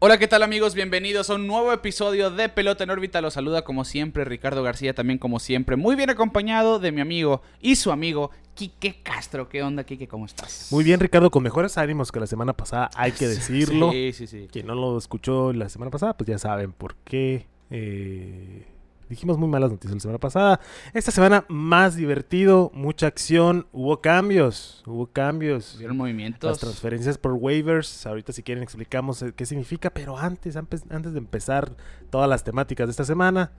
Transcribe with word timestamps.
Hola, 0.00 0.16
¿qué 0.16 0.28
tal 0.28 0.44
amigos? 0.44 0.76
Bienvenidos 0.76 1.28
a 1.28 1.34
un 1.34 1.48
nuevo 1.48 1.72
episodio 1.72 2.30
de 2.30 2.48
Pelota 2.48 2.84
en 2.84 2.90
órbita. 2.90 3.20
Los 3.20 3.34
saluda 3.34 3.62
como 3.62 3.84
siempre 3.84 4.24
Ricardo 4.24 4.62
García, 4.62 4.94
también 4.94 5.18
como 5.18 5.40
siempre, 5.40 5.74
muy 5.74 5.96
bien 5.96 6.08
acompañado 6.08 6.78
de 6.78 6.92
mi 6.92 7.00
amigo 7.00 7.42
y 7.60 7.74
su 7.74 7.90
amigo 7.90 8.30
Quique 8.54 9.02
Castro. 9.02 9.48
¿Qué 9.48 9.60
onda, 9.60 9.82
Quique? 9.82 10.06
¿Cómo 10.06 10.26
estás? 10.26 10.68
Muy 10.70 10.84
bien, 10.84 11.00
Ricardo, 11.00 11.32
con 11.32 11.42
mejores 11.42 11.78
ánimos 11.78 12.12
que 12.12 12.20
la 12.20 12.28
semana 12.28 12.52
pasada, 12.52 12.90
hay 12.94 13.10
que 13.10 13.26
decirlo. 13.28 13.90
Sí, 13.90 14.12
sí, 14.12 14.28
sí. 14.28 14.46
Quien 14.52 14.68
no 14.68 14.76
lo 14.76 14.96
escuchó 14.96 15.52
la 15.52 15.68
semana 15.68 15.90
pasada, 15.90 16.16
pues 16.16 16.28
ya 16.28 16.38
saben 16.38 16.70
por 16.70 16.94
qué. 16.98 17.48
Eh, 17.70 18.66
dijimos 19.08 19.38
muy 19.38 19.48
malas 19.48 19.70
noticias 19.70 19.94
la 19.94 20.00
semana 20.00 20.18
pasada. 20.18 20.60
Esta 20.92 21.10
semana 21.10 21.44
más 21.48 21.96
divertido, 21.96 22.70
mucha 22.74 23.06
acción, 23.06 23.66
hubo 23.72 24.00
cambios, 24.00 24.82
hubo 24.86 25.06
cambios. 25.06 25.76
¿Vieron 25.78 25.96
movimientos? 25.96 26.48
Las 26.48 26.58
transferencias 26.58 27.18
por 27.18 27.32
waivers, 27.32 28.06
ahorita 28.06 28.32
si 28.32 28.42
quieren 28.42 28.62
explicamos 28.62 29.22
eh, 29.22 29.32
qué 29.34 29.46
significa, 29.46 29.90
pero 29.90 30.18
antes, 30.18 30.56
antes 30.56 31.12
de 31.12 31.18
empezar 31.18 31.72
todas 32.10 32.28
las 32.28 32.44
temáticas 32.44 32.86
de 32.86 32.92
esta 32.92 33.04
semana, 33.04 33.52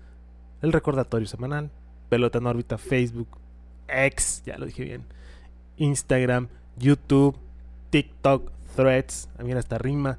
el 0.62 0.73
recordatorio 0.73 1.27
semanal, 1.27 1.71
pelota 2.09 2.40
en 2.40 2.48
órbita, 2.48 2.77
Facebook, 2.77 3.29
X, 3.88 4.43
ya 4.45 4.57
lo 4.57 4.66
dije 4.66 4.84
bien, 4.84 5.04
Instagram, 5.77 6.48
YouTube, 6.77 7.35
TikTok, 7.90 8.52
Threads, 8.76 9.29
a 9.38 9.43
mí 9.43 9.52
esta 9.52 9.77
rima. 9.77 10.18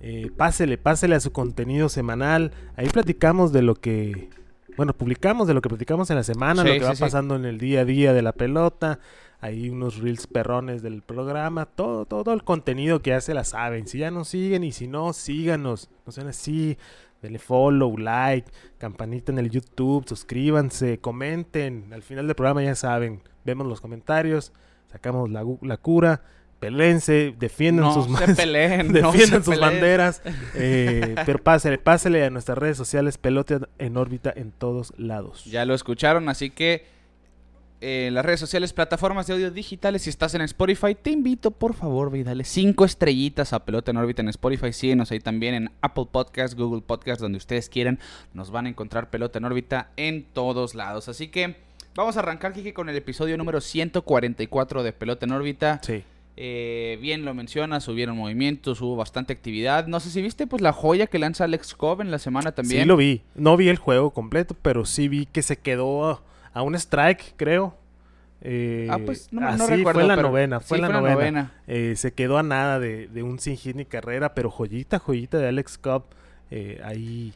Eh, 0.00 0.30
pásele, 0.36 0.78
pásele 0.78 1.16
a 1.16 1.20
su 1.20 1.32
contenido 1.32 1.88
semanal. 1.88 2.52
Ahí 2.76 2.88
platicamos 2.88 3.52
de 3.52 3.62
lo 3.62 3.74
que, 3.74 4.30
bueno, 4.78 4.94
publicamos 4.94 5.48
de 5.48 5.54
lo 5.54 5.60
que 5.60 5.68
platicamos 5.68 6.08
en 6.10 6.16
la 6.16 6.22
semana, 6.22 6.62
Sí, 6.62 6.68
lo 6.68 6.74
que 6.74 6.80
sí, 6.80 6.86
va 6.86 6.94
sí. 6.94 7.00
pasando 7.00 7.34
en 7.34 7.44
el 7.44 7.58
día 7.58 7.80
a 7.80 7.84
día 7.84 8.12
de 8.12 8.22
la 8.22 8.32
pelota. 8.32 9.00
Hay 9.40 9.70
unos 9.70 9.98
reels 9.98 10.28
perrones 10.28 10.82
del 10.82 11.02
programa, 11.02 11.66
todo, 11.66 12.06
todo 12.06 12.32
el 12.32 12.44
contenido 12.44 13.02
que 13.02 13.10
ya 13.10 13.20
se 13.20 13.34
la 13.34 13.42
saben. 13.42 13.88
Si 13.88 13.98
ya 13.98 14.12
nos 14.12 14.28
siguen 14.28 14.62
y 14.62 14.70
si 14.70 14.86
no, 14.86 15.12
síganos. 15.12 15.90
No 16.06 16.12
sean 16.12 16.28
así. 16.28 16.78
Denle 17.20 17.40
follow, 17.40 17.98
like, 17.98 18.48
campanita 18.78 19.32
en 19.32 19.38
el 19.38 19.50
YouTube, 19.50 20.08
suscríbanse, 20.08 21.00
comenten. 21.00 21.92
Al 21.92 22.02
final 22.02 22.28
del 22.28 22.36
programa 22.36 22.62
ya 22.62 22.76
saben, 22.76 23.22
vemos 23.44 23.66
los 23.66 23.80
comentarios, 23.80 24.52
sacamos 24.92 25.28
la, 25.28 25.44
la 25.62 25.76
cura, 25.78 26.22
pelense, 26.60 27.34
defiendan 27.38 27.86
no 27.86 27.94
sus 27.94 28.18
se 28.18 28.34
peleen, 28.34 28.88
no 28.92 29.12
Defiendan 29.12 29.40
se 29.40 29.44
sus 29.44 29.54
peleen. 29.54 29.60
banderas. 29.72 30.22
eh, 30.54 31.14
pero 31.26 31.42
pásele, 31.42 31.78
pásele 31.78 32.24
a 32.24 32.30
nuestras 32.30 32.58
redes 32.58 32.76
sociales, 32.76 33.18
pelote 33.18 33.58
en 33.78 33.96
órbita 33.96 34.32
en 34.34 34.50
todos 34.52 34.92
lados. 34.96 35.44
Ya 35.44 35.64
lo 35.64 35.74
escucharon, 35.74 36.28
así 36.28 36.50
que 36.50 36.86
eh, 37.80 38.06
en 38.08 38.14
las 38.14 38.26
redes 38.26 38.40
sociales, 38.40 38.72
plataformas 38.72 39.28
de 39.28 39.34
audio 39.34 39.52
digitales, 39.52 40.02
si 40.02 40.10
estás 40.10 40.34
en 40.34 40.40
Spotify, 40.40 40.96
te 41.00 41.10
invito 41.10 41.52
por 41.52 41.74
favor, 41.74 42.10
ve 42.10 42.18
y 42.18 42.22
dale 42.24 42.42
cinco 42.42 42.84
estrellitas 42.84 43.52
a 43.52 43.64
Pelota 43.64 43.92
en 43.92 43.98
órbita 43.98 44.20
en 44.20 44.28
Spotify. 44.28 44.72
Síguenos 44.72 45.12
ahí 45.12 45.20
también 45.20 45.54
en 45.54 45.70
Apple 45.80 46.06
Podcast, 46.10 46.54
Google 46.58 46.82
Podcast, 46.82 47.20
donde 47.20 47.38
ustedes 47.38 47.68
quieran. 47.68 48.00
Nos 48.34 48.50
van 48.50 48.66
a 48.66 48.68
encontrar 48.70 49.10
Pelota 49.10 49.38
en 49.38 49.44
órbita 49.44 49.90
en 49.96 50.24
todos 50.24 50.74
lados. 50.74 51.08
Así 51.08 51.28
que 51.28 51.54
vamos 51.94 52.16
a 52.16 52.18
arrancar, 52.18 52.52
Kike, 52.52 52.74
con 52.74 52.88
el 52.88 52.96
episodio 52.96 53.36
número 53.38 53.60
144 53.60 54.82
de 54.82 54.92
Pelota 54.92 55.26
en 55.26 55.32
órbita. 55.32 55.80
Sí. 55.84 56.02
Eh, 56.40 56.98
bien 57.02 57.24
lo 57.24 57.34
mencionas, 57.34 57.88
hubieron 57.88 58.16
movimientos, 58.16 58.80
hubo 58.80 58.94
bastante 58.94 59.32
actividad. 59.32 59.88
No 59.88 59.98
sé 59.98 60.08
si 60.10 60.22
viste 60.22 60.46
pues 60.46 60.62
la 60.62 60.72
joya 60.72 61.08
que 61.08 61.18
lanza 61.18 61.42
Alex 61.42 61.74
Cobb 61.74 62.00
en 62.00 62.12
la 62.12 62.20
semana 62.20 62.52
también. 62.52 62.82
Sí 62.82 62.86
lo 62.86 62.96
vi. 62.96 63.22
No 63.34 63.56
vi 63.56 63.68
el 63.68 63.76
juego 63.76 64.12
completo, 64.12 64.54
pero 64.62 64.84
sí 64.84 65.08
vi 65.08 65.26
que 65.26 65.42
se 65.42 65.56
quedó 65.58 66.22
a, 66.54 66.62
un 66.62 66.76
strike, 66.76 67.34
creo. 67.36 67.76
Eh, 68.40 68.86
Ah, 68.88 68.98
pues 69.04 69.32
no, 69.32 69.48
ah, 69.48 69.56
no 69.56 69.66
recuerdo. 69.66 69.98
Fue 70.00 70.06
la 70.08 70.14
pero- 70.14 70.28
novena, 70.28 70.60
fue 70.60 70.78
sí, 70.78 70.82
la 70.82 70.88
novena. 71.00 71.52
Eh, 71.66 71.94
se 71.96 72.12
quedó 72.12 72.38
a 72.38 72.44
nada 72.44 72.78
de, 72.78 73.08
de 73.08 73.24
un 73.24 73.40
sin 73.40 73.56
hit 73.56 73.74
ni 73.74 73.84
carrera, 73.84 74.32
pero 74.34 74.48
joyita, 74.48 75.00
joyita 75.00 75.38
de 75.38 75.48
Alex 75.48 75.76
Cobb. 75.76 76.04
eh, 76.52 76.80
ahí, 76.84 77.34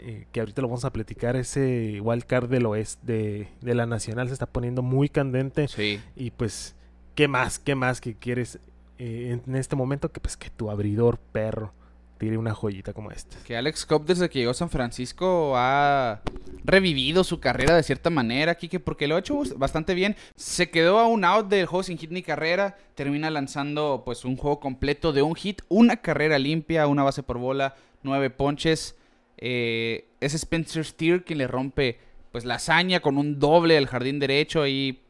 eh, 0.00 0.26
que 0.32 0.40
ahorita 0.40 0.60
lo 0.60 0.66
vamos 0.68 0.84
a 0.84 0.92
platicar, 0.92 1.36
ese 1.36 2.00
wild 2.02 2.24
card 2.24 2.50
del 2.50 2.66
oeste 2.66 3.00
de, 3.12 3.48
de 3.60 3.74
la 3.76 3.86
Nacional 3.86 4.26
se 4.26 4.32
está 4.34 4.46
poniendo 4.46 4.82
muy 4.82 5.08
candente. 5.08 5.68
Sí. 5.68 6.00
Y 6.16 6.32
pues, 6.32 6.74
¿qué 7.20 7.28
más? 7.28 7.58
¿Qué 7.58 7.74
más 7.74 8.00
que 8.00 8.14
quieres 8.14 8.58
eh, 8.96 9.38
en 9.46 9.54
este 9.54 9.76
momento? 9.76 10.10
Que 10.10 10.20
pues 10.20 10.38
que 10.38 10.48
tu 10.48 10.70
abridor 10.70 11.18
perro 11.18 11.74
tire 12.16 12.38
una 12.38 12.54
joyita 12.54 12.94
como 12.94 13.10
esta. 13.10 13.36
Que 13.44 13.58
Alex 13.58 13.84
Cobb 13.84 14.06
desde 14.06 14.30
que 14.30 14.38
llegó 14.38 14.52
a 14.52 14.54
San 14.54 14.70
Francisco 14.70 15.52
ha 15.54 16.22
revivido 16.64 17.22
su 17.22 17.38
carrera 17.38 17.76
de 17.76 17.82
cierta 17.82 18.08
manera, 18.08 18.54
Kike, 18.54 18.80
porque 18.80 19.06
lo 19.06 19.16
ha 19.16 19.18
hecho 19.18 19.38
bastante 19.58 19.92
bien. 19.92 20.16
Se 20.34 20.70
quedó 20.70 20.98
a 20.98 21.08
un 21.08 21.26
out 21.26 21.48
del 21.48 21.66
juego 21.66 21.82
sin 21.82 21.98
hit 21.98 22.10
ni 22.10 22.22
carrera, 22.22 22.78
termina 22.94 23.28
lanzando 23.28 24.00
pues 24.02 24.24
un 24.24 24.38
juego 24.38 24.58
completo 24.58 25.12
de 25.12 25.20
un 25.20 25.34
hit, 25.34 25.60
una 25.68 25.98
carrera 25.98 26.38
limpia, 26.38 26.86
una 26.86 27.02
base 27.02 27.22
por 27.22 27.36
bola, 27.36 27.74
nueve 28.02 28.30
ponches. 28.30 28.96
Eh, 29.36 30.08
es 30.20 30.32
Spencer 30.32 30.86
Steer 30.86 31.22
quien 31.22 31.36
le 31.36 31.46
rompe 31.46 31.98
pues 32.32 32.46
la 32.46 32.54
hazaña 32.54 33.00
con 33.00 33.18
un 33.18 33.38
doble 33.38 33.76
al 33.76 33.88
jardín 33.88 34.20
derecho 34.20 34.66
y 34.66 35.00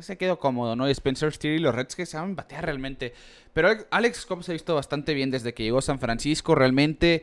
pues 0.00 0.06
se 0.06 0.16
quedó 0.18 0.38
cómodo, 0.38 0.74
¿no? 0.76 0.88
Y 0.88 0.92
Spencer 0.92 1.32
Steer 1.32 1.56
y 1.56 1.58
los 1.58 1.74
Reds 1.74 1.94
que 1.94 2.06
saben 2.06 2.34
batear 2.34 2.64
realmente. 2.64 3.12
Pero 3.52 3.68
Alex- 3.90 4.24
Cobb 4.26 4.42
se 4.42 4.52
ha 4.52 4.54
visto 4.54 4.74
bastante 4.74 5.12
bien 5.14 5.30
desde 5.30 5.52
que 5.54 5.62
llegó 5.62 5.78
a 5.78 5.82
San 5.82 5.98
Francisco 5.98 6.54
realmente. 6.54 7.22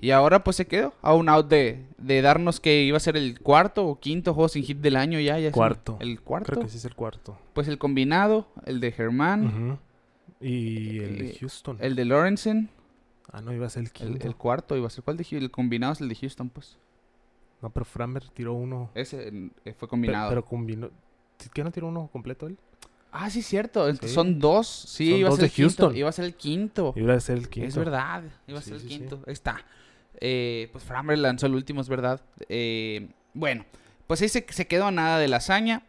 Y 0.00 0.10
ahora 0.10 0.42
pues 0.42 0.56
se 0.56 0.66
quedó 0.66 0.92
a 1.02 1.14
un 1.14 1.28
out 1.28 1.48
de, 1.48 1.84
de 1.98 2.20
darnos 2.22 2.60
que 2.60 2.82
iba 2.82 2.96
a 2.96 3.00
ser 3.00 3.16
el 3.16 3.38
cuarto 3.40 3.86
o 3.86 4.00
quinto 4.00 4.34
juego 4.34 4.48
sin 4.48 4.64
hit 4.64 4.78
del 4.78 4.96
año 4.96 5.20
ya. 5.20 5.38
ya 5.38 5.52
Cuarto. 5.52 5.98
El, 6.00 6.10
el 6.12 6.20
cuarto. 6.20 6.52
Creo 6.52 6.62
que 6.64 6.68
sí 6.70 6.78
es 6.78 6.84
el 6.84 6.94
cuarto. 6.94 7.38
Pues 7.52 7.68
el 7.68 7.78
combinado, 7.78 8.48
el 8.66 8.80
de 8.80 8.90
Germán, 8.92 9.46
Ujú. 9.46 9.78
Y 10.40 10.98
el 10.98 11.18
de 11.18 11.36
Houston. 11.40 11.78
el 11.80 11.94
de 11.96 12.04
Lorenzen, 12.04 12.70
Ah, 13.32 13.40
no, 13.40 13.52
iba 13.52 13.66
a 13.66 13.70
ser 13.70 13.82
el 13.84 13.90
quinto. 13.92 14.26
el 14.26 14.36
cuarto 14.36 14.76
iba 14.76 14.86
a 14.86 14.90
ser. 14.90 15.02
¿Cuál 15.04 15.16
de 15.16 15.24
Houston? 15.24 15.42
El 15.42 15.50
combinado 15.50 15.92
es 15.92 16.00
el 16.00 16.08
de 16.08 16.14
Houston, 16.14 16.50
pues. 16.50 16.76
No, 17.62 17.70
pero 17.70 17.84
Framber 17.86 18.28
tiró 18.28 18.52
uno. 18.52 18.90
Ese 18.94 19.28
eh, 19.64 19.72
fue 19.74 19.88
combinado. 19.88 20.28
Pero, 20.28 20.44
combinó. 20.44 20.90
¿Sí 21.44 21.50
¿Qué 21.52 21.62
no 21.64 21.70
tiró 21.70 21.88
uno 21.88 22.08
completo 22.12 22.46
él? 22.46 22.58
ah, 23.12 23.30
sí, 23.30 23.42
cierto. 23.42 23.92
Sí. 23.94 24.08
Son 24.08 24.38
dos. 24.40 24.66
Sí, 24.66 25.10
Son 25.10 25.18
iba 25.20 25.28
dos 25.30 25.38
a 25.38 25.42
ser 25.42 25.42
de 25.42 25.46
el 25.46 25.52
quinto. 25.52 25.82
Houston. 25.82 25.96
Iba 25.96 26.08
a 26.08 26.12
ser 26.12 26.24
el 26.24 26.34
quinto. 26.34 26.92
Iba 26.96 27.14
a 27.14 27.20
ser 27.20 27.38
el 27.38 27.48
quinto. 27.48 27.68
Es 27.68 27.76
verdad, 27.76 28.22
iba 28.48 28.58
a 28.58 28.62
Sí, 28.62 28.66
ser 28.70 28.74
el 28.76 28.80
sí, 28.82 28.88
quinto. 28.88 29.20
Ahí 29.26 29.32
está. 29.32 29.64
Eh, 30.20 30.68
pues 30.72 30.82
Framber 30.84 31.18
lanzó 31.18 31.46
el 31.46 31.54
último, 31.54 31.80
es 31.80 31.88
verdad. 31.88 32.20
Eh, 32.48 33.08
bueno, 33.34 33.64
pues 34.06 34.20
ahí 34.22 34.28
se, 34.28 34.44
se 34.48 34.66
quedó 34.66 34.86
a 34.86 34.90
nada 34.90 35.18
de 35.18 35.28
la 35.28 35.36
hazaña. 35.36 35.82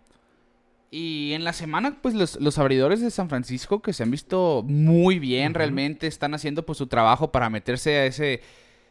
Y 0.92 1.34
en 1.34 1.44
la 1.44 1.52
semana, 1.54 1.98
pues 2.02 2.14
los, 2.14 2.40
los 2.40 2.58
abridores 2.58 3.02
de 3.02 3.10
San 3.12 3.28
Francisco, 3.28 3.82
que 3.82 3.92
se 3.92 4.04
han 4.04 4.12
visto 4.12 4.64
muy 4.66 5.20
bien 5.20 5.54
realmente, 5.54 6.08
están 6.08 6.34
haciendo 6.36 6.66
pues 6.66 6.78
su 6.78 6.88
trabajo 6.88 7.32
para 7.32 7.50
meterse 7.50 7.98
a 7.98 8.06
ese 8.06 8.42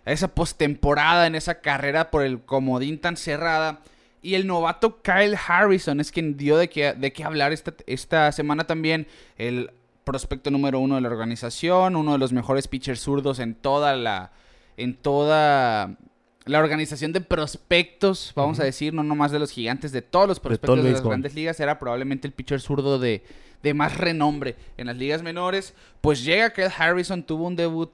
a 0.07 0.13
esa 0.13 0.29
postemporada, 0.35 1.27
en 1.27 1.35
esa 1.35 1.61
carrera 1.63 2.11
por 2.11 2.25
el 2.25 2.43
comodín 2.43 2.99
tan 2.99 3.17
cerrada. 3.17 3.81
Y 4.25 4.37
el 4.37 4.47
novato 4.47 5.03
Kyle 5.03 5.37
Harrison 5.37 6.01
es 6.01 6.11
quien 6.11 6.39
dio 6.39 6.57
de 6.57 6.71
qué, 6.71 6.95
de 6.95 7.13
qué 7.13 7.25
hablar 7.25 7.53
esta, 7.53 7.75
esta 7.87 8.33
semana 8.33 8.67
también. 8.67 9.07
El 9.37 9.71
prospecto 10.03 10.51
número 10.51 10.81
uno 10.81 10.95
de 10.95 11.03
la 11.03 11.09
organización, 11.09 11.95
uno 11.95 12.13
de 12.13 12.19
los 12.19 12.33
mejores 12.33 12.67
pitchers 12.67 13.01
zurdos 13.01 13.39
en 13.39 13.55
toda 13.55 13.95
la, 13.97 14.33
en 14.79 14.95
toda 14.97 15.99
la 16.47 16.59
organización 16.59 17.13
de 17.13 17.21
prospectos, 17.21 18.33
vamos 18.35 18.59
a 18.61 18.65
decir, 18.65 18.95
no 18.95 19.03
nomás 19.03 19.31
de 19.31 19.41
los 19.41 19.51
gigantes, 19.51 19.93
de 19.93 20.01
todos 20.01 20.27
los 20.27 20.41
prospectos 20.41 20.83
de, 20.83 20.93
las 20.93 21.03
grandes 21.03 21.35
ligas, 21.35 21.61
era 21.61 21.79
probablemente 21.79 22.27
el 22.27 22.33
pitcher 22.33 22.63
zurdo 22.63 22.99
de, 22.99 23.23
de 23.63 23.75
más 23.75 23.99
renombre 23.99 24.57
en 24.79 24.87
las 24.87 24.97
ligas 24.97 25.23
menores. 25.23 25.75
Pues 26.01 26.25
llega 26.25 26.55
Kyle 26.55 26.73
Harrison, 26.75 27.25
tuvo 27.25 27.47
un 27.47 27.57
debut 27.57 27.93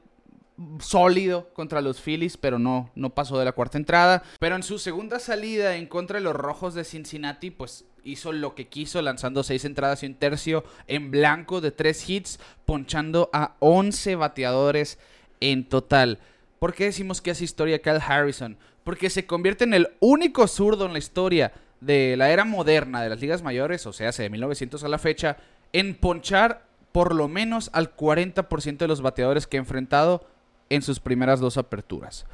sólido 0.81 1.49
contra 1.53 1.81
los 1.81 2.01
Phillies, 2.01 2.37
pero 2.37 2.59
no, 2.59 2.91
no 2.95 3.11
pasó 3.11 3.39
de 3.39 3.45
la 3.45 3.53
cuarta 3.53 3.79
entrada. 3.79 4.23
Pero 4.39 4.57
en 4.57 4.63
su 4.63 4.79
segunda 4.79 5.19
salida 5.19 5.77
en 5.77 5.87
contra 5.87 6.19
de 6.19 6.25
los 6.25 6.37
Rojos 6.37 6.75
de 6.75 6.85
Cincinnati, 6.85 7.51
pues 7.51 7.85
hizo 8.05 8.33
lo 8.33 8.55
que 8.55 8.69
quiso, 8.69 9.03
lanzando 9.03 9.43
seis 9.43 9.65
entradas 9.65 10.03
y 10.03 10.07
un 10.07 10.15
tercio 10.15 10.65
en 10.87 11.11
blanco 11.11 11.61
de 11.61 11.71
tres 11.71 12.09
hits, 12.09 12.41
ponchando 12.65 13.31
a 13.33 13.57
11 13.61 14.17
bateadores 14.17 14.99
en 15.41 15.69
total. 15.69 16.19
¿Por 16.59 16.75
qué 16.75 16.85
decimos 16.85 17.21
que 17.21 17.31
hace 17.31 17.45
historia 17.45 17.81
Kyle 17.81 18.03
Harrison? 18.07 18.57
Porque 18.85 19.11
se 19.11 19.27
convierte 19.27 19.65
en 19.65 19.75
el 19.75 19.89
único 20.01 20.47
zurdo 20.47 20.87
en 20.87 20.93
la 20.93 20.99
historia 20.99 21.53
de 21.81 22.17
la 22.17 22.31
era 22.31 22.45
moderna 22.45 23.03
de 23.03 23.09
las 23.09 23.21
ligas 23.21 23.43
mayores, 23.43 23.87
o 23.87 23.93
sea, 23.93 24.11
hace 24.11 24.25
de 24.25 24.31
1900 24.31 24.85
a 24.85 24.89
la 24.89 24.99
fecha, 24.99 25.39
en 25.73 25.95
ponchar 25.95 26.67
por 26.93 27.15
lo 27.15 27.29
menos 27.29 27.71
al 27.73 27.95
40% 27.97 28.79
de 28.79 28.89
los 28.89 29.01
bateadores 29.01 29.47
que 29.47 29.57
ha 29.57 29.61
enfrentado 29.61 30.27
en 30.71 30.81
sus 30.83 30.99
primeras 31.01 31.41
dos 31.41 31.59
aperturas. 31.59 32.25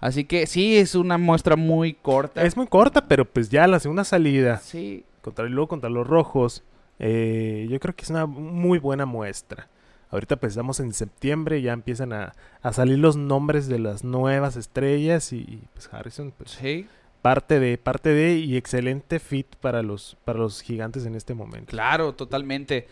Así 0.00 0.24
que 0.24 0.46
sí, 0.46 0.76
es 0.76 0.94
una 0.94 1.16
muestra 1.16 1.56
muy 1.56 1.94
corta. 1.94 2.42
Es 2.42 2.56
muy 2.56 2.66
corta, 2.66 3.08
pero 3.08 3.24
pues 3.24 3.48
ya 3.48 3.66
la 3.66 3.80
segunda 3.80 4.04
salida 4.04 4.58
Sí, 4.58 5.04
contra, 5.22 5.46
y 5.46 5.48
luego 5.48 5.68
contra 5.68 5.88
los 5.88 6.06
rojos, 6.06 6.62
eh, 6.98 7.66
yo 7.70 7.80
creo 7.80 7.96
que 7.96 8.02
es 8.04 8.10
una 8.10 8.26
muy 8.26 8.78
buena 8.78 9.06
muestra. 9.06 9.68
Ahorita 10.10 10.36
pues 10.36 10.52
estamos 10.52 10.78
en 10.80 10.92
septiembre, 10.92 11.62
ya 11.62 11.72
empiezan 11.72 12.12
a, 12.12 12.34
a 12.62 12.72
salir 12.72 12.98
los 12.98 13.16
nombres 13.16 13.66
de 13.66 13.78
las 13.78 14.04
nuevas 14.04 14.56
estrellas 14.56 15.32
y, 15.32 15.38
y, 15.38 15.62
pues 15.72 15.88
Harrison 15.92 16.32
pues, 16.36 16.50
Sí, 16.52 16.86
parte 17.22 17.58
de 17.58 17.78
parte 17.78 18.10
de 18.10 18.34
y 18.34 18.56
excelente 18.56 19.18
fit 19.18 19.56
para 19.56 19.82
los 19.82 20.16
para 20.24 20.38
los 20.38 20.60
gigantes 20.60 21.06
en 21.06 21.14
este 21.14 21.32
momento. 21.34 21.70
claro, 21.70 22.14
totalmente. 22.14 22.86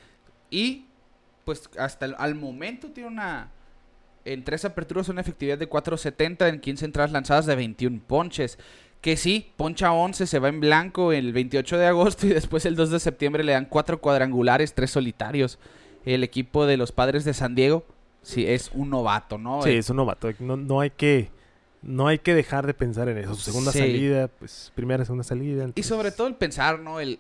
Y 0.51 0.87
pues 1.45 1.69
hasta 1.79 2.07
el, 2.07 2.15
al 2.19 2.35
momento 2.35 2.89
tiene 2.91 3.11
una 3.11 3.51
en 4.25 4.45
tres 4.45 4.65
aperturas 4.65 5.09
una 5.09 5.21
efectividad 5.21 5.59
de 5.59 5.69
4.70 5.69 6.49
en 6.49 6.61
15 6.61 6.85
entradas 6.85 7.13
lanzadas 7.13 7.47
de 7.47 7.57
21 7.57 8.01
ponches. 8.07 8.59
Que 9.01 9.17
sí, 9.17 9.51
poncha 9.57 9.93
11, 9.93 10.27
se 10.29 10.39
va 10.39 10.49
en 10.49 10.61
blanco 10.61 11.13
el 11.13 11.33
28 11.33 11.77
de 11.77 11.87
agosto 11.87 12.27
y 12.27 12.31
después 12.35 12.65
el 12.67 12.77
2 12.77 12.91
de 12.91 13.01
septiembre 13.01 13.43
le 13.43 13.53
dan 13.53 13.65
cuatro 13.67 14.01
cuadrangulares, 14.01 14.75
tres 14.75 14.91
solitarios. 14.93 15.59
El 16.05 16.23
equipo 16.25 16.67
de 16.67 16.77
los 16.77 16.93
padres 16.93 17.25
de 17.25 17.35
San 17.35 17.55
Diego, 17.57 17.85
sí, 18.23 18.47
es 18.47 18.71
un 18.75 18.91
novato, 18.91 19.39
¿no? 19.39 19.63
Sí, 19.63 19.71
Eh, 19.71 19.79
es 19.79 19.91
un 19.91 19.97
novato. 19.97 20.29
No, 20.39 20.57
no 20.57 20.81
hay 20.81 20.91
que 20.91 21.31
no 21.83 22.07
hay 22.07 22.21
que 22.21 22.33
dejar 22.33 22.65
de 22.67 22.75
pensar 22.75 23.09
en 23.09 23.19
eso. 23.19 23.35
Su 23.35 23.41
segunda 23.41 23.73
Sí. 23.73 23.81
salida, 23.81 24.29
pues 24.29 24.71
primera, 24.77 25.05
segunda 25.05 25.25
salida. 25.25 25.69
Y 25.75 25.83
sobre 25.83 26.13
todo 26.13 26.29
el 26.29 26.37
pensar, 26.37 26.79
¿no? 26.79 27.01
El 27.01 27.19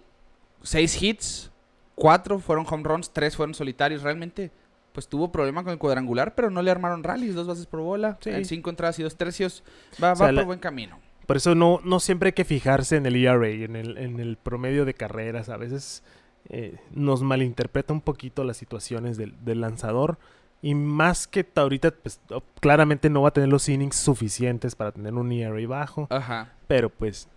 seis 0.62 1.02
hits, 1.02 1.50
cuatro 1.96 2.38
fueron 2.38 2.64
home 2.70 2.84
runs, 2.84 3.10
tres 3.12 3.34
fueron 3.34 3.55
solitarios. 3.55 4.02
Realmente, 4.02 4.52
pues 4.92 5.08
tuvo 5.08 5.32
problema 5.32 5.62
con 5.64 5.72
el 5.72 5.78
cuadrangular, 5.78 6.34
pero 6.34 6.50
no 6.50 6.62
le 6.62 6.70
armaron 6.70 7.02
rallies, 7.02 7.34
dos 7.34 7.46
bases 7.46 7.66
por 7.66 7.80
bola, 7.80 8.18
Sí. 8.20 8.30
en 8.30 8.44
cinco 8.44 8.70
entradas 8.70 8.98
y 8.98 9.02
dos 9.02 9.16
tercios. 9.16 9.62
Va, 10.02 10.12
O 10.12 10.16
sea, 10.16 10.26
va 10.26 10.32
la- 10.32 10.40
por 10.42 10.46
buen 10.46 10.58
camino. 10.58 10.98
Por 11.26 11.36
eso 11.36 11.54
no, 11.54 11.80
no 11.84 12.00
siempre 12.00 12.28
hay 12.28 12.32
que 12.32 12.44
fijarse 12.44 12.96
en 12.96 13.06
el 13.06 13.16
ERA, 13.16 13.48
en 13.48 13.76
el, 13.76 13.96
en 13.96 14.18
el 14.20 14.36
promedio 14.36 14.84
de 14.84 14.94
carreras. 14.94 15.48
A 15.48 15.56
veces 15.56 16.02
eh, 16.48 16.76
nos 16.90 17.22
malinterpreta 17.22 17.92
un 17.92 18.00
poquito 18.00 18.42
las 18.44 18.56
situaciones 18.56 19.16
del, 19.16 19.34
del 19.44 19.60
lanzador. 19.60 20.18
Y 20.60 20.74
más 20.74 21.26
que 21.28 21.44
ta- 21.44 21.62
ahorita, 21.62 21.92
pues 21.92 22.20
claramente 22.60 23.08
no 23.10 23.22
va 23.22 23.28
a 23.28 23.32
tener 23.32 23.48
los 23.48 23.68
innings 23.68 23.96
suficientes 23.96 24.74
para 24.74 24.92
tener 24.92 25.14
un 25.14 25.30
ERA 25.32 25.66
bajo. 25.68 26.06
Ajá. 26.10 26.52
Pero 26.66 26.90
pues 26.90 27.28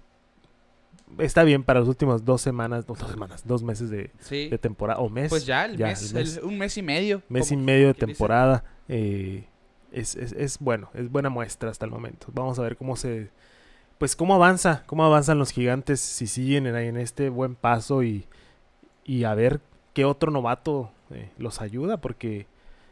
está 1.19 1.43
bien 1.43 1.63
para 1.63 1.79
las 1.79 1.89
últimas 1.89 2.25
dos 2.25 2.41
semanas, 2.41 2.87
no, 2.87 2.95
dos 2.95 3.09
semanas, 3.09 3.43
dos 3.45 3.63
meses 3.63 3.89
de, 3.89 4.11
Sí. 4.19 4.49
de 4.49 4.57
temporada. 4.57 4.99
O 4.99 5.09
mes. 5.09 5.29
Pues 5.29 5.45
ya, 5.45 5.65
el 5.65 5.77
ya, 5.77 5.87
mes, 5.87 6.09
el 6.09 6.13
mes. 6.15 6.37
el- 6.37 6.43
un 6.43 6.57
mes 6.57 6.77
y 6.77 6.81
medio. 6.81 7.21
mes 7.29 7.51
y 7.51 7.57
medio 7.57 7.87
de 7.87 7.93
temporada. 7.93 8.63
eh, 8.87 9.45
es, 9.91 10.15
es- 10.15 10.33
es 10.33 10.59
bueno, 10.59 10.89
es 10.93 11.09
buena 11.09 11.29
muestra 11.29 11.69
hasta 11.71 11.85
el 11.85 11.91
momento. 11.91 12.27
Vamos 12.33 12.59
a 12.59 12.61
ver 12.63 12.75
cómo 12.77 12.95
se. 12.95 13.29
Pues 13.97 14.15
cómo 14.15 14.35
avanza, 14.35 14.83
cómo 14.87 15.05
avanzan 15.05 15.39
los 15.39 15.51
gigantes 15.51 16.01
si 16.01 16.27
siguen 16.27 16.67
en, 16.67 16.75
en 16.75 16.97
este 16.97 17.29
buen 17.29 17.55
paso 17.55 18.03
y, 18.03 18.25
y 19.05 19.23
a 19.23 19.33
ver 19.33 19.61
qué 19.93 20.03
otro 20.03 20.31
novato 20.31 20.91
eh, 21.11 21.29
los 21.37 21.61
ayuda, 21.61 21.97
porque 22.01 22.45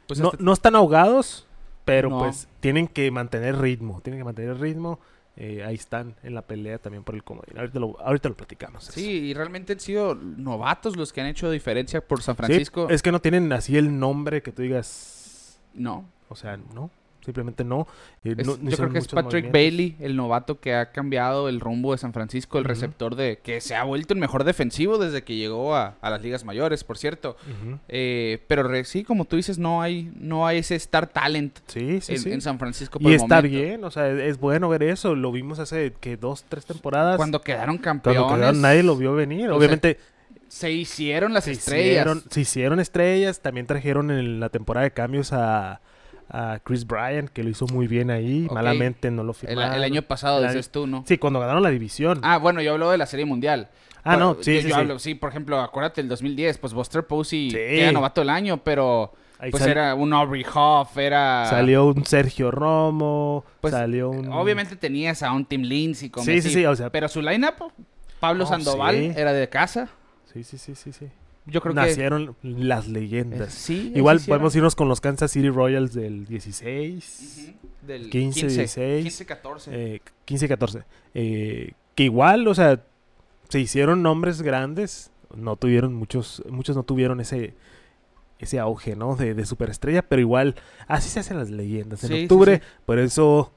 Pues 0.08 0.20
no, 0.22 0.32
no 0.40 0.54
están 0.54 0.76
ahogados, 0.76 1.46
pero 1.84 2.10
No. 2.10 2.20
pues 2.20 2.48
tienen 2.62 2.88
que 2.88 3.12
mantener 3.12 3.58
ritmo, 3.60 4.00
tienen 4.02 4.22
que 4.22 4.24
mantener 4.26 4.58
ritmo. 4.62 5.00
Eh, 5.36 5.64
ahí 5.64 5.76
están 5.76 6.16
en 6.24 6.36
la 6.36 6.44
pelea 6.44 6.78
también 6.78 7.04
por 7.04 7.16
el 7.16 7.24
comodín. 7.24 7.58
Ahorita 7.58 7.80
lo, 7.80 8.00
ahorita 8.00 8.30
lo 8.30 8.36
platicamos. 8.36 8.84
eso. 8.84 8.94
Sí, 8.94 9.10
y 9.10 9.34
realmente 9.34 9.74
han 9.74 9.80
sido 9.80 10.14
novatos 10.16 10.96
los 10.96 11.12
que 11.12 11.22
han 11.22 11.28
hecho 11.28 11.50
diferencia 11.50 12.02
por 12.02 12.22
San 12.22 12.36
Sí, 12.36 12.44
Francisco. 12.44 12.88
es 12.90 13.02
que 13.02 13.12
no 13.12 13.20
tienen 13.22 13.52
así 13.52 13.78
el 13.78 13.98
nombre 14.00 14.42
que 14.44 14.52
tú 14.52 14.62
digas. 14.62 15.60
No. 15.74 16.06
O 16.30 16.36
sea, 16.36 16.58
no. 16.58 16.90
Simplemente 17.24 17.64
no. 17.64 17.88
eh, 18.24 18.36
Es- 18.38 18.46
no- 18.48 18.58
yo 18.70 18.76
creo 18.78 18.90
que 18.92 19.00
es 19.00 19.08
Patrick. 19.08 19.52
Bailey, 19.52 19.96
el 20.00 20.16
novato 20.16 20.60
que 20.60 20.74
ha 20.76 20.92
cambiado 20.92 21.48
el 21.50 21.60
rumbo 21.60 21.92
de 21.94 21.98
San 21.98 22.12
Francisco, 22.14 22.58
el 22.60 22.66
receptor 22.66 23.16
de 23.16 23.40
que 23.42 23.62
se 23.62 23.76
ha 23.76 23.84
vuelto 23.84 24.14
el 24.14 24.20
mejor 24.20 24.44
defensivo 24.44 24.98
desde 24.98 25.24
que 25.24 25.36
llegó 25.36 25.76
a, 25.76 25.96
a 26.02 26.10
las 26.10 26.22
ligas 26.22 26.44
mayores, 26.44 26.84
por 26.84 26.98
cierto. 26.98 27.38
Eh, 27.88 28.44
pero 28.48 28.64
re- 28.64 28.84
sí, 28.86 29.04
como 29.04 29.26
tú 29.26 29.36
dices, 29.36 29.58
no 29.58 29.82
hay, 29.82 30.12
no 30.20 30.46
hay 30.48 30.58
ese 30.60 30.76
star 30.76 31.08
talent 31.08 31.60
Sí, 31.68 32.02
sí, 32.02 32.14
en, 32.14 32.20
sí. 32.20 32.32
en 32.32 32.42
San 32.42 32.60
Francisco. 32.60 33.00
por 33.00 33.10
Y 33.12 33.16
el 33.16 33.22
está 33.22 33.36
momento. 33.38 33.58
bien, 33.58 33.84
o 33.84 33.92
sea, 33.92 34.10
es, 34.10 34.20
es 34.20 34.40
bueno 34.40 34.68
ver 34.70 34.84
eso. 34.84 35.16
Lo 35.16 35.32
vimos 35.32 35.60
hace 35.60 35.94
que 36.00 36.18
dos, 36.18 36.44
tres 36.50 36.66
temporadas. 36.66 37.18
Cuando 37.18 37.42
quedaron 37.42 37.78
Cuando 37.78 38.04
campeones, 38.04 38.34
quedaron, 38.36 38.62
nadie 38.62 38.84
lo 38.84 38.96
vio 38.98 39.14
venir. 39.14 39.50
Obviamente 39.50 39.98
se 40.48 40.72
hicieron 40.72 41.34
las 41.34 41.46
se 41.46 41.52
estrellas. 41.52 41.86
hicieron, 41.88 42.24
se 42.30 42.42
hicieron 42.42 42.80
estrellas. 42.80 43.40
También 43.42 43.66
trajeron 43.66 44.12
en 44.12 44.40
la 44.40 44.50
temporada 44.50 44.84
de 44.84 44.92
cambios 44.92 45.34
a, 45.34 45.82
a 46.36 46.60
Chris 46.64 46.86
Bryant, 46.88 47.30
que 47.30 47.44
lo 47.44 47.50
hizo 47.52 47.68
muy 47.68 47.88
bien 47.88 48.10
ahí. 48.12 48.48
Malamente 48.52 49.12
no 49.12 49.24
lo 49.24 49.32
el, 49.32 49.36
firmaron. 49.36 49.76
el 49.76 49.84
año 49.84 50.02
pasado, 50.02 50.40
El 50.40 50.46
año- 50.46 50.54
dices 50.56 50.72
tú, 50.72 50.88
¿no? 50.88 51.04
Sí, 51.08 51.18
cuando 51.20 51.40
ganaron 51.40 51.62
la 51.62 51.70
división. 51.70 52.20
Ah, 52.24 52.38
bueno, 52.40 52.60
yo 52.62 52.74
hablo 52.74 52.90
de 52.90 52.98
la 52.98 53.06
Serie 53.06 53.26
Mundial. 53.26 53.70
Ah, 54.04 54.18
no, 54.18 54.34
sí, 54.42 54.56
yo, 54.56 54.62
sí, 54.62 54.68
yo 54.68 54.74
sí. 54.76 54.82
hablo, 54.82 55.00
sí, 55.00 55.16
por 55.16 55.30
ejemplo, 55.30 55.62
acuérdate 55.62 56.02
el 56.02 56.10
2010, 56.10 56.58
pues 56.58 56.74
Buster 56.74 57.06
Posey 57.08 57.52
Sí. 57.52 57.56
queda 57.56 57.92
novato 57.94 58.20
del 58.22 58.32
año, 58.32 58.58
pero 58.58 59.14
Ahí 59.40 59.52
pues 59.52 59.62
sal- 59.64 59.72
era 59.72 59.96
un 59.96 60.12
Aubrey 60.12 60.44
Hoff, 60.54 60.98
era... 60.98 61.46
Salió 61.50 61.86
un 61.86 62.04
Sergio 62.06 62.50
Romo, 62.52 63.46
Pues, 63.62 63.74
salió 63.74 64.10
un... 64.10 64.30
Obviamente 64.34 64.76
tenías 64.76 65.22
a 65.24 65.32
un 65.32 65.46
Tim 65.46 65.62
Lindsay 65.62 66.10
como 66.10 66.26
Sí, 66.26 66.42
sí, 66.42 66.50
sí, 66.50 66.66
o 66.66 66.76
sea- 66.76 66.90
pero 66.90 67.08
su 67.08 67.22
lineup, 67.22 67.72
Pablo 68.20 68.44
Oh, 68.46 68.48
Sandoval 68.48 68.96
era 69.16 69.32
de 69.34 69.48
casa. 69.50 69.88
Sí, 70.34 70.44
sí, 70.44 70.58
sí, 70.58 70.76
sí, 70.76 70.92
sí. 70.92 71.08
Yo 71.46 71.60
creo 71.62 71.74
Nacieron 71.74 72.36
las 72.42 72.86
que 72.86 72.90
eh, 72.92 72.94
leyendas. 72.94 73.54
sí, 73.54 73.92
Igual 73.96 74.22
podemos 74.26 74.56
irnos 74.56 74.76
con 74.76 74.88
los 74.88 75.02
Kansas 75.02 75.32
City 75.32 75.50
Royals 75.50 75.94
del 75.94 76.26
16, 76.26 77.54
Ujú, 77.60 77.88
del 77.88 78.10
15, 78.10 78.48
16, 78.48 79.04
15, 79.04 79.26
14. 79.26 79.72
eh, 79.96 80.02
15, 80.26 80.48
14. 80.48 80.84
eh, 81.14 81.72
que 81.96 82.04
igual, 82.04 82.48
o 82.48 82.56
sea, 82.56 82.82
se 83.50 83.60
hicieron 83.60 84.02
nombres 84.02 84.42
grandes. 84.42 85.12
No 85.36 85.56
tuvieron 85.58 85.94
muchos, 85.94 86.42
muchos 86.50 86.76
no 86.76 86.84
tuvieron 86.84 87.20
ese 87.20 87.54
ese 88.40 88.60
auge, 88.60 88.96
¿no? 88.96 89.16
De, 89.16 89.34
de 89.36 89.46
superestrella, 89.46 90.02
pero 90.02 90.20
igual 90.22 90.56
así 90.88 91.08
se 91.10 91.20
hacen 91.22 91.38
las 91.38 91.50
leyendas. 91.50 92.04
En 92.04 92.10
Sí, 92.10 92.16
sí, 92.18 92.24
octubre, 92.24 92.58
sí. 92.58 92.62
por 92.86 93.00
eso 93.00 93.54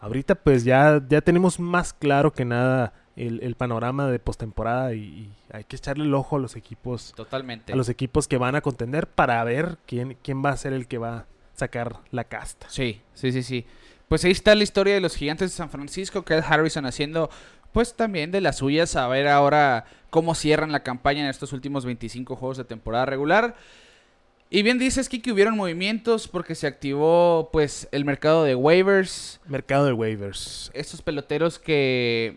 ahorita 0.00 0.34
pues 0.36 0.64
ya, 0.64 1.02
ya 1.08 1.20
tenemos 1.20 1.60
más 1.60 1.92
claro 1.92 2.32
que 2.32 2.44
nada 2.44 2.92
el, 3.16 3.42
el 3.42 3.54
panorama 3.54 4.10
de 4.10 4.18
postemporada 4.18 4.94
y, 4.94 5.00
y 5.00 5.32
hay 5.52 5.64
que 5.64 5.76
echarle 5.76 6.04
el 6.04 6.14
ojo 6.14 6.36
a 6.36 6.38
los 6.38 6.56
equipos 6.56 7.12
Totalmente. 7.14 7.72
a 7.72 7.76
los 7.76 7.88
equipos 7.88 8.28
que 8.28 8.38
van 8.38 8.54
a 8.54 8.60
contender 8.60 9.06
para 9.06 9.42
ver 9.44 9.78
quién, 9.86 10.16
quién 10.22 10.44
va 10.44 10.50
a 10.50 10.56
ser 10.56 10.72
el 10.72 10.86
que 10.86 10.98
va 10.98 11.16
a 11.16 11.26
sacar 11.54 11.98
la 12.10 12.24
casta. 12.24 12.66
Sí, 12.70 13.00
sí, 13.14 13.32
sí, 13.32 13.42
sí. 13.42 13.66
Pues 14.08 14.24
ahí 14.24 14.32
está 14.32 14.54
la 14.54 14.62
historia 14.62 14.94
de 14.94 15.00
los 15.00 15.16
gigantes 15.16 15.50
de 15.50 15.56
San 15.56 15.70
Francisco, 15.70 16.24
que 16.24 16.34
Harrison 16.34 16.86
haciendo 16.86 17.30
pues 17.72 17.94
también 17.94 18.30
de 18.30 18.42
las 18.42 18.58
suyas, 18.58 18.96
a 18.96 19.08
ver 19.08 19.28
ahora 19.28 19.86
cómo 20.10 20.34
cierran 20.34 20.72
la 20.72 20.82
campaña 20.82 21.22
en 21.22 21.28
estos 21.30 21.54
últimos 21.54 21.86
25 21.86 22.36
juegos 22.36 22.58
de 22.58 22.64
temporada 22.64 23.06
regular. 23.06 23.56
Y 24.50 24.62
bien 24.62 24.78
dices, 24.78 25.08
Kiki, 25.08 25.32
hubieron 25.32 25.56
movimientos 25.56 26.28
porque 26.28 26.54
se 26.54 26.66
activó 26.66 27.48
pues 27.50 27.88
el 27.90 28.04
mercado 28.04 28.44
de 28.44 28.54
waivers. 28.54 29.40
Mercado 29.46 29.86
de 29.86 29.94
waivers. 29.94 30.70
Estos 30.74 31.00
peloteros 31.00 31.58
que, 31.58 32.36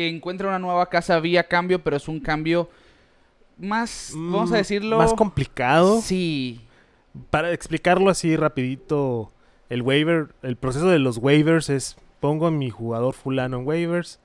que 0.00 0.08
encuentran 0.08 0.48
una 0.48 0.58
nueva 0.58 0.88
casa 0.88 1.20
vía 1.20 1.46
cambio, 1.46 1.82
pero 1.84 1.96
es 1.96 2.08
un 2.08 2.20
cambio 2.20 2.70
más, 3.58 4.12
vamos 4.14 4.50
a 4.50 4.54
Mm, 4.54 4.56
decirlo... 4.56 4.96
Más 4.98 5.12
complicado. 5.12 6.00
Sí, 6.00 6.60
Para 7.28 7.52
explicarlo 7.52 8.08
así 8.08 8.34
rapidito, 8.36 9.30
el 9.68 9.82
waiver, 9.82 10.28
el 10.42 10.56
proceso 10.56 10.88
de 10.88 10.98
los 11.00 11.18
waivers 11.18 11.68
es 11.68 11.96
pongo 12.20 12.46
a 12.46 12.50
mi 12.50 12.70
jugador 12.70 13.12
fulano 13.14 13.58
en 13.58 13.66
waivers. 13.66 14.20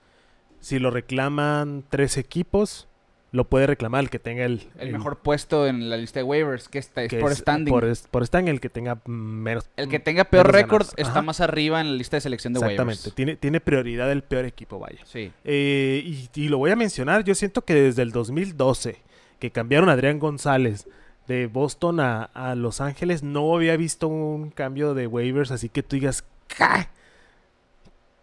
Si 0.62 0.79
lo 0.79 0.91
reclaman 0.91 1.84
tres 1.89 2.17
equipos, 2.17 2.88
lo 3.36 3.44
puede 3.50 3.68
reclamar 3.68 4.04
el 4.04 4.10
que 4.10 4.18
tenga 4.18 4.46
el, 4.46 4.68
el 4.80 4.92
mejor 4.92 5.18
puesto 5.20 5.68
en 5.68 5.89
la 5.89 5.98
lista 5.98 6.20
de 6.20 6.24
waivers, 6.24 6.70
que 6.70 6.80
está, 6.80 7.04
es 7.04 7.10
que 7.10 7.20
por 7.20 7.32
es- 7.32 7.39
standing. 7.39 7.72
Por, 7.72 7.86
por 8.10 8.25
standing, 8.25 8.51
el 8.51 8.60
que 8.62 8.70
tenga 8.70 9.00
menos. 9.06 9.70
El 9.75 9.89
que 9.89 10.00
tenga 10.00 10.24
peor 10.25 10.51
récord 10.51 10.88
está 10.98 11.22
más 11.22 11.42
arriba 11.42 11.82
en 11.82 11.88
la 11.92 11.94
lista 11.94 12.18
de 12.18 12.22
selección 12.22 12.54
de 12.54 12.60
Exactamente. 12.60 13.00
waivers. 13.01 13.15
Tiene, 13.15 13.36
tiene 13.36 13.60
prioridad 13.60 14.12
el 14.12 14.24
peor 14.24 14.46
equipo, 14.46 14.80
vaya. 14.80 15.00
Sí. 15.06 15.32
Eh, 15.44 16.01
y, 16.06 16.30
y 16.34 16.48
lo 16.48 16.58
voy 16.58 16.72
a 16.72 16.75
mencionar, 16.75 17.24
yo 17.24 17.36
siento 17.36 17.63
que 17.63 17.74
desde 17.75 18.01
el 18.01 18.12
2012, 18.12 18.98
que 19.39 19.51
cambiaron 19.51 19.89
a 19.89 19.94
Adrián 19.94 20.18
González 20.20 20.88
de 21.27 21.48
Boston 21.48 22.00
a, 22.00 22.24
a 22.24 22.56
Los 22.56 22.82
Ángeles, 22.82 23.22
no 23.24 23.54
había 23.56 23.75
visto 23.77 24.08
un 24.08 24.50
cambio 24.51 24.94
de 24.94 25.08
waivers, 25.08 25.51
así 25.51 25.70
que 25.70 25.84
tú 25.84 25.96
digas, 25.98 26.24
"¿Qué?". 26.48 26.88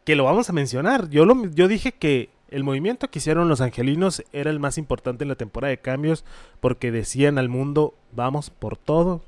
que 0.04 0.16
lo 0.16 0.24
vamos 0.24 0.48
a 0.50 0.52
mencionar. 0.52 1.08
Yo, 1.10 1.24
lo, 1.24 1.46
yo 1.50 1.68
dije 1.68 1.92
que 1.92 2.30
el 2.52 2.64
movimiento 2.64 3.10
que 3.10 3.18
hicieron 3.18 3.48
los 3.48 3.60
angelinos 3.60 4.22
era 4.32 4.50
el 4.50 4.60
más 4.60 4.78
importante 4.78 5.24
en 5.24 5.28
la 5.28 5.34
temporada 5.36 5.70
de 5.70 5.78
cambios, 5.78 6.24
porque 6.60 6.90
decían 6.92 7.38
al 7.38 7.48
mundo, 7.48 7.94
vamos 8.12 8.50
por 8.50 8.76
todo, 8.76 9.22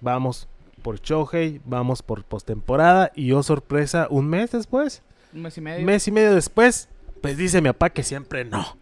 vamos 0.00 0.48
por 0.82 1.00
Shohei, 1.00 1.60
vamos 1.64 2.02
por 2.02 2.24
postemporada, 2.24 3.12
y 3.14 3.32
oh 3.32 3.42
sorpresa, 3.42 4.06
un 4.10 4.26
mes 4.28 4.50
después. 4.50 5.02
Un 5.32 5.42
mes 5.42 5.56
y 5.56 5.60
medio. 5.60 5.86
Mes 5.86 6.08
y 6.08 6.12
medio 6.12 6.34
después, 6.34 6.88
pues 7.20 7.36
dice 7.36 7.60
mi 7.60 7.68
papá 7.68 7.90
que 7.90 8.02
siempre 8.02 8.44
no. 8.44 8.76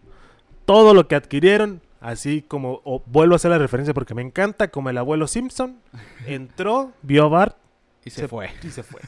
Todo 0.65 0.93
lo 0.93 1.07
que 1.07 1.15
adquirieron, 1.15 1.81
así 1.99 2.41
como, 2.41 2.81
o 2.83 3.03
vuelvo 3.05 3.33
a 3.33 3.37
hacer 3.37 3.51
la 3.51 3.57
referencia 3.59 3.93
porque 3.93 4.15
me 4.15 4.21
encanta, 4.23 4.69
como 4.69 4.89
el 4.89 4.97
abuelo 4.97 5.27
Simpson, 5.27 5.77
entró, 6.25 6.91
vio 7.03 7.25
a 7.25 7.29
Bart 7.29 7.57
y 8.03 8.09
se, 8.09 8.21
se- 8.21 8.27
fue. 8.27 8.49
y 8.63 8.69
se 8.69 8.81
fue. 8.81 8.99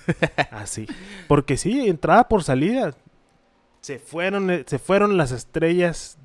Así. 0.52 0.86
Porque 1.28 1.58
sí, 1.58 1.88
entrada 1.88 2.28
por 2.28 2.44
salida. 2.44 2.94
Se 3.84 4.00
fueron, 4.00 4.50
eh, 4.50 4.64
se 4.66 4.80
fueron 4.80 5.18
las 5.18 5.32
estrellas 5.32 6.18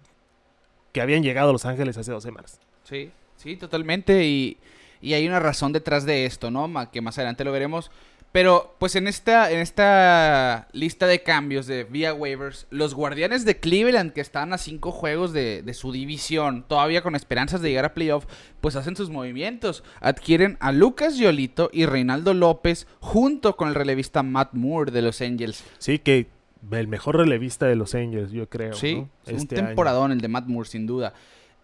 que 0.92 1.00
habían 1.00 1.24
llegado 1.24 1.50
a 1.50 1.52
Los 1.52 1.64
Ángeles 1.66 1.98
hace 1.98 2.12
dos 2.12 2.22
semanas. 2.22 2.60
Sí, 2.84 3.10
sí, 3.36 3.56
totalmente. 3.56 4.24
Y, 4.24 4.56
Y 5.00 5.14
hay 5.14 5.26
una 5.26 5.40
razón 5.40 5.72
detrás 5.72 6.04
de 6.06 6.24
esto, 6.24 6.50
¿no? 6.50 6.70
Que 6.90 7.00
más 7.00 7.18
adelante 7.18 7.44
lo 7.44 7.52
veremos. 7.52 7.90
Pero, 8.30 8.76
pues 8.78 8.94
en 8.94 9.08
esta, 9.08 9.50
en 9.50 9.58
esta 9.58 10.68
lista 10.72 11.06
de 11.06 11.22
cambios 11.22 11.66
de 11.66 11.84
vía 11.84 12.12
waivers, 12.12 12.66
los 12.70 12.94
guardianes 12.94 13.44
de 13.44 13.58
Cleveland, 13.58 14.12
que 14.12 14.20
están 14.20 14.52
a 14.52 14.58
cinco 14.58 14.92
juegos 14.92 15.32
de, 15.32 15.62
de 15.62 15.74
su 15.74 15.92
división, 15.92 16.64
todavía 16.68 17.02
con 17.02 17.14
esperanzas 17.16 17.62
de 17.62 17.70
llegar 17.70 17.86
a 17.86 17.94
playoff, 17.94 18.26
pues 18.60 18.76
hacen 18.76 18.96
sus 18.96 19.08
movimientos. 19.08 19.82
Adquieren 20.00 20.58
a 20.60 20.72
Lucas 20.72 21.16
Yolito 21.16 21.70
y 21.72 21.86
Reinaldo 21.86 22.34
López 22.34 22.86
junto 23.00 23.56
con 23.56 23.68
el 23.68 23.74
relevista 23.74 24.22
Matt 24.22 24.52
Moore 24.52 24.92
de 24.92 25.02
los 25.02 25.20
Angels. 25.22 25.64
Sí, 25.78 25.98
que 25.98 26.26
el 26.70 26.88
mejor 26.88 27.16
relevista 27.16 27.66
de 27.66 27.76
los 27.76 27.94
Angels, 27.94 28.30
yo 28.32 28.48
creo. 28.48 28.72
Sí, 28.74 28.96
¿no? 28.96 29.08
es 29.26 29.32
un 29.32 29.38
Este 29.38 29.56
año. 29.58 29.66
temporadón 29.68 30.12
el 30.12 30.20
de 30.20 30.28
Matt 30.28 30.46
Moore, 30.46 30.68
sin 30.68 30.86
duda. 30.86 31.14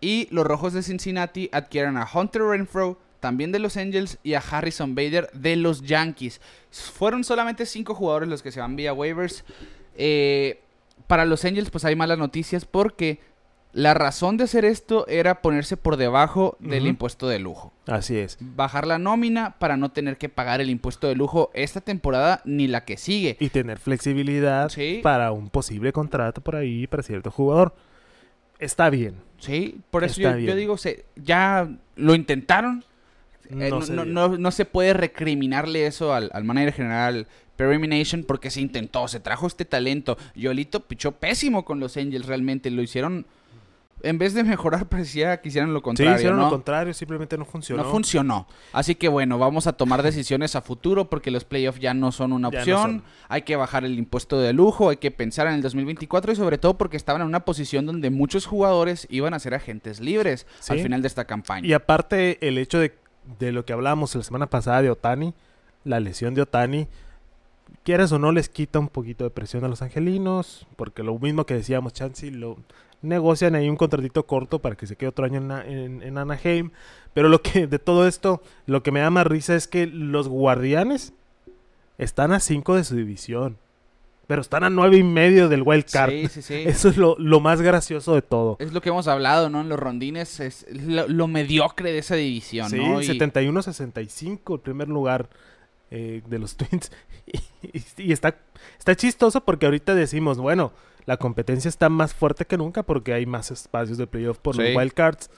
Y 0.00 0.28
los 0.30 0.46
Rojos 0.46 0.72
de 0.72 0.82
Cincinnati 0.82 1.48
adquieren 1.52 1.96
a 1.96 2.06
Hunter 2.12 2.42
Renfro, 2.42 2.98
también 3.20 3.52
de 3.52 3.58
los 3.58 3.76
Angels, 3.76 4.18
y 4.22 4.34
a 4.34 4.40
Harrison 4.40 4.94
Bader 4.94 5.30
de 5.32 5.56
los 5.56 5.82
Yankees. 5.82 6.40
Fueron 6.70 7.24
solamente 7.24 7.64
cinco 7.66 7.94
jugadores 7.94 8.28
los 8.28 8.42
que 8.42 8.52
se 8.52 8.60
van 8.60 8.76
vía 8.76 8.92
waivers. 8.92 9.44
Eh, 9.96 10.60
para 11.06 11.24
los 11.24 11.44
Angels, 11.44 11.70
pues 11.70 11.84
hay 11.84 11.96
malas 11.96 12.18
noticias 12.18 12.64
porque 12.64 13.20
la 13.74 13.92
razón 13.92 14.36
de 14.36 14.44
hacer 14.44 14.64
esto 14.64 15.06
era 15.08 15.42
ponerse 15.42 15.76
por 15.76 15.96
debajo 15.96 16.56
del 16.60 16.86
impuesto 16.86 17.28
de 17.28 17.40
lujo. 17.40 17.72
Así 17.86 18.16
es. 18.16 18.38
Bajar 18.40 18.86
la 18.86 18.98
nómina 18.98 19.56
para 19.58 19.76
no 19.76 19.90
tener 19.90 20.16
que 20.16 20.28
pagar 20.28 20.60
el 20.60 20.70
impuesto 20.70 21.08
de 21.08 21.16
lujo 21.16 21.50
esta 21.54 21.80
temporada 21.80 22.40
ni 22.44 22.68
la 22.68 22.84
que 22.84 22.96
sigue. 22.96 23.36
Y 23.40 23.48
tener 23.50 23.78
flexibilidad 23.78 24.68
Sí. 24.70 25.00
para 25.02 25.32
un 25.32 25.50
posible 25.50 25.92
contrato 25.92 26.40
por 26.40 26.54
ahí 26.56 26.86
para 26.86 27.02
cierto 27.02 27.30
jugador. 27.30 27.74
Está 28.60 28.88
bien. 28.90 29.16
Sí, 29.38 29.80
por 29.90 30.04
eso 30.04 30.20
yo, 30.20 30.54
digo, 30.56 30.76
se, 30.78 31.04
ya 31.16 31.68
lo 31.96 32.14
intentaron. 32.14 32.84
Eh, 33.50 33.68
No 33.70 33.80
no, 33.80 33.82
se 33.82 33.92
no- 33.92 34.04
no- 34.04 34.38
no 34.38 34.50
se 34.52 34.64
puede 34.64 34.94
recriminarle 34.94 35.86
eso 35.86 36.14
al, 36.14 36.30
al 36.32 36.44
manager 36.44 36.72
general 36.72 37.26
Perry 37.56 37.78
Mination 37.78 38.24
porque 38.24 38.50
se 38.50 38.60
intentó, 38.60 39.06
se 39.08 39.20
trajo 39.20 39.46
este 39.48 39.64
talento. 39.64 40.16
Yolito 40.34 40.80
pichó 40.80 41.12
pésimo 41.12 41.64
con 41.64 41.80
los 41.80 41.96
Angels 41.96 42.26
realmente, 42.26 42.70
lo 42.70 42.80
hicieron... 42.80 43.26
En 44.04 44.18
vez 44.18 44.34
de 44.34 44.44
mejorar, 44.44 44.86
parecía 44.88 45.40
que 45.40 45.48
hicieran 45.48 45.72
lo 45.72 45.80
Sí, 45.80 45.84
contrario, 45.84 46.14
hicieron 46.16 46.38
¿no? 46.38 46.44
lo 46.44 46.50
contrario, 46.50 46.94
simplemente 46.94 47.36
no 47.38 47.44
funcionó. 47.44 47.82
No 47.82 47.90
funcionó. 47.90 48.46
Así 48.72 48.94
que 48.94 49.08
bueno, 49.08 49.38
vamos 49.38 49.66
a 49.66 49.72
tomar 49.72 50.02
decisiones 50.02 50.54
a 50.56 50.60
futuro 50.60 51.08
porque 51.10 51.30
los 51.30 51.44
playoffs 51.44 51.80
ya 51.80 51.94
no 51.94 52.12
son 52.12 52.32
una 52.32 52.50
no 52.50 52.56
opción. 52.58 52.80
son. 52.82 53.02
Hay 53.28 53.42
que 53.42 53.56
bajar 53.56 53.84
el 53.84 53.98
impuesto 53.98 54.38
de 54.38 54.52
lujo, 54.52 54.90
hay 54.90 54.98
que 54.98 55.10
pensar 55.10 55.46
en 55.46 55.54
el 55.54 55.62
2024 55.62 56.32
y 56.32 56.36
sobre 56.36 56.58
todo 56.58 56.76
porque 56.78 56.96
estaban 56.96 57.22
en 57.22 57.28
una 57.28 57.40
posición 57.44 57.86
donde 57.86 58.10
muchos 58.10 58.46
jugadores 58.46 59.06
iban 59.10 59.34
a 59.34 59.38
ser 59.38 59.54
agentes 59.54 60.00
libres 60.00 60.46
al 60.68 60.76
Sí. 60.76 60.82
final 60.82 61.02
de 61.02 61.08
esta 61.08 61.24
campaña. 61.24 61.66
Y 61.66 61.72
aparte, 61.72 62.46
el 62.46 62.58
hecho 62.58 62.78
de, 62.78 62.94
de 63.38 63.52
lo 63.52 63.64
que 63.64 63.72
hablábamos 63.72 64.14
la 64.14 64.22
semana 64.22 64.46
pasada 64.50 64.82
de 64.82 64.90
Otani, 64.90 65.34
la 65.84 65.98
lesión 66.00 66.34
de 66.34 66.42
Otani, 66.42 66.88
quieras 67.82 68.12
o 68.12 68.18
no, 68.18 68.32
les 68.32 68.48
quita 68.48 68.78
un 68.78 68.88
poquito 68.88 69.24
de 69.24 69.30
presión 69.30 69.64
a 69.64 69.68
los 69.68 69.82
angelinos, 69.82 70.66
porque 70.76 71.02
lo 71.02 71.18
mismo 71.18 71.44
que 71.46 71.54
decíamos, 71.54 71.92
Chansey, 71.92 72.30
lo 72.30 72.56
negocian 73.04 73.54
ahí 73.54 73.68
un 73.68 73.76
contratito 73.76 74.26
corto 74.26 74.58
para 74.60 74.76
que 74.76 74.86
se 74.86 74.96
quede 74.96 75.08
otro 75.10 75.24
año 75.24 75.38
en, 75.38 75.50
en- 75.52 76.02
en 76.02 76.18
Anaheim. 76.18 76.70
Pero 77.12 77.28
lo 77.28 77.42
que 77.42 77.66
de 77.66 77.78
todo 77.78 78.08
esto, 78.08 78.42
lo 78.66 78.82
que 78.82 78.90
me 78.90 79.00
da 79.00 79.10
más 79.10 79.26
risa 79.26 79.54
es 79.54 79.68
que 79.68 79.86
los 79.86 80.26
guardianes 80.28 81.12
están 81.98 82.32
a 82.32 82.40
5 82.40 82.74
de 82.76 82.84
su 82.84 82.96
división, 82.96 83.56
pero 84.26 84.40
están 84.40 84.64
a 84.64 84.70
nueve 84.70 84.96
y 84.96 85.02
medio 85.04 85.48
del 85.48 85.62
wild 85.62 85.84
card. 85.92 86.10
Sí, 86.10 86.28
sí, 86.28 86.42
sí. 86.42 86.54
Eso 86.66 86.88
es 86.88 86.96
lo, 86.96 87.14
lo 87.18 87.40
más 87.40 87.60
gracioso 87.60 88.14
de 88.14 88.22
todo. 88.22 88.56
Es 88.58 88.72
lo 88.72 88.80
que 88.80 88.88
hemos 88.88 89.06
hablado, 89.06 89.50
¿no? 89.50 89.60
En 89.60 89.68
los 89.68 89.78
rondines 89.78 90.40
es 90.40 90.66
lo, 90.72 91.06
lo 91.06 91.28
mediocre 91.28 91.92
de 91.92 91.98
esa 91.98 92.16
división, 92.16 92.70
Sí, 92.70 92.78
¿no? 92.78 93.00
Y- 93.02 93.06
71-65 93.06 94.54
el 94.54 94.60
primer 94.60 94.88
lugar 94.88 95.28
eh, 95.90 96.22
de 96.26 96.38
los 96.38 96.56
Twins. 96.56 96.90
Y, 97.26 97.38
y- 97.78 97.84
y 97.98 98.12
está, 98.12 98.36
está 98.78 98.96
chistoso 98.96 99.42
porque 99.44 99.66
ahorita 99.66 99.94
decimos, 99.94 100.38
bueno, 100.38 100.72
la 101.06 101.16
competencia 101.16 101.68
está 101.68 101.88
más 101.88 102.14
fuerte 102.14 102.44
que 102.46 102.56
nunca 102.56 102.82
porque 102.82 103.12
hay 103.12 103.26
más 103.26 103.50
espacios 103.50 103.98
de 103.98 104.06
playoff 104.06 104.38
por 104.38 104.56
Sí. 104.56 104.62
los 104.62 104.76
wildcards. 104.76 105.30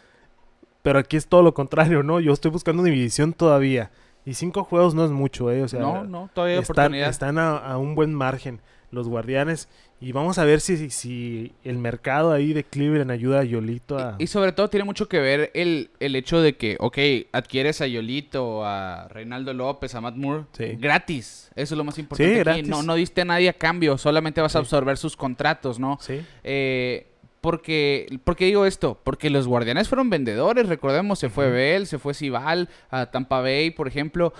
Pero 0.82 0.98
aquí 1.00 1.16
es 1.16 1.26
todo 1.26 1.42
lo 1.42 1.52
contrario, 1.54 2.02
¿no? 2.02 2.20
Yo 2.20 2.32
estoy 2.32 2.50
buscando 2.50 2.82
una 2.82 2.90
división 2.92 3.32
todavía. 3.32 3.90
Y 4.24 4.34
cinco 4.34 4.64
juegos 4.64 4.94
no 4.94 5.04
es 5.04 5.10
mucho, 5.10 5.50
¿eh? 5.50 5.62
O 5.62 5.68
sea, 5.68 5.80
no, 5.80 6.04
no, 6.04 6.30
todavía 6.34 6.56
hay 6.56 6.62
están, 6.62 6.74
oportunidad. 6.86 7.08
están 7.10 7.38
a, 7.38 7.56
a 7.56 7.78
un 7.78 7.94
buen 7.94 8.14
margen 8.14 8.60
los 8.90 9.08
guardianes. 9.08 9.68
Y 9.98 10.12
vamos 10.12 10.36
a 10.38 10.44
ver 10.44 10.60
si, 10.60 10.76
si, 10.76 10.90
si 10.90 11.52
el 11.64 11.78
mercado 11.78 12.30
ahí 12.32 12.52
de 12.52 12.64
Cleveland 12.64 13.10
ayuda 13.10 13.40
a 13.40 13.44
Yolito 13.44 13.98
a... 13.98 14.16
Y, 14.18 14.24
y 14.24 14.26
sobre 14.26 14.52
todo 14.52 14.68
tiene 14.68 14.84
mucho 14.84 15.08
que 15.08 15.18
ver 15.20 15.50
el, 15.54 15.88
el 16.00 16.14
hecho 16.16 16.40
de 16.42 16.54
que, 16.56 16.76
ok, 16.80 16.98
adquieres 17.32 17.80
a 17.80 17.86
Yolito, 17.86 18.62
a 18.66 19.08
Reinaldo 19.08 19.54
López, 19.54 19.94
a 19.94 20.02
Matt 20.02 20.16
Moore, 20.16 20.44
Sí. 20.52 20.76
gratis. 20.78 21.50
Eso 21.56 21.74
es 21.74 21.78
lo 21.78 21.84
más 21.84 21.98
importante. 21.98 22.30
Sí, 22.34 22.40
aquí. 22.40 22.44
gratis. 22.44 22.68
No, 22.68 22.82
no 22.82 22.94
diste 22.94 23.22
a 23.22 23.24
nadie 23.24 23.48
a 23.48 23.54
cambio, 23.54 23.96
solamente 23.96 24.42
vas 24.42 24.54
a 24.54 24.58
absorber 24.58 24.98
sus 24.98 25.16
contratos, 25.16 25.78
¿no? 25.78 25.96
Sí. 26.02 26.20
Eh, 26.44 27.06
porque, 27.40 28.06
¿Por 28.24 28.34
qué 28.36 28.46
digo 28.46 28.66
esto? 28.66 29.00
Porque 29.04 29.30
los 29.30 29.46
guardianes 29.46 29.88
fueron 29.88 30.10
vendedores, 30.10 30.68
recordemos, 30.68 31.18
se 31.20 31.30
fue. 31.30 31.48
Bell, 31.50 31.86
se 31.86 31.98
fue 31.98 32.12
Sival, 32.12 32.68
a 32.90 33.06
Tampa 33.12 33.40
Bay, 33.40 33.70
por 33.70 33.86
ejemplo, 33.88 34.32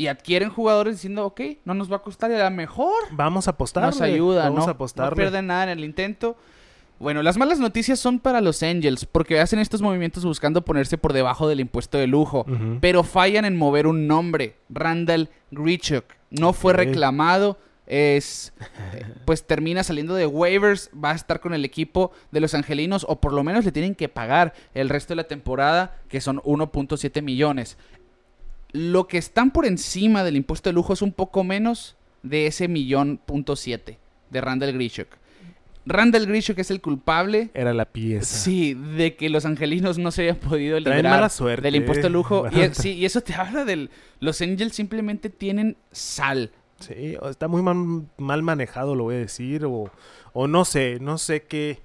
y 0.00 0.06
adquieren 0.06 0.48
jugadores 0.48 0.94
diciendo, 0.94 1.26
ok, 1.26 1.42
no 1.66 1.74
nos 1.74 1.92
va 1.92 1.96
a 1.96 1.98
costar 1.98 2.30
y 2.30 2.34
a 2.34 2.48
lo 2.48 2.56
mejor 2.56 2.94
Vamos 3.10 3.48
a 3.48 3.50
apostar. 3.50 3.84
nos 3.84 4.00
ayuda, 4.00 4.44
Vamos 4.44 4.66
¿no? 4.66 5.04
a. 5.04 5.08
No 5.10 5.14
pierden 5.14 5.48
nada 5.48 5.64
en 5.64 5.68
el 5.68 5.84
intento. 5.84 6.38
Bueno, 6.98 7.22
las 7.22 7.36
malas 7.36 7.58
noticias 7.58 7.98
son 7.98 8.18
para 8.18 8.40
los 8.40 8.62
Angels, 8.62 9.04
porque 9.04 9.40
hacen 9.40 9.58
estos 9.58 9.82
movimientos 9.82 10.24
buscando 10.24 10.64
ponerse 10.64 10.96
por 10.96 11.12
debajo 11.12 11.48
del 11.48 11.60
impuesto 11.60 11.98
de 11.98 12.06
lujo, 12.06 12.46
pero 12.80 13.02
fallan 13.02 13.44
en 13.44 13.58
mover 13.58 13.86
un 13.86 14.06
nombre, 14.06 14.56
Randall 14.70 15.28
Grichuk. 15.50 16.06
No 16.30 16.54
fue 16.54 16.72
reclamado, 16.72 17.58
es 17.86 18.54
pues 19.26 19.46
termina 19.46 19.84
saliendo 19.84 20.14
de 20.14 20.26
waivers, 20.26 20.88
va 20.92 21.10
a 21.10 21.14
estar 21.14 21.40
con 21.40 21.52
el 21.52 21.66
equipo 21.66 22.12
de 22.30 22.40
los 22.40 22.54
Angelinos 22.54 23.04
o 23.06 23.20
por 23.20 23.34
lo 23.34 23.44
menos 23.44 23.66
le 23.66 23.72
tienen 23.72 23.94
que 23.94 24.08
pagar 24.08 24.54
el 24.72 24.88
resto 24.88 25.12
de 25.12 25.16
la 25.16 25.24
temporada, 25.24 25.98
que 26.08 26.22
son 26.22 26.38
1.7 26.38 27.20
millones. 27.20 27.76
Lo 28.72 29.06
que 29.08 29.18
están 29.18 29.50
por 29.50 29.66
encima 29.66 30.22
del 30.24 30.36
impuesto 30.36 30.68
de 30.70 30.74
lujo 30.74 30.92
es 30.92 31.02
un 31.02 31.12
poco 31.12 31.44
menos 31.44 31.96
de 32.22 32.46
ese 32.46 32.68
millón 32.68 33.18
punto 33.24 33.56
siete 33.56 33.98
de 34.30 34.40
Randall 34.40 34.72
Grichuk. 34.72 35.08
Randall 35.86 36.26
Grichuk 36.26 36.58
es 36.58 36.70
el 36.70 36.80
culpable, 36.80 37.50
Era 37.54 37.72
la 37.72 37.86
pieza. 37.86 38.36
sí, 38.38 38.74
de 38.74 39.16
que 39.16 39.30
los 39.30 39.46
angelinos 39.46 39.98
no 39.98 40.10
se 40.10 40.22
hayan 40.22 40.36
podido 40.36 40.78
mala 40.80 41.28
suerte. 41.30 41.62
del 41.62 41.76
impuesto 41.76 42.04
de 42.06 42.10
lujo. 42.10 42.46
Y, 42.52 42.60
es- 42.60 42.76
sí, 42.76 42.92
y 42.92 43.04
eso 43.06 43.22
te 43.22 43.34
habla 43.34 43.64
del... 43.64 43.90
Los 44.20 44.40
Angels 44.42 44.74
simplemente 44.74 45.30
tienen 45.30 45.76
sal. 45.90 46.52
Sí, 46.80 47.16
está 47.28 47.48
muy 47.48 47.62
mal, 47.62 48.06
mal 48.18 48.42
manejado, 48.42 48.94
lo 48.94 49.04
voy 49.04 49.16
a 49.16 49.18
decir. 49.18 49.64
O, 49.64 49.90
o 50.32 50.46
no 50.46 50.64
sé, 50.64 50.98
no 51.00 51.18
sé 51.18 51.42
qué, 51.42 51.80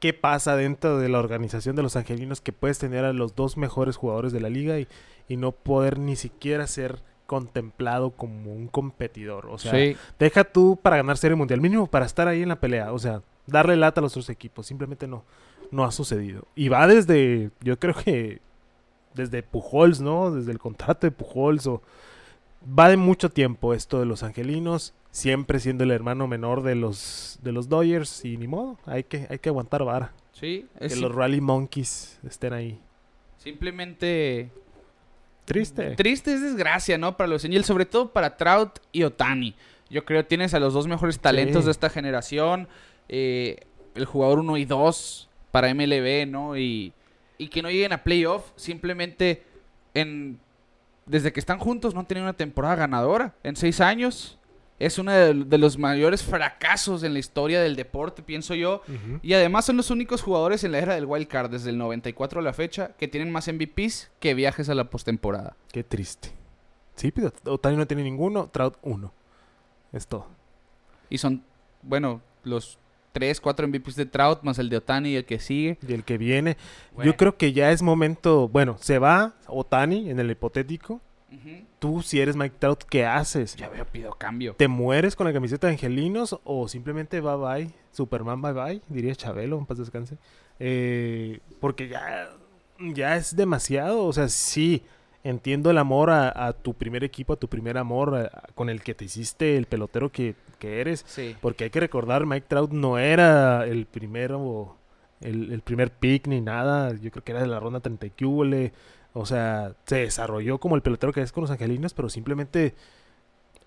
qué 0.00 0.12
pasa 0.12 0.56
dentro 0.56 0.98
de 0.98 1.08
la 1.08 1.18
organización 1.20 1.74
de 1.76 1.82
los 1.82 1.96
angelinos 1.96 2.40
que 2.40 2.52
puedes 2.52 2.78
tener 2.78 3.04
a 3.04 3.12
los 3.12 3.34
dos 3.36 3.56
mejores 3.56 3.96
jugadores 3.96 4.32
de 4.32 4.40
la 4.40 4.50
liga 4.50 4.78
y, 4.78 4.88
y 5.28 5.36
no 5.36 5.52
poder 5.52 5.98
ni 5.98 6.16
siquiera 6.16 6.66
ser 6.66 7.02
contemplado 7.26 8.10
como 8.12 8.54
un 8.54 8.68
competidor. 8.68 9.46
O 9.46 9.58
sea, 9.58 9.72
sí. 9.72 9.96
deja 10.18 10.44
tú 10.44 10.78
para 10.80 10.96
ganar 10.96 11.18
Serie 11.18 11.36
Mundial, 11.36 11.60
mínimo 11.60 11.86
para 11.86 12.06
estar 12.06 12.26
ahí 12.26 12.42
en 12.42 12.48
la 12.48 12.58
pelea. 12.58 12.92
O 12.92 12.98
sea, 12.98 13.22
darle 13.46 13.76
lata 13.76 14.00
a 14.00 14.02
los 14.02 14.12
otros 14.12 14.30
equipos. 14.30 14.66
Simplemente 14.66 15.06
no, 15.06 15.24
no 15.70 15.84
ha 15.84 15.92
sucedido. 15.92 16.46
Y 16.54 16.70
va 16.70 16.86
desde, 16.86 17.50
yo 17.60 17.78
creo 17.78 17.94
que 17.94 18.40
desde 19.14 19.42
Pujols, 19.42 20.00
¿no? 20.00 20.30
Desde 20.30 20.52
el 20.52 20.58
contrato 20.58 21.06
de 21.06 21.10
Pujols. 21.10 21.66
O, 21.66 21.82
va 22.66 22.88
de 22.88 22.96
mucho 22.96 23.28
tiempo 23.28 23.74
esto 23.74 24.00
de 24.00 24.06
los 24.06 24.22
angelinos. 24.22 24.94
Siempre 25.10 25.60
siendo 25.60 25.84
el 25.84 25.90
hermano 25.90 26.28
menor 26.28 26.62
de 26.62 26.76
los, 26.76 27.38
de 27.42 27.52
los 27.52 27.68
Dodgers. 27.68 28.24
Y 28.24 28.38
ni 28.38 28.48
modo, 28.48 28.78
hay 28.86 29.04
que, 29.04 29.26
hay 29.28 29.38
que 29.38 29.50
aguantar 29.50 29.84
vara. 29.84 30.14
Sí, 30.32 30.66
Que 30.78 30.86
es 30.86 30.98
los 30.98 31.14
Rally 31.14 31.40
Monkeys 31.42 32.20
estén 32.24 32.52
ahí. 32.52 32.80
simplemente 33.36 34.50
Triste. 35.48 35.96
Triste 35.96 36.32
es 36.34 36.42
desgracia, 36.42 36.98
¿no? 36.98 37.16
Para 37.16 37.28
los 37.28 37.44
Angels, 37.44 37.66
sobre 37.66 37.86
todo 37.86 38.12
para 38.12 38.36
Trout 38.36 38.78
y 38.92 39.02
Otani. 39.02 39.54
Yo 39.90 40.04
creo 40.04 40.22
que 40.22 40.28
tienes 40.28 40.52
a 40.54 40.60
los 40.60 40.74
dos 40.74 40.86
mejores 40.86 41.18
talentos 41.18 41.62
Sí. 41.62 41.66
de 41.66 41.70
esta 41.72 41.90
generación. 41.90 42.68
eh, 43.08 43.60
el 43.94 44.04
jugador 44.04 44.38
1 44.40 44.58
y 44.58 44.64
2 44.66 45.28
para 45.50 45.68
MLB, 45.74 46.26
¿no? 46.28 46.56
Y, 46.56 46.92
y 47.38 47.48
que 47.48 47.62
no 47.62 47.70
lleguen 47.70 47.92
a 47.92 48.04
playoff 48.04 48.44
simplemente 48.54 49.42
en... 49.94 50.38
Desde 51.06 51.32
que 51.32 51.40
están 51.40 51.58
juntos 51.58 51.94
no 51.94 52.00
han 52.00 52.06
tenido 52.06 52.24
una 52.26 52.34
temporada 52.36 52.76
ganadora 52.76 53.34
en 53.42 53.56
seis 53.56 53.80
años. 53.80 54.37
Es 54.78 54.98
uno 54.98 55.10
de, 55.10 55.34
de 55.34 55.58
los 55.58 55.76
mayores 55.76 56.22
fracasos 56.22 57.02
en 57.02 57.12
la 57.12 57.18
historia 57.18 57.60
del 57.60 57.74
deporte, 57.74 58.22
pienso 58.22 58.54
yo. 58.54 58.82
Y 59.22 59.32
además 59.32 59.64
son 59.64 59.76
los 59.76 59.90
únicos 59.90 60.22
jugadores 60.22 60.62
en 60.62 60.72
la 60.72 60.78
era 60.78 60.94
del 60.94 61.06
Wild 61.06 61.26
Card 61.26 61.50
desde 61.50 61.70
el 61.70 61.78
94 61.78 62.40
a 62.40 62.42
la 62.42 62.52
fecha 62.52 62.92
que 62.96 63.08
tienen 63.08 63.32
más 63.32 63.48
MVPs 63.52 64.10
que 64.20 64.34
viajes 64.34 64.68
a 64.68 64.74
la 64.74 64.84
postemporada. 64.84 65.56
Qué 65.72 65.82
triste. 65.82 66.30
Sí, 66.94 67.10
pero 67.10 67.32
Otani 67.44 67.76
no 67.76 67.86
tiene 67.86 68.02
ninguno, 68.02 68.48
Trout 68.52 68.76
uno. 68.82 69.12
Es 69.92 70.06
todo. 70.06 70.26
Y 71.10 71.18
son, 71.18 71.42
bueno, 71.82 72.20
los 72.44 72.78
3, 73.12 73.40
4 73.40 73.68
MVPs 73.68 73.96
de 73.96 74.06
Trout, 74.06 74.42
más 74.42 74.58
el 74.58 74.68
de 74.68 74.76
Otani 74.76 75.10
y 75.10 75.16
el 75.16 75.24
que 75.24 75.38
sigue. 75.38 75.78
Y 75.86 75.92
el 75.92 76.04
que 76.04 76.18
viene. 76.18 76.56
Bueno. 76.94 77.10
Yo 77.10 77.16
creo 77.16 77.36
que 77.36 77.52
ya 77.52 77.72
es 77.72 77.82
momento. 77.82 78.48
Bueno, 78.48 78.76
se 78.80 78.98
va 78.98 79.34
Otani 79.46 80.10
en 80.10 80.20
el 80.20 80.30
hipotético. 80.30 81.00
Tú, 81.78 82.02
si 82.02 82.20
eres 82.20 82.36
Mike 82.36 82.56
Trout, 82.58 82.82
¿qué 82.84 83.04
haces? 83.04 83.54
Ya 83.56 83.68
veo, 83.68 83.84
pido 83.84 84.12
cambio. 84.14 84.54
¿Te 84.56 84.66
mueres 84.68 85.14
con 85.14 85.26
la 85.26 85.32
camiseta 85.32 85.66
de 85.66 85.74
Angelinos 85.74 86.38
o 86.44 86.68
simplemente 86.68 87.20
bye 87.20 87.36
bye? 87.36 87.70
Superman 87.92 88.40
bye 88.40 88.52
bye, 88.52 88.82
diría 88.88 89.14
Chabelo, 89.14 89.58
en 89.58 89.66
paz 89.66 89.78
descanse. 89.78 90.16
Eh, 90.58 91.40
porque 91.60 91.88
ya, 91.88 92.30
ya 92.94 93.16
es 93.16 93.36
demasiado. 93.36 94.04
O 94.04 94.12
sea, 94.12 94.28
sí, 94.28 94.82
entiendo 95.22 95.70
el 95.70 95.78
amor 95.78 96.10
a, 96.10 96.46
a 96.46 96.52
tu 96.54 96.74
primer 96.74 97.04
equipo, 97.04 97.34
a 97.34 97.36
tu 97.36 97.48
primer 97.48 97.76
amor, 97.78 98.14
a- 98.14 98.22
a- 98.26 98.48
con 98.54 98.70
el 98.70 98.82
que 98.82 98.94
te 98.94 99.04
hiciste 99.04 99.56
el 99.56 99.66
pelotero 99.66 100.10
que, 100.10 100.34
que 100.58 100.80
eres. 100.80 101.04
Sí. 101.06 101.36
Porque 101.40 101.64
hay 101.64 101.70
que 101.70 101.80
recordar, 101.80 102.24
Mike 102.26 102.46
Trout 102.48 102.72
no 102.72 102.98
era 102.98 103.66
el 103.66 103.86
primero, 103.86 104.76
el, 105.20 105.52
el 105.52 105.60
primer 105.60 105.90
pick 105.92 106.26
ni 106.26 106.40
nada. 106.40 106.94
Yo 106.94 107.10
creo 107.10 107.22
que 107.22 107.32
era 107.32 107.40
de 107.42 107.48
la 107.48 107.60
ronda 107.60 107.80
30 107.80 108.06
y. 108.06 108.72
O 109.20 109.26
sea, 109.26 109.72
se 109.84 109.96
desarrolló 109.96 110.58
como 110.58 110.76
el 110.76 110.82
pelotero 110.82 111.12
que 111.12 111.20
es 111.22 111.32
con 111.32 111.40
los 111.42 111.50
angelinos, 111.50 111.92
pero 111.92 112.08
simplemente 112.08 112.74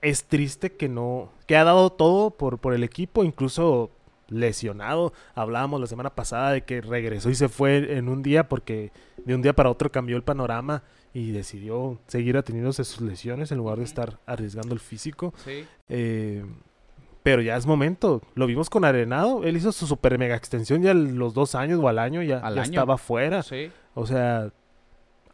es 0.01 0.23
triste 0.23 0.71
que 0.77 0.87
no, 0.87 1.29
que 1.45 1.57
ha 1.57 1.65
dado 1.65 1.89
todo 1.91 2.31
por, 2.31 2.57
por 2.59 2.73
el 2.73 2.85
equipo, 2.85 3.25
incluso 3.25 3.91
lesionado. 4.29 5.11
Hablábamos 5.35 5.81
la 5.81 5.87
semana 5.87 6.11
pasada 6.15 6.53
de 6.53 6.61
que 6.61 6.79
regresó 6.79 7.29
y 7.29 7.35
se 7.35 7.49
fue 7.49 7.97
en 7.97 8.07
un 8.07 8.23
día 8.23 8.47
porque 8.47 8.93
de 9.25 9.35
un 9.35 9.41
día 9.41 9.51
para 9.53 9.69
otro 9.69 9.91
cambió 9.91 10.15
el 10.15 10.23
panorama 10.23 10.83
y 11.13 11.31
decidió 11.31 11.99
seguir 12.07 12.37
ateniéndose 12.37 12.85
sus 12.85 13.01
lesiones 13.01 13.51
en 13.51 13.57
lugar 13.57 13.77
de 13.79 13.83
estar 13.83 14.19
arriesgando 14.25 14.73
el 14.73 14.79
físico. 14.79 15.33
Sí. 15.43 15.65
Eh, 15.89 16.45
pero 17.23 17.41
ya 17.41 17.57
es 17.57 17.65
momento. 17.65 18.21
Lo 18.35 18.47
vimos 18.47 18.69
con 18.69 18.85
Arenado. 18.85 19.43
Él 19.43 19.57
hizo 19.57 19.73
su 19.73 19.85
super 19.85 20.17
mega 20.17 20.37
extensión 20.37 20.81
ya 20.81 20.91
a 20.91 20.93
los 20.93 21.33
dos 21.33 21.55
años 21.55 21.81
o 21.83 21.89
al 21.89 21.99
año 21.99 22.23
ya, 22.23 22.39
Al 22.39 22.55
ya 22.55 22.61
año. 22.61 22.71
estaba 22.71 22.97
fuera. 22.97 23.43
Sí. 23.43 23.69
O 23.93 24.07
sea, 24.07 24.51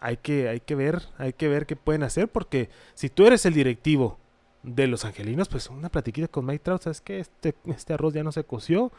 hay 0.07 0.15
que, 0.15 0.47
hay 0.47 0.61
que 0.61 0.73
ver, 0.73 1.01
hay 1.17 1.33
que 1.33 1.49
ver 1.49 1.65
qué 1.65 1.75
pueden 1.75 2.03
hacer. 2.03 2.29
Porque 2.29 2.69
si 2.93 3.09
tú 3.09 3.27
eres 3.27 3.45
el 3.45 3.53
directivo 3.53 4.17
de 4.63 4.87
los 4.87 5.03
angelinos, 5.03 5.49
pues 5.49 5.69
una 5.69 5.89
platiquita 5.89 6.29
con 6.29 6.45
Mike 6.45 6.63
Trout, 6.63 6.81
¿sabes 6.81 7.01
qué? 7.01 7.19
Este, 7.19 7.53
este 7.65 7.93
arroz 7.93 8.13
ya 8.13 8.23
no 8.23 8.31
se 8.31 8.45
coció. 8.45 8.93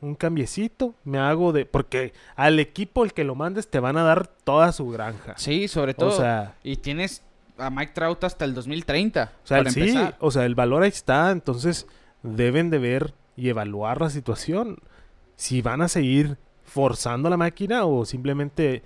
Un 0.00 0.16
cambiecito, 0.16 0.94
me 1.04 1.18
hago 1.18 1.52
de. 1.52 1.64
Porque 1.64 2.12
al 2.34 2.58
equipo 2.58 3.04
el 3.04 3.12
que 3.12 3.22
lo 3.22 3.36
mandes 3.36 3.68
te 3.68 3.78
van 3.78 3.96
a 3.96 4.02
dar 4.02 4.26
toda 4.26 4.72
su 4.72 4.88
granja. 4.90 5.34
Sí, 5.36 5.68
sobre 5.68 5.94
todo. 5.94 6.08
O 6.08 6.16
sea, 6.16 6.56
y 6.64 6.74
tienes 6.74 7.22
a 7.56 7.70
Mike 7.70 7.92
Trout 7.94 8.24
hasta 8.24 8.44
el 8.44 8.52
2030. 8.52 9.32
O 9.44 9.46
sea, 9.46 9.58
para 9.58 9.70
sí, 9.70 9.80
empezar. 9.80 10.16
o 10.18 10.32
sea, 10.32 10.44
el 10.44 10.56
valor 10.56 10.82
ahí 10.82 10.88
está, 10.88 11.30
entonces 11.30 11.86
deben 12.24 12.70
de 12.70 12.78
ver 12.78 13.14
y 13.36 13.48
evaluar 13.48 14.00
la 14.00 14.10
situación. 14.10 14.78
Si 15.36 15.62
van 15.62 15.82
a 15.82 15.88
seguir 15.88 16.36
forzando 16.64 17.30
la 17.30 17.36
máquina 17.36 17.84
o 17.84 18.04
simplemente 18.04 18.82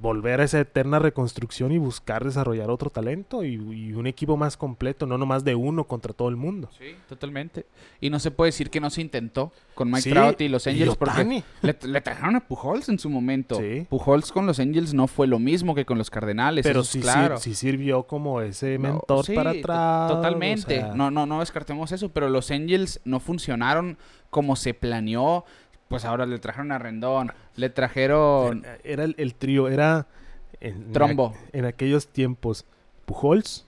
volver 0.00 0.40
a 0.40 0.44
esa 0.44 0.60
eterna 0.60 0.98
reconstrucción 0.98 1.72
y 1.72 1.78
buscar 1.78 2.24
desarrollar 2.24 2.70
otro 2.70 2.90
talento 2.90 3.44
y, 3.44 3.54
y 3.54 3.92
un 3.92 4.06
equipo 4.06 4.36
más 4.36 4.56
completo, 4.56 5.06
no 5.06 5.18
nomás 5.18 5.44
de 5.44 5.54
uno 5.54 5.84
contra 5.84 6.12
todo 6.12 6.28
el 6.28 6.36
mundo. 6.36 6.70
Sí, 6.78 6.94
totalmente. 7.08 7.66
Y 8.00 8.08
no 8.10 8.18
se 8.18 8.30
puede 8.30 8.48
decir 8.48 8.70
que 8.70 8.80
no 8.80 8.88
se 8.90 9.02
intentó 9.02 9.52
con 9.74 9.88
Mike 9.88 10.02
Sí, 10.02 10.10
Trout 10.10 10.40
y 10.40 10.48
los 10.48 10.66
y 10.66 10.70
Angels 10.70 10.96
porque 10.96 11.12
Ohtani. 11.14 11.44
le, 11.62 11.76
le 11.82 12.00
trajeron 12.00 12.36
a 12.36 12.40
Pujols 12.40 12.88
en 12.88 12.98
su 12.98 13.10
momento. 13.10 13.56
Sí. 13.56 13.86
Pujols 13.88 14.32
con 14.32 14.46
los 14.46 14.58
Angels 14.58 14.94
no 14.94 15.06
fue 15.06 15.26
lo 15.26 15.38
mismo 15.38 15.74
que 15.74 15.84
con 15.84 15.98
los 15.98 16.10
Cardenales. 16.10 16.64
Pero 16.66 16.82
sí, 16.82 17.00
claro. 17.00 17.38
sí, 17.38 17.54
sirvió 17.54 18.04
como 18.04 18.40
ese 18.40 18.78
No, 18.78 18.94
mentor 18.94 19.24
sí, 19.26 19.34
para 19.34 19.50
atrás. 19.50 20.10
Totalmente. 20.10 20.78
o 20.78 20.80
sea, 20.86 20.94
No, 20.94 21.10
no, 21.10 21.26
no 21.26 21.40
descartemos 21.40 21.92
eso, 21.92 22.08
pero 22.08 22.28
los 22.28 22.50
Angels 22.50 23.00
no 23.04 23.20
funcionaron 23.20 23.98
como 24.30 24.56
se 24.56 24.74
planeó. 24.74 25.44
Pues 25.90 26.06
ahora 26.06 26.24
le 26.24 26.38
trajeron 26.38 26.72
a 26.72 26.78
Rendón, 26.78 27.32
le 27.56 27.68
trajeron 27.68 28.64
Era 28.84 29.04
el, 29.04 29.14
el 29.18 29.34
trío, 29.34 29.68
era... 29.68 30.06
En, 30.62 30.92
Trombo. 30.92 31.34
en 31.52 31.64
aquellos 31.64 32.06
tiempos, 32.08 32.64
Pujols, 33.06 33.66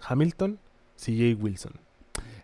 Hamilton, 0.00 0.58
CJ 0.96 1.34
Wilson. 1.40 1.72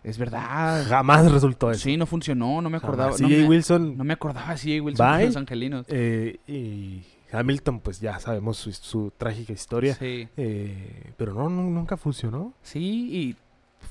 Es 0.03 0.17
verdad. 0.17 0.85
Jamás 0.87 1.31
resultó 1.31 1.71
eso. 1.71 1.79
Sí, 1.81 1.97
no 1.97 2.05
funcionó, 2.05 2.61
no 2.61 2.69
me 2.69 2.77
acordaba. 2.77 3.11
No 3.11 3.17
CJ 3.17 3.27
me, 3.29 3.47
Wilson 3.47 3.97
no 3.97 4.03
me 4.03 4.13
acordaba 4.13 4.53
de 4.53 4.57
CJ 4.57 4.81
Wilson 4.81 5.07
Bye. 5.17 5.25
los 5.27 5.37
angelinos. 5.37 5.85
eh, 5.89 6.37
y 6.47 7.03
Hamilton, 7.31 7.79
pues 7.79 7.99
ya 8.01 8.19
sabemos 8.19 8.57
su, 8.57 8.71
su 8.73 9.11
trágica 9.17 9.53
historia. 9.53 9.95
Sí. 9.95 10.27
Eh, 10.37 11.13
pero 11.17 11.33
no, 11.33 11.49
nu- 11.49 11.69
nunca 11.71 11.97
funcionó. 11.97 12.53
Sí, 12.61 13.09
y 13.11 13.35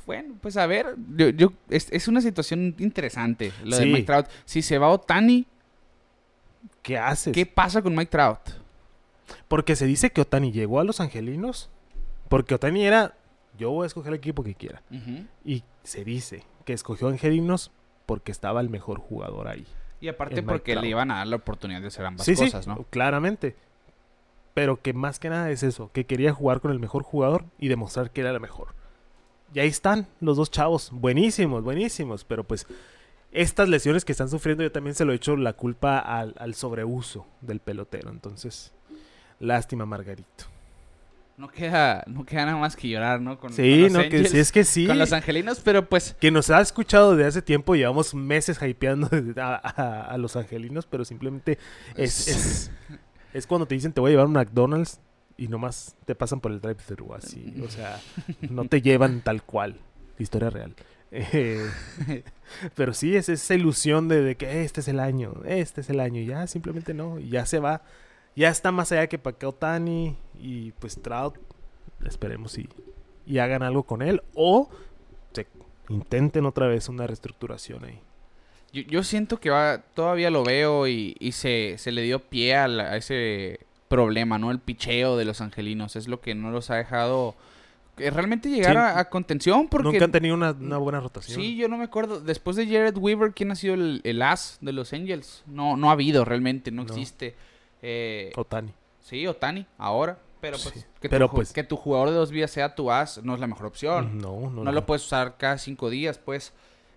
bueno, 0.06 0.34
pues 0.40 0.56
a 0.56 0.66
ver, 0.66 0.94
yo, 1.16 1.30
yo- 1.30 1.52
es, 1.68 1.88
es 1.90 2.08
una 2.08 2.20
situación 2.20 2.74
interesante 2.78 3.52
lo 3.62 3.76
de. 3.76 3.86
Mike 3.86 4.04
Trout. 4.04 4.26
Si 4.44 4.62
se 4.62 4.78
va 4.78 4.88
Otani, 4.88 5.46
¿Qué 6.82 6.98
haces? 6.98 7.32
¿qué 7.32 7.46
pasa 7.46 7.82
con 7.82 7.94
Mike 7.94 8.10
Trout? 8.10 8.40
Porque 9.48 9.76
se 9.76 9.86
dice 9.86 10.10
que 10.10 10.20
Otani 10.20 10.52
llegó 10.52 10.80
a 10.80 10.84
los 10.84 11.00
angelinos. 11.00 11.70
Porque 12.28 12.54
Otani 12.54 12.84
era, 12.84 13.14
yo 13.58 13.70
voy 13.70 13.84
a 13.84 13.86
escoger 13.86 14.12
el 14.12 14.18
equipo 14.18 14.42
que 14.42 14.54
quiera. 14.54 14.82
Y 15.44 15.62
se 15.82 16.04
dice 16.04 16.44
que 16.64 16.72
escogió 16.72 17.08
angelinos 17.08 17.70
porque 18.06 18.32
estaba 18.32 18.60
el 18.60 18.68
mejor 18.68 18.98
jugador 18.98 19.48
ahí. 19.48 19.66
Y 20.00 20.08
aparte 20.08 20.42
porque 20.42 20.76
le 20.76 20.88
iban 20.88 21.10
a 21.10 21.18
dar 21.18 21.26
la 21.26 21.36
oportunidad 21.36 21.80
de 21.80 21.86
hacer 21.86 22.04
ambas 22.04 22.26
sí, 22.26 22.34
cosas, 22.34 22.64
sí, 22.64 22.70
¿no? 22.70 22.84
claramente. 22.90 23.56
Pero 24.52 24.80
que 24.80 24.92
más 24.92 25.18
que 25.18 25.30
nada 25.30 25.50
es 25.50 25.62
eso, 25.62 25.90
que 25.92 26.04
quería 26.04 26.32
jugar 26.32 26.60
con 26.60 26.70
el 26.70 26.78
mejor 26.78 27.02
jugador 27.02 27.44
y 27.58 27.68
demostrar 27.68 28.10
que 28.10 28.20
era 28.20 28.30
el 28.30 28.40
mejor. 28.40 28.74
Y 29.52 29.60
ahí 29.60 29.68
están 29.68 30.06
los 30.20 30.36
dos 30.36 30.50
chavos, 30.50 30.90
buenísimos, 30.92 31.62
buenísimos, 31.62 32.24
pero 32.24 32.44
pues 32.44 32.66
estas 33.32 33.68
lesiones 33.68 34.04
que 34.04 34.12
están 34.12 34.28
sufriendo 34.28 34.62
yo 34.62 34.72
también 34.72 34.94
se 34.94 35.04
lo 35.04 35.12
he 35.12 35.16
hecho 35.16 35.36
la 35.36 35.52
culpa 35.52 35.98
al, 35.98 36.34
al 36.38 36.54
sobreuso 36.54 37.26
del 37.40 37.60
pelotero. 37.60 38.10
Entonces, 38.10 38.72
lástima 39.40 39.86
Margarito. 39.86 40.44
No 41.36 41.48
queda, 41.48 42.04
no 42.06 42.24
queda 42.24 42.46
nada 42.46 42.58
más 42.58 42.76
que 42.76 42.88
llorar, 42.88 43.20
¿no? 43.20 43.40
Con, 43.40 43.52
Sí, 43.52 43.82
con 43.82 43.92
los 43.94 44.04
no, 44.04 44.08
que 44.08 44.24
sí, 44.28 44.38
es 44.38 44.52
que 44.52 44.62
sí. 44.62 44.86
Con 44.86 44.98
los 44.98 45.12
angelinos, 45.12 45.58
pero 45.64 45.88
pues 45.88 46.14
Que 46.20 46.30
nos 46.30 46.48
ha 46.50 46.60
escuchado 46.60 47.16
desde 47.16 47.28
hace 47.28 47.42
tiempo, 47.42 47.74
llevamos 47.74 48.14
meses 48.14 48.60
hypeando 48.62 49.08
a, 49.42 49.54
a- 49.56 50.00
a 50.12 50.18
los 50.18 50.36
angelinos, 50.36 50.86
pero 50.86 51.04
simplemente 51.04 51.58
es, 51.96 52.28
es, 52.28 52.70
es 53.32 53.46
cuando 53.48 53.66
te 53.66 53.74
dicen 53.74 53.92
te 53.92 54.00
voy 54.00 54.10
a 54.10 54.12
llevar 54.12 54.26
a 54.26 54.28
un 54.28 54.34
McDonald's 54.34 55.00
y 55.36 55.48
nomás 55.48 55.96
te 56.04 56.14
pasan 56.14 56.40
por 56.40 56.52
el 56.52 56.60
drive-thru 56.60 57.14
así. 57.14 57.54
O 57.64 57.70
sea, 57.70 58.00
no 58.50 58.64
te 58.66 58.80
llevan 58.82 59.20
tal 59.22 59.42
cual. 59.42 59.76
Historia 60.18 60.50
real. 60.50 60.74
Eh, 61.16 61.64
pero 62.74 62.92
sí, 62.92 63.14
es 63.14 63.28
esa 63.28 63.54
ilusión 63.54 64.08
de, 64.08 64.20
de 64.20 64.36
que 64.36 64.64
este 64.64 64.80
es 64.80 64.88
el 64.88 64.98
año, 64.98 65.32
este 65.46 65.80
es 65.82 65.88
el 65.90 66.00
año. 66.00 66.20
Y 66.20 66.26
ya 66.26 66.48
simplemente 66.48 66.92
no, 66.92 67.20
y 67.20 67.28
ya 67.28 67.46
se 67.46 67.60
va. 67.60 67.82
Ya 68.34 68.48
está 68.48 68.72
más 68.72 68.90
allá 68.90 69.06
que 69.06 69.18
Paco 69.18 69.52
Tani 69.54 70.16
y 70.40 70.72
pues 70.72 71.00
Trout. 71.00 71.36
Esperemos 72.04 72.58
y, 72.58 72.68
y 73.26 73.38
hagan 73.38 73.62
algo 73.62 73.84
con 73.84 74.02
él. 74.02 74.22
O 74.34 74.68
se 75.32 75.46
intenten 75.88 76.46
otra 76.46 76.66
vez 76.66 76.88
una 76.88 77.06
reestructuración 77.06 77.84
ahí. 77.84 78.00
yo, 78.72 78.82
yo 78.82 79.04
siento 79.04 79.38
que 79.38 79.50
va, 79.50 79.82
todavía 79.94 80.30
lo 80.30 80.42
veo 80.42 80.88
y, 80.88 81.14
y 81.20 81.30
se, 81.30 81.76
se 81.78 81.92
le 81.92 82.02
dio 82.02 82.18
pie 82.18 82.56
a, 82.56 82.66
la- 82.66 82.90
a 82.90 82.96
ese 82.96 83.60
problema, 83.88 84.38
¿no? 84.38 84.50
El 84.50 84.58
picheo 84.58 85.16
de 85.16 85.24
los 85.24 85.40
angelinos 85.40 85.96
es 85.96 86.08
lo 86.08 86.20
que 86.20 86.34
no 86.34 86.50
los 86.50 86.70
ha 86.70 86.76
dejado 86.76 87.34
eh, 87.98 88.10
realmente 88.10 88.48
llegar 88.48 88.72
Sí. 88.72 88.76
a, 88.78 88.98
a 88.98 89.08
contención 89.10 89.68
porque 89.68 89.88
Nunca 89.92 90.04
han 90.06 90.12
tenido 90.12 90.34
una, 90.34 90.50
una 90.52 90.78
buena 90.78 90.98
rotación. 91.00 91.40
Sí, 91.40 91.56
yo 91.56 91.68
no 91.68 91.76
me 91.78 91.84
acuerdo. 91.84 92.20
Después 92.20 92.56
de 92.56 92.66
Jared 92.66 92.96
Weaver, 92.96 93.32
¿quién 93.34 93.52
ha 93.52 93.54
sido 93.54 93.74
el, 93.74 94.00
el 94.04 94.20
as 94.22 94.58
de 94.60 94.72
los 94.72 94.92
Angels? 94.92 95.44
No, 95.46 95.76
no 95.76 95.90
ha 95.90 95.92
habido 95.92 96.24
realmente, 96.24 96.70
no, 96.72 96.82
No. 96.82 96.88
existe. 96.88 97.36
Eh, 97.82 98.32
Otani. 98.36 98.72
sí, 99.00 99.26
Otani, 99.26 99.66
ahora. 99.78 100.18
Pero 100.40 100.58
pues, 100.62 100.74
Sí, 100.74 100.80
que, 101.00 101.08
pero 101.08 101.28
tu, 101.28 101.36
pues- 101.36 101.52
que 101.52 101.62
tu 101.62 101.76
jugador 101.76 102.10
de 102.10 102.16
dos 102.16 102.30
vías 102.30 102.50
sea 102.50 102.74
tu 102.74 102.90
as 102.90 103.22
no 103.22 103.34
es 103.34 103.40
la 103.40 103.46
mejor 103.46 103.66
opción. 103.66 104.18
No, 104.18 104.40
no, 104.40 104.50
no, 104.50 104.64
no. 104.64 104.72
lo 104.72 104.84
puedes 104.86 105.04
usar 105.04 105.36
cada 105.38 105.56
cinco 105.58 105.88
días, 105.88 106.18
pues. 106.18 106.52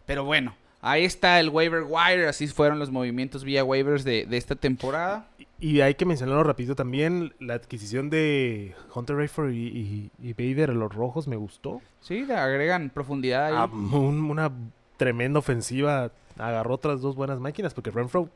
Pero 0.06 0.24
bueno, 0.26 0.56
ahí 0.82 1.06
está 1.06 1.40
el 1.40 1.50
waiver 1.50 1.84
wire. 1.88 2.28
Así 2.28 2.48
fueron 2.48 2.80
los 2.80 2.90
movimientos 2.92 3.44
vía 3.44 3.64
waivers 3.64 4.04
de, 4.04 4.26
de 4.26 4.36
esta 4.38 4.56
temporada. 4.56 5.28
Y 5.60 5.82
hay 5.82 5.96
que 5.96 6.06
mencionarlo 6.06 6.44
rapidito 6.44 6.76
también, 6.76 7.34
la 7.40 7.56
adquisición 7.56 8.10
de 8.12 8.76
Hunter 8.94 9.16
Rayford 9.16 9.52
y, 9.52 9.68
y, 9.68 10.12
y 10.22 10.34
Bader 10.34 10.70
a 10.70 10.74
los 10.74 10.94
rojos 10.94 11.28
me 11.28 11.36
gustó. 11.36 11.82
Sí, 12.00 12.26
le 12.26 12.36
agregan 12.36 12.92
profundidad 12.92 13.48
ahí. 13.48 13.54
Ah, 13.58 13.66
un- 13.74 14.30
una 14.30 14.52
tremenda 14.98 15.40
ofensiva, 15.40 16.12
agarró 16.38 16.76
otras 16.76 17.02
dos 17.02 17.16
buenas 17.16 17.40
máquinas 17.40 17.74
porque 17.74 17.90
Renfro 17.92 18.30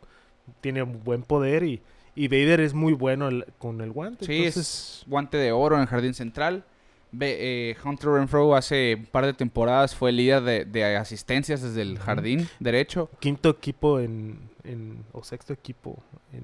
tiene 0.61 0.81
un 0.81 1.03
buen 1.03 1.21
poder 1.21 1.63
y, 1.63 1.81
y 2.15 2.27
Bader 2.27 2.59
es 2.61 2.73
muy 2.73 2.93
bueno 2.93 3.27
el- 3.27 3.45
con 3.59 3.81
el 3.81 3.91
guante. 3.91 4.25
Sí, 4.25 4.37
entonces, 4.37 4.57
es 4.57 5.03
guante 5.07 5.37
de 5.37 5.51
oro 5.51 5.75
en 5.75 5.81
el 5.83 5.87
jardín 5.87 6.15
central. 6.15 6.63
Ve- 7.11 7.37
eh, 7.71 7.75
Hunter 7.85 8.09
Renfro 8.09 8.55
hace 8.55 8.95
un 8.97 9.05
par 9.05 9.25
de 9.27 9.33
temporadas 9.33 9.93
fue 9.95 10.11
líder 10.11 10.41
de, 10.41 10.65
de 10.65 10.95
asistencias 10.95 11.61
desde 11.61 11.83
el 11.83 11.99
jardín 11.99 12.47
derecho. 12.59 13.09
quinto 13.19 13.49
equipo 13.49 13.99
en, 13.99 14.39
en- 14.63 15.03
o 15.11 15.23
sexto 15.23 15.53
equipo 15.53 16.01
en 16.33 16.41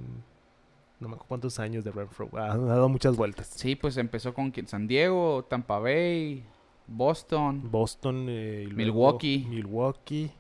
no 0.99 1.07
me 1.09 1.13
acuerdo 1.15 1.27
cuántos 1.27 1.59
años 1.59 1.83
de 1.83 1.91
Renfro. 1.91 2.29
Ha, 2.33 2.51
ha 2.53 2.57
dado 2.57 2.89
muchas 2.89 3.15
vueltas. 3.15 3.47
Sí, 3.55 3.75
pues 3.75 3.97
empezó 3.97 4.33
con 4.33 4.51
San 4.67 4.87
Diego, 4.87 5.45
Tampa 5.49 5.79
Bay, 5.79 6.43
Boston. 6.87 7.69
Boston, 7.71 8.25
eh, 8.29 8.67
y 8.69 8.73
Milwaukee. 8.73 9.45
Milwaukee. 9.49 10.31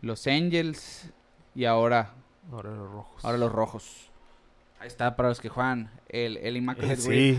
los 0.00 0.26
Angels 0.26 1.10
y 1.54 1.64
ahora, 1.64 2.14
Ahora 2.52 2.70
los 2.74 2.90
rojos. 2.90 3.24
ahora 3.24 3.38
los 3.38 3.52
Rojos. 3.52 4.10
Ahí 4.84 4.88
está 4.88 5.16
para 5.16 5.30
los 5.30 5.40
que 5.40 5.48
juegan 5.48 5.90
el, 6.10 6.36
el 6.36 6.56
Eh, 6.56 6.58
Immaculate 6.58 6.96
Grid. 7.08 7.36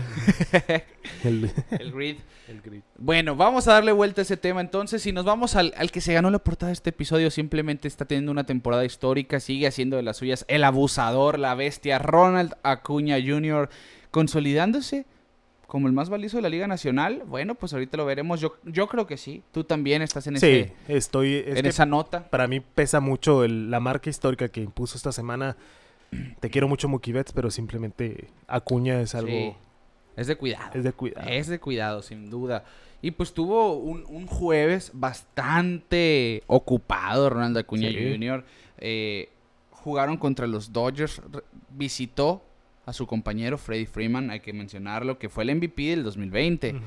el, 1.24 1.48
El 1.78 1.92
Grid. 1.92 2.16
el 2.48 2.60
grid. 2.60 2.80
Bueno, 2.98 3.36
vamos 3.36 3.68
a 3.68 3.74
darle 3.74 3.92
vuelta 3.92 4.20
a 4.20 4.22
ese 4.22 4.36
tema 4.36 4.60
entonces. 4.60 5.00
Si 5.00 5.12
nos 5.12 5.24
vamos 5.24 5.54
al, 5.54 5.72
al 5.76 5.92
que 5.92 6.00
se 6.00 6.12
ganó 6.12 6.28
la 6.30 6.40
portada 6.40 6.70
de 6.70 6.72
este 6.72 6.90
episodio, 6.90 7.30
simplemente 7.30 7.86
está 7.86 8.04
teniendo 8.04 8.32
una 8.32 8.44
temporada 8.46 8.84
histórica, 8.84 9.38
sigue 9.38 9.68
haciendo 9.68 9.96
de 9.96 10.02
las 10.02 10.16
suyas 10.16 10.44
el 10.48 10.64
abusador, 10.64 11.38
la 11.38 11.54
bestia, 11.54 12.00
Ronald 12.00 12.54
Acuña 12.64 13.16
Jr., 13.24 13.68
consolidándose 14.10 15.06
como 15.68 15.86
el 15.86 15.92
más 15.92 16.08
valioso 16.08 16.38
de 16.38 16.42
la 16.42 16.48
Liga 16.48 16.66
Nacional. 16.66 17.22
Bueno, 17.26 17.54
pues 17.54 17.72
ahorita 17.74 17.96
lo 17.96 18.06
veremos. 18.06 18.40
Yo, 18.40 18.56
yo 18.64 18.88
creo 18.88 19.06
que 19.06 19.16
sí. 19.16 19.44
Tú 19.52 19.62
también 19.62 20.02
estás 20.02 20.26
en, 20.26 20.40
Sí, 20.40 20.46
ese- 20.46 20.72
estoy. 20.88 21.44
es 21.46 21.58
en 21.58 21.66
esa 21.66 21.86
nota. 21.86 22.28
Para 22.28 22.48
mí 22.48 22.58
pesa 22.58 22.98
mucho 22.98 23.44
el- 23.44 23.70
la 23.70 23.78
marca 23.78 24.10
histórica 24.10 24.48
que 24.48 24.60
impuso 24.60 24.96
esta 24.96 25.12
semana. 25.12 25.56
Te 26.40 26.50
quiero 26.50 26.68
mucho, 26.68 26.88
Mookie 26.88 27.12
Betts, 27.12 27.32
pero 27.32 27.50
simplemente 27.50 28.28
Acuña 28.46 29.00
es 29.00 29.14
algo. 29.14 29.30
Sí. 29.30 29.54
Es 30.16 30.26
de 30.28 30.36
cuidado. 30.36 30.70
Es 30.74 30.84
de 30.84 30.92
cuidado. 30.92 31.28
Es 31.28 31.46
de 31.48 31.58
cuidado, 31.60 32.02
sin 32.02 32.30
duda. 32.30 32.64
Y 33.02 33.10
pues 33.10 33.34
tuvo 33.34 33.74
un, 33.74 34.04
un 34.08 34.26
jueves 34.26 34.90
bastante 34.94 36.42
ocupado 36.46 37.28
Ronald 37.30 37.56
Acuña 37.58 37.88
Sí. 37.90 38.12
Jr. 38.12 38.44
Eh, 38.78 39.28
jugaron 39.70 40.16
contra 40.16 40.46
los 40.46 40.72
Dodgers. 40.72 41.20
Visitó 41.70 42.42
a 42.86 42.92
su 42.92 43.06
compañero 43.06 43.58
Freddie 43.58 43.86
Freeman, 43.86 44.30
hay 44.30 44.40
que 44.40 44.52
mencionarlo, 44.52 45.18
que 45.18 45.28
fue 45.28 45.44
el 45.44 45.54
MVP 45.56 45.82
del 45.90 46.04
2020. 46.04 46.70
Ujú. 46.74 46.82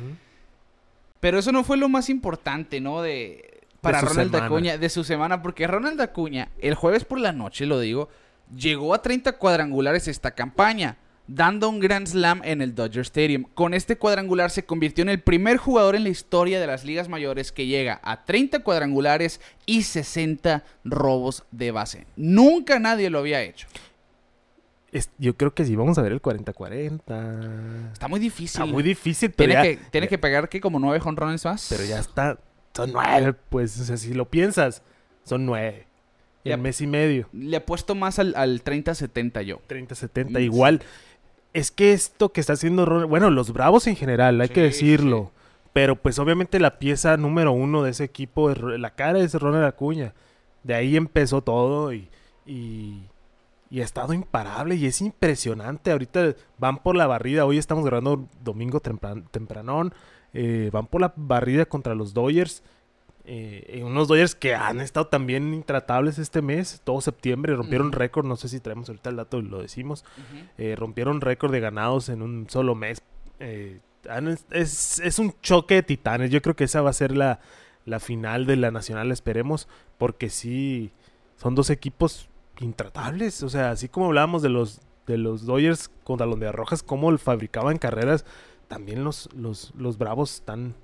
Pero 1.19 1.38
eso 1.39 1.51
no 1.51 1.63
fue 1.63 1.77
lo 1.77 1.89
más 1.89 2.10
importante, 2.10 2.79
¿no? 2.79 3.01
De 3.01 3.60
para 3.82 4.01
Ronald 4.01 4.32
semana. 4.32 4.45
Acuña, 4.47 4.77
de 4.77 4.89
su 4.89 5.03
semana, 5.03 5.41
porque 5.41 5.67
Ronald 5.67 5.99
Acuña, 6.01 6.49
el 6.60 6.75
jueves 6.75 7.05
por 7.05 7.19
la 7.19 7.32
noche, 7.34 7.65
lo 7.65 7.79
digo, 7.79 8.10
llegó 8.55 8.93
a 8.93 9.01
30 9.01 9.33
cuadrangulares 9.33 10.07
esta 10.07 10.31
campaña, 10.31 10.97
dando 11.27 11.69
un 11.69 11.79
Grand 11.79 12.07
Slam 12.07 12.41
en 12.43 12.62
el 12.62 12.75
Dodger 12.75 13.01
Stadium. 13.01 13.45
Con 13.53 13.73
este 13.73 13.97
cuadrangular 13.97 14.51
se 14.51 14.65
convirtió 14.65 15.01
en 15.03 15.09
el 15.09 15.21
primer 15.21 15.57
jugador 15.57 15.95
en 15.95 16.03
la 16.03 16.09
historia 16.09 16.59
de 16.59 16.67
las 16.67 16.83
ligas 16.83 17.07
mayores 17.07 17.51
que 17.51 17.67
llega 17.67 17.99
a 18.03 18.25
30 18.25 18.59
cuadrangulares 18.63 19.39
y 19.65 19.83
60 19.83 20.63
robos 20.83 21.45
de 21.51 21.71
base. 21.71 22.07
Nunca 22.15 22.79
nadie 22.79 23.09
lo 23.09 23.19
había 23.19 23.41
hecho. 23.41 23.67
Yo 25.19 25.38
creo 25.38 25.53
que 25.53 25.65
sí, 25.65 25.75
vamos 25.75 25.97
a 25.99 26.01
ver 26.01 26.12
el 26.12 26.21
40-40. 26.21 27.91
Está 27.93 28.07
muy 28.07 28.19
difícil. 28.19 28.62
Está 28.62 28.65
muy 28.65 28.81
difícil, 28.81 29.31
pero. 29.31 29.51
Tiene, 29.51 29.77
que, 29.77 29.83
tiene 29.91 30.07
que 30.07 30.17
pegar 30.17 30.49
que 30.49 30.59
como 30.59 30.79
9 30.79 30.99
jonrones 30.99 31.45
más. 31.45 31.67
Pero 31.69 31.83
ya 31.85 31.99
está. 31.99 32.39
Son 32.73 32.91
9, 32.91 33.35
pues. 33.49 33.89
O 33.89 33.97
si 33.97 34.13
lo 34.13 34.29
piensas, 34.29 34.81
son 35.23 35.45
9. 35.45 35.85
En 36.43 36.62
mes 36.62 36.82
y 36.82 36.88
medio. 36.88 37.28
Le 37.34 37.58
apuesto 37.58 37.95
más 37.95 38.19
al, 38.19 38.34
al 38.36 38.63
30-70 38.63 39.41
yo. 39.41 39.62
30-70, 39.67 40.32
mm, 40.32 40.38
igual. 40.38 40.82
Es 41.54 41.71
que 41.71 41.93
esto 41.93 42.32
que 42.32 42.41
está 42.41 42.54
haciendo 42.54 42.86
Ronald, 42.86 43.10
bueno, 43.10 43.30
los 43.30 43.52
Bravos 43.52 43.88
en 43.88 43.95
general, 43.95 44.39
hay 44.39 44.49
que 44.49 44.62
decirlo. 44.62 45.32
Pero 45.73 45.95
pues 45.95 46.17
obviamente 46.19 46.60
la 46.60 46.80
pieza 46.80 47.17
número 47.17 47.52
uno 47.52 47.84
de 47.84 47.91
ese 47.91 48.04
equipo, 48.04 48.49
la 48.49 48.95
cara 48.95 49.19
es 49.19 49.34
Ronald 49.34 49.65
Acuña. 49.65 50.13
De 50.63 50.73
ahí 50.73 50.95
empezó 50.95 51.41
todo 51.41 51.93
y, 51.93 52.10
y, 52.45 53.06
ha 53.80 53.84
estado 53.84 54.13
imparable 54.13 54.75
y 54.75 54.86
es 54.88 55.02
impresionante. 55.02 55.91
Ahorita 55.91 56.36
van 56.58 56.78
por 56.80 56.95
la 56.95 57.08
barrida, 57.08 57.45
hoy 57.45 57.58
estamos 57.58 57.86
grabando 57.86 58.28
domingo 58.43 58.80
tempran, 58.80 59.25
tempranón, 59.32 59.93
eh, 60.34 60.69
van 60.73 60.88
por 60.88 61.02
la 61.02 61.13
barrida 61.15 61.65
contra 61.65 61.95
los 61.95 62.13
Dodgers 62.13 62.63
eh, 63.25 63.65
en 63.67 63.86
unos 63.86 64.08
Dodgers 64.08 64.36
que 64.36 64.55
han 64.55 64.79
estado 64.79 65.08
también 65.08 65.53
intratables 65.53 66.17
este 66.17 66.41
mes. 66.41 66.82
Todo 66.84 67.01
septiembre 67.01 67.55
rompieron 67.55 67.91
récord. 67.91 68.25
No 68.25 68.36
sé 68.36 68.49
si 68.49 68.60
traemos 68.60 68.89
ahorita 68.89 69.10
el 69.10 69.17
dato 69.17 69.39
y 69.39 69.43
lo 69.43 69.62
decimos. 69.62 70.05
Eh, 70.58 70.75
rompieron 70.77 71.21
récord 71.21 71.51
de 71.51 71.60
ganados 71.60 72.10
en 72.10 72.21
un 72.21 72.49
solo 72.49 72.75
mes. 72.75 73.01
Eh, 73.39 73.79
es, 74.51 74.99
es 74.99 75.19
un 75.19 75.34
choque 75.41 75.75
de 75.75 75.84
titanes. 75.84 76.32
Yo 76.32 76.41
creo 76.41 76.55
que 76.55 76.63
esa 76.63 76.82
va 76.82 76.89
a 76.89 76.93
ser 76.93 77.15
la, 77.15 77.39
la 77.86 77.99
final 77.99 78.45
de 78.45 78.55
la 78.55 78.71
nacional, 78.71 79.12
esperemos. 79.12 79.67
Porque 79.97 80.29
sí, 80.29 80.91
son 81.38 81.55
dos 81.55 81.69
equipos 81.69 82.29
intratables. 82.60 83.43
O 83.43 83.49
sea, 83.49 83.71
así 83.71 83.89
como 83.89 84.08
hablábamos 84.08 84.41
de 84.41 84.49
los, 84.49 84.82
de 85.08 85.17
los 85.17 85.45
Dodgers 85.45 85.89
contra 86.03 86.27
los 86.27 86.39
de 86.39 86.51
Rojas, 86.51 86.84
cómo 86.84 87.15
fabricaban 87.17 87.77
carreras, 87.77 88.25
también 88.67 89.03
los, 89.03 89.29
los, 89.34 89.73
los 89.75 89.97
Bravos 89.97 90.36
están, 90.36 90.75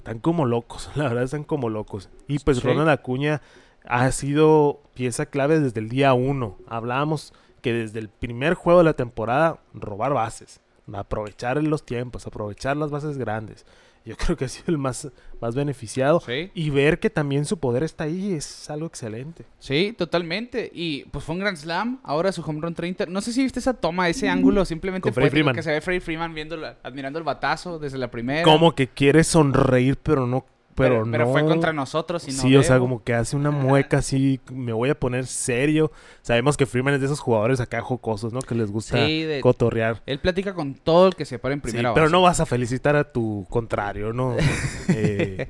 están 0.00 0.18
como 0.18 0.46
locos. 0.46 0.90
La 0.96 1.04
verdad, 1.04 1.22
están 1.24 1.44
como 1.44 1.68
locos. 1.68 2.08
Y 2.26 2.38
pues 2.40 2.58
Sí. 2.58 2.66
Ronald 2.66 2.88
Acuña 2.88 3.40
ha 3.84 4.10
sido 4.12 4.80
pieza 4.94 5.26
clave 5.26 5.60
desde 5.60 5.80
el 5.80 5.88
día 5.88 6.12
uno. 6.14 6.58
Hablábamos 6.66 7.32
que 7.62 7.72
desde 7.72 7.98
el 7.98 8.08
primer 8.08 8.54
juego 8.54 8.80
de 8.80 8.84
la 8.84 8.94
temporada, 8.94 9.60
robar 9.74 10.14
bases, 10.14 10.60
aprovechar 10.92 11.62
los 11.62 11.84
tiempos, 11.84 12.26
aprovechar 12.26 12.76
las 12.76 12.90
bases 12.90 13.18
grandes. 13.18 13.66
Yo 14.04 14.16
creo 14.18 14.36
que 14.36 14.44
ha 14.44 14.48
sido 14.48 14.64
el 14.68 14.78
más, 14.78 15.08
más 15.40 15.54
beneficiado. 15.54 16.20
Sí. 16.20 16.50
Y 16.54 16.70
ver 16.70 16.98
que 16.98 17.10
también 17.10 17.44
su 17.44 17.58
poder 17.58 17.82
está 17.82 18.04
ahí 18.04 18.32
es 18.32 18.70
algo 18.70 18.86
excelente. 18.86 19.44
Sí, 19.58 19.94
totalmente. 19.96 20.70
Y 20.72 21.04
pues 21.06 21.24
fue 21.24 21.34
un 21.34 21.40
Grand 21.40 21.56
Slam. 21.56 22.00
Ahora 22.02 22.32
su 22.32 22.42
home 22.42 22.60
run 22.60 22.74
30. 22.74 23.06
No 23.06 23.20
sé 23.20 23.32
si 23.32 23.42
viste 23.42 23.58
esa 23.58 23.74
toma, 23.74 24.08
ese 24.08 24.28
ángulo 24.28 24.64
simplemente 24.64 25.12
Con 25.12 25.30
Freeman. 25.30 25.54
que 25.54 25.62
se 25.62 25.70
ve 25.72 25.80
Freddie 25.80 26.00
Freeman 26.00 26.34
viendo 26.34 26.56
admirando 26.82 27.18
el 27.18 27.24
batazo 27.24 27.78
desde 27.78 27.98
la 27.98 28.10
primera. 28.10 28.42
Como 28.42 28.74
que 28.74 28.88
quiere 28.88 29.24
sonreír, 29.24 29.98
pero 30.02 30.26
no. 30.26 30.44
Pero, 30.80 31.00
Pero, 31.04 31.10
pero 31.12 31.24
no. 31.26 31.32
fue 31.32 31.44
contra 31.46 31.72
nosotros 31.72 32.26
y 32.28 32.32
no 32.32 32.42
sí, 32.42 32.56
o 32.56 32.62
sea, 32.62 32.78
como 32.78 33.02
que 33.04 33.14
hace 33.14 33.36
una 33.36 33.50
mueca 33.50 33.98
así, 33.98 34.40
me 34.52 34.72
voy 34.72 34.90
a 34.90 34.98
poner 34.98 35.26
serio. 35.26 35.92
Sabemos 36.22 36.56
que 36.56 36.66
Freeman 36.66 36.94
es 36.94 37.00
de 37.00 37.06
esos 37.06 37.20
jugadores 37.20 37.60
acá 37.60 37.80
jocosos, 37.80 38.32
¿no? 38.32 38.40
Que 38.40 38.54
les 38.54 38.70
gusta 38.70 38.96
Sí, 39.06 39.22
de- 39.22 39.40
cotorrear. 39.40 40.02
Él 40.06 40.18
platica 40.18 40.54
con 40.54 40.74
todo 40.74 41.06
el 41.08 41.14
que 41.14 41.24
se 41.24 41.38
para 41.38 41.54
en 41.54 41.60
Sí, 41.60 41.64
primera 41.64 41.94
pero 41.94 42.04
base. 42.04 42.12
no 42.12 42.22
vas 42.22 42.40
a 42.40 42.46
felicitar 42.46 42.96
a 42.96 43.04
tu 43.12 43.46
contrario, 43.50 44.12
¿no? 44.12 44.36
Eh, 44.88 45.48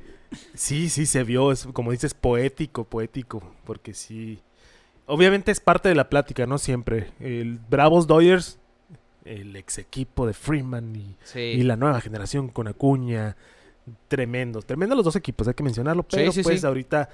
sí, 0.53 0.89
sí, 0.89 1.05
se 1.05 1.23
vio, 1.23 1.51
es, 1.51 1.67
como 1.73 1.91
dices, 1.91 2.13
poético, 2.13 2.83
poético, 2.83 3.41
porque 3.65 3.93
sí. 3.93 4.39
Obviamente 5.07 5.51
es 5.51 5.59
parte 5.59 5.89
de 5.89 5.95
la 5.95 6.09
plática, 6.09 6.45
¿no? 6.45 6.57
Siempre. 6.57 7.07
El 7.19 7.59
Bravos 7.69 8.07
Dodgers, 8.07 8.59
el 9.25 9.55
ex 9.55 9.77
equipo 9.77 10.25
de 10.25 10.33
Freeman 10.33 10.95
y, 10.95 11.15
Sí. 11.23 11.39
y 11.39 11.63
la 11.63 11.75
nueva 11.75 11.99
generación 12.01 12.47
con 12.49 12.67
Acuña. 12.67 13.35
Tremendo, 14.07 14.61
tremendo 14.61 14.95
los 14.95 15.05
dos 15.05 15.15
equipos, 15.15 15.47
hay 15.47 15.53
que 15.53 15.63
mencionarlo. 15.63 16.03
Pero 16.03 16.31
sí, 16.31 16.43
pues 16.43 16.61
sí. 16.61 16.67
ahorita, 16.67 17.09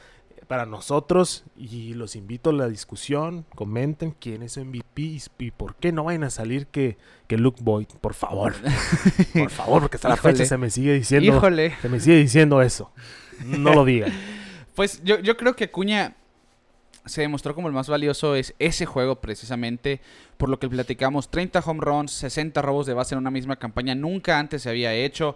para 0.48 0.66
nosotros, 0.66 1.46
y 1.56 1.94
los 1.94 2.16
invito 2.16 2.50
a 2.50 2.54
la 2.54 2.68
discusión, 2.68 3.46
comenten 3.56 4.12
quién 4.12 4.44
es 4.44 4.58
MVP 4.58 5.20
y, 5.40 5.52
por 5.52 5.76
qué 5.76 5.92
no 5.92 6.04
vayan 6.04 6.26
a 6.26 6.30
salir 6.30 6.68
que, 6.68 6.98
que 7.28 7.38
Luke 7.38 7.62
Boyd, 7.64 7.88
por 8.02 8.14
favor. 8.14 8.54
por 9.34 9.50
favor, 9.50 9.82
porque 9.84 9.96
hasta 9.96 10.10
la 10.10 10.18
fecha 10.18 10.46
se 10.46 10.58
me 10.58 10.70
sigue 10.70 10.94
diciendo, 10.94 11.38
Híjole. 11.38 11.76
se 11.82 11.90
me 11.90 12.00
sigue 12.00 12.18
diciendo 12.18 12.62
eso. 12.62 12.92
No 13.46 13.74
lo 13.74 13.86
digan. 13.86 14.12
Pues 14.78 15.02
yo, 15.04 15.18
yo 15.18 15.38
creo 15.38 15.56
que 15.56 15.64
Acuña 15.64 16.16
se 17.08 17.22
demostró 17.22 17.56
como 17.56 17.68
el 17.68 17.74
más 17.74 17.90
valioso 17.90 18.36
es 18.36 18.54
ese 18.60 18.86
juego 18.86 19.22
precisamente 19.22 20.02
por 20.38 20.50
lo 20.50 20.60
que 20.60 20.70
platicamos 20.70 21.30
30 21.30 21.60
home 21.66 21.80
runs 21.82 22.12
60 22.12 22.62
robos 22.62 22.86
de 22.86 22.94
base 22.94 23.16
en 23.16 23.20
una 23.20 23.32
misma 23.32 23.58
campaña 23.58 23.96
nunca 23.96 24.40
antes 24.40 24.62
se 24.62 24.70
había 24.70 24.94
hecho 24.94 25.36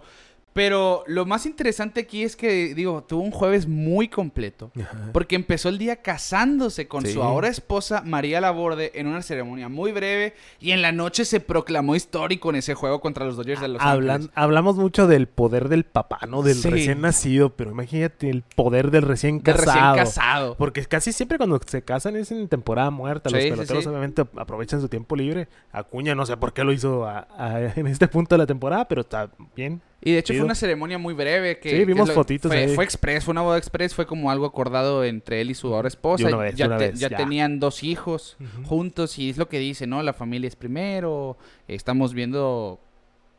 pero 0.52 1.02
lo 1.06 1.24
más 1.26 1.46
interesante 1.46 2.00
aquí 2.00 2.22
es 2.22 2.36
que 2.36 2.74
digo 2.74 3.04
tuvo 3.04 3.22
un 3.22 3.30
jueves 3.30 3.66
muy 3.66 4.08
completo 4.08 4.70
porque 5.12 5.34
empezó 5.36 5.68
el 5.68 5.78
día 5.78 5.96
casándose 6.02 6.88
con 6.88 7.06
Sí. 7.06 7.12
su 7.12 7.22
ahora 7.22 7.48
esposa 7.48 8.02
María 8.04 8.40
Laborde 8.40 8.92
en 8.94 9.06
una 9.06 9.22
ceremonia 9.22 9.68
muy 9.68 9.92
breve 9.92 10.34
y 10.60 10.72
en 10.72 10.82
la 10.82 10.92
noche 10.92 11.24
se 11.24 11.40
proclamó 11.40 11.94
histórico 11.96 12.50
en 12.50 12.56
ese 12.56 12.74
juego 12.74 13.00
contra 13.00 13.24
los 13.24 13.36
Dodgers 13.36 13.60
de 13.60 13.68
Los 13.68 13.82
Ángeles. 13.82 14.28
hablamos 14.34 14.76
mucho 14.76 15.06
del 15.06 15.26
poder 15.26 15.68
del 15.68 15.84
papá, 15.84 16.20
¿no? 16.28 16.42
Del 16.42 16.56
Sí. 16.56 16.68
recién 16.70 17.00
nacido, 17.00 17.50
pero 17.56 17.70
imagínate 17.70 18.28
el 18.30 18.42
poder 18.42 18.90
del 18.90 19.02
recién 19.02 19.40
casado. 19.40 19.64
recién 19.66 19.94
casado. 20.04 20.56
Porque 20.56 20.84
casi 20.84 21.12
siempre 21.12 21.38
cuando 21.38 21.60
se 21.66 21.82
casan 21.82 22.16
es 22.16 22.30
en 22.30 22.48
temporada 22.48 22.90
muerta. 22.90 23.30
Los 23.30 23.42
Sí, 23.42 23.50
peloteros 23.50 23.86
obviamente 23.86 24.22
aprovechan 24.36 24.80
su 24.80 24.88
tiempo 24.88 25.16
libre. 25.16 25.48
Acuña 25.72 26.14
no 26.14 26.26
sé 26.26 26.36
por 26.36 26.52
qué 26.52 26.64
lo 26.64 26.72
hizo 26.72 27.06
a- 27.06 27.26
a- 27.36 27.72
en 27.74 27.86
este 27.86 28.06
punto 28.08 28.34
de 28.34 28.38
la 28.38 28.46
temporada, 28.46 28.86
pero 28.86 29.00
está 29.02 29.30
bien. 29.56 29.80
Y 30.04 30.12
de 30.12 30.18
hecho 30.18 30.34
fue 30.34 30.42
una 30.42 30.54
ceremonia 30.56 30.98
muy 30.98 31.14
breve. 31.14 31.58
Que, 31.60 31.70
Sí, 31.70 31.76
que 31.76 31.84
vimos 31.84 32.08
lo- 32.08 32.14
fotitos 32.14 32.50
fue, 32.50 32.58
ahí. 32.64 32.74
fue 32.74 32.84
express, 32.84 33.24
fue 33.24 33.32
una 33.32 33.42
boda 33.42 33.56
express, 33.58 33.94
fue 33.94 34.04
como 34.04 34.30
algo 34.30 34.46
acordado 34.46 35.04
entre 35.04 35.40
él 35.40 35.50
y 35.50 35.54
su 35.54 35.72
ahora 35.74 35.88
esposa. 35.88 36.26
Una 36.26 36.36
vez, 36.38 36.56
ya 36.56 36.66
una 36.66 36.78
te- 36.78 36.90
vez, 36.90 36.98
ya 37.00 37.08
ya. 37.08 37.16
tenían 37.16 37.60
dos 37.60 37.82
hijos 37.84 38.36
juntos 38.64 39.18
y 39.18 39.30
es 39.30 39.36
lo 39.36 39.48
que 39.48 39.58
dice, 39.60 39.86
¿no? 39.86 40.02
La 40.02 40.12
familia 40.12 40.48
es 40.48 40.56
primero, 40.56 41.36
estamos 41.68 42.14
viendo 42.14 42.80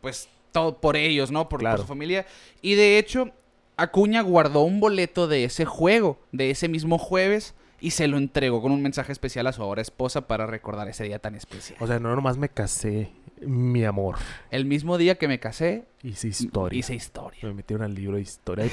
pues 0.01 0.29
todo 0.51 0.77
por 0.79 0.95
ellos, 0.95 1.31
¿no? 1.31 1.49
Por, 1.49 1.61
su 1.77 1.85
familia. 1.85 2.25
Y 2.61 2.75
de 2.75 2.97
hecho, 2.97 3.31
Acuña 3.75 4.21
guardó 4.21 4.61
un 4.61 4.79
boleto 4.79 5.27
de 5.27 5.45
ese 5.45 5.65
juego, 5.65 6.19
de 6.31 6.51
ese 6.51 6.67
mismo 6.69 6.97
jueves. 6.97 7.55
Y 7.83 7.91
se 7.91 8.07
lo 8.07 8.17
entregó 8.17 8.61
con 8.61 8.71
un 8.71 8.81
mensaje 8.81 9.11
especial 9.11 9.45
a 9.45 9.51
su 9.51 9.61
ahora 9.61 9.81
esposa 9.81 10.25
para 10.25 10.47
recordar 10.47 10.87
ese 10.87 11.03
día 11.03 11.19
tan 11.19 11.35
especial. 11.35 11.77
O 11.81 11.85
sea, 11.87 11.99
no 11.99 12.15
nomás 12.15 12.37
me 12.37 12.47
casé, 12.47 13.09
mi 13.41 13.83
amor. 13.83 14.15
El 14.51 14.63
mismo 14.65 14.97
día 14.97 15.15
que 15.15 15.27
me 15.27 15.39
casé, 15.39 15.83
Hice 16.01 16.29
historia. 16.29 16.79
hice 16.79 16.95
historia. 16.95 17.39
Me 17.43 17.53
metieron 17.53 17.83
al 17.85 17.93
libro 17.93 18.15
de 18.15 18.21
historia. 18.21 18.65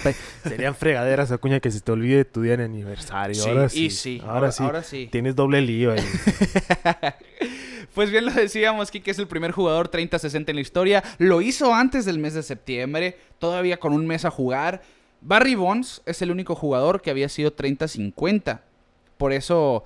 Serían 0.45 0.77
fregaderas, 0.77 1.33
Acuña, 1.33 1.59
que 1.59 1.73
se 1.73 1.81
te 1.81 1.91
olvide 1.91 2.25
tu 2.25 2.43
día 2.43 2.57
de 2.57 2.65
aniversario. 2.65 3.35
Sí, 3.35 3.49
ahora 3.49 3.69
sí. 3.69 3.85
y 3.87 3.91
sí, 3.91 4.23
Ahora, 4.25 4.53
sí. 4.53 4.63
ahora 4.63 4.83
sí. 4.85 5.09
Tienes 5.11 5.35
doble 5.35 5.61
lío 5.61 5.93
ahí. 5.93 6.01
Pues 7.95 8.13
bien 8.13 8.25
lo 8.25 8.31
decíamos, 8.33 8.93
Kike 8.93 9.11
es 9.11 9.19
el 9.19 9.27
primer 9.27 9.51
jugador 9.51 9.91
30-60 9.91 10.49
en 10.51 10.55
la 10.55 10.63
historia. 10.63 11.03
Lo 11.19 11.41
hizo 11.43 11.75
antes 11.75 12.05
del 12.05 12.21
mes 12.21 12.35
de 12.35 12.45
septiembre, 12.45 13.19
todavía 13.41 13.79
con 13.81 13.93
un 13.93 14.07
mes 14.07 14.25
a 14.25 14.31
jugar. 14.31 14.83
Barry 15.21 15.57
Bonds 15.57 16.01
es 16.07 16.23
el 16.23 16.31
único 16.31 16.55
jugador 16.55 17.03
que 17.03 17.11
había 17.11 17.29
sido 17.29 17.55
30-50. 17.57 18.61
Por 19.21 19.35
eso 19.35 19.85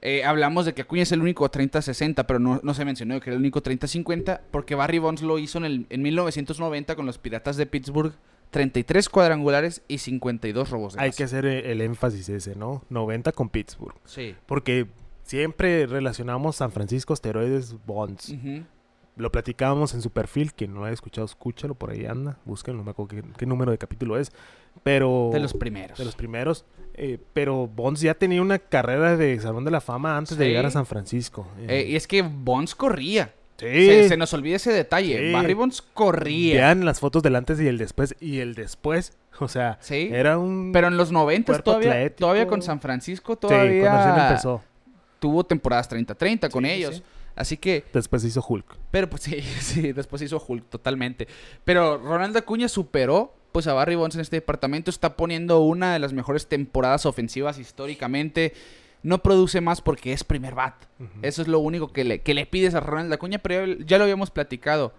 eh, 0.00 0.24
hablamos 0.24 0.66
de 0.66 0.74
que 0.74 0.82
Acuña 0.82 1.04
es 1.04 1.12
el 1.12 1.22
único 1.22 1.48
30-60, 1.48 2.26
pero 2.26 2.40
no, 2.40 2.58
no 2.64 2.74
se 2.74 2.84
mencionó 2.84 3.20
que 3.20 3.30
era 3.30 3.36
el 3.36 3.40
único 3.40 3.62
30-50, 3.62 4.40
porque 4.50 4.74
Barry 4.74 4.98
Bonds 4.98 5.22
lo 5.22 5.38
hizo 5.38 5.58
en, 5.58 5.64
el, 5.64 5.86
en 5.88 6.02
1990 6.02 6.96
con 6.96 7.06
los 7.06 7.18
Piratas 7.18 7.56
de 7.56 7.66
Pittsburgh. 7.66 8.12
33 8.50 9.08
cuadrangulares 9.08 9.82
y 9.86 9.98
52 9.98 10.68
robos 10.68 10.94
de 10.94 11.00
Hay 11.00 11.12
que 11.12 11.22
hacer 11.22 11.46
eh, 11.46 11.70
el 11.70 11.80
énfasis 11.80 12.28
ese, 12.28 12.56
¿no? 12.56 12.82
90 12.90 13.30
con 13.30 13.50
Pittsburgh. 13.50 13.94
Sí. 14.04 14.34
Porque 14.46 14.88
siempre 15.22 15.86
relacionamos 15.86 16.56
San 16.56 16.72
Francisco 16.72 17.12
Asteroides 17.12 17.76
Bonds. 17.86 18.30
Ujú. 18.30 18.64
Lo 19.14 19.30
platicábamos 19.30 19.94
en 19.94 20.02
su 20.02 20.10
perfil. 20.10 20.52
Quien 20.52 20.74
no 20.74 20.80
lo 20.80 20.86
haya 20.86 20.94
escuchado, 20.94 21.24
escúchalo. 21.24 21.76
Por 21.76 21.92
ahí 21.92 22.04
anda. 22.04 22.38
Búsquenlo. 22.44 22.78
No 22.78 22.84
me 22.84 22.90
acuerdo 22.90 23.14
qué, 23.14 23.22
qué 23.38 23.46
número 23.46 23.70
de 23.70 23.78
capítulo 23.78 24.18
es. 24.18 24.32
Pero... 24.82 25.30
De 25.32 25.40
los 25.40 25.54
primeros. 25.54 25.98
de 25.98 26.04
los 26.04 26.14
primeros. 26.16 26.64
Eh, 26.94 27.18
pero 27.32 27.66
Bonds 27.68 28.00
ya 28.00 28.14
tenía 28.14 28.42
una 28.42 28.58
carrera 28.58 29.16
de 29.16 29.38
Salón 29.40 29.64
de 29.64 29.70
la 29.70 29.80
Fama 29.80 30.16
antes 30.16 30.36
de 30.36 30.46
llegar 30.48 30.66
a 30.66 30.70
San 30.70 30.84
Francisco. 30.86 31.46
Eh, 31.68 31.86
y 31.90 31.96
es 31.96 32.06
que 32.06 32.22
Bonds 32.22 32.74
corría. 32.74 33.32
sí. 33.56 33.66
Se, 33.66 34.08
se 34.10 34.16
nos 34.16 34.32
olvida 34.34 34.56
ese 34.56 34.72
detalle. 34.72 35.18
Sí. 35.28 35.32
Barry 35.32 35.54
Bonds 35.54 35.80
corría. 35.82 36.56
Vean 36.56 36.84
las 36.84 37.00
fotos 37.00 37.22
del 37.22 37.36
antes 37.36 37.58
y 37.60 37.66
el 37.66 37.78
después. 37.78 38.14
Y 38.20 38.40
el 38.40 38.54
después, 38.54 39.16
o 39.38 39.48
sea, 39.48 39.78
Sí. 39.80 40.10
era 40.12 40.36
un... 40.38 40.70
Pero 40.72 40.88
en 40.88 40.96
los 40.96 41.12
90 41.12 41.46
Cuerpo 41.46 41.64
todavía, 41.70 41.92
atlético. 41.92 42.18
todavía 42.18 42.46
con 42.46 42.60
San 42.60 42.80
Francisco 42.80 43.32
Sí, 43.34 43.38
cuando 43.46 43.56
todavía 43.64 44.28
empezó. 44.28 44.62
tuvo 45.18 45.44
temporadas 45.44 45.88
30-30 45.90 46.50
con 46.50 46.66
ellos. 46.66 46.96
sí. 46.96 47.02
Así 47.34 47.56
que, 47.56 47.84
Después 47.94 48.22
hizo 48.24 48.44
Hulk. 48.46 48.66
pero 48.90 49.08
pues 49.08 49.22
sí, 49.22 49.40
sí, 49.40 49.92
después 49.92 50.20
hizo 50.20 50.42
Hulk 50.46 50.68
totalmente. 50.68 51.26
Pero 51.64 51.96
Ronald 51.96 52.36
Acuña 52.36 52.68
superó 52.68 53.34
pues 53.52 53.66
a 53.66 53.74
Barry 53.74 53.94
Bonds 53.94 54.14
en 54.16 54.20
este 54.22 54.36
departamento. 54.36 54.90
Está 54.90 55.16
poniendo 55.16 55.60
una 55.60 55.92
de 55.92 55.98
las 55.98 56.12
mejores 56.12 56.46
temporadas 56.48 57.06
ofensivas 57.06 57.58
históricamente. 57.58 58.52
No 59.02 59.18
produce 59.22 59.60
más 59.60 59.80
porque 59.80 60.12
es 60.12 60.24
primer 60.24 60.54
bat. 60.54 60.74
Eso 61.22 61.42
es 61.42 61.48
lo 61.48 61.58
único 61.58 61.92
que 61.92 62.04
le, 62.04 62.20
que 62.20 62.34
le 62.34 62.46
pides 62.46 62.74
a 62.74 62.80
Ronald 62.80 63.12
Acuña, 63.12 63.38
pero 63.38 63.66
ya, 63.66 63.98
lo 63.98 64.04
habíamos 64.04 64.30
platicado. 64.30 64.94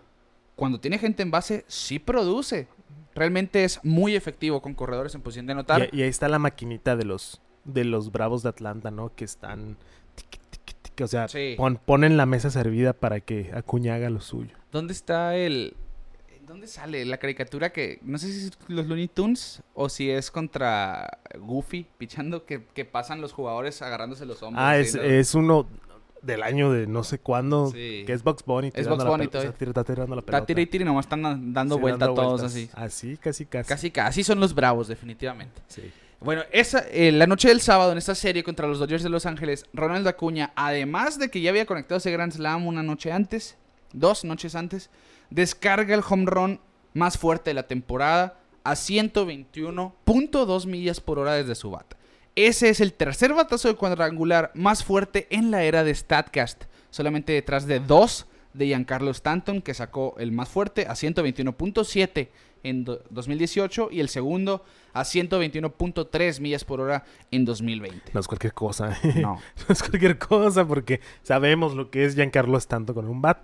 Cuando 0.55 0.79
tiene 0.79 0.99
gente 0.99 1.23
en 1.23 1.31
base, 1.31 1.63
sí 1.67 1.99
produce. 1.99 2.67
Realmente 3.15 3.63
es 3.63 3.79
muy 3.83 4.15
efectivo 4.15 4.61
con 4.61 4.73
corredores 4.73 5.15
en 5.15 5.21
posición 5.21 5.45
de 5.45 5.53
anotar. 5.53 5.89
Y, 5.91 5.99
y 5.99 6.01
ahí 6.03 6.09
está 6.09 6.27
la 6.27 6.39
maquinita 6.39 6.95
de 6.95 7.05
los 7.05 7.41
de 7.63 7.85
los 7.85 8.11
Bravos 8.11 8.43
de 8.43 8.49
Atlanta, 8.49 8.91
¿no? 8.91 9.15
Que 9.15 9.23
están... 9.23 9.77
O 11.01 11.07
sea, 11.07 11.27
Sí. 11.27 11.55
pon- 11.57 11.79
ponen 11.83 12.17
la 12.17 12.25
mesa 12.25 12.49
servida 12.51 12.93
para 12.93 13.19
que 13.21 13.51
Acuña 13.55 13.95
haga 13.95 14.09
lo 14.09 14.19
suyo. 14.21 14.55
¿Dónde 14.71 14.91
está 14.93 15.35
el... 15.37 15.75
¿Dónde 16.45 16.67
sale 16.67 17.05
la 17.05 17.17
caricatura 17.17 17.71
que... 17.71 17.99
No 18.01 18.17
sé 18.17 18.31
si 18.31 18.47
es 18.47 18.51
los 18.67 18.85
Looney 18.87 19.07
Tunes 19.07 19.61
o 19.73 19.87
si 19.89 20.09
es 20.09 20.29
contra 20.29 21.19
Goofy 21.39 21.85
pichando 21.97 22.45
que, 22.45 22.63
que 22.73 22.83
pasan 22.85 23.21
los 23.21 23.31
jugadores 23.33 23.81
agarrándose 23.81 24.25
los 24.25 24.43
hombros. 24.43 24.63
Ah, 24.65 24.77
es, 24.77 24.93
no- 24.95 25.01
es 25.01 25.35
uno 25.35 25.67
del 26.21 26.43
año 26.43 26.71
de 26.71 26.85
no 26.87 27.03
sé 27.03 27.19
cuándo. 27.19 27.67
Sí. 27.71 28.03
Que 28.05 28.13
es 28.13 28.23
Bugs 28.23 28.43
Bunny. 28.45 28.71
Es 28.75 28.87
Bugs 28.87 29.05
Bunny 29.05 29.25
está 29.25 29.53
tirando 29.53 30.15
la 30.15 30.21
pelota. 30.21 30.37
Está 30.37 30.45
tira 30.45 30.61
y 30.61 30.65
tira 30.65 30.81
y 30.83 30.85
nomás 30.85 31.05
están 31.05 31.53
dando 31.53 31.75
Sí, 31.75 31.81
vuelta 31.81 32.05
dando 32.07 32.21
todos 32.21 32.41
vueltas. 32.41 32.51
así. 32.51 32.69
Así, 32.73 33.17
casi, 33.17 33.45
casi. 33.45 33.67
Casi 33.69 33.91
casi 33.91 34.23
son 34.23 34.39
los 34.39 34.53
bravos, 34.53 34.87
definitivamente. 34.89 35.61
Sí. 35.67 35.91
Bueno, 36.19 36.43
esa, 36.51 36.79
eh, 36.89 37.11
la 37.11 37.27
noche 37.27 37.49
del 37.49 37.59
sábado 37.61 37.91
en 37.91 37.97
esta 37.97 38.15
serie 38.15 38.43
contra 38.43 38.67
los 38.67 38.79
Dodgers 38.79 39.03
de 39.03 39.09
Los 39.09 39.25
Ángeles, 39.25 39.65
Ronald 39.73 40.07
Acuña, 40.07 40.53
además 40.55 41.19
de 41.19 41.29
que 41.29 41.41
ya 41.41 41.49
había 41.49 41.65
conectado 41.65 41.97
ese 41.97 42.11
Grand 42.11 42.31
Slam 42.31 42.65
una 42.65 42.81
noche 42.83 43.11
antes, 43.11 43.57
dos 43.91 44.23
noches 44.23 44.55
antes, 44.55 44.89
descarga 45.29 45.95
el 45.95 46.03
home 46.07 46.25
run 46.25 46.59
más 46.93 47.17
fuerte 47.17 47.49
de 47.49 47.55
la 47.55 47.67
temporada 47.67 48.39
a 48.63 48.75
121.2 48.75 50.65
millas 50.67 50.99
por 50.99 51.19
hora 51.19 51.33
desde 51.33 51.55
su 51.55 51.71
bata. 51.71 51.97
Ese 52.35 52.69
es 52.69 52.79
el 52.81 52.93
tercer 52.93 53.33
batazo 53.33 53.67
de 53.67 53.75
cuadrangular 53.75 54.51
más 54.55 54.83
fuerte 54.83 55.27
en 55.29 55.51
la 55.51 55.63
era 55.63 55.83
de 55.83 55.93
StatCast, 55.93 56.63
solamente 56.89 57.33
detrás 57.33 57.67
de 57.67 57.79
dos 57.79 58.25
de 58.53 58.67
Giancarlo 58.67 59.11
Stanton, 59.11 59.61
que 59.61 59.73
sacó 59.73 60.15
el 60.17 60.31
más 60.31 60.49
fuerte 60.49 60.85
a 60.87 60.91
121.7 60.93 62.29
en 62.63 62.85
do- 62.85 63.03
2018 63.09 63.89
y 63.91 63.99
el 63.99 64.09
segundo 64.09 64.63
a 64.93 65.03
121.3 65.03 66.39
millas 66.39 66.63
por 66.63 66.79
hora 66.79 67.03
en 67.31 67.45
2020. 67.45 68.11
No 68.13 68.19
es 68.19 68.27
cualquier 68.27 68.53
cosa. 68.53 68.97
No. 69.15 69.39
no 69.67 69.73
es 69.73 69.81
cualquier 69.83 70.17
cosa 70.17 70.65
porque 70.67 71.01
sabemos 71.23 71.73
lo 71.75 71.89
que 71.91 72.05
es 72.05 72.15
Giancarlo 72.15 72.57
Stanton 72.57 72.95
con 72.95 73.07
un 73.07 73.21
bat. 73.21 73.39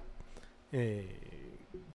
Eh, 0.71 1.28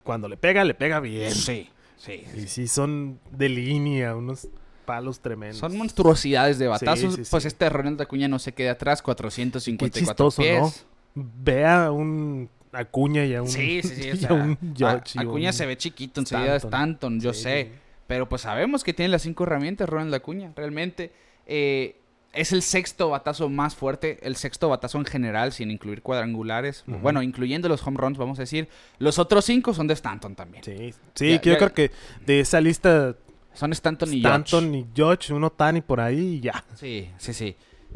cuando 0.05 0.29
le 0.29 0.37
pega, 0.37 0.63
le 0.65 0.75
pega 0.75 1.01
bien. 1.01 1.33
Sí, 1.33 1.69
sí. 1.97 2.25
Y 2.37 2.47
sí, 2.47 2.69
son 2.69 3.19
de 3.33 3.49
línea, 3.49 4.15
unos 4.15 4.47
palos 4.85 5.19
tremendos. 5.21 5.59
Son 5.59 5.77
monstruosidades 5.77 6.59
de 6.59 6.69
batazos. 6.69 7.15
sí, 7.17 7.25
sí. 7.25 7.31
Pues 7.31 7.45
este 7.47 7.69
Ronald 7.71 8.01
Acuña 8.01 8.29
no 8.29 8.39
se 8.39 8.53
queda 8.53 8.73
atrás, 8.73 9.03
454 9.03 9.93
Qué 9.93 10.07
chistoso, 10.07 10.43
pies. 10.43 10.87
Ve 11.15 11.65
a 11.67 11.91
un 11.91 12.49
Acuña 12.73 13.25
y 13.25 13.35
a 13.35 13.43
un, 13.43 13.49
Sí, 13.49 13.81
sí, 13.83 13.95
sí. 13.95 14.11
o 14.13 14.17
sea, 14.17 14.33
un 14.35 14.59
a- 14.85 15.03
Acuña 15.23 15.49
un- 15.51 15.53
se 15.55 15.65
ve 15.67 15.77
chiquito 15.79 16.21
enseguida 16.21 16.57
Stanton. 16.57 16.71
Stanton, 17.15 17.21
yo 17.21 17.33
sé. 17.33 17.71
Pero 18.07 18.29
pues 18.29 18.43
sabemos 18.43 18.85
que 18.85 18.93
tiene 18.93 19.09
las 19.09 19.23
cinco 19.23 19.45
herramientas 19.45 19.89
Ronald 19.89 20.13
Acuña. 20.15 20.53
Realmente 20.55 21.13
eh, 21.47 21.97
es 22.35 22.53
el 22.53 22.63
sexto 22.63 23.11
batazo 23.11 23.49
más 23.49 23.75
fuerte, 23.75 24.19
el 24.23 24.37
sexto 24.37 24.69
batazo 24.69 24.99
en 24.99 25.05
general, 25.05 25.53
sin 25.53 25.71
incluir 25.71 26.03
cuadrangulares. 26.03 26.85
Bueno, 26.87 27.23
incluyendo 27.23 27.69
los 27.69 27.87
home 27.87 27.97
runs, 27.99 28.19
vamos 28.19 28.39
a 28.39 28.43
decir. 28.43 28.69
Los 28.99 29.19
otros 29.19 29.45
cinco 29.45 29.73
son 29.75 29.87
de 29.87 29.95
Stanton 29.95 30.35
también. 30.35 30.65
Sí, 30.65 30.93
sí 31.15 31.31
Ya- 31.31 31.41
yo 31.41 31.53
ya- 31.53 31.59
creo 31.59 31.73
que 31.73 31.91
de 32.27 32.41
esa 32.41 32.61
lista, 32.61 33.15
Son 33.55 33.71
Stanton 33.73 34.09
y 34.13 34.21
Judge. 34.21 34.27
Stanton 34.27 34.75
y 34.75 34.87
Judge, 34.97 35.33
uno 35.33 35.49
Tani 35.51 35.81
por 35.81 36.01
ahí 36.01 36.19
y 36.37 36.41
ya. 36.41 36.65
Sí, 36.75 37.09
sí, 37.19 37.33
sí. 37.33 37.55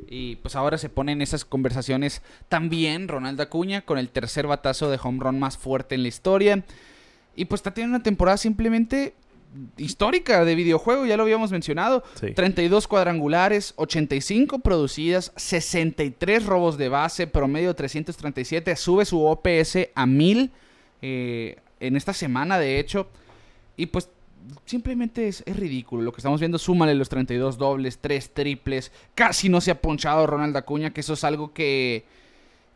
Y 0.08 0.36
pues 0.36 0.54
ahora 0.54 0.78
se 0.78 0.88
ponen 0.88 1.20
esas 1.20 1.44
conversaciones 1.44 2.22
también 2.48 3.08
Ronald 3.08 3.40
Acuña 3.40 3.80
con 3.80 3.98
el 3.98 4.08
tercer 4.10 4.46
batazo 4.46 4.88
de 4.88 5.00
home 5.02 5.18
run 5.20 5.40
más 5.40 5.58
fuerte 5.58 5.96
en 5.96 6.02
la 6.02 6.08
historia. 6.08 6.62
Y 7.34 7.46
pues 7.46 7.58
está 7.58 7.72
teniendo 7.74 7.96
una 7.96 8.04
temporada 8.04 8.36
simplemente 8.36 9.14
histórica 9.76 10.44
de 10.44 10.54
videojuego, 10.54 11.06
ya 11.06 11.16
lo 11.16 11.22
habíamos 11.24 11.50
mencionado. 11.50 12.04
Sí. 12.20 12.32
32 12.32 12.86
cuadrangulares, 12.88 13.74
85 13.76 14.60
producidas, 14.60 15.32
63 15.36 16.46
robos 16.46 16.78
de 16.78 16.88
base, 16.88 17.26
promedio 17.26 17.74
337, 17.74 18.76
sube 18.76 19.04
su 19.04 19.24
OPS 19.24 19.90
a 19.94 20.06
1000 20.06 20.50
eh, 21.02 21.56
en 21.80 21.96
esta 21.96 22.12
semana 22.12 22.58
de 22.58 22.78
hecho. 22.78 23.08
Y 23.76 23.86
pues 23.86 24.08
simplemente 24.64 25.28
es, 25.28 25.42
es 25.46 25.56
ridículo 25.56 26.02
lo 26.02 26.12
que 26.12 26.18
estamos 26.18 26.40
viendo. 26.40 26.58
Súmale 26.58 26.94
los 26.94 27.08
32 27.08 27.58
dobles, 27.58 27.98
3 27.98 28.30
triples, 28.30 28.92
casi 29.14 29.48
no 29.48 29.60
se 29.60 29.70
ha 29.70 29.80
ponchado 29.80 30.26
Ronald 30.26 30.56
Acuña, 30.56 30.92
que 30.92 31.00
eso 31.00 31.14
es 31.14 31.24
algo 31.24 31.52
que, 31.52 32.04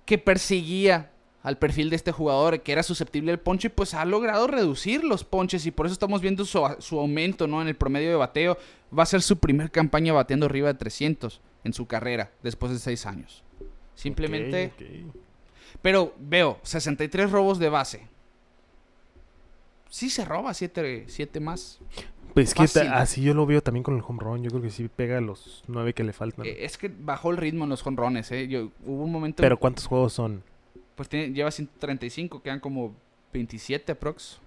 que 0.05 0.19
perseguía 0.19 1.12
al 1.43 1.59
perfil 1.59 1.91
de 1.91 1.97
este 1.97 2.13
jugador 2.13 2.61
que 2.61 2.73
era 2.73 2.83
susceptible 2.83 3.33
al 3.33 3.41
ponche, 3.41 3.69
pues 3.71 3.95
ha 3.95 4.05
logrado 4.05 4.47
reducir 4.47 5.03
los 5.05 5.25
ponches 5.25 5.67
y 5.67 5.71
por 5.71 5.87
eso 5.87 5.93
estamos 5.93 6.21
viendo 6.21 6.45
su, 6.45 6.63
su 6.79 6.99
aumento 6.99 7.47
¿no? 7.47 7.61
en 7.61 7.69
el 7.69 7.75
promedio 7.75 8.11
de 8.11 8.17
bateo. 8.17 8.57
Va 8.97 9.03
a 9.03 9.07
ser 9.07 9.23
su 9.23 9.39
primer 9.39 9.71
campaña 9.71 10.13
bateando 10.13 10.47
arriba 10.47 10.69
de 10.69 10.79
300 10.79 11.41
en 11.65 11.73
su 11.73 11.87
carrera 11.87 12.31
después 12.43 12.73
de 12.73 12.79
6 12.79 13.07
años. 13.07 13.43
Simplemente, 13.95 14.73
Ok, 14.75 14.83
ok. 15.09 15.17
pero 15.83 16.15
veo 16.19 16.59
63 16.63 17.31
robos 17.31 17.59
de 17.59 17.69
base. 17.69 18.09
Sí 19.89 20.09
se 20.11 20.25
roba 20.25 20.55
7 20.55 21.07
más. 21.41 21.81
Pues 22.35 22.55
que 22.55 22.63
así 22.63 23.23
yo 23.23 23.35
lo 23.35 23.45
veo 23.45 23.63
también 23.63 23.83
con 23.83 23.95
el 23.95 24.03
home 24.07 24.19
run. 24.21 24.43
Yo 24.43 24.51
creo 24.51 24.63
que 24.63 24.71
sí 24.71 24.89
pega 24.89 25.21
los 25.21 25.63
nueve 25.67 25.93
que 25.93 26.03
le 26.03 26.13
faltan. 26.13 26.47
Eh, 26.47 26.65
es 26.65 26.79
que 26.79 26.89
bajó 26.89 27.31
el 27.31 27.37
ritmo 27.37 27.65
en 27.65 27.71
los 27.71 27.83
jonrones, 27.83 28.31
¿eh? 28.33 28.49
Yo, 28.49 28.71
hubo 28.87 29.05
un 29.05 29.13
momento... 29.13 29.43
Pero 29.43 29.59
¿cuántos 29.59 29.87
juegos 29.87 30.15
son? 30.15 30.43
Pues 31.03 31.09
tiene- 31.09 31.35
lleva 31.35 31.51
135, 31.51 32.43
quedan 32.43 32.61
como 32.61 32.95
27 33.33 33.91
aprox. 33.91 34.39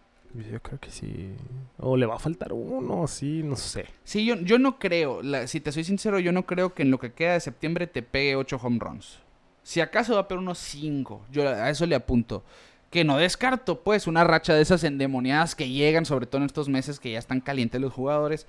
Yo 0.49 0.61
creo 0.61 0.79
que 0.79 0.89
sí. 0.89 1.33
O 1.77 1.97
le 1.97 2.05
va 2.05 2.15
a 2.15 2.19
faltar 2.19 2.53
uno, 2.53 3.07
sí, 3.07 3.41
no 3.43 3.57
sé. 3.57 3.87
Sí, 4.05 4.25
yo, 4.25 4.35
yo 4.37 4.57
no 4.57 4.79
creo, 4.79 5.21
la- 5.21 5.47
si 5.47 5.59
te 5.59 5.73
soy 5.73 5.83
sincero, 5.83 6.17
yo 6.17 6.31
no 6.31 6.45
creo 6.45 6.73
que 6.73 6.83
en 6.83 6.91
lo 6.91 6.97
que 6.97 7.11
queda 7.11 7.33
de 7.33 7.41
septiembre 7.41 7.87
te 7.87 8.03
pegue 8.03 8.37
8 8.37 8.57
home 8.63 8.79
runs. 8.79 9.19
Si 9.63 9.81
acaso 9.81 10.13
va 10.13 10.21
a 10.21 10.27
pegar 10.29 10.41
unos 10.41 10.57
5, 10.59 11.21
yo 11.29 11.45
a 11.45 11.69
eso 11.69 11.85
le 11.85 11.95
apunto. 11.95 12.41
Que 12.89 13.03
no 13.03 13.17
descarto, 13.17 13.81
pues, 13.81 14.07
una 14.07 14.23
racha 14.23 14.53
de 14.53 14.61
esas 14.61 14.85
endemoniadas 14.85 15.55
que 15.55 15.67
llegan, 15.67 16.05
sobre 16.05 16.25
todo 16.25 16.37
en 16.39 16.45
estos 16.45 16.69
meses 16.69 17.01
que 17.01 17.11
ya 17.11 17.19
están 17.19 17.41
calientes 17.41 17.81
los 17.81 17.91
jugadores. 17.91 18.47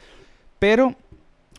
Pero 0.61 0.95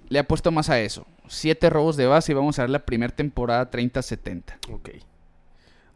le 0.08 0.20
apuesto 0.20 0.50
más 0.54 0.70
a 0.70 0.80
eso. 0.80 1.06
7 1.28 1.70
robos 1.70 1.98
de 1.98 2.06
base 2.08 2.32
y 2.32 2.36
vamos 2.36 2.58
a 2.58 2.62
ver 2.62 2.70
la 2.70 2.86
primera 2.86 3.14
temporada 3.14 3.70
30-70. 3.70 4.58
Ok. 4.72 4.92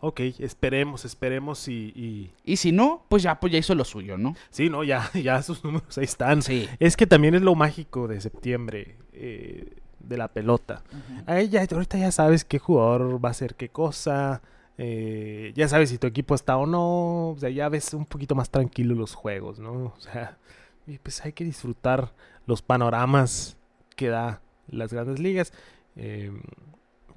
Ok, 0.02 0.20
esperemos, 0.40 1.06
esperemos 1.06 1.68
y, 1.68 1.94
y... 1.96 2.32
Y 2.44 2.58
si 2.58 2.72
no, 2.72 3.06
pues 3.08 3.22
ya, 3.24 3.40
pues 3.40 3.54
ya 3.54 3.60
hizo 3.60 3.76
lo 3.76 3.86
suyo, 3.86 4.18
¿no? 4.18 4.36
Sí, 4.50 4.68
no, 4.70 4.84
ya, 4.84 5.10
ya 5.14 5.42
sus 5.44 5.64
números 5.64 5.98
ahí 5.98 6.06
están. 6.06 6.42
Sí. 6.42 6.68
Es 6.80 6.98
que 6.98 7.06
también 7.08 7.36
es 7.36 7.44
lo 7.44 7.54
mágico 7.56 8.08
de 8.08 8.20
septiembre, 8.20 8.98
eh, 9.14 9.78
de 10.00 10.18
la 10.18 10.28
pelota. 10.30 10.84
Ahí 11.28 11.50
ya, 11.50 11.62
ahorita 11.72 11.98
ya 12.00 12.12
sabes 12.12 12.44
qué 12.44 12.58
jugador 12.58 13.24
va 13.24 13.30
a 13.30 13.32
hacer 13.32 13.54
qué 13.56 13.70
cosa. 13.70 14.42
eh, 14.78 15.54
ya 15.56 15.68
sabes 15.68 15.90
si 15.92 16.00
tu 16.00 16.08
equipo 16.08 16.34
está 16.34 16.58
o 16.58 16.66
no. 16.66 17.30
O 17.30 17.38
sea, 17.40 17.50
ya 17.52 17.70
ves 17.70 17.94
un 17.94 18.06
poquito 18.06 18.34
más 18.34 18.50
tranquilo 18.50 18.96
los 18.96 19.14
juegos, 19.14 19.60
¿no? 19.60 19.94
O 19.96 20.00
sea, 20.00 20.38
pues 21.04 21.24
hay 21.24 21.34
que 21.34 21.44
disfrutar 21.44 22.12
los 22.48 22.64
panoramas 22.64 23.56
que 23.96 24.08
da 24.10 24.42
las 24.68 24.92
grandes 24.92 25.20
ligas. 25.20 25.54
Eh, 25.96 26.32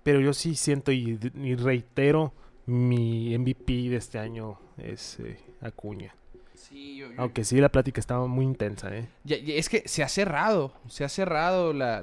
pero 0.02 0.20
yo 0.20 0.34
sí 0.34 0.54
siento 0.54 0.92
y, 0.92 1.18
y 1.34 1.54
reitero, 1.54 2.34
mi 2.66 3.36
MVP 3.36 3.88
de 3.90 3.96
este 3.96 4.18
año 4.18 4.58
es 4.78 5.18
eh, 5.20 5.38
Acuña. 5.60 6.14
Sí, 6.54 6.96
yo- 6.96 7.08
yo- 7.10 7.14
Aunque 7.20 7.44
sí, 7.44 7.60
la 7.60 7.68
plática 7.70 8.00
estaba 8.00 8.26
muy 8.26 8.44
intensa, 8.44 8.94
¿eh? 8.96 9.08
Ya- 9.24 9.36
ya- 9.38 9.54
es 9.54 9.68
que 9.68 9.82
se 9.86 10.02
ha 10.02 10.08
cerrado, 10.08 10.72
se 10.88 11.04
ha 11.04 11.08
cerrado 11.08 11.72
la, 11.72 12.02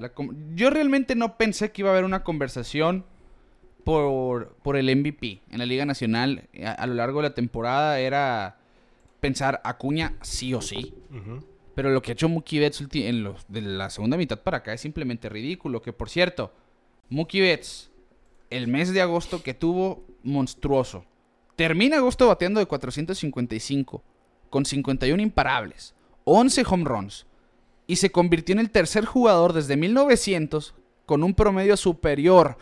Yo 0.56 0.70
realmente 0.70 1.16
no 1.16 1.38
pensé 1.38 1.72
que 1.72 1.82
iba 1.82 1.90
a 1.90 1.94
haber 1.94 2.06
una 2.06 2.24
conversación 2.24 3.06
por, 3.84 4.54
por 4.62 4.78
el 4.78 4.90
MVP 4.96 5.42
en 5.50 5.58
la 5.60 5.66
Liga 5.66 5.86
Nacional 5.86 6.48
a, 6.64 6.72
a 6.74 6.86
lo 6.88 6.94
largo 6.94 7.22
de 7.22 7.30
la 7.30 7.34
temporada. 7.36 8.00
Era 8.00 8.58
pensar 9.20 9.62
Acuña 9.64 10.14
sí 10.22 10.54
o 10.54 10.62
sí. 10.62 10.94
Pero 11.74 11.90
lo 11.90 12.02
que 12.02 12.12
ha 12.12 12.14
hecho 12.14 12.28
Mookie 12.30 12.60
Betts 12.60 12.86
en 12.94 13.24
los, 13.24 13.46
de 13.48 13.62
la 13.62 13.90
segunda 13.90 14.18
mitad 14.18 14.40
para 14.42 14.58
acá 14.58 14.74
es 14.74 14.82
simplemente 14.82 15.30
ridículo. 15.30 15.82
Que 15.82 15.94
por 15.94 16.10
cierto, 16.10 16.54
Mookie 17.10 17.42
Betts, 17.42 17.90
el 18.52 18.68
mes 18.68 18.94
de 18.94 19.02
agosto 19.02 19.42
que 19.42 19.56
tuvo, 19.56 20.06
monstruoso. 20.24 21.06
Termina 21.56 21.98
agosto 21.98 22.28
bateando 22.28 22.60
de 22.60 22.68
455, 22.68 24.04
con 24.50 24.66
51 24.66 25.22
imparables, 25.22 25.96
11 26.26 26.64
home 26.70 26.86
runs. 26.86 27.26
Y 27.88 27.96
se 27.96 28.12
convirtió 28.12 28.54
en 28.54 28.60
el 28.60 28.70
tercer 28.70 29.06
jugador 29.06 29.54
desde 29.54 29.76
1900 29.78 30.76
con 31.06 31.24
un 31.24 31.34
promedio 31.34 31.76
superior 31.76 32.58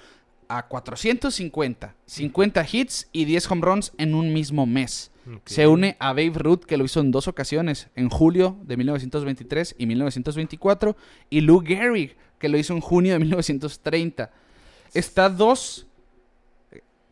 a 0.47 0.67
450, 0.67 1.95
50 2.05 2.65
hits 2.71 3.07
y 3.11 3.25
10 3.25 3.51
home 3.51 3.61
runs 3.61 3.93
en 3.97 4.15
un 4.15 4.33
mismo 4.33 4.65
mes. 4.65 5.11
Se 5.45 5.67
une 5.67 5.95
a 5.99 6.09
Babe 6.09 6.33
Ruth, 6.33 6.63
que 6.63 6.77
lo 6.77 6.85
hizo 6.85 7.01
en 7.01 7.11
dos 7.11 7.27
ocasiones, 7.27 7.89
en 7.95 8.09
julio 8.09 8.57
de 8.63 8.77
1923 8.77 9.75
y 9.77 9.85
1924, 9.85 10.97
y 11.29 11.41
Lou 11.41 11.61
Gehrig, 11.61 12.17
que 12.39 12.49
lo 12.49 12.57
hizo 12.57 12.73
en 12.73 12.81
junio 12.81 13.13
de 13.13 13.19
1930. 13.19 14.31
Está 14.93 15.29
dos, 15.29 15.87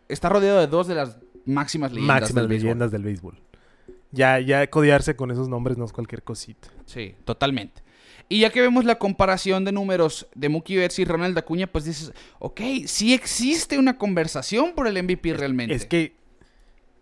está 0.08 0.30
rodeado 0.30 0.60
de 0.60 0.68
dos 0.68 0.88
de 0.88 0.96
las 0.96 1.18
máximas 1.46 1.92
leyendas 1.92 2.22
máximas 2.22 2.44
del 2.44 2.48
béisbol. 2.48 2.66
leyendas 2.66 2.92
del 2.92 3.04
béisbol. 3.04 3.40
Ya, 4.12 4.40
ya 4.40 4.68
codearse 4.70 5.16
con 5.16 5.32
esos 5.32 5.50
nombres 5.50 5.78
no 5.78 5.86
es 5.86 5.92
cualquier 5.92 6.24
cosita. 6.24 6.70
Sí, 6.86 7.16
totalmente. 7.26 7.84
Y 8.30 8.42
ya 8.42 8.50
que 8.50 8.62
vemos 8.62 8.84
la 8.84 8.98
comparación 8.98 9.64
de 9.64 9.72
números 9.72 10.28
de 10.36 10.50
Mookie 10.50 10.78
Betts 10.78 11.00
y 11.00 11.06
Ronald 11.06 11.38
Acuña, 11.38 11.68
pues 11.68 11.86
dices, 11.86 12.12
ok, 12.40 12.60
sí 12.86 13.14
existe 13.14 13.78
una 13.78 13.98
conversación 13.98 14.74
por 14.74 14.88
el 14.88 15.02
MVP 15.02 15.34
realmente. 15.34 15.74
Es 15.74 15.86
que 15.86 16.16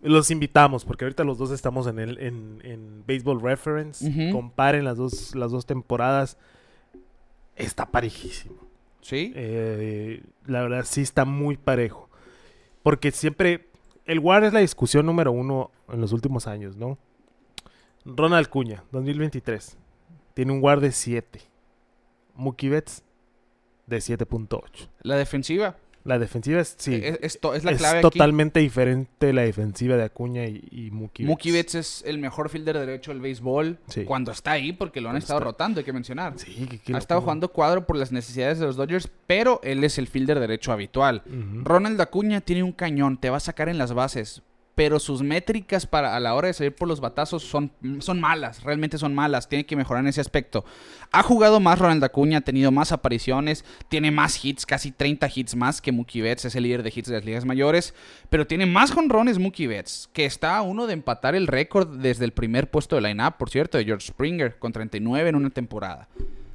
los 0.02 0.30
invitamos, 0.30 0.84
porque 0.84 1.04
ahorita 1.04 1.24
los 1.24 1.38
dos 1.38 1.50
estamos 1.50 1.88
en 1.88 1.98
el 1.98 2.18
en, 2.18 2.60
en 2.64 3.04
Baseball 3.06 3.40
Reference. 3.40 4.30
Comparen 4.30 4.84
las 4.84 4.96
dos, 4.96 5.34
las 5.34 5.50
dos 5.50 5.66
temporadas. 5.66 6.36
Está 7.56 7.86
parejísimo. 7.86 8.65
Sí, 9.06 9.32
Eh, 9.36 10.20
la 10.46 10.62
verdad 10.62 10.84
sí 10.84 11.00
está 11.00 11.24
muy 11.24 11.56
parejo. 11.56 12.10
Porque 12.82 13.12
siempre. 13.12 13.68
El 14.04 14.18
WAR 14.18 14.42
es 14.42 14.52
la 14.52 14.58
discusión 14.58 15.06
número 15.06 15.30
uno 15.30 15.70
en 15.88 16.00
los 16.00 16.12
últimos 16.12 16.48
años, 16.48 16.76
¿no? 16.76 16.98
Ronald 18.04 18.48
Cuña, 18.48 18.82
2023. 18.90 19.78
Tiene 20.34 20.52
un 20.52 20.60
WAR 20.60 20.80
de 20.80 20.90
7. 20.90 21.40
Mookie 22.34 22.68
Betts 22.68 23.04
de 23.86 23.98
7.8. 23.98 24.88
la 25.02 25.14
defensiva 25.16 25.76
La 26.06 26.18
defensiva 26.20 26.60
es, 26.60 26.76
sí, 26.78 26.94
es, 27.02 27.18
es 27.20 27.40
to- 27.40 27.54
es 27.54 27.64
la 27.64 27.72
es 27.72 27.78
clave 27.78 27.98
aquí. 27.98 28.02
totalmente 28.02 28.60
diferente 28.60 29.32
la 29.32 29.42
defensiva 29.42 29.96
de 29.96 30.04
Acuña 30.04 30.44
y, 30.46 30.62
y 30.70 30.90
Mookie 30.92 31.24
Betts. 31.24 31.28
Mookie 31.28 31.50
Betts 31.52 31.74
es 31.74 32.04
el 32.06 32.18
mejor 32.18 32.48
fielder 32.48 32.78
derecho 32.78 33.10
del 33.10 33.20
béisbol 33.20 33.78
Sí. 33.88 34.04
cuando 34.04 34.30
está 34.30 34.52
ahí, 34.52 34.72
porque 34.72 35.00
lo 35.00 35.08
han 35.08 35.14
Cuando 35.14 35.24
estado 35.24 35.38
está. 35.40 35.44
rotando, 35.50 35.80
hay 35.80 35.84
que 35.84 35.92
mencionar. 35.92 36.34
Sí, 36.38 36.66
que- 36.70 36.78
que 36.78 36.94
ha 36.94 36.98
estado 36.98 37.18
pongo. 37.20 37.24
jugando 37.26 37.48
cuadro 37.52 37.86
por 37.86 37.96
las 37.96 38.12
necesidades 38.12 38.58
de 38.60 38.66
los 38.66 38.76
Dodgers, 38.76 39.08
pero 39.26 39.60
él 39.64 39.82
es 39.82 39.98
el 39.98 40.06
fielder 40.06 40.38
derecho 40.38 40.70
habitual. 40.72 41.22
Ronald 41.64 42.00
Acuña 42.00 42.40
tiene 42.40 42.62
un 42.62 42.72
cañón, 42.72 43.18
te 43.18 43.28
va 43.28 43.38
a 43.38 43.40
sacar 43.40 43.68
en 43.68 43.76
las 43.78 43.92
bases, 43.92 44.42
pero 44.76 45.00
sus 45.00 45.22
métricas 45.22 45.86
para 45.86 46.14
a 46.14 46.20
la 46.20 46.34
hora 46.34 46.48
de 46.48 46.54
salir 46.54 46.74
por 46.74 46.86
los 46.86 47.00
batazos 47.00 47.42
son, 47.42 47.72
son 47.98 48.20
malas, 48.20 48.62
realmente 48.62 48.98
son 48.98 49.14
malas, 49.14 49.48
tiene 49.48 49.64
que 49.64 49.74
mejorar 49.74 50.04
en 50.04 50.08
ese 50.08 50.20
aspecto. 50.20 50.66
Ha 51.12 51.22
jugado 51.22 51.60
más 51.60 51.78
Ronald 51.78 52.04
Acuña, 52.04 52.38
ha 52.38 52.42
tenido 52.42 52.70
más 52.70 52.92
apariciones, 52.92 53.64
tiene 53.88 54.10
más 54.10 54.44
hits, 54.44 54.66
casi 54.66 54.92
30 54.92 55.30
hits 55.34 55.56
más 55.56 55.80
que 55.80 55.92
Mookie 55.92 56.20
Betts, 56.20 56.44
es 56.44 56.56
el 56.56 56.64
líder 56.64 56.82
de 56.82 56.92
hits 56.94 57.08
de 57.08 57.14
las 57.14 57.24
ligas 57.24 57.46
mayores, 57.46 57.94
pero 58.28 58.46
tiene 58.46 58.66
más 58.66 58.92
jonrones 58.92 59.38
Mookie 59.38 59.66
Betts, 59.66 60.10
que 60.12 60.26
está 60.26 60.58
a 60.58 60.62
uno 60.62 60.86
de 60.86 60.92
empatar 60.92 61.34
el 61.34 61.46
récord 61.46 61.96
desde 61.96 62.26
el 62.26 62.32
primer 62.32 62.70
puesto 62.70 62.96
de 62.96 63.02
line-up, 63.02 63.38
por 63.38 63.48
cierto, 63.48 63.78
de 63.78 63.86
George 63.86 64.08
Springer, 64.08 64.58
con 64.58 64.72
39 64.72 65.30
en 65.30 65.36
una 65.36 65.50
temporada. 65.50 66.06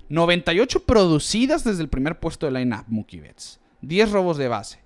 98 0.09 0.85
producidas 0.85 1.63
desde 1.63 1.81
el 1.81 1.89
primer 1.89 2.19
puesto 2.19 2.45
de 2.45 2.51
line-up, 2.51 2.85
Mookie 2.87 3.19
Betts. 3.19 3.59
10 3.81 4.11
robos 4.11 4.37
de 4.37 4.47
base. 4.47 4.79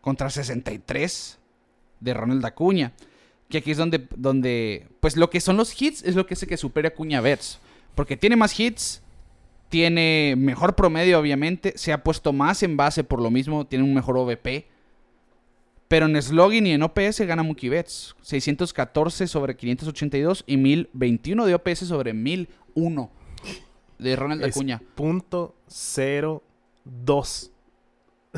Contra 0.00 0.30
63 0.30 1.37
de 2.00 2.14
Ronald 2.14 2.44
Acuña. 2.44 2.92
Que 3.48 3.58
aquí 3.58 3.70
es 3.70 3.78
donde, 3.78 4.06
donde, 4.16 4.88
pues 5.00 5.16
lo 5.16 5.30
que 5.30 5.40
son 5.40 5.56
los 5.56 5.80
hits 5.80 6.02
es 6.02 6.14
lo 6.14 6.26
que 6.26 6.34
hace 6.34 6.46
que 6.46 6.56
supere 6.56 6.88
a 6.88 6.90
Acuña 6.90 7.20
Betts. 7.20 7.58
Porque 7.94 8.16
tiene 8.16 8.36
más 8.36 8.58
hits, 8.58 9.02
tiene 9.68 10.34
mejor 10.36 10.74
promedio 10.74 11.18
obviamente, 11.18 11.72
se 11.76 11.92
ha 11.92 12.04
puesto 12.04 12.32
más 12.32 12.62
en 12.62 12.76
base 12.76 13.04
por 13.04 13.20
lo 13.20 13.30
mismo, 13.30 13.66
tiene 13.66 13.84
un 13.84 13.94
mejor 13.94 14.18
OVP. 14.18 14.66
Pero 15.88 16.04
en 16.04 16.20
slogan 16.20 16.66
y 16.66 16.72
en 16.72 16.82
OPS 16.82 17.20
gana 17.20 17.42
Mookie 17.42 17.70
Betts. 17.70 18.14
614 18.20 19.26
sobre 19.26 19.56
582 19.56 20.44
y 20.46 20.58
1021 20.58 21.46
de 21.46 21.54
OPS 21.54 21.78
sobre 21.78 22.12
1001 22.12 23.10
de 23.98 24.16
Ronald 24.16 24.44
Acuña. 24.44 24.80
punto 24.94 25.56
cero 25.66 26.42
dos 26.84 27.50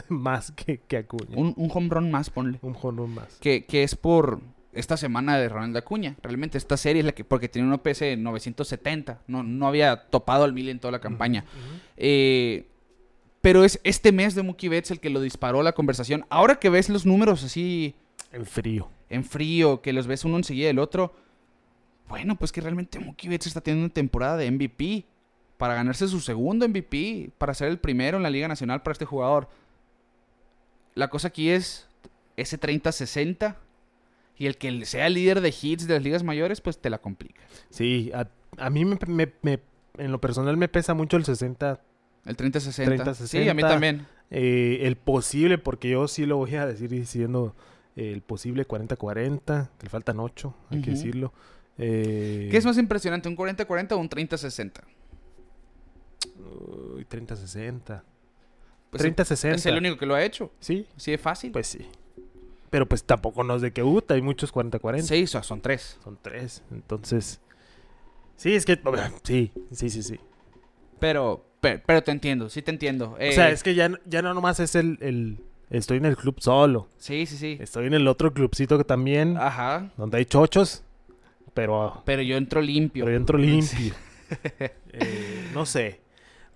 más 0.09 0.53
que, 0.53 0.79
que 0.79 0.99
Acuña. 0.99 1.37
Un, 1.37 1.49
Un, 1.49 1.55
un 1.57 1.71
home 1.73 1.89
run 1.91 2.11
más, 2.11 2.31
ponle. 2.31 2.59
jonrón 2.75 3.15
más. 3.15 3.37
que, 3.41 3.65
que 3.67 3.83
es 3.83 3.95
por 3.97 4.41
esta 4.73 4.97
semana 4.97 5.37
de 5.39 5.49
Ronald 5.49 5.77
Acuña. 5.77 6.17
Realmente 6.23 6.57
esta 6.59 6.77
serie 6.77 7.01
es 7.01 7.07
la 7.07 7.13
que, 7.13 7.25
porque 7.25 7.49
tiene 7.49 7.67
un 7.69 7.75
OPS 7.75 8.01
de 8.01 8.17
970, 8.17 9.23
no, 9.27 9.43
no 9.43 9.67
había 9.67 10.09
topado 10.11 10.45
al 10.45 10.53
mil 10.53 10.69
en 10.69 10.79
toda 10.79 10.93
la 10.93 11.01
campaña. 11.01 11.45
Eh, 11.97 12.67
pero 13.41 13.65
es 13.65 13.81
este 13.85 14.13
mes 14.13 14.35
de 14.35 14.43
Mookie 14.43 14.69
Betts 14.69 14.91
el 14.91 15.01
que 15.01 15.11
lo 15.11 15.21
disparó 15.21 15.63
la 15.63 15.73
conversación. 15.73 16.25
Ahora 16.29 16.57
que 16.57 16.69
ves 16.71 16.89
los 16.89 17.07
números 17.07 17.43
así 17.43 17.95
En 18.33 18.45
frío. 18.47 18.89
en 19.09 19.25
frío, 19.25 19.81
que 19.83 19.93
los 19.93 20.07
ves 20.07 20.25
uno 20.25 20.37
enseguida 20.37 20.69
del 20.69 20.79
otro, 20.79 21.15
bueno, 22.09 22.37
pues 22.37 22.53
que 22.53 22.61
realmente 22.61 22.99
Mookie 22.99 23.29
Betts 23.29 23.47
está 23.49 23.61
teniendo 23.61 23.87
una 23.87 23.95
temporada 23.95 24.37
de 24.37 24.51
MVP 24.51 25.07
para 25.57 25.75
ganarse 25.75 26.07
su 26.09 26.21
segundo 26.21 26.69
MVP, 26.69 27.31
para 27.39 27.55
ser 27.55 27.69
el 27.69 27.79
primero 27.79 28.17
en 28.19 28.23
la 28.23 28.31
Liga 28.31 28.47
Nacional 28.49 28.83
para 28.83 28.93
este 28.93 29.05
jugador. 29.05 29.49
La 31.01 31.09
cosa 31.09 31.29
aquí 31.29 31.49
es 31.51 31.89
ese 32.37 32.61
30-60 32.61 33.57
y 34.37 34.47
el 34.47 34.57
que 34.59 34.85
sea 34.85 35.07
el 35.07 35.15
líder 35.15 35.41
de 35.41 35.49
hits 35.61 35.87
de 35.87 35.95
las 35.95 36.03
ligas 36.03 36.23
mayores, 36.23 36.61
pues 36.61 36.79
te 36.79 36.91
la 36.91 36.99
complica. 36.99 37.41
Sí, 37.71 38.11
a, 38.15 38.29
a 38.59 38.71
mí 38.71 38.85
me, 38.85 38.99
me- 39.07 39.33
me- 39.43 39.61
en 39.99 40.13
lo 40.13 40.21
personal 40.21 40.57
me 40.57 40.69
pesa 40.69 40.93
mucho 40.95 41.17
el 41.17 41.25
60, 41.25 41.81
El 42.27 42.37
30-60. 42.37 42.85
30-60. 43.05 43.15
Sí, 43.27 43.49
a 43.49 43.55
mí 43.55 43.63
también. 43.63 44.07
eh, 44.31 44.81
el 44.83 44.97
posible, 44.97 45.59
porque 45.59 45.89
yo 45.91 46.07
sí 46.07 46.27
lo 46.27 46.37
voy 46.37 46.55
a 46.55 46.67
decir 46.67 46.89
diciendo 46.91 47.55
eh, 47.97 48.13
el 48.13 48.21
posible 48.23 48.67
40-40, 48.69 49.69
que 49.79 49.85
le 49.85 49.91
faltan 49.91 50.21
8, 50.21 50.55
hay 50.71 50.83
que 50.83 50.91
decirlo. 50.93 51.33
Eh, 51.79 52.49
¿Qué 52.51 52.57
es 52.59 52.65
más 52.67 52.77
impresionante, 52.79 53.29
un 53.29 53.37
40-40 53.37 53.93
o 53.93 53.99
un 53.99 54.09
30-60? 54.11 54.83
uy, 56.95 57.05
30-60. 57.05 58.03
Pues 58.91 59.03
30-60. 59.05 59.55
es 59.55 59.67
el 59.67 59.77
único 59.79 59.97
que 59.97 60.07
lo 60.07 60.15
ha 60.15 60.23
hecho. 60.25 60.51
Sí, 60.61 60.87
Sí, 60.97 61.13
es 61.13 61.21
fácil. 61.21 61.53
pues 61.53 61.67
sí. 61.69 61.87
Pero 62.71 62.87
pues 62.89 63.03
tampoco 63.05 63.43
no 63.45 63.57
es 63.57 63.63
de 63.63 63.73
que 63.73 63.83
Uta, 63.83 64.15
hay 64.15 64.23
muchos 64.23 64.53
40-40. 64.53 65.03
sí, 65.03 65.27
so- 65.27 65.43
son 65.43 65.61
tres. 65.61 65.99
Son 66.05 66.19
tres. 66.21 66.63
Entonces. 66.71 67.41
Sí, 68.37 68.55
es 68.55 68.65
que. 68.65 68.81
Sí, 69.25 69.53
sí, 69.73 69.91
sí, 69.91 70.03
sí. 70.03 70.19
Pero, 70.99 71.45
pero, 71.61 71.83
pero 71.87 72.03
te 72.03 72.11
entiendo, 72.13 72.49
sí 72.49 72.63
te 72.63 72.71
entiendo. 72.71 73.13
O 73.13 73.33
sea, 73.33 73.49
Eh, 73.51 73.53
es 73.53 73.63
que 73.63 73.75
ya, 73.75 73.89
no- 73.89 73.99
ya 74.07 74.23
no 74.23 74.35
nomás 74.35 74.61
es 74.61 74.75
el, 74.75 74.99
el- 75.01 75.41
Estoy 75.71 75.99
en 75.99 76.05
el 76.05 76.17
club 76.17 76.37
solo. 76.41 76.89
Sí, 76.99 77.27
sí, 77.27 77.37
sí. 77.37 77.57
Estoy 77.61 77.87
en 77.87 77.95
el 77.95 78.09
otro 78.09 78.33
clubcito 78.33 78.77
que 78.77 78.83
también. 78.85 79.37
Ajá. 79.37 79.93
Donde 79.97 80.19
hay 80.19 80.25
chochos. 80.25 80.83
Pero. 81.55 82.03
Pero 82.05 82.23
yo 82.23 82.37
entro 82.37 82.61
limpio. 82.61 83.05
Pero 83.05 83.13
yo 83.17 83.21
entro 83.21 83.39
limpio. 83.39 83.95
Eh, 84.93 85.49
no 85.55 85.67
sé. 85.67 86.01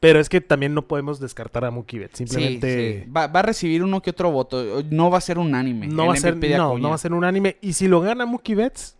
Pero 0.05 0.21
es 0.21 0.29
que 0.29 0.43
también 0.43 0.75
no 0.75 0.87
podemos 0.87 1.19
descartar 1.19 1.65
a 1.65 1.71
Mookie 1.71 1.99
Betts. 1.99 2.19
Simplemente 2.19 3.05
sí. 3.05 3.11
Va, 3.11 3.27
va 3.27 3.41
a 3.41 3.43
recibir 3.43 3.83
uno 3.83 4.03
que 4.03 4.11
otro 4.11 4.31
voto. 4.31 4.83
No 4.91 5.11
va 5.11 5.17
a 5.17 5.21
ser 5.23 5.39
unánime. 5.39 5.87
no, 5.87 6.09
va 6.09 6.13
a 6.13 6.17
ser, 6.17 6.37
no, 6.37 6.77
no 6.77 6.91
va 6.91 6.95
a 6.95 6.99
ser 6.99 7.15
un 7.15 7.25
anime. 7.25 7.57
Y 7.63 7.73
si 7.73 7.89
lo 7.89 8.03
gana 8.03 8.27
Mookie 8.27 8.55
Betts, 8.55 8.99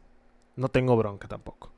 no 0.57 0.71
tengo 0.71 0.97
bronca 0.97 1.29
tampoco. 1.29 1.71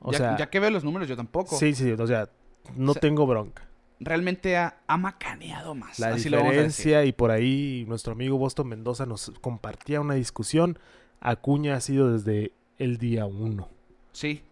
O 0.00 0.12
ya, 0.12 0.18
sea, 0.18 0.36
ya 0.38 0.48
que 0.48 0.60
veo 0.60 0.70
los 0.70 0.82
números, 0.82 1.06
yo 1.08 1.14
tampoco. 1.14 1.58
sí, 1.58 1.74
sí, 1.74 1.92
o 1.92 2.06
sea, 2.06 2.30
no 2.74 2.92
O 2.92 2.94
sea, 2.94 3.02
tengo 3.02 3.26
bronca. 3.26 3.68
Realmente 4.00 4.56
ha, 4.56 4.78
ha 4.86 4.96
macaneado 4.96 5.74
más. 5.74 5.98
La 5.98 6.14
así 6.14 6.30
lo 6.30 6.38
diferencia, 6.38 7.04
y 7.04 7.12
por 7.12 7.32
ahí 7.32 7.84
nuestro 7.86 8.14
amigo 8.14 8.38
Boston 8.38 8.68
Mendoza 8.68 9.04
nos 9.04 9.30
compartía 9.42 10.00
una 10.00 10.14
discusión. 10.14 10.78
Acuña 11.20 11.76
ha 11.76 11.80
sido 11.82 12.14
desde 12.14 12.52
el 12.78 12.96
día 12.96 13.26
uno. 13.26 13.68
Sí, 14.14 14.42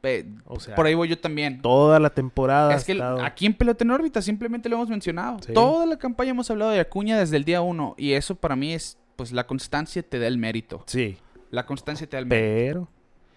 O 0.45 0.59
sea, 0.59 0.75
por 0.75 0.87
ahí 0.87 0.95
voy 0.95 1.09
yo 1.09 1.19
también. 1.19 1.63
toda 1.63 1.99
la 2.01 2.11
temporada. 2.11 2.75
Es 2.75 2.85
que 2.85 2.93
estado- 2.93 3.23
aquí 3.23 3.47
en 3.47 3.55
Pelota 3.55 3.85
en 3.85 3.93
órbita 3.93 4.21
simplemente 4.21 4.69
lo 4.69 4.75
hemos 4.77 4.89
mencionado. 4.89 5.39
Sí. 5.47 5.53
Toda 5.55 5.87
la 5.87 5.97
campaña 5.97 6.33
hemos 6.33 6.51
hablado 6.51 6.73
de 6.73 6.81
Acuña 6.81 7.17
desde 7.19 7.37
el 7.37 7.45
día 7.45 7.61
uno. 7.63 7.95
Y 7.97 8.13
eso 8.13 8.35
para 8.35 8.57
mí 8.57 8.75
es, 8.75 8.99
pues 9.15 9.31
la 9.33 9.47
constancia 9.47 10.03
te 10.03 10.19
da 10.19 10.27
el 10.27 10.37
mérito. 10.37 10.83
Sí, 10.87 11.17
La 11.51 11.65
constancia 11.65 12.09
te 12.09 12.17
da 12.17 12.21
el 12.21 12.27
mérito. 12.27 12.45
pero 12.89 12.89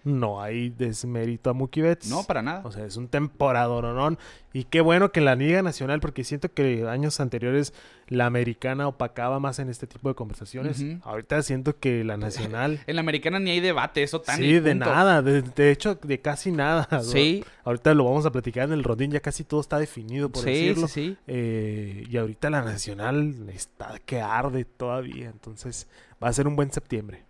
no 0.06 0.40
hay 0.40 0.70
desmérito 0.70 1.50
a 1.50 1.52
Mookie 1.52 1.82
Betts. 1.82 2.08
No, 2.08 2.22
para 2.22 2.40
nada. 2.40 2.62
O 2.64 2.70
sea, 2.70 2.86
es 2.86 2.96
un 2.96 3.08
temporadorón. 3.08 4.18
Y 4.52 4.64
qué 4.64 4.80
bueno 4.80 5.10
que 5.10 5.18
en 5.18 5.26
la 5.26 5.34
Liga 5.34 5.62
Nacional, 5.62 5.98
porque 6.00 6.22
siento 6.22 6.50
que 6.50 6.86
años 6.88 7.18
anteriores 7.18 7.74
la 8.06 8.26
americana 8.26 8.86
opacaba 8.86 9.40
más 9.40 9.58
en 9.58 9.68
este 9.68 9.88
tipo 9.88 10.08
de 10.08 10.14
conversaciones. 10.14 10.82
Ahorita 11.02 11.42
siento 11.42 11.78
que 11.78 12.04
la 12.04 12.16
nacional. 12.16 12.80
En 12.86 12.94
la 12.94 13.00
americana 13.00 13.40
ni 13.40 13.50
hay 13.50 13.60
debate, 13.60 14.04
eso 14.04 14.20
tan 14.20 14.36
sí, 14.36 14.60
de 14.60 14.74
nada. 14.76 15.22
De, 15.22 15.42
de 15.42 15.70
hecho, 15.72 15.96
de 15.96 16.20
casi 16.20 16.52
nada. 16.52 16.88
¿no? 16.90 17.02
Sí, 17.02 17.44
Ahorita 17.64 17.92
lo 17.94 18.04
vamos 18.04 18.24
a 18.26 18.30
platicar 18.30 18.68
en 18.68 18.74
el 18.74 18.84
rondín, 18.84 19.10
ya 19.10 19.18
casi 19.18 19.42
todo 19.42 19.60
está 19.60 19.78
definido, 19.80 20.30
por 20.30 20.44
sí, 20.44 20.50
decirlo. 20.50 20.86
sí, 20.86 21.08
sí. 21.08 21.16
Eh, 21.26 22.06
y 22.08 22.16
ahorita 22.16 22.48
la 22.48 22.62
nacional 22.62 23.34
está 23.52 23.98
que 24.06 24.20
arde 24.20 24.64
todavía. 24.64 25.26
Entonces, 25.26 25.88
va 26.22 26.28
a 26.28 26.32
ser 26.32 26.46
un 26.46 26.54
buen 26.54 26.70
septiembre. 26.70 27.25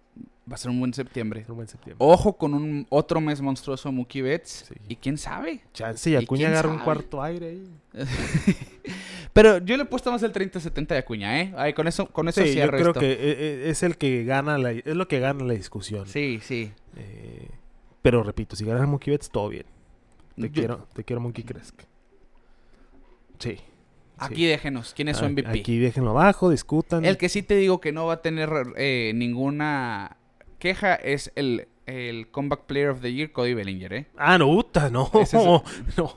Va 0.50 0.54
a 0.54 0.58
ser 0.58 0.70
un 0.70 0.78
buen 0.78 0.94
septiembre. 0.94 1.44
Un 1.48 1.56
buen. 1.56 1.68
Ojo 1.98 2.36
con 2.36 2.54
un 2.54 2.86
otro 2.88 3.20
mes 3.20 3.40
monstruoso 3.40 3.90
Mookie 3.90 4.22
Betts. 4.22 4.66
Sí. 4.68 4.74
Y 4.88 4.96
quién 4.96 5.18
sabe. 5.18 5.62
Chance 5.72 6.10
y 6.10 6.12
¿y 6.12 6.16
Acuña 6.16 6.48
agarra 6.48 6.70
un 6.70 6.78
cuarto 6.78 7.20
aire 7.22 7.46
ahí. 7.48 7.68
Pero 9.32 9.58
yo 9.58 9.76
le 9.76 9.82
he 9.82 9.86
puesto 9.86 10.10
más 10.12 10.22
el 10.22 10.32
30-70 10.32 10.86
de 10.86 10.98
Acuña, 10.98 11.40
¿eh? 11.40 11.52
Ay, 11.56 11.72
con 11.74 11.86
eso, 11.88 12.06
con 12.06 12.28
eso 12.28 12.40
Sí, 12.42 12.48
yo 12.48 12.52
cierro 12.54 12.76
creo 12.78 12.88
esto. 12.88 13.00
que 13.00 13.12
eh, 13.12 13.16
eh, 13.20 13.64
es 13.70 13.82
el 13.82 13.96
que 13.98 14.24
gana 14.24 14.56
la, 14.56 14.70
es 14.70 14.86
lo 14.86 15.08
que 15.08 15.18
gana 15.20 15.44
la 15.44 15.52
discusión. 15.54 16.06
Sí, 16.06 16.38
sí. 16.42 16.70
Eh, 16.96 17.48
pero 18.00 18.22
repito, 18.22 18.54
si 18.56 18.64
gana 18.64 18.86
Mookie 18.86 19.10
Betts, 19.10 19.28
todo 19.30 19.48
bien. 19.48 19.66
Te 20.36 20.42
Yo- 20.42 20.52
quiero, 20.52 20.86
te 20.94 21.02
quiero 21.04 21.20
Mookie 21.20 21.42
Cresk. 21.42 21.82
Sí. 23.38 23.58
Aquí 24.18 24.36
sí. 24.36 24.46
déjenos. 24.46 24.94
¿Quién 24.94 25.08
es 25.08 25.16
su 25.18 25.24
A- 25.24 25.28
MVP? 25.28 25.48
Aquí 25.60 25.78
déjenlo 25.78 26.10
abajo, 26.10 26.48
discutan. 26.50 27.04
El 27.04 27.18
que 27.18 27.28
sí 27.28 27.42
te 27.42 27.56
digo 27.56 27.80
que 27.80 27.92
no 27.92 28.06
va 28.06 28.14
a 28.14 28.22
tener 28.22 28.48
eh, 28.76 29.12
ninguna 29.14 30.16
queja 30.58 30.94
es 30.94 31.30
el, 31.36 31.68
el 31.86 32.28
Comeback 32.30 32.62
Player 32.66 32.88
of 32.90 33.00
the 33.00 33.12
Year, 33.12 33.30
Cody 33.32 33.54
Bellinger, 33.54 33.92
¿eh? 33.92 34.06
Ah, 34.16 34.38
no, 34.38 34.46
puta, 34.46 34.90
no, 34.90 35.10
es- 35.20 35.32
no. 35.96 36.14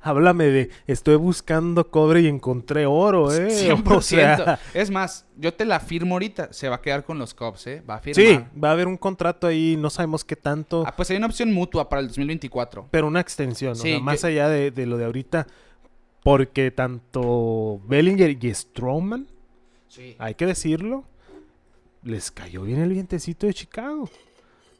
Háblame 0.00 0.44
de, 0.46 0.70
estoy 0.86 1.16
buscando 1.16 1.90
cobre 1.90 2.22
y 2.22 2.26
encontré 2.26 2.86
oro, 2.86 3.32
eh. 3.34 3.48
100%. 3.48 3.96
O 3.96 4.00
sea, 4.00 4.58
Es 4.72 4.90
más, 4.90 5.26
yo 5.36 5.52
te 5.52 5.64
la 5.64 5.78
firmo 5.80 6.14
ahorita. 6.14 6.52
Se 6.52 6.68
va 6.68 6.76
a 6.76 6.80
quedar 6.80 7.04
con 7.04 7.18
los 7.18 7.34
Cubs, 7.34 7.66
¿eh? 7.66 7.82
Va 7.88 7.96
a 7.96 7.98
firmar. 8.00 8.24
sí, 8.24 8.40
va 8.62 8.68
a 8.70 8.72
haber 8.72 8.86
un 8.88 8.96
contrato 8.96 9.46
ahí, 9.46 9.76
no 9.78 9.90
sabemos 9.90 10.24
qué 10.24 10.36
tanto, 10.36 10.84
Ah, 10.86 10.94
pues 10.96 11.10
hay 11.10 11.16
una 11.18 11.26
opción 11.26 11.52
mutua 11.52 11.88
para 11.88 12.00
el 12.00 12.08
2024. 12.08 12.88
pero 12.90 13.06
una 13.06 13.20
extensión, 13.20 13.72
o 13.72 13.74
sea, 13.74 14.00
más 14.00 14.24
allá 14.24 14.48
de, 14.48 14.70
de 14.70 14.86
lo 14.86 14.96
de 14.96 15.04
ahorita, 15.04 15.46
porque 16.22 16.70
tanto 16.70 17.80
Bellinger 17.86 18.36
y 18.44 18.54
Strowman, 18.54 19.26
Sí. 19.88 20.14
hay 20.18 20.34
que 20.34 20.46
decirlo, 20.46 21.04
les 22.02 22.30
cayó 22.30 22.62
bien 22.62 22.80
el 22.80 22.90
vientecito 22.92 23.46
de 23.46 23.54
Chicago. 23.54 24.08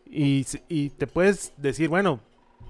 Y, 0.06 0.46
y 0.68 0.90
te 0.90 1.06
puedes 1.06 1.52
decir, 1.56 1.88
bueno, 1.88 2.20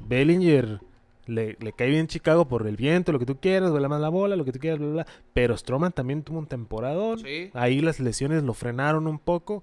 Bellinger 0.03 0.81
le, 1.27 1.57
le 1.61 1.73
cae 1.73 1.89
bien 1.89 2.07
Chicago 2.07 2.47
por 2.47 2.67
el 2.67 2.77
viento, 2.77 3.13
lo 3.13 3.19
que 3.19 3.27
tú 3.27 3.39
quieras, 3.41 3.71
vuela 3.71 3.89
más 3.89 4.01
la 4.01 4.09
bola, 4.09 4.37
lo 4.37 4.45
que 4.45 4.53
tú 4.53 4.59
quieras, 4.59 4.79
bla, 4.79 4.89
bla. 4.89 5.07
Pero 5.33 5.57
Stroman 5.57 5.93
también 5.93 6.23
tuvo 6.23 6.39
un 6.39 6.47
temporadón. 6.47 7.21
Sí. 7.21 7.51
Ahí 7.55 7.81
las 7.81 8.01
lesiones 8.01 8.43
lo 8.43 8.55
frenaron 8.55 9.07
un 9.07 9.19
poco. 9.19 9.63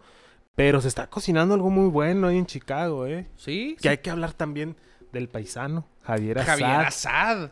Pero 0.56 0.82
se 0.82 0.88
está 0.88 1.08
cocinando 1.08 1.54
algo 1.54 1.70
muy 1.70 1.88
bueno 1.88 2.28
ahí 2.28 2.38
en 2.38 2.48
Chicago, 2.48 3.06
¿eh? 3.06 3.28
Sí. 3.36 3.78
Que 3.80 3.90
hay 3.90 3.98
que 4.00 4.10
hablar 4.10 4.34
también 4.34 4.76
del 5.12 5.30
paisano, 5.30 5.86
Javier 6.02 6.40
Assad. 6.40 6.58
Javier 6.60 6.88
Assad. 6.88 7.52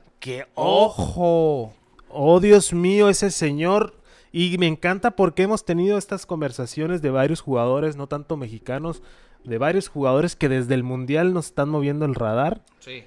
Oh, 0.56 0.86
Ojo. 0.86 1.74
Oh, 2.10 2.40
Dios 2.40 2.74
mío, 2.74 3.10
ese 3.10 3.30
señor. 3.30 4.02
Y 4.38 4.58
me 4.58 4.68
encanta 4.68 5.12
porque 5.12 5.44
hemos 5.44 5.64
tenido 5.64 5.98
estas 5.98 6.26
conversaciones 6.26 7.02
de 7.02 7.10
varios 7.10 7.40
jugadores, 7.40 7.96
no 7.96 8.08
tanto 8.08 8.36
mexicanos, 8.36 9.02
de 9.46 9.58
varios 9.58 9.88
jugadores 9.88 10.36
que 10.36 10.50
desde 10.50 10.74
el 10.74 10.84
Mundial 10.84 11.34
nos 11.34 11.46
están 11.46 11.70
moviendo 11.70 12.04
el 12.04 12.16
radar. 12.16 12.62
Sí. 12.80 13.06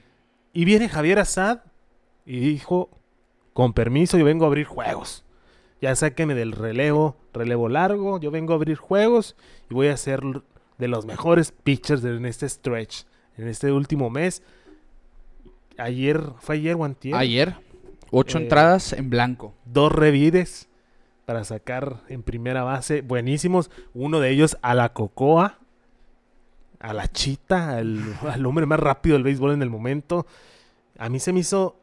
Y 0.54 0.64
viene 0.64 0.88
Javier 0.88 1.18
Assad 1.18 1.58
y 2.24 2.40
dijo, 2.40 2.88
con 3.52 3.74
permiso, 3.74 4.16
yo 4.16 4.24
vengo 4.24 4.46
a 4.46 4.48
abrir 4.48 4.64
juegos. 4.64 5.22
Ya 5.82 5.94
sáquenme 5.94 6.34
del 6.34 6.52
relevo, 6.52 7.18
relevo 7.34 7.68
largo, 7.68 8.18
yo 8.18 8.30
vengo 8.30 8.54
a 8.54 8.56
abrir 8.56 8.78
juegos 8.78 9.36
y 9.68 9.74
voy 9.74 9.88
a 9.88 9.98
ser 9.98 10.22
de 10.78 10.88
los 10.88 11.04
mejores 11.04 11.52
pitchers 11.52 12.02
en 12.04 12.24
este 12.24 12.48
stretch, 12.48 13.02
en 13.36 13.48
este 13.48 13.70
último 13.70 14.08
mes. 14.08 14.42
Ayer, 15.76 16.22
fue 16.38 16.54
ayer 16.54 16.74
o 16.74 16.84
antier? 16.86 17.14
Ayer, 17.16 17.54
ocho 18.10 18.38
Eh, 18.38 18.44
entradas 18.44 18.94
en 18.94 19.10
blanco. 19.10 19.52
dos 19.66 19.92
revires 19.92 20.67
para 21.28 21.44
sacar 21.44 22.00
en 22.08 22.22
primera 22.22 22.62
base 22.62 23.02
buenísimos. 23.02 23.70
Uno 23.92 24.18
de 24.18 24.30
ellos 24.30 24.56
a 24.62 24.74
la 24.74 24.94
Cocoa, 24.94 25.58
a 26.80 26.94
la 26.94 27.06
Chita, 27.06 27.76
al, 27.76 28.00
al 28.26 28.46
hombre 28.46 28.64
más 28.64 28.80
rápido 28.80 29.12
del 29.12 29.24
béisbol 29.24 29.52
en 29.52 29.60
el 29.60 29.68
momento. 29.68 30.26
A 30.96 31.10
mí 31.10 31.20
se 31.20 31.34
me 31.34 31.40
hizo 31.40 31.76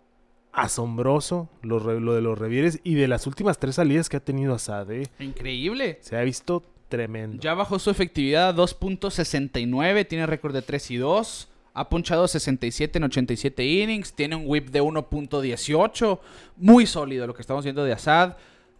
asombroso 0.51 1.47
lo, 1.61 1.79
de 1.79 2.21
los 2.21 2.39
revires 2.39 2.79
y 2.83 2.95
de 2.95 3.07
las 3.07 3.27
últimas 3.27 3.59
tres 3.59 3.75
salidas 3.75 4.09
que 4.09 4.17
ha 4.17 4.19
tenido 4.19 4.55
Asad. 4.55 4.89
¿eh? 4.89 5.03
Increíble. 5.19 5.99
Se 6.01 6.17
ha 6.17 6.23
visto 6.23 6.63
tremendo. 6.89 7.39
Ya 7.39 7.53
bajó 7.53 7.77
su 7.77 7.91
efectividad 7.91 8.49
a 8.49 8.55
2.69, 8.55 10.07
tiene 10.07 10.25
récord 10.25 10.55
de 10.55 10.63
3 10.63 10.89
y 10.89 10.97
2. 10.97 11.49
Ha 11.75 11.87
punchado 11.87 12.27
67 12.27 12.97
en 12.97 13.03
87 13.03 13.63
innings, 13.63 14.11
tiene 14.11 14.37
un 14.37 14.45
whip 14.47 14.69
de 14.69 14.81
1.18. 14.81 16.19
Muy 16.57 16.87
sólido 16.87 17.27
lo 17.27 17.35
que 17.35 17.41
estamos 17.41 17.63
viendo 17.63 17.83
de 17.83 17.93
Assad. 17.93 18.37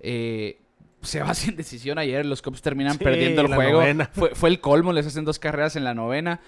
Eh, 0.07 0.59
se 1.01 1.21
va 1.21 1.33
sin 1.33 1.55
decisión 1.55 1.97
ayer, 1.97 2.25
los 2.25 2.41
Cubs 2.41 2.61
terminan 2.61 2.93
Sí, 2.97 3.03
perdiendo 3.03 3.41
el 3.41 3.47
juego. 3.55 3.81
Fue, 4.13 4.35
fue 4.35 4.49
el 4.49 4.59
colmo, 4.61 4.93
les 4.93 5.07
hacen 5.07 5.25
dos 5.25 5.39
carreras 5.39 5.75
en 5.75 5.83
la 5.83 5.93
novena. 5.93 6.41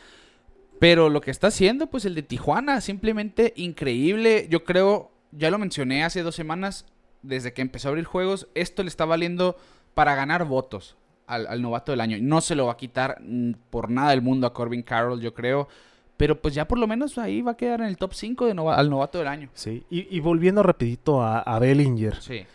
Pero 0.80 1.10
lo 1.10 1.22
que 1.22 1.32
está 1.32 1.48
haciendo, 1.48 1.88
pues 1.88 2.06
el 2.06 2.14
de 2.14 2.22
Tijuana, 2.22 2.82
simplemente 2.82 3.54
increíble. 3.56 4.48
Yo 4.50 4.64
creo, 4.64 5.12
ya 5.32 5.50
lo 5.50 5.58
mencioné 5.58 6.04
hace 6.04 6.22
dos 6.22 6.36
semanas, 6.36 6.86
desde 7.24 7.52
que 7.54 7.64
empezó 7.64 7.88
a 7.88 7.90
abrir 7.90 8.06
juegos, 8.06 8.48
esto 8.54 8.84
le 8.84 8.90
está 8.90 9.06
valiendo 9.06 9.58
para 9.96 10.14
ganar 10.14 10.46
votos 10.46 10.96
al, 11.26 11.48
al 11.48 11.64
novato 11.64 11.92
del 11.92 12.02
año. 12.02 12.18
No 12.22 12.42
se 12.42 12.54
lo 12.56 12.68
va 12.68 12.74
a 12.74 12.78
quitar 12.78 13.18
mm, 13.22 13.54
por 13.72 13.90
nada 13.90 14.12
del 14.12 14.22
mundo 14.22 14.46
a 14.46 14.54
Corbin 14.54 14.84
Carroll, 14.84 15.20
yo 15.20 15.34
creo. 15.34 15.68
Pero 16.16 16.40
pues 16.42 16.54
ya 16.54 16.68
por 16.68 16.78
lo 16.78 16.86
menos 16.88 17.18
ahí 17.18 17.42
va 17.42 17.52
a 17.52 17.58
quedar 17.58 17.82
en 17.82 17.88
el 17.88 17.98
top 17.98 18.14
5 18.14 18.46
de 18.46 18.54
nova- 18.54 18.76
al 18.78 18.90
novato 18.90 19.18
del 19.18 19.28
año. 19.28 19.50
Sí, 19.54 19.84
y, 19.90 20.16
y 20.16 20.20
volviendo 20.20 20.62
rapidito 20.64 21.22
a, 21.24 21.40
a 21.40 21.58
Bellinger. 21.60 22.22
Sí. 22.22 22.46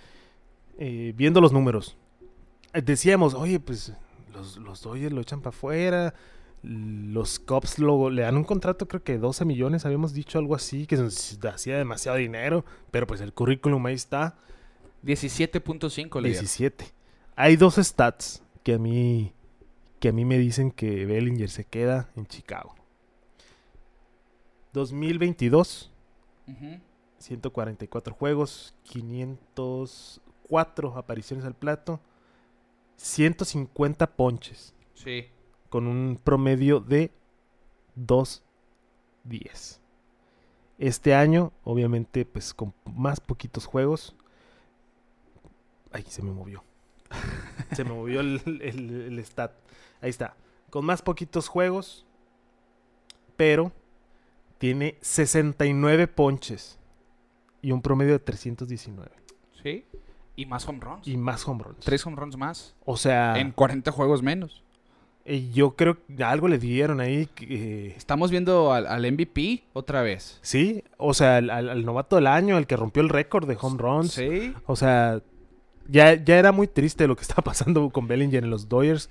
Eh, 0.84 1.12
viendo 1.16 1.40
los 1.40 1.52
números, 1.52 1.96
eh, 2.72 2.82
decíamos, 2.82 3.34
oye, 3.34 3.60
pues 3.60 3.92
los, 4.34 4.56
los 4.56 4.82
Dodgers 4.82 5.12
lo 5.12 5.20
echan 5.20 5.40
para 5.40 5.54
afuera, 5.54 6.12
los 6.64 7.38
Cubs 7.38 7.78
luego 7.78 8.10
le 8.10 8.22
dan 8.22 8.36
un 8.36 8.42
contrato, 8.42 8.88
creo 8.88 9.04
que 9.04 9.16
12 9.16 9.44
millones, 9.44 9.86
habíamos 9.86 10.12
dicho 10.12 10.40
algo 10.40 10.56
así, 10.56 10.88
que 10.88 10.96
se 10.96 11.48
hacía 11.48 11.78
demasiado 11.78 12.18
dinero, 12.18 12.64
pero 12.90 13.06
pues 13.06 13.20
el 13.20 13.32
currículum 13.32 13.86
ahí 13.86 13.94
está, 13.94 14.36
17.5 15.04 16.20
le 16.20 16.30
dieron. 16.30 16.44
17. 16.44 16.86
Hay 17.36 17.54
dos 17.54 17.76
stats 17.76 18.42
que 18.64 18.74
a 18.74 18.78
mí 18.78 19.32
que 20.00 20.08
a 20.08 20.12
mí 20.12 20.24
me 20.24 20.36
dicen 20.36 20.72
que 20.72 21.06
Bellinger 21.06 21.48
se 21.48 21.64
queda 21.64 22.10
en 22.16 22.26
Chicago. 22.26 22.74
2022 24.72 25.92
Ujú. 26.48 26.80
144 27.18 28.14
juegos, 28.14 28.74
504 30.52 30.98
apariciones 30.98 31.44
al 31.46 31.54
plato, 31.54 32.00
150 32.96 34.14
ponches, 34.16 34.74
Sí. 34.94 35.26
con 35.70 35.86
un 35.86 36.20
promedio 36.22 36.80
de 36.80 37.10
2.10. 37.96 39.80
Este 40.78 41.14
año, 41.14 41.52
obviamente, 41.64 42.24
pues 42.26 42.52
con 42.52 42.74
más 42.84 43.20
poquitos 43.20 43.64
juegos. 43.66 44.14
Ay, 45.92 46.04
se 46.08 46.22
me 46.22 46.32
movió. 46.32 46.62
se 47.72 47.84
me 47.84 47.92
movió 47.92 48.20
el, 48.20 48.40
el- 48.62 48.90
el 49.18 49.18
stat. 49.24 49.52
Ahí 50.00 50.10
está. 50.10 50.36
Con 50.70 50.84
más 50.84 51.02
poquitos 51.02 51.48
juegos, 51.48 52.04
pero 53.36 53.72
tiene 54.58 54.96
69 55.02 56.08
ponches 56.08 56.78
y 57.60 57.72
un 57.72 57.80
promedio 57.82 58.12
de 58.12 58.18
319. 58.18 59.10
Sí. 59.62 59.84
Y 60.36 60.46
más 60.46 60.66
home 60.68 60.80
runs. 60.80 61.06
y 61.06 61.16
más 61.16 61.46
home 61.46 61.62
runs. 61.62 61.80
Tres 61.84 62.06
home 62.06 62.16
runs 62.16 62.36
más. 62.36 62.74
O 62.84 62.96
sea, 62.96 63.34
En 63.38 63.52
40 63.52 63.90
juegos 63.92 64.22
menos. 64.22 64.62
eh, 65.24 65.50
yo 65.52 65.76
creo 65.76 65.98
que 66.06 66.24
algo 66.24 66.48
le 66.48 66.58
dieron 66.58 67.00
ahí. 67.00 67.28
eh, 67.42 67.94
Estamos 67.96 68.30
viendo 68.30 68.72
al, 68.72 68.86
al 68.86 69.02
MVP 69.12 69.64
otra 69.72 70.02
vez. 70.02 70.38
sí, 70.42 70.82
o 70.96 71.14
sea, 71.14 71.36
al, 71.36 71.50
al- 71.50 71.68
al 71.68 71.84
novato 71.84 72.16
del 72.16 72.26
año, 72.26 72.56
el 72.58 72.66
que 72.66 72.76
rompió 72.76 73.02
el 73.02 73.08
récord 73.08 73.46
de 73.46 73.56
home 73.60 73.76
runs. 73.78 74.12
Sí. 74.12 74.54
O 74.66 74.74
sea, 74.74 75.20
ya, 75.88 76.14
ya 76.14 76.38
era 76.38 76.50
muy 76.52 76.66
triste 76.66 77.06
lo 77.06 77.14
que 77.16 77.22
estaba 77.28 77.42
pasando 77.42 77.90
con 77.90 78.08
Bellinger 78.08 78.42
en 78.44 78.50
los 78.50 78.68
Dodgers. 78.68 79.08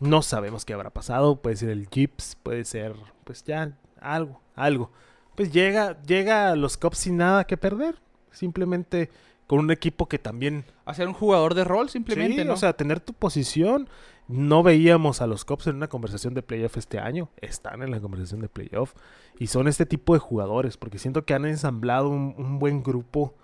No 0.00 0.20
sabemos 0.22 0.64
qué 0.64 0.74
habrá 0.74 0.90
pasado. 0.90 1.36
Puede 1.40 1.56
ser 1.56 1.70
el 1.70 1.88
Gips, 1.90 2.36
puede 2.42 2.64
ser, 2.64 2.94
pues 3.24 3.44
ya, 3.44 3.78
algo, 4.00 4.40
algo. 4.56 4.90
Pues 5.36 5.52
llega, 5.52 6.00
llega 6.02 6.50
a 6.50 6.56
los 6.56 6.76
Cubs 6.76 6.98
sin 6.98 7.16
nada 7.18 7.44
que 7.44 7.56
perder. 7.56 7.94
Simplemente 8.30 9.10
con 9.46 9.58
un 9.60 9.70
equipo 9.70 10.06
que 10.08 10.18
también. 10.18 10.64
A 10.84 10.94
ser 10.94 11.08
un 11.08 11.14
jugador 11.14 11.54
de 11.54 11.64
rol 11.64 11.88
simplemente, 11.88 12.42
Sí, 12.42 12.44
¿no? 12.48 12.54
O 12.54 12.56
sea, 12.56 12.72
tener 12.74 13.00
tu 13.00 13.12
posición. 13.12 13.88
No 14.28 14.62
veíamos 14.64 15.22
a 15.22 15.26
los 15.28 15.44
Cubs 15.44 15.68
en 15.68 15.76
una 15.76 15.88
conversación 15.88 16.34
de 16.34 16.42
playoff 16.42 16.76
este 16.76 16.98
año. 16.98 17.30
Están 17.40 17.82
en 17.82 17.92
la 17.92 18.00
conversación 18.00 18.40
de 18.40 18.48
playoff. 18.48 18.94
Y 19.38 19.46
son 19.46 19.68
este 19.68 19.86
tipo 19.86 20.14
de 20.14 20.18
jugadores. 20.18 20.76
Porque 20.76 20.98
siento 20.98 21.24
que 21.24 21.34
han 21.34 21.44
ensamblado 21.44 22.08
un, 22.08 22.34
un 22.36 22.58
buen 22.58 22.82
grupo. 22.82 23.34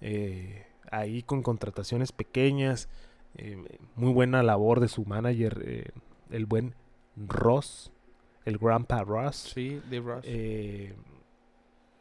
eh, 0.00 0.64
ahí 0.90 1.22
con 1.22 1.42
contrataciones 1.42 2.12
pequeñas. 2.12 2.88
eh, 3.34 3.78
muy 3.96 4.12
buena 4.12 4.42
labor 4.44 4.78
de 4.80 4.88
su 4.88 5.04
manager. 5.04 5.60
eh, 5.64 5.90
el 6.30 6.46
buen 6.46 6.74
Ross. 7.16 7.90
El 8.44 8.58
Grandpa 8.58 9.02
Ross. 9.02 9.36
sí, 9.54 9.80
Dave 9.90 10.00
Ross. 10.00 10.24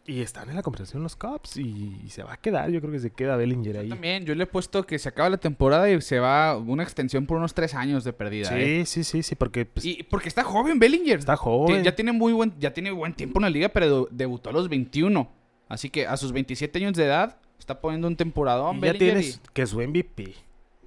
Y 0.10 0.22
están 0.22 0.50
en 0.50 0.56
la 0.56 0.62
conversación 0.64 1.04
los 1.04 1.18
Cubs. 1.18 1.58
Y, 1.58 2.00
y 2.06 2.10
se 2.10 2.24
va 2.24 2.34
a 2.34 2.38
quedar. 2.38 2.70
Yo 2.72 2.80
creo 2.80 2.94
que 2.94 3.00
se 3.00 3.12
queda 3.12 3.36
Bellinger 3.36 3.78
ahí. 3.80 3.90
También, 3.90 4.26
yo 4.26 4.34
le 4.36 4.46
he 4.46 4.48
puesto 4.48 4.86
que 4.86 4.98
se 5.00 5.10
acaba 5.10 5.30
la 5.30 5.38
temporada 5.38 5.90
y 5.92 6.02
se 6.02 6.20
va 6.20 6.58
una 6.58 6.84
extensión 6.84 7.26
por 7.26 7.38
unos 7.38 7.54
tres 7.54 7.76
años 7.76 8.06
de 8.06 8.14
pérdida. 8.14 8.48
Sí, 8.48 8.56
¿eh? 8.58 8.86
sí, 8.86 9.04
sí, 9.04 9.22
sí. 9.22 9.36
Porque 9.36 9.66
pues, 9.66 9.86
Y 9.86 10.04
porque 10.04 10.30
está 10.30 10.44
joven 10.46 10.80
Bellinger. 10.80 11.20
está 11.20 11.36
joven. 11.36 11.84
Ya 11.84 11.94
tiene 11.94 12.14
muy 12.14 12.32
buen, 12.32 12.54
ya 12.58 12.74
tiene 12.74 12.92
buen 12.92 13.14
tiempo 13.14 13.40
en 13.40 13.44
la 13.44 13.50
liga, 13.50 13.68
pero 13.70 14.06
de- 14.06 14.08
debutó 14.12 14.50
a 14.50 14.54
los 14.54 14.70
21. 14.70 15.30
Así 15.68 15.90
que 15.90 16.08
a 16.08 16.16
sus 16.16 16.32
27 16.32 16.80
años 16.80 16.94
de 16.96 17.04
edad 17.04 17.38
está 17.60 17.82
poniendo 17.82 18.08
un 18.08 18.16
temporadón 18.16 18.78
Y 18.78 18.82
ya 18.82 18.94
tienes 18.94 19.42
que 19.54 19.66
su 19.68 19.82
MVP, 19.82 20.36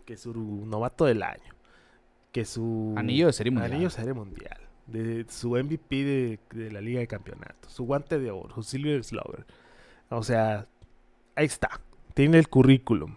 que 0.07 0.17
su 0.17 0.33
novato 0.67 1.05
del 1.05 1.23
año, 1.23 1.53
que 2.33 2.47
su 2.47 2.95
Anillo 2.97 3.27
de 3.27 3.35
Serie 3.35 3.51
Mundial. 3.51 3.73
anillo 3.73 3.89
de 3.89 3.95
serie 3.95 4.15
mundial, 4.15 4.59
de 4.91 5.25
su 5.29 5.51
MVP 5.51 6.05
de, 6.05 6.39
de 6.53 6.71
la 6.71 6.81
Liga 6.81 7.01
de 7.01 7.07
Campeonatos, 7.07 7.73
su 7.73 7.85
guante 7.85 8.19
de 8.19 8.31
oro, 8.31 8.55
su 8.55 8.63
Silver 8.63 9.03
Slugger. 9.05 9.47
O 10.09 10.23
sea, 10.23 10.67
ahí 11.37 11.47
está. 11.47 11.81
Tiene 12.15 12.39
el 12.39 12.49
currículum. 12.49 13.17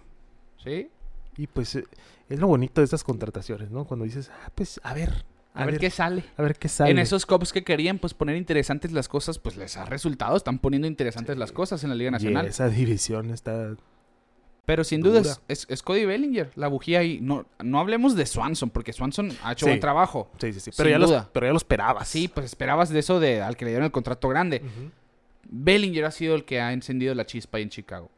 ¿Sí? 0.63 0.89
Y 1.37 1.47
pues 1.47 1.75
eh, 1.75 1.85
es 2.29 2.39
lo 2.39 2.47
bonito 2.47 2.81
de 2.81 2.85
estas 2.85 3.03
contrataciones, 3.03 3.71
¿no? 3.71 3.85
Cuando 3.85 4.05
dices, 4.05 4.31
ah, 4.45 4.51
pues 4.53 4.79
a 4.83 4.93
ver, 4.93 5.25
A, 5.55 5.65
ver, 5.65 5.79
qué 5.79 5.89
sale. 5.89 6.23
a 6.37 6.41
ver 6.43 6.55
qué 6.57 6.67
sale. 6.69 6.91
En 6.91 6.99
esos 6.99 7.25
Cubs 7.25 7.51
que 7.51 7.63
querían 7.63 7.97
pues 7.99 8.13
poner 8.13 8.35
interesantes 8.37 8.91
las 8.91 9.07
cosas, 9.09 9.39
pues 9.39 9.57
les 9.57 9.75
ha 9.77 9.85
resultado. 9.85 10.37
Están 10.37 10.59
poniendo 10.59 10.87
interesantes 10.87 11.35
Sí. 11.35 11.39
las 11.39 11.51
cosas 11.51 11.83
en 11.83 11.89
la 11.89 11.95
Liga 11.95 12.09
y 12.09 12.11
Nacional. 12.13 12.45
esa 12.47 12.69
división 12.69 13.31
está 13.31 13.75
Pero 14.65 14.83
sin 14.85 15.01
duda 15.01 15.19
es, 15.19 15.41
es- 15.49 15.65
es 15.69 15.81
Cody 15.83 16.05
Bellinger, 16.05 16.51
la 16.55 16.69
bujía 16.69 16.99
ahí. 16.99 17.19
No, 17.21 17.45
no 17.61 17.79
hablemos 17.79 18.15
de 18.15 18.25
Swanson, 18.25 18.69
porque 18.69 18.93
Swanson 18.93 19.29
ha 19.43 19.51
hecho 19.51 19.65
Sí. 19.65 19.71
buen 19.71 19.79
trabajo. 19.81 20.29
Sí, 20.39 20.53
sí, 20.53 20.59
sí. 20.61 20.71
Pero, 20.77 20.89
ya 20.89 20.97
los, 20.99 21.09
duda. 21.09 21.29
pero 21.33 21.45
ya 21.47 21.51
lo 21.51 21.57
esperabas. 21.57 22.07
Sí, 22.07 22.29
pues 22.29 22.45
esperabas 22.45 22.89
de 22.89 22.99
eso 22.99 23.19
de 23.19 23.41
al 23.41 23.57
que 23.57 23.65
le 23.65 23.71
dieron 23.71 23.85
el 23.85 23.91
contrato 23.91 24.29
grande. 24.29 24.61
Bellinger 25.49 26.05
ha 26.05 26.11
sido 26.11 26.35
el 26.35 26.45
que 26.45 26.61
ha 26.61 26.71
encendido 26.71 27.13
la 27.13 27.25
chispa 27.25 27.57
ahí 27.57 27.63
en 27.63 27.69
Chicago. 27.69 28.09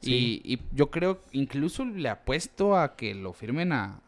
Sí. 0.00 0.40
Y, 0.44 0.54
y 0.54 0.60
yo 0.72 0.90
creo, 0.90 1.20
incluso 1.32 1.84
le 1.84 2.08
apuesto 2.08 2.76
a 2.76 2.94
que 2.96 3.14
lo 3.14 3.32
firmen 3.32 3.72
a... 3.72 4.00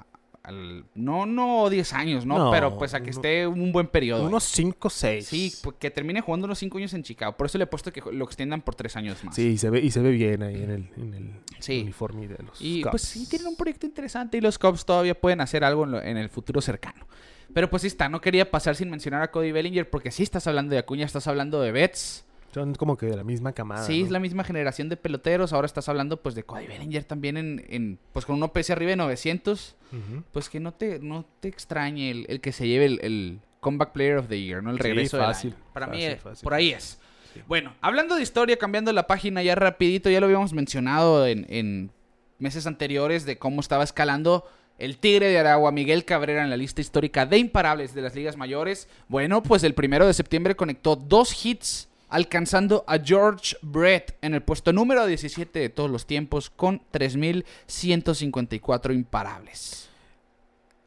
al- 0.45 0.85
no, 0.95 1.27
no 1.27 1.69
10 1.71 1.93
años, 1.95 2.25
¿no? 2.27 2.39
No, 2.39 2.51
Pero 2.51 2.79
pues 2.79 2.95
a 2.95 3.03
que 3.03 3.11
esté 3.11 3.47
un 3.47 3.73
buen 3.73 3.89
periodo. 3.89 4.27
Unos 4.27 4.45
5 4.45 4.89
6. 4.91 5.27
Sí, 5.27 5.53
pues, 5.63 5.77
que 5.79 5.91
termine 5.91 6.21
jugando 6.21 6.45
unos 6.45 6.59
5 6.59 6.79
años 6.79 6.95
en 6.95 7.03
Chicago. 7.03 7.37
Por 7.37 7.47
eso 7.47 7.59
le 7.59 7.65
he 7.65 7.67
puesto 7.67 7.93
que 7.93 8.03
lo 8.13 8.25
extiendan 8.25 8.61
por 8.63 8.75
3 8.75 8.95
años 8.97 9.25
más. 9.25 9.35
Sí, 9.35 9.49
y 9.49 9.59
se 9.59 9.71
ve, 9.71 9.81
y 9.81 9.91
se 9.91 10.01
ve 10.01 10.11
bien 10.11 10.43
ahí 10.43 10.63
en 10.63 10.71
el, 10.71 10.89
en 10.97 11.15
el 11.15 11.31
Sí. 11.59 11.81
uniforme 11.83 12.29
de 12.29 12.43
los 12.45 12.61
Y 12.61 12.83
Cubs. 12.83 12.91
pues 12.91 13.03
sí, 13.03 13.29
tienen 13.29 13.49
un 13.49 13.57
proyecto 13.57 13.87
interesante 13.87 14.37
y 14.39 14.41
los 14.41 14.59
Cubs 14.59 14.85
todavía 14.85 15.19
pueden 15.19 15.41
hacer 15.41 15.65
algo 15.65 15.85
en, 15.85 15.91
lo- 15.93 16.03
en 16.03 16.17
el 16.17 16.29
futuro 16.29 16.61
cercano. 16.61 17.07
Pero 17.53 17.71
pues 17.71 17.83
sí 17.83 17.89
está, 17.89 18.09
no 18.09 18.21
quería 18.21 18.51
pasar 18.51 18.75
sin 18.77 18.91
mencionar 18.91 19.23
a 19.23 19.31
Cody 19.31 19.53
Bellinger 19.53 19.89
porque 19.89 20.11
sí 20.11 20.23
estás 20.23 20.47
hablando 20.47 20.73
de 20.75 20.79
Acuña, 20.79 21.07
estás 21.07 21.27
hablando 21.27 21.61
de 21.61 21.73
Betts. 21.73 22.25
Son 22.55 22.75
como 22.75 22.97
que 22.97 23.07
de 23.07 23.17
la 23.17 23.25
misma 23.25 23.53
camada. 23.53 23.85
sí, 23.85 23.99
¿no? 24.01 24.07
es 24.07 24.11
la 24.13 24.21
misma 24.21 24.45
generación 24.45 24.89
de 24.89 24.97
peloteros. 24.97 25.53
Ahora 25.53 25.67
estás 25.67 25.89
hablando 25.89 26.23
pues 26.23 26.35
de 26.35 26.45
Cody 26.45 26.67
Bellinger 26.67 27.05
también 27.05 27.37
en, 27.37 27.65
en- 27.69 27.99
pues 28.13 28.25
con 28.25 28.37
un 28.37 28.43
OPS 28.45 28.71
arriba 28.71 28.91
de 28.91 28.97
900. 28.97 29.77
Ujú. 29.93 30.23
Pues 30.33 30.49
que 30.49 30.61
no 30.61 30.73
te, 30.73 30.99
no 31.01 31.25
te 31.41 31.49
extrañe 31.49 32.11
el, 32.11 32.27
el 32.29 32.41
que 32.41 32.53
se 32.53 32.67
lleve 32.69 32.85
el, 32.87 33.01
el 33.03 33.39
Comeback 33.61 33.93
Player 33.93 34.19
of 34.19 34.29
the 34.29 34.41
Year, 34.41 34.63
¿no? 34.63 34.71
El 34.71 34.77
Sí, 34.77 34.83
regreso 34.83 35.17
del 35.17 35.27
fácil, 35.27 35.53
año. 35.55 35.63
Para 35.73 35.87
mí, 35.89 35.97
fácil, 35.99 36.11
eh, 36.13 36.17
fácil. 36.17 36.45
por 36.45 36.55
ahí 36.55 36.71
es. 36.71 37.01
Sí. 37.35 37.41
Bueno, 37.49 37.75
hablando 37.81 38.15
de 38.15 38.23
historia, 38.23 38.57
cambiando 38.57 38.93
la 38.93 39.07
página 39.09 39.43
ya 39.43 39.55
rapidito, 39.57 40.09
ya 40.09 40.21
lo 40.21 40.27
habíamos 40.27 40.53
mencionado 40.53 41.27
en, 41.27 41.47
en 41.49 41.91
meses 42.39 42.67
anteriores 42.69 43.25
de 43.27 43.39
cómo 43.39 43.61
estaba 43.61 43.83
escalando 43.83 44.45
el 44.79 44.99
Tigre 44.99 45.29
de 45.29 45.39
Aragua, 45.39 45.73
Miguel 45.73 46.05
Cabrera, 46.05 46.43
en 46.45 46.51
la 46.51 46.57
lista 46.57 46.81
histórica 46.81 47.27
de 47.27 47.39
imparables 47.39 47.95
de 47.95 48.03
las 48.03 48.15
ligas 48.15 48.37
mayores. 48.37 48.89
Bueno, 49.09 49.43
pues 49.43 49.63
el 49.65 49.75
primero 49.75 50.07
de 50.07 50.13
septiembre 50.15 50.55
conectó 50.57 50.95
dos 50.97 51.45
hits, 51.47 51.89
alcanzando 52.09 52.85
a 52.87 52.99
George 52.99 53.57
Brett 53.63 54.17
en 54.23 54.35
el 54.35 54.43
puesto 54.43 54.73
número 54.73 55.07
17 55.07 55.59
de 55.59 55.69
todos 55.69 55.91
los 55.91 56.07
tiempos 56.07 56.51
con 56.51 56.81
3.154 56.93 58.95
imparables. 58.95 59.89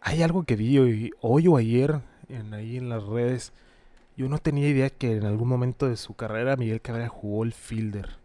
Hay 0.02 0.24
algo 0.24 0.44
que 0.44 0.56
vi 0.56 0.78
hoy, 0.78 1.12
hoy 1.22 1.48
o 1.48 1.58
ayer 1.58 2.00
en, 2.30 2.54
ahí 2.54 2.78
en 2.78 2.90
las 2.90 3.04
redes. 3.04 3.52
Yo 4.16 4.30
no 4.30 4.38
tenía 4.38 4.68
idea 4.68 4.90
que 4.90 5.18
en 5.18 5.26
algún 5.26 5.50
momento 5.50 5.88
de 5.88 5.98
su 5.98 6.16
carrera 6.16 6.56
Miguel 6.56 6.82
Cabrera 6.82 7.10
jugó 7.10 7.44
el 7.44 7.54
fielder. 7.54 8.18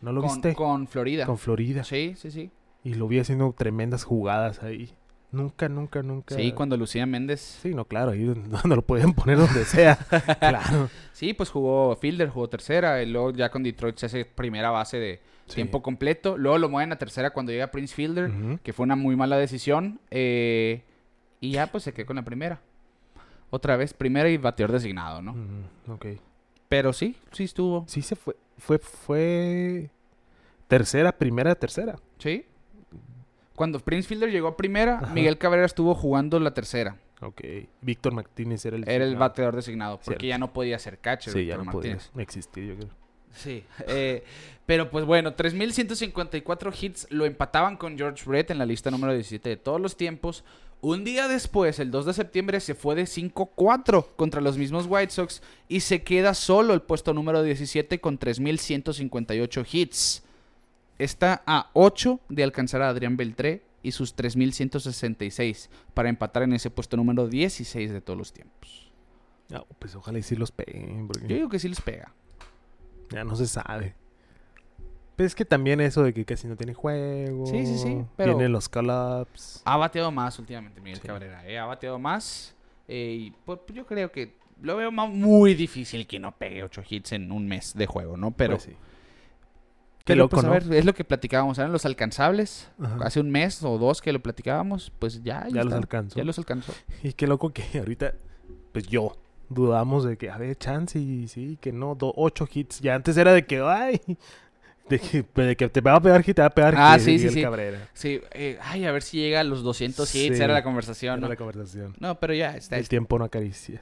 ¿No 0.00 0.12
lo 0.12 0.20
con, 0.20 0.30
viste? 0.30 0.54
con 0.54 0.86
Florida. 0.88 1.26
Con 1.26 1.38
Florida. 1.38 1.84
Sí, 1.84 2.14
sí, 2.16 2.30
sí. 2.30 2.50
Y 2.84 2.94
lo 2.94 3.08
vi 3.08 3.20
haciendo 3.20 3.52
tremendas 3.56 4.04
jugadas 4.04 4.62
ahí. 4.62 4.94
Nunca, 5.32 5.68
nunca, 5.68 6.02
nunca. 6.02 6.34
Sí, 6.36 6.52
cuando 6.52 6.76
Lucía 6.76 7.06
Méndez. 7.06 7.40
Sí, 7.62 7.74
no, 7.74 7.86
claro, 7.86 8.12
ahí 8.12 8.22
donde 8.24 8.76
lo 8.76 8.82
podían 8.82 9.14
poner 9.14 9.38
donde 9.38 9.64
sea. 9.64 9.96
claro. 10.40 10.88
Sí, 11.12 11.32
pues 11.32 11.48
jugó 11.50 11.96
fielder, 11.96 12.28
jugó 12.28 12.48
tercera. 12.48 13.02
Y 13.02 13.06
luego 13.06 13.30
ya 13.32 13.50
con 13.50 13.62
Detroit 13.62 13.96
se 13.96 14.06
hace 14.06 14.24
primera 14.24 14.70
base 14.70 14.98
de 14.98 15.20
Sí. 15.46 15.56
tiempo 15.56 15.82
completo. 15.82 16.38
Luego 16.38 16.56
lo 16.58 16.68
mueven 16.68 16.92
a 16.92 16.96
tercera 16.98 17.30
cuando 17.30 17.50
llega 17.50 17.70
Prince 17.72 17.94
Fielder, 17.94 18.30
que 18.62 18.72
fue 18.72 18.84
una 18.84 18.94
muy 18.96 19.16
mala 19.16 19.36
decisión. 19.36 19.98
eh, 20.10 20.82
y 21.40 21.50
ya 21.52 21.66
pues 21.66 21.82
se 21.82 21.92
quedó 21.92 22.06
con 22.06 22.16
la 22.16 22.22
primera. 22.24 22.60
Otra 23.50 23.76
vez, 23.76 23.92
primera 23.92 24.28
y 24.30 24.36
bateador 24.36 24.72
designado, 24.72 25.20
¿no? 25.20 25.32
Ujú, 25.32 25.92
ok. 25.94 26.06
Pero 26.68 26.92
sí, 26.92 27.16
sí 27.32 27.44
estuvo. 27.44 27.84
Sí 27.88 28.00
se 28.00 28.14
fue, 28.16 28.36
fue, 28.56 28.78
fue 28.78 29.90
tercera, 30.68 31.12
primera, 31.12 31.54
tercera. 31.56 31.96
Sí. 32.18 32.46
Cuando 33.54 33.78
Prince 33.80 34.08
Fielder 34.08 34.30
llegó 34.30 34.48
a 34.48 34.56
primera, 34.56 34.98
Ajá. 34.98 35.12
Miguel 35.14 35.38
Cabrera 35.38 35.66
estuvo 35.66 35.94
jugando 35.94 36.38
la 36.40 36.54
tercera. 36.54 36.96
Ok. 37.20 37.40
Víctor 37.82 38.12
Martínez 38.14 38.64
era 38.64 38.76
el 38.76 38.82
Era 38.82 38.92
el 38.94 39.00
designado. 39.00 39.20
bateador 39.20 39.56
designado, 39.56 39.96
porque 39.98 40.10
Cierto. 40.20 40.26
ya 40.26 40.38
no 40.38 40.52
podía 40.52 40.78
ser 40.78 40.98
catcher. 40.98 41.32
Sí, 41.32 41.46
ya 41.46 41.56
no 41.56 41.64
Martínez. 41.64 42.08
podía 42.08 42.22
existir, 42.24 42.64
yo 42.66 42.74
creo. 42.76 42.88
Sí, 43.34 43.64
eh, 43.86 44.24
pero 44.66 44.90
pues 44.90 45.04
bueno, 45.06 45.34
3.154 45.36 46.72
hits 46.82 47.06
lo 47.10 47.24
empataban 47.24 47.76
con 47.76 47.96
George 47.96 48.24
Brett 48.26 48.50
en 48.50 48.58
la 48.58 48.66
lista 48.66 48.90
número 48.90 49.12
17 49.14 49.48
de 49.48 49.56
todos 49.56 49.80
los 49.80 49.96
tiempos. 49.96 50.44
Un 50.80 51.04
día 51.04 51.28
después, 51.28 51.78
el 51.78 51.90
2 51.92 52.06
de 52.06 52.12
septiembre, 52.12 52.58
se 52.60 52.74
fue 52.74 52.94
de 52.96 53.04
5-4 53.04 54.04
contra 54.16 54.40
los 54.40 54.58
mismos 54.58 54.86
White 54.88 55.12
Sox 55.12 55.40
y 55.68 55.80
se 55.80 56.02
queda 56.02 56.34
solo 56.34 56.74
el 56.74 56.82
puesto 56.82 57.14
número 57.14 57.42
17 57.42 58.00
con 58.00 58.18
3.158 58.18 59.66
hits. 59.72 60.22
Está 60.98 61.42
a 61.46 61.70
8 61.72 62.20
de 62.28 62.44
alcanzar 62.44 62.82
a 62.82 62.88
Adrián 62.88 63.16
Beltré 63.16 63.62
y 63.82 63.92
sus 63.92 64.14
3.166 64.16 65.68
para 65.94 66.08
empatar 66.08 66.42
en 66.44 66.52
ese 66.52 66.70
puesto 66.70 66.96
número 66.96 67.26
16 67.28 67.92
de 67.92 68.00
todos 68.00 68.18
los 68.18 68.32
tiempos. 68.32 68.90
Ah, 69.52 69.64
pues 69.78 69.94
ojalá 69.96 70.18
y 70.18 70.22
sí 70.22 70.36
los 70.36 70.52
peguen, 70.52 71.08
porque 71.08 71.26
Yo 71.26 71.36
digo 71.36 71.48
que 71.48 71.58
sí 71.58 71.68
les 71.68 71.80
pega. 71.80 72.12
ya 73.10 73.24
no 73.24 73.34
se 73.36 73.46
sabe. 73.46 73.94
Pero 75.16 75.26
es 75.26 75.34
que 75.34 75.44
también 75.44 75.80
eso 75.80 76.02
de 76.02 76.14
que 76.14 76.24
casi 76.24 76.46
no 76.48 76.56
tiene 76.56 76.72
juego. 76.72 77.44
Sí, 77.46 77.66
sí, 77.66 77.76
sí, 77.78 77.98
pero- 78.16 78.34
Tienen 78.36 78.52
los 78.52 78.68
call-ups. 78.68 79.60
Ha 79.64 79.76
bateado 79.76 80.10
más 80.10 80.38
últimamente 80.38 80.80
Miguel 80.80 81.00
Sí. 81.00 81.06
Cabrera, 81.06 81.46
¿eh? 81.46 81.58
Ha 81.58 81.66
bateado 81.66 81.98
más. 81.98 82.54
eh, 82.88 83.16
y 83.20 83.30
pues, 83.44 83.60
yo 83.72 83.86
creo 83.86 84.10
que 84.10 84.34
lo 84.60 84.76
veo 84.76 84.90
ma- 84.90 85.06
muy 85.06 85.54
difícil 85.54 86.06
que 86.06 86.18
no 86.18 86.32
pegue 86.36 86.62
8 86.64 86.82
hits 86.88 87.12
en 87.12 87.30
un 87.32 87.46
mes 87.46 87.74
de 87.74 87.86
juego, 87.86 88.16
¿no? 88.16 88.32
Pero, 88.32 88.54
Pues 88.54 88.64
sí. 88.64 88.72
Qué 90.04 90.14
pero, 90.14 90.24
loco, 90.24 90.36
pues, 90.36 90.44
a 90.44 90.50
ver, 90.50 90.72
es 90.74 90.84
lo 90.84 90.94
que 90.94 91.04
platicábamos, 91.04 91.58
eran 91.58 91.70
los 91.72 91.84
alcanzables. 91.86 92.68
Ajá. 92.82 92.98
Hace 93.04 93.20
un 93.20 93.30
mes 93.30 93.62
o 93.62 93.78
dos 93.78 94.02
que 94.02 94.12
lo 94.12 94.20
platicábamos, 94.20 94.90
pues 94.98 95.22
ya. 95.22 95.44
ahí 95.44 95.52
Ya 95.52 95.62
los 95.64 95.72
alcanzó. 95.74 96.16
Ya 96.16 96.24
los 96.24 96.38
alcanzó. 96.38 96.72
Y 97.02 97.12
qué 97.12 97.26
loco 97.26 97.52
que 97.52 97.62
ahorita, 97.78 98.14
pues 98.72 98.86
yo, 98.88 99.16
dudamos 99.48 100.04
de 100.04 100.16
que, 100.16 100.30
a 100.30 100.38
ver, 100.38 100.56
chance 100.56 100.98
y 100.98 101.28
sí, 101.28 101.58
que 101.60 101.72
no, 101.72 101.94
do- 101.94 102.12
ocho 102.16 102.48
hits. 102.52 102.80
Ya 102.80 102.94
antes 102.94 103.16
era 103.16 103.32
de 103.32 103.44
que, 103.46 103.60
ay, 103.60 104.00
De 104.88 104.98
que, 104.98 105.22
pues, 105.22 105.46
de 105.46 105.56
que 105.56 105.68
te 105.68 105.80
va 105.80 105.94
a 105.94 106.02
pegar, 106.02 106.24
que 106.24 106.34
te 106.34 106.42
va 106.42 106.48
a 106.48 106.50
pegar. 106.50 106.74
Ah, 106.76 106.98
sí, 106.98 107.04
sí, 107.04 107.12
Miguel 107.12 107.32
sí. 107.34 107.42
Cabrera. 107.42 107.88
Sí, 107.94 108.20
eh, 108.32 108.58
ay, 108.60 108.84
a 108.84 108.90
ver 108.90 109.02
si 109.02 109.18
llega 109.18 109.38
a 109.40 109.44
los 109.44 109.62
200 109.62 110.12
hits, 110.12 110.36
Sí. 110.36 110.42
era 110.42 110.52
la 110.52 110.64
conversación, 110.64 111.12
Era 111.18 111.20
¿no? 111.20 111.28
la 111.28 111.36
conversación. 111.36 111.94
No, 112.00 112.18
pero 112.18 112.34
ya, 112.34 112.56
está, 112.56 112.76
El 112.76 112.88
tiempo 112.88 113.16
no 113.16 113.24
acaricia. 113.24 113.80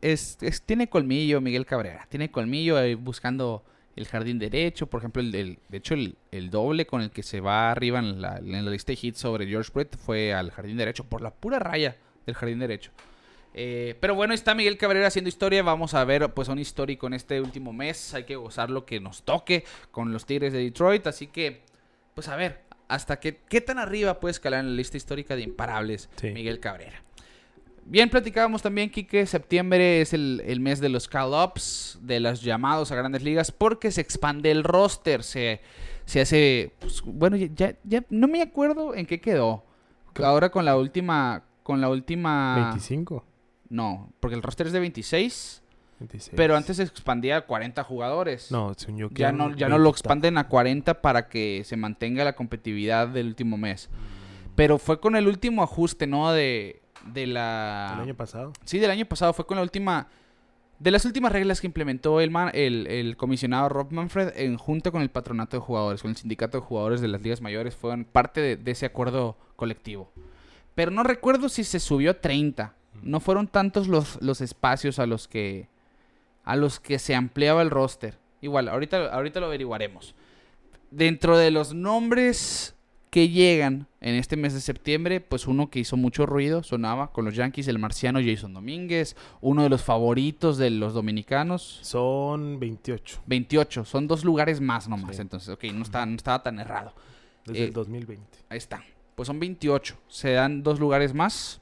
es, 0.00 0.38
es- 0.40 0.62
tiene 0.62 0.88
colmillo 0.88 1.40
Miguel 1.42 1.66
Cabrera. 1.66 2.06
Tiene 2.08 2.30
colmillo 2.30 2.78
ahí 2.78 2.94
buscando 2.94 3.64
el 3.96 4.06
jardín 4.06 4.38
derecho. 4.38 4.86
Por 4.86 5.00
ejemplo, 5.00 5.22
el, 5.22 5.34
el- 5.34 5.58
de 5.68 5.78
hecho, 5.78 5.94
el, 5.94 6.16
el 6.30 6.50
doble 6.50 6.86
con 6.86 7.00
el 7.02 7.10
que 7.10 7.22
se 7.22 7.40
va 7.40 7.70
arriba 7.70 7.98
en 7.98 8.20
la, 8.20 8.38
en 8.38 8.64
la 8.64 8.70
lista 8.70 8.92
de 8.92 8.98
hits 9.00 9.18
sobre 9.18 9.46
George 9.46 9.70
Brett 9.74 9.96
fue 9.96 10.32
al 10.32 10.50
jardín 10.50 10.76
derecho, 10.76 11.04
por 11.04 11.20
la 11.22 11.30
pura 11.32 11.58
raya 11.58 11.96
del 12.26 12.34
jardín 12.34 12.58
derecho. 12.58 12.90
Eh, 13.56 13.96
pero 14.00 14.16
bueno, 14.16 14.34
está 14.34 14.52
Miguel 14.54 14.76
Cabrera 14.76 15.06
haciendo 15.06 15.28
historia. 15.28 15.62
Vamos 15.62 15.94
a 15.94 16.04
ver 16.04 16.28
pues 16.34 16.48
un 16.48 16.58
histórico 16.58 17.06
en 17.06 17.14
este 17.14 17.40
último 17.40 17.72
mes. 17.72 18.12
Hay 18.14 18.24
que 18.24 18.34
gozar 18.34 18.68
lo 18.70 18.84
que 18.84 18.98
nos 18.98 19.22
toque 19.22 19.64
con 19.92 20.12
los 20.12 20.26
Tigres 20.26 20.52
de 20.52 20.58
Detroit. 20.58 21.06
Así 21.06 21.28
que, 21.28 21.62
pues 22.14 22.26
a 22.26 22.34
ver, 22.34 22.62
hasta 22.88 23.20
qué, 23.20 23.38
qué 23.48 23.60
tan 23.60 23.78
arriba 23.78 24.18
puede 24.18 24.32
escalar 24.32 24.60
en 24.60 24.70
la 24.70 24.76
lista 24.76 24.96
histórica 24.96 25.36
de 25.36 25.42
imparables 25.42 26.10
Sí. 26.16 26.30
Miguel 26.32 26.58
Cabrera. 26.58 27.00
Bien, 27.86 28.08
platicábamos 28.08 28.62
también, 28.62 28.90
Kike, 28.90 29.26
septiembre 29.26 30.00
es 30.00 30.14
el, 30.14 30.42
el 30.46 30.60
mes 30.60 30.80
de 30.80 30.88
los 30.88 31.06
call-ups, 31.06 31.98
de 32.00 32.18
los 32.18 32.40
llamados 32.40 32.90
a 32.90 32.96
grandes 32.96 33.22
ligas, 33.22 33.52
porque 33.52 33.90
se 33.90 34.00
expande 34.00 34.50
el 34.50 34.64
roster, 34.64 35.22
se, 35.22 35.60
se 36.06 36.20
hace, 36.22 36.72
pues, 36.78 37.02
bueno, 37.04 37.36
ya, 37.36 37.48
ya, 37.54 37.76
ya 37.84 38.04
no 38.08 38.26
me 38.26 38.40
acuerdo 38.40 38.94
en 38.94 39.06
qué 39.06 39.20
quedó. 39.20 39.64
Ahora 40.22 40.50
con 40.50 40.64
la 40.64 40.76
última, 40.76 41.44
con 41.62 41.80
la 41.80 41.90
última... 41.90 42.54
25. 42.70 43.24
No, 43.68 44.12
porque 44.20 44.36
el 44.36 44.42
roster 44.42 44.66
es 44.66 44.72
de 44.72 44.80
26, 44.80 45.62
26. 46.00 46.36
pero 46.36 46.56
antes 46.56 46.76
se 46.76 46.84
expandía 46.84 47.38
a 47.38 47.40
40 47.42 47.82
jugadores. 47.82 48.50
No, 48.50 48.72
que 48.74 49.08
ya 49.14 49.32
no, 49.32 49.54
ya 49.54 49.68
no 49.68 49.76
20 49.76 49.82
lo 49.82 49.90
expanden 49.90 50.38
a 50.38 50.48
40 50.48 51.02
para 51.02 51.28
que 51.28 51.62
se 51.64 51.76
mantenga 51.76 52.24
la 52.24 52.34
competitividad 52.34 53.08
del 53.08 53.28
último 53.28 53.56
mes. 53.56 53.90
Pero 54.54 54.78
fue 54.78 55.00
con 55.00 55.16
el 55.16 55.26
último 55.26 55.62
ajuste, 55.62 56.06
¿no? 56.06 56.30
De, 56.30 56.83
de 57.06 57.26
la... 57.26 57.92
El 57.96 58.00
año 58.02 58.14
pasado. 58.14 58.52
Sí, 58.64 58.78
del 58.78 58.90
año 58.90 59.06
pasado 59.06 59.32
fue 59.32 59.46
con 59.46 59.56
la 59.56 59.62
última. 59.62 60.08
De 60.78 60.90
las 60.90 61.04
últimas 61.04 61.32
reglas 61.32 61.60
que 61.60 61.66
implementó 61.68 62.20
el, 62.20 62.30
man- 62.30 62.50
el, 62.52 62.86
el 62.88 63.16
comisionado 63.16 63.68
Rob 63.68 63.92
Manfred 63.92 64.32
en 64.36 64.56
junta 64.58 64.90
con 64.90 65.02
el 65.02 65.08
patronato 65.10 65.56
de 65.56 65.60
jugadores, 65.60 66.02
con 66.02 66.10
el 66.10 66.16
sindicato 66.16 66.58
de 66.58 66.64
jugadores 66.64 67.00
de 67.00 67.08
las 67.08 67.22
ligas 67.22 67.40
mayores, 67.40 67.76
fueron 67.76 68.04
parte 68.04 68.40
de, 68.40 68.56
de 68.56 68.70
ese 68.72 68.86
acuerdo 68.86 69.36
colectivo. 69.56 70.10
Pero 70.74 70.90
no 70.90 71.04
recuerdo 71.04 71.48
si 71.48 71.62
se 71.62 71.78
subió 71.78 72.10
a 72.10 72.14
30. 72.14 72.74
No 73.02 73.20
fueron 73.20 73.46
tantos 73.46 73.86
los, 73.86 74.20
los 74.20 74.40
espacios 74.40 74.98
a 74.98 75.06
los 75.06 75.28
que 75.28 75.68
a 76.44 76.56
los 76.56 76.78
que 76.80 76.98
se 76.98 77.14
ampliaba 77.14 77.62
el 77.62 77.70
roster. 77.70 78.18
Igual, 78.40 78.68
ahorita, 78.68 79.06
ahorita 79.14 79.40
lo 79.40 79.46
averiguaremos. 79.46 80.14
Dentro 80.90 81.38
de 81.38 81.50
los 81.50 81.72
nombres 81.72 82.74
que 83.14 83.28
llegan 83.28 83.86
en 84.00 84.16
este 84.16 84.36
mes 84.36 84.54
de 84.54 84.60
septiembre, 84.60 85.20
pues 85.20 85.46
uno 85.46 85.70
que 85.70 85.78
hizo 85.78 85.96
mucho 85.96 86.26
ruido, 86.26 86.64
sonaba 86.64 87.12
con 87.12 87.24
los 87.24 87.36
Yankees, 87.36 87.68
el 87.68 87.78
marciano 87.78 88.18
Jason 88.20 88.52
Domínguez, 88.52 89.14
uno 89.40 89.62
de 89.62 89.68
los 89.68 89.82
favoritos 89.84 90.58
de 90.58 90.70
los 90.70 90.94
dominicanos. 90.94 91.78
Son 91.82 92.58
28. 92.58 93.22
28, 93.26 93.84
son 93.84 94.08
dos 94.08 94.24
lugares 94.24 94.60
más 94.60 94.88
nomás, 94.88 95.14
Sí. 95.14 95.22
entonces, 95.22 95.48
ok, 95.48 95.62
no, 95.72 95.82
está, 95.82 96.04
no 96.06 96.16
estaba 96.16 96.42
tan 96.42 96.58
errado. 96.58 96.92
Desde 97.46 97.60
Eh, 97.62 97.64
el 97.66 97.72
2020. 97.72 98.20
Ahí 98.48 98.58
está. 98.58 98.82
Pues 99.14 99.28
son 99.28 99.38
28, 99.38 99.96
se 100.08 100.32
dan 100.32 100.64
dos 100.64 100.80
lugares 100.80 101.14
más 101.14 101.60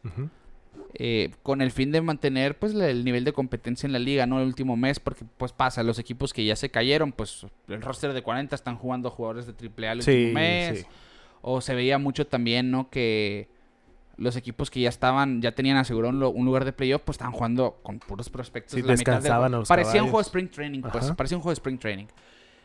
eh, 0.94 1.32
con 1.42 1.60
el 1.60 1.70
fin 1.70 1.92
de 1.92 2.00
mantener 2.00 2.58
pues 2.58 2.72
el 2.74 3.04
nivel 3.04 3.24
de 3.24 3.34
competencia 3.34 3.86
en 3.86 3.92
la 3.92 3.98
liga, 3.98 4.26
no 4.26 4.40
el 4.40 4.46
último 4.46 4.76
mes, 4.78 5.00
porque 5.00 5.26
pues 5.36 5.52
pasa, 5.52 5.82
los 5.82 5.98
equipos 5.98 6.32
que 6.32 6.46
ya 6.46 6.56
se 6.56 6.70
cayeron, 6.70 7.12
pues 7.12 7.44
el 7.68 7.82
roster 7.82 8.14
de 8.14 8.22
40 8.22 8.54
están 8.56 8.76
jugando 8.76 9.10
jugadores 9.10 9.46
de 9.46 9.52
AAA 9.52 9.92
el 9.92 10.02
Sí, 10.02 10.10
último 10.10 10.34
mes. 10.34 10.78
sí. 10.80 10.86
O 11.42 11.60
se 11.60 11.74
veía 11.74 11.98
mucho 11.98 12.26
también, 12.26 12.70
¿no? 12.70 12.88
Que 12.88 13.48
los 14.16 14.36
equipos 14.36 14.70
que 14.70 14.80
ya 14.80 14.88
estaban, 14.88 15.42
ya 15.42 15.52
tenían 15.52 15.76
asegurado 15.76 16.30
un, 16.30 16.44
lugar 16.44 16.64
de 16.64 16.72
playoff, 16.72 17.02
pues 17.04 17.16
estaban 17.16 17.32
jugando 17.32 17.78
con 17.82 17.98
puros 17.98 18.30
prospectos. 18.30 18.74
Sí, 18.74 18.82
la 18.82 18.94
mitad 18.94 19.12
del 19.12 19.22
descansaban 19.22 19.54
a 19.54 19.58
los 19.58 19.68
Parecía 19.68 20.02
un 20.02 20.08
juego 20.08 20.20
de. 20.20 20.26
Spring 20.26 20.48
Training, 20.48 20.80
pues. 20.80 21.04
Ajá. 21.04 21.14
Parecía 21.14 21.36
un 21.36 21.42
juego 21.42 21.50
de 21.50 21.58
Spring 21.58 21.78
Training. 21.78 22.06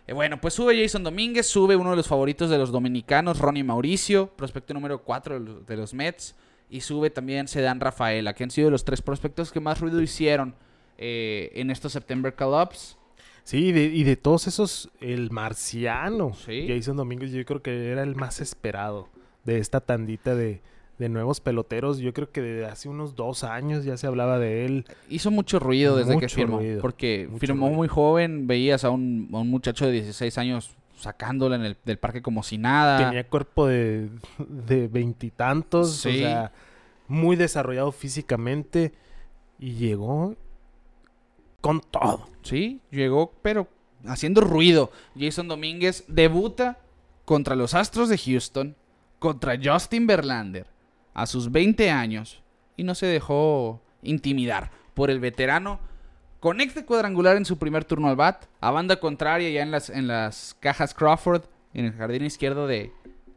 Eh, 0.05 0.13
bueno, 0.13 0.39
pues 0.39 0.53
sube 0.53 0.81
Jason 0.81 1.03
Domínguez, 1.03 1.47
sube 1.47 1.75
uno 1.75 1.89
de 1.91 1.97
los 1.97 2.07
favoritos 2.07 2.49
de 2.49 2.57
los 2.57 2.71
dominicanos, 2.71 3.39
Ronnie 3.39 3.63
Mauricio, 3.63 4.27
prospecto 4.35 4.73
número 4.73 5.03
4 5.03 5.39
de 5.39 5.45
los, 5.45 5.65
de 5.65 5.77
los 5.77 5.93
Mets. 5.93 6.35
Y 6.69 6.81
sube 6.81 7.09
también 7.09 7.47
Sedan 7.47 7.79
Rafaela, 7.79 8.33
que 8.33 8.43
han 8.43 8.51
sido 8.51 8.69
los 8.69 8.83
tres 8.83 9.01
prospectos 9.01 9.51
que 9.51 9.59
más 9.59 9.79
ruido 9.79 10.01
hicieron 10.01 10.53
eh, 10.97 11.51
en 11.55 11.71
estos 11.71 11.93
September 11.93 12.35
Call-Ups. 12.35 12.97
Sí, 13.47 13.71
de- 13.71 13.85
y 13.85 14.03
de 14.03 14.17
todos 14.17 14.45
esos, 14.47 14.89
el 14.99 15.31
marciano. 15.31 16.33
Sí. 16.33 16.67
Jason 16.67 16.97
Domínguez, 16.97 17.31
yo 17.31 17.45
creo 17.45 17.61
que 17.61 17.91
era 17.91 18.03
el 18.03 18.13
más 18.15 18.41
esperado 18.41 19.07
de 19.45 19.59
esta 19.59 19.79
tandita 19.79 20.35
de, 20.35 20.61
de 20.99 21.07
nuevos 21.07 21.39
peloteros. 21.39 21.99
Yo 21.99 22.11
creo 22.13 22.29
que 22.29 22.41
desde 22.41 22.65
hace 22.65 22.89
unos 22.89 23.15
dos 23.15 23.45
años 23.45 23.85
ya 23.85 23.95
se 23.95 24.05
hablaba 24.05 24.37
de 24.37 24.65
él. 24.65 24.85
Hizo 25.07 25.31
mucho 25.31 25.59
ruido 25.59 25.95
desde 25.95 26.17
que 26.19 26.27
firmó. 26.27 26.57
ruido, 26.57 26.81
Porque 26.81 27.29
firmó 27.39 27.67
ruido. 27.67 27.77
muy 27.77 27.87
joven, 27.87 28.47
veías 28.47 28.83
a 28.83 28.89
un, 28.89 29.29
a 29.31 29.37
un 29.37 29.49
muchacho 29.49 29.85
de 29.85 29.93
16 29.93 30.37
años 30.39 30.75
sacándola 30.97 31.55
en 31.55 31.63
el 31.63 31.77
del 31.85 31.99
parque 31.99 32.21
como 32.21 32.43
si 32.43 32.57
nada. 32.57 32.97
Tenía 32.97 33.25
cuerpo 33.29 33.65
de 33.67 34.09
de 34.39 34.89
veintitantos, 34.89 36.05
o 36.05 36.09
Sí. 36.09 36.17
sea, 36.19 36.51
muy 37.07 37.37
desarrollado 37.37 37.93
físicamente 37.93 38.91
y 39.57 39.75
llegó 39.75 40.35
con 41.67 41.81
todo. 41.81 42.29
Sí, 42.43 42.79
llegó, 42.91 43.33
pero 43.41 43.67
haciendo 44.05 44.39
ruido. 44.39 44.89
Jason 45.19 45.49
Domínguez 45.49 46.05
debuta 46.07 46.77
contra 47.25 47.57
los 47.57 47.73
Astros 47.73 48.07
de 48.07 48.17
Houston, 48.17 48.73
contra 49.19 49.59
Justin 49.61 50.07
Verlander, 50.07 50.65
a 51.13 51.25
sus 51.25 51.51
20 51.51 51.91
años, 51.91 52.41
y 52.77 52.85
no 52.85 52.95
se 52.95 53.05
dejó 53.05 53.81
intimidar 54.01 54.71
por 54.93 55.11
el 55.11 55.19
veterano. 55.19 55.81
Conecta 56.39 56.85
cuadrangular 56.85 57.35
en 57.35 57.43
su 57.43 57.57
primer 57.57 57.83
turno 57.83 58.07
al 58.07 58.15
bat, 58.15 58.45
a 58.61 58.71
banda 58.71 59.01
contraria 59.01 59.49
ya 59.49 59.61
en 59.61 59.71
las, 59.71 59.89
en 59.89 60.07
las 60.07 60.55
cajas 60.61 60.93
Crawford, 60.93 61.41
en 61.73 61.83
el 61.83 61.91
jardín 61.91 62.23
izquierdo 62.23 62.65
de, 62.65 62.93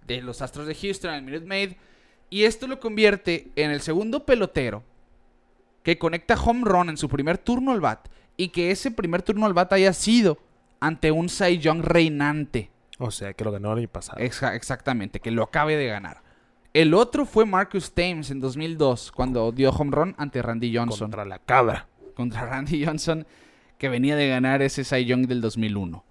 de 0.06 0.22
los 0.22 0.40
Astros 0.40 0.68
de 0.68 0.76
Houston, 0.76 1.10
en 1.10 1.16
el 1.16 1.22
Minute 1.24 1.46
Maid. 1.46 1.72
Y 2.30 2.44
esto 2.44 2.68
lo 2.68 2.78
convierte 2.78 3.50
en 3.56 3.72
el 3.72 3.80
segundo 3.80 4.24
pelotero 4.24 4.84
que 5.82 5.98
conecta 5.98 6.40
home 6.40 6.62
run 6.62 6.90
en 6.90 6.96
su 6.96 7.08
primer 7.08 7.38
turno 7.38 7.72
al 7.72 7.80
bat 7.80 8.08
y 8.42 8.48
que 8.48 8.70
ese 8.70 8.90
primer 8.90 9.22
turno 9.22 9.46
al 9.46 9.54
bat 9.54 9.72
haya 9.72 9.92
sido 9.92 10.38
ante 10.80 11.10
un 11.12 11.28
Cy 11.28 11.58
Young 11.58 11.82
reinante. 11.82 12.70
O 12.98 13.10
sea, 13.10 13.32
que 13.34 13.44
lo 13.44 13.52
ganó 13.52 13.72
el 13.72 13.78
año 13.80 13.88
pasado. 13.88 14.18
Exa- 14.18 14.54
exactamente, 14.54 15.20
que 15.20 15.30
lo 15.30 15.42
acabe 15.42 15.76
de 15.76 15.86
ganar. 15.86 16.22
El 16.72 16.94
otro 16.94 17.26
fue 17.26 17.46
Marcus 17.46 17.92
Thames 17.92 18.30
en 18.30 18.40
2002, 18.40 19.10
cuando 19.12 19.50
dio 19.52 19.70
home 19.70 19.90
run 19.90 20.14
ante 20.18 20.40
Randy 20.40 20.74
Johnson. 20.76 21.06
contra 21.06 21.24
la 21.24 21.38
cabra. 21.38 21.86
Contra 22.14 22.46
Randy 22.46 22.84
Johnson, 22.84 23.26
que 23.78 23.88
venía 23.88 24.16
de 24.16 24.28
ganar 24.28 24.62
ese 24.62 24.84
Cy 24.84 25.04
Young 25.04 25.26
del 25.26 25.40
2001. 25.40 26.04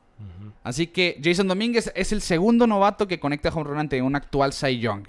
Así 0.63 0.87
que 0.87 1.19
Jason 1.23 1.47
Domínguez 1.47 1.91
es 1.95 2.11
el 2.11 2.21
segundo 2.21 2.67
novato 2.67 3.07
que 3.07 3.19
conecta 3.19 3.49
home 3.49 3.63
run 3.63 3.77
ante 3.79 4.01
un 4.01 4.15
actual 4.15 4.51
Cy 4.51 4.77
Young 4.79 5.07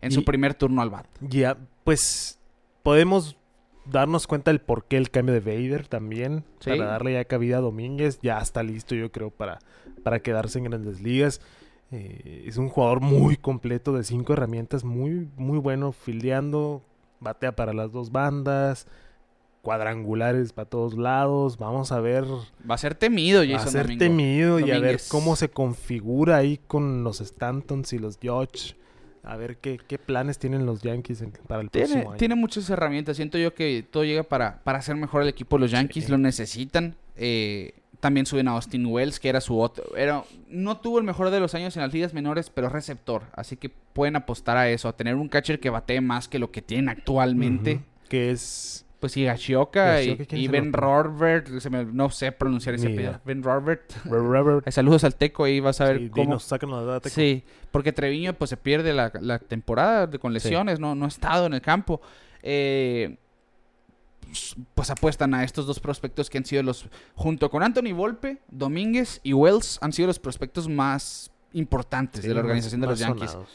en 0.00 0.12
su 0.12 0.24
primer 0.24 0.54
turno 0.54 0.80
al 0.80 0.90
bat. 0.90 1.06
Ya, 1.20 1.56
pues 1.84 2.38
podemos 2.84 3.36
darnos 3.84 4.26
cuenta 4.26 4.50
del 4.50 4.60
por 4.60 4.84
qué 4.84 4.96
el 4.96 5.10
cambio 5.10 5.34
de 5.34 5.40
Vader 5.40 5.88
también. 5.88 6.44
Sí. 6.60 6.70
Para 6.70 6.86
darle 6.86 7.14
ya 7.14 7.24
cabida 7.24 7.58
a 7.58 7.60
Domínguez. 7.60 8.18
Ya 8.22 8.38
está 8.38 8.62
listo, 8.62 8.94
yo 8.94 9.10
creo, 9.12 9.30
para, 9.30 9.58
para 10.02 10.20
quedarse 10.20 10.58
en 10.58 10.64
grandes 10.64 11.00
ligas. 11.00 11.40
Eh, 11.90 12.44
es 12.46 12.56
un 12.56 12.68
jugador 12.68 13.00
muy 13.00 13.36
completo 13.36 13.92
de 13.92 14.02
cinco 14.04 14.32
herramientas, 14.32 14.82
muy, 14.82 15.28
muy 15.36 15.58
bueno 15.58 15.92
fildeando, 15.92 16.82
batea 17.20 17.54
para 17.54 17.74
las 17.74 17.92
dos 17.92 18.10
bandas, 18.10 18.86
cuadrangulares 19.62 20.52
para 20.52 20.68
todos 20.68 20.94
lados. 20.96 21.58
Vamos 21.58 21.92
a 21.92 22.00
ver, 22.00 22.24
Va 22.68 22.74
a 22.74 22.78
ser 22.78 22.94
temido 22.94 23.42
Jason 23.42 23.68
a 23.68 23.70
ser 23.70 23.82
Domingo- 23.86 23.98
temido 23.98 24.60
y 24.60 24.70
a 24.70 24.78
ver 24.80 25.00
cómo 25.08 25.36
se 25.36 25.50
configura 25.50 26.36
ahí 26.36 26.58
con 26.66 27.04
los 27.04 27.18
Stantons 27.18 27.92
y 27.92 27.98
los 27.98 28.18
Dodge. 28.18 28.74
A 29.24 29.36
ver 29.36 29.56
qué, 29.58 29.78
qué 29.86 29.98
planes 29.98 30.38
tienen 30.38 30.66
los 30.66 30.82
Yankees 30.82 31.22
en- 31.22 31.32
para 31.46 31.60
el 31.62 31.70
Tiene, 31.70 31.86
próximo 31.88 32.10
año. 32.10 32.18
tiene 32.18 32.34
muchas 32.34 32.68
herramientas. 32.70 33.16
Siento 33.16 33.38
yo 33.38 33.54
que 33.54 33.84
todo 33.88 34.04
llega 34.04 34.24
para, 34.24 34.58
para 34.64 34.78
hacer 34.78 34.96
mejor 34.96 35.22
el 35.22 35.28
equipo. 35.28 35.58
Los 35.58 35.70
Yankees 35.70 36.06
Sí. 36.06 36.10
lo 36.10 36.18
necesitan. 36.18 36.96
Eh, 37.16 37.74
también 38.00 38.26
suben 38.26 38.48
a 38.48 38.52
Austin 38.52 38.84
Wells, 38.86 39.20
que 39.20 39.28
era 39.28 39.40
su 39.40 39.60
otro. 39.60 39.96
Era, 39.96 40.24
no 40.48 40.78
tuvo 40.78 40.98
el 40.98 41.04
mejor 41.04 41.30
de 41.30 41.38
los 41.38 41.54
años 41.54 41.76
en 41.76 41.82
las 41.82 41.92
ligas 41.92 42.12
menores, 42.14 42.50
pero 42.50 42.66
es 42.66 42.72
receptor. 42.72 43.22
Así 43.32 43.56
que 43.56 43.68
pueden 43.68 44.16
apostar 44.16 44.56
a 44.56 44.68
eso, 44.68 44.88
a 44.88 44.96
tener 44.96 45.14
un 45.14 45.28
catcher 45.28 45.60
que 45.60 45.70
batee 45.70 46.00
más 46.00 46.26
que 46.26 46.40
lo 46.40 46.50
que 46.50 46.62
tienen 46.62 46.88
actualmente. 46.88 47.80
Que 48.08 48.32
es. 48.32 48.84
Pues 49.02 49.16
y, 49.16 49.22
Higashioka, 49.22 49.96
¿quién 50.28 50.40
y 50.40 50.46
Ben 50.46 50.70
se 51.60 51.70
me- 51.70 51.84
no 51.84 52.08
sé 52.08 52.30
pronunciar 52.30 52.76
ese 52.76 52.86
apellido. 52.86 53.20
Ben. 53.24 53.42
Robert. 53.42 53.92
Eh, 54.64 54.70
Saludos 54.70 55.02
al 55.02 55.16
Teco 55.16 55.42
ahí, 55.42 55.58
vas 55.58 55.80
a 55.80 55.86
ver 55.86 55.98
Sí, 55.98 56.08
cómo. 56.08 56.22
dinos, 56.22 56.44
la 56.84 56.92
data. 56.92 57.08
Sí, 57.08 57.42
porque 57.72 57.92
Treviño 57.92 58.32
pues 58.34 58.50
se 58.50 58.56
pierde 58.56 58.92
la, 58.92 59.10
la 59.20 59.40
temporada 59.40 60.06
de- 60.06 60.20
con 60.20 60.32
lesiones, 60.32 60.78
no, 60.78 60.94
no 60.94 61.04
ha 61.04 61.08
estado 61.08 61.46
en 61.46 61.54
el 61.54 61.60
campo. 61.60 62.00
Eh, 62.44 63.16
pues 64.74 64.88
apuestan 64.88 65.34
a 65.34 65.42
estos 65.42 65.66
dos 65.66 65.80
prospectos 65.80 66.30
que 66.30 66.38
han 66.38 66.44
sido 66.44 66.62
los, 66.62 66.86
junto 67.16 67.50
con 67.50 67.64
Anthony 67.64 67.92
Volpe, 67.92 68.38
Domínguez 68.52 69.18
y 69.24 69.32
Wells, 69.32 69.80
han 69.82 69.92
sido 69.92 70.06
los 70.06 70.20
prospectos 70.20 70.68
más 70.68 71.32
importantes 71.54 72.22
Sí, 72.22 72.28
de 72.28 72.34
la 72.34 72.40
organización 72.40 72.80
de 72.82 72.86
los 72.86 73.00
Yankees. 73.00 73.32
sonados. 73.32 73.50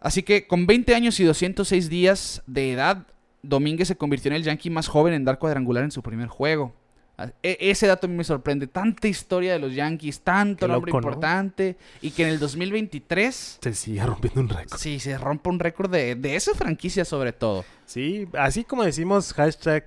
Así 0.00 0.22
que 0.22 0.46
con 0.46 0.66
20 0.66 0.94
años 0.94 1.18
y 1.18 1.24
206 1.24 1.88
días 1.88 2.42
de 2.46 2.72
edad, 2.72 3.06
Domínguez 3.42 3.88
se 3.88 3.96
convirtió 3.96 4.30
en 4.30 4.36
el 4.36 4.42
Yankee 4.44 4.70
más 4.70 4.88
joven 4.88 5.14
en 5.14 5.24
dar 5.24 5.38
cuadrangular 5.38 5.84
en 5.84 5.90
su 5.90 6.02
primer 6.02 6.28
juego. 6.28 6.74
A- 7.16 7.32
e- 7.42 7.58
ese 7.60 7.86
dato 7.86 8.06
a 8.06 8.10
mí 8.10 8.16
me 8.16 8.24
sorprende. 8.24 8.66
Tanta 8.66 9.08
historia 9.08 9.52
de 9.52 9.58
los 9.58 9.74
Yankees, 9.74 10.20
tanto 10.20 10.66
Qué 10.66 10.72
nombre 10.72 10.90
loco, 10.90 11.00
¿no? 11.00 11.08
importante. 11.08 11.76
Y 12.00 12.10
que 12.12 12.22
en 12.24 12.30
el 12.30 12.38
2023 12.38 13.58
Se 13.62 13.74
sigue 13.74 14.04
rompiendo 14.04 14.40
un 14.40 14.48
récord. 14.48 14.78
sí 14.78 14.98
se 15.00 15.16
rompa 15.18 15.50
un 15.50 15.58
récord 15.58 15.90
de, 15.90 16.14
de 16.14 16.36
esa 16.36 16.54
franquicia 16.54 17.04
sobre 17.04 17.32
todo. 17.32 17.64
Sí, 17.86 18.26
así 18.38 18.64
como 18.64 18.84
decimos 18.84 19.32
hashtag 19.34 19.86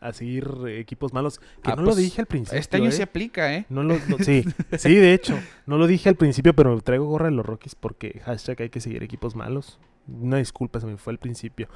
a 0.00 0.12
seguir 0.12 0.48
equipos 0.68 1.12
malos, 1.12 1.40
que 1.62 1.72
Ah, 1.72 1.74
no 1.74 1.82
lo 1.82 1.86
pues, 1.86 1.96
dije 1.96 2.20
al 2.20 2.26
principio. 2.26 2.58
Este 2.60 2.76
año 2.76 2.88
¿eh? 2.90 2.92
se 2.92 3.02
aplica, 3.02 3.52
¿eh? 3.54 3.66
No 3.68 3.82
lo, 3.82 3.98
no- 4.06 4.18
sí, 4.20 4.44
sí, 4.78 4.94
de 4.94 5.12
hecho, 5.12 5.36
no 5.66 5.76
lo 5.76 5.86
dije 5.88 6.08
al 6.08 6.14
principio, 6.14 6.54
pero 6.54 6.80
traigo 6.82 7.06
gorra 7.06 7.26
de 7.26 7.32
los 7.32 7.44
Rockies 7.44 7.74
porque 7.74 8.20
hashtag 8.24 8.62
hay 8.62 8.68
que 8.70 8.80
seguir 8.80 9.02
equipos 9.02 9.34
malos. 9.34 9.78
Una 10.06 10.36
disculpa, 10.38 10.80
se 10.80 10.86
me 10.86 10.96
fue 10.98 11.12
al 11.12 11.18
principio. 11.18 11.68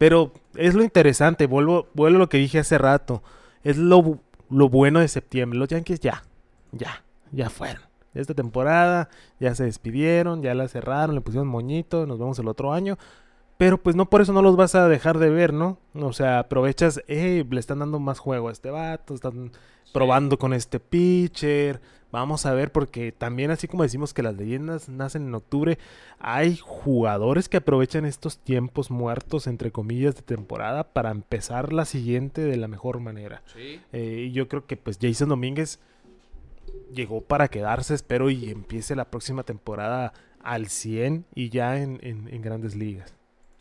Pero 0.00 0.32
es 0.54 0.72
lo 0.72 0.82
interesante, 0.82 1.46
vuelvo, 1.46 1.88
vuelvo 1.92 2.16
a 2.16 2.20
lo 2.20 2.28
que 2.30 2.38
dije 2.38 2.58
hace 2.58 2.78
rato. 2.78 3.22
Es 3.62 3.76
lo, 3.76 4.18
lo 4.48 4.70
bueno 4.70 5.00
de 5.00 5.08
septiembre. 5.08 5.58
Los 5.58 5.68
Yankees 5.68 6.00
ya, 6.00 6.22
ya, 6.72 7.04
ya 7.32 7.50
fueron. 7.50 7.82
Esta 8.14 8.32
temporada 8.32 9.10
ya 9.40 9.54
se 9.54 9.64
despidieron, 9.64 10.40
ya 10.40 10.54
la 10.54 10.68
cerraron, 10.68 11.14
le 11.14 11.20
pusieron 11.20 11.48
moñito, 11.48 12.06
nos 12.06 12.18
vemos 12.18 12.38
el 12.38 12.48
otro 12.48 12.72
año. 12.72 12.96
Pero 13.58 13.76
pues 13.76 13.94
no 13.94 14.08
por 14.08 14.22
eso 14.22 14.32
no 14.32 14.40
los 14.40 14.56
vas 14.56 14.74
a 14.74 14.88
dejar 14.88 15.18
de 15.18 15.28
ver, 15.28 15.52
¿no? 15.52 15.76
O 15.92 16.14
sea, 16.14 16.38
aprovechas, 16.38 17.02
eh, 17.06 17.44
le 17.50 17.60
están 17.60 17.80
dando 17.80 18.00
más 18.00 18.20
juego 18.20 18.48
a 18.48 18.52
este 18.52 18.70
vato, 18.70 19.12
están 19.12 19.52
probando 19.92 20.38
con 20.38 20.54
este 20.54 20.80
pitcher. 20.80 21.78
Vamos 22.12 22.44
a 22.46 22.54
ver, 22.54 22.72
porque 22.72 23.12
también 23.12 23.50
así 23.52 23.68
como 23.68 23.84
decimos 23.84 24.12
que 24.12 24.22
las 24.22 24.36
leyendas 24.36 24.88
nacen 24.88 25.28
en 25.28 25.34
octubre, 25.34 25.78
hay 26.18 26.56
jugadores 26.56 27.48
que 27.48 27.58
aprovechan 27.58 28.04
estos 28.04 28.38
tiempos 28.38 28.90
muertos, 28.90 29.46
entre 29.46 29.70
comillas, 29.70 30.16
de 30.16 30.22
temporada 30.22 30.84
para 30.92 31.10
empezar 31.12 31.72
la 31.72 31.84
siguiente 31.84 32.40
de 32.40 32.56
la 32.56 32.66
mejor 32.68 32.98
manera. 33.00 33.42
Sí. 33.54 33.80
Eh, 33.92 34.26
y 34.28 34.32
yo 34.32 34.48
creo 34.48 34.66
que 34.66 34.76
pues 34.76 34.98
Jason 35.00 35.28
Domínguez 35.28 35.78
llegó 36.92 37.20
para 37.20 37.48
quedarse, 37.48 37.94
espero, 37.94 38.30
y 38.30 38.50
empiece 38.50 38.96
la 38.96 39.04
próxima 39.10 39.42
temporada 39.44 40.12
al 40.42 40.66
100 40.68 41.24
y 41.34 41.48
ya 41.50 41.78
en, 41.80 41.98
en- 42.02 42.28
en 42.32 42.42
grandes 42.42 42.74
ligas. 42.74 43.14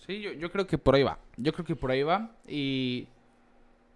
Sí, 0.08 0.22
yo, 0.22 0.32
yo 0.34 0.52
creo 0.52 0.66
que 0.66 0.78
por 0.80 0.96
ahí 0.96 1.04
va. 1.04 1.20
Yo 1.38 1.54
creo 1.54 1.66
que 1.66 1.76
por 1.76 1.92
ahí 1.92 2.02
va. 2.04 2.32
Y 2.48 3.08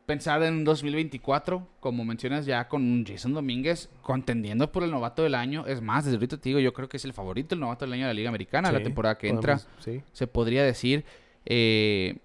pensar 0.05 0.43
en 0.43 0.53
un 0.55 0.63
2024, 0.65 1.65
como 1.79 2.03
mencionas 2.03 2.45
ya 2.45 2.67
con 2.67 3.05
Jason 3.05 3.33
Domínguez 3.33 3.89
contendiendo 4.01 4.71
por 4.71 4.83
el 4.83 4.91
novato 4.91 5.23
del 5.23 5.35
año. 5.35 5.65
Es 5.65 5.81
más, 5.81 6.03
desde 6.05 6.17
ahorita 6.17 6.37
te 6.37 6.49
digo, 6.49 6.59
yo 6.59 6.73
creo 6.73 6.89
que 6.89 6.97
es 6.97 7.05
el 7.05 7.13
favorito, 7.13 7.55
el 7.55 7.61
novato 7.61 7.85
del 7.85 7.93
año 7.93 8.03
de 8.03 8.07
la 8.09 8.13
Liga 8.13 8.29
Americana, 8.29 8.71
la 8.71 8.83
temporada 8.83 9.17
que 9.17 9.29
entra. 9.29 9.57
podemos- 9.57 9.83
sí. 9.83 10.01
se 10.11 10.27
podría 10.27 10.63
decir. 10.63 11.05
eh, 11.45 12.17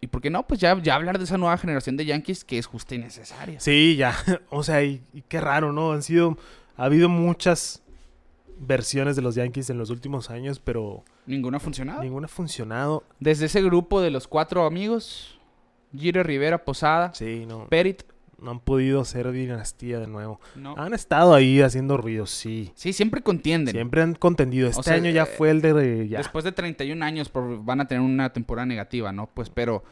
y 0.00 0.06
por 0.06 0.20
qué 0.22 0.30
no, 0.30 0.46
pues 0.46 0.60
ya, 0.60 0.80
ya 0.80 0.94
hablar 0.94 1.18
de 1.18 1.24
esa 1.24 1.36
nueva 1.38 1.58
generación 1.58 1.96
de 1.96 2.04
Yankees 2.04 2.44
que 2.44 2.56
es 2.58 2.66
justa 2.66 2.94
y 2.94 2.98
necesaria. 2.98 3.58
Sí, 3.58 3.96
ya. 3.96 4.14
O 4.50 4.62
sea, 4.62 4.84
y, 4.84 5.02
y 5.12 5.22
qué 5.22 5.40
raro, 5.40 5.72
¿no? 5.72 5.90
Han 5.92 6.02
sido. 6.04 6.38
Ha 6.76 6.84
habido 6.84 7.08
muchas 7.08 7.82
versiones 8.60 9.16
de 9.16 9.22
los 9.22 9.34
Yankees 9.34 9.70
en 9.70 9.78
los 9.78 9.90
últimos 9.90 10.30
años, 10.30 10.60
pero 10.60 11.02
Ninguno 11.26 11.56
ha 11.56 11.60
funcionado. 11.60 12.02
ninguna 12.02 12.26
ha 12.26 12.28
funcionado. 12.28 13.02
Desde 13.18 13.46
ese 13.46 13.60
grupo 13.62 14.00
de 14.00 14.10
los 14.10 14.28
cuatro 14.28 14.64
amigos, 14.66 15.37
Giro 15.96 16.22
Rivera, 16.22 16.64
Posada, 16.64 17.12
Sí, 17.14 17.44
no. 17.46 17.66
Perit, 17.68 18.02
No 18.40 18.50
han 18.52 18.60
podido 18.60 19.04
ser 19.04 19.30
dinastía 19.32 19.98
de 19.98 20.06
nuevo. 20.06 20.40
no. 20.54 20.74
Han 20.76 20.94
estado 20.94 21.34
ahí 21.34 21.60
haciendo 21.60 21.96
ruido, 21.96 22.26
sí. 22.26 22.70
Sí, 22.74 22.92
siempre 22.92 23.20
contienden. 23.22 23.74
Siempre 23.74 24.02
han 24.02 24.14
contendido. 24.14 24.68
Este 24.68 24.82
sea, 24.84 24.94
año 24.94 25.10
ya 25.10 25.24
eh, 25.24 25.26
fue 25.26 25.50
el 25.50 25.60
de. 25.60 26.06
Ya. 26.08 26.18
Después 26.18 26.44
de 26.44 26.52
31 26.52 27.02
años 27.04 27.28
por- 27.30 27.64
van 27.64 27.80
a 27.80 27.86
tener 27.88 28.02
una 28.02 28.32
temporada 28.32 28.66
negativa, 28.66 29.12
¿no? 29.12 29.28
Pues, 29.32 29.50
pero 29.50 29.82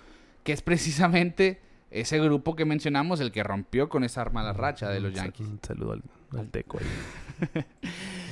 que 0.45 0.53
es 0.53 0.63
precisamente 0.63 1.61
ese 1.91 2.21
grupo 2.21 2.55
que 2.57 2.65
mencionamos 2.65 3.21
el 3.21 3.33
que 3.33 3.43
rompió 3.43 3.89
con 3.89 4.05
esa 4.05 4.25
mala 4.27 4.53
racha 4.53 4.89
de 4.91 5.01
los 5.01 5.13
Yankees. 5.15 5.47
Un 5.49 5.59
saludo 5.63 5.93
al, 5.95 6.03
al 6.39 6.49
Teco 6.51 6.79
ahí. 6.79 7.63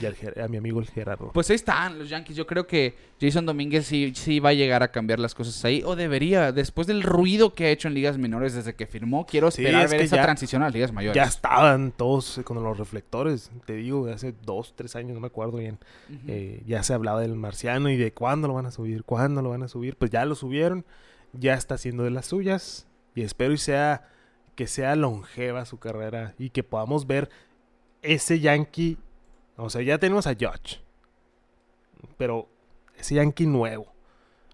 y 0.03 0.07
al 0.07 0.17
a 0.43 0.49
mi 0.49 0.57
amigo 0.57 0.81
el 0.81 0.87
Gerardo. 0.89 1.31
Pues 1.33 1.49
ahí 1.51 1.57
están 1.57 1.99
los 1.99 2.09
Yankees. 2.09 2.37
Yo 2.37 2.47
creo 2.47 2.67
que 2.67 2.95
Jason 3.21 3.47
Domínguez 3.47 3.87
sí, 3.87 4.13
sí 4.15 4.41
va 4.41 4.51
a 4.51 4.53
llegar 4.53 4.83
a 4.83 4.89
cambiar 4.91 5.19
las 5.21 5.35
cosas 5.35 5.65
ahí. 5.65 5.83
O 5.85 5.97
debería, 5.97 6.53
después 6.53 6.87
del 6.87 7.03
ruido 7.03 7.55
que 7.55 7.67
ha 7.67 7.71
hecho 7.71 7.89
en 7.89 7.95
ligas 7.95 8.19
menores 8.19 8.55
desde 8.55 8.75
que 8.75 8.87
firmó, 8.87 9.27
quiero 9.27 9.51
Sí, 9.51 9.63
esperar 9.63 9.85
es 9.85 9.91
ver 9.93 10.01
esa 10.03 10.17
ya- 10.17 10.23
transición 10.23 10.63
a 10.63 10.67
las 10.67 10.75
ligas 10.75 10.93
mayores. 10.93 11.15
ya 11.17 11.25
estaban 11.25 11.93
todos 11.93 12.39
eh, 12.39 12.45
con 12.45 12.63
los 12.63 12.77
reflectores. 12.79 13.51
Te 13.67 13.75
digo, 13.75 14.07
hace 14.09 14.35
dos, 14.45 14.75
tres 14.77 14.97
años, 14.97 15.15
no 15.15 15.21
me 15.21 15.29
acuerdo 15.29 15.59
bien. 15.59 15.79
Eh, 16.27 16.63
ya 16.67 16.83
se 16.83 16.95
hablaba 16.95 17.21
del 17.21 17.35
marciano 17.35 17.89
y 17.91 17.97
de 17.97 18.13
cuándo 18.13 18.49
lo 18.49 18.55
van 18.55 18.67
a 18.67 18.71
subir, 18.71 19.05
cuándo 19.05 19.43
lo 19.43 19.51
van 19.51 19.63
a 19.63 19.69
subir. 19.69 19.97
Pues 19.97 20.11
ya 20.11 20.25
lo 20.25 20.35
subieron, 20.35 20.85
ya 21.33 21.55
está 21.55 21.75
haciendo 21.77 22.03
de 22.05 22.11
las 22.11 22.27
suyas 22.27 22.87
y 23.15 23.23
espero 23.23 23.53
y 23.53 23.59
sea 23.59 24.09
que 24.57 24.67
sea 24.67 24.95
longeva 24.97 25.65
su 25.65 25.79
carrera 25.79 26.35
y 26.39 26.51
que 26.51 26.63
podamos 26.63 27.07
ver 27.07 27.29
ese 28.03 28.41
Yankee. 28.41 28.99
O 29.57 29.71
sea, 29.71 29.83
ya 29.83 29.99
tenemos 29.99 30.27
a 30.27 30.35
Judge, 30.35 30.81
pero 32.17 32.49
ese 32.97 33.15
Yankee 33.15 33.47
nuevo, 33.47 33.93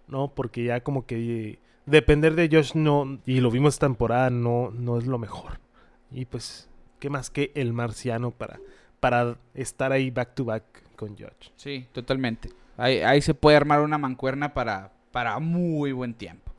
¿no? 0.07 0.28
Porque 0.28 0.64
ya 0.64 0.82
como 0.82 1.07
que 1.07 1.59
depender 1.86 2.34
de 2.34 2.48
Josh 2.51 2.74
no, 2.74 3.18
y 3.26 3.40
lo 3.40 3.51
vimos 3.51 3.74
esta 3.74 3.86
temporada, 3.86 4.30
no, 4.30 4.70
no 4.70 4.98
es 4.98 5.07
lo 5.07 5.18
mejor. 5.18 5.61
Y 6.11 6.26
pues, 6.26 6.68
¿qué 6.98 7.11
más 7.11 7.30
que 7.30 7.53
el 7.55 7.72
marciano 7.72 8.30
para, 8.30 8.61
para 9.01 9.38
estar 9.55 9.92
ahí 9.92 10.11
back 10.11 10.34
to 10.34 10.44
back 10.44 10.64
con 10.96 11.11
Judge? 11.16 11.53
Sí, 11.57 11.86
totalmente. 11.92 12.51
Ahí, 12.76 13.01
ahí 13.01 13.22
se 13.22 13.34
puede 13.34 13.57
armar 13.57 13.80
una 13.80 13.98
mancuerna 13.98 14.55
para, 14.55 14.92
para 15.12 15.38
muy 15.38 15.92
buen 15.92 16.14
tiempo. 16.14 16.53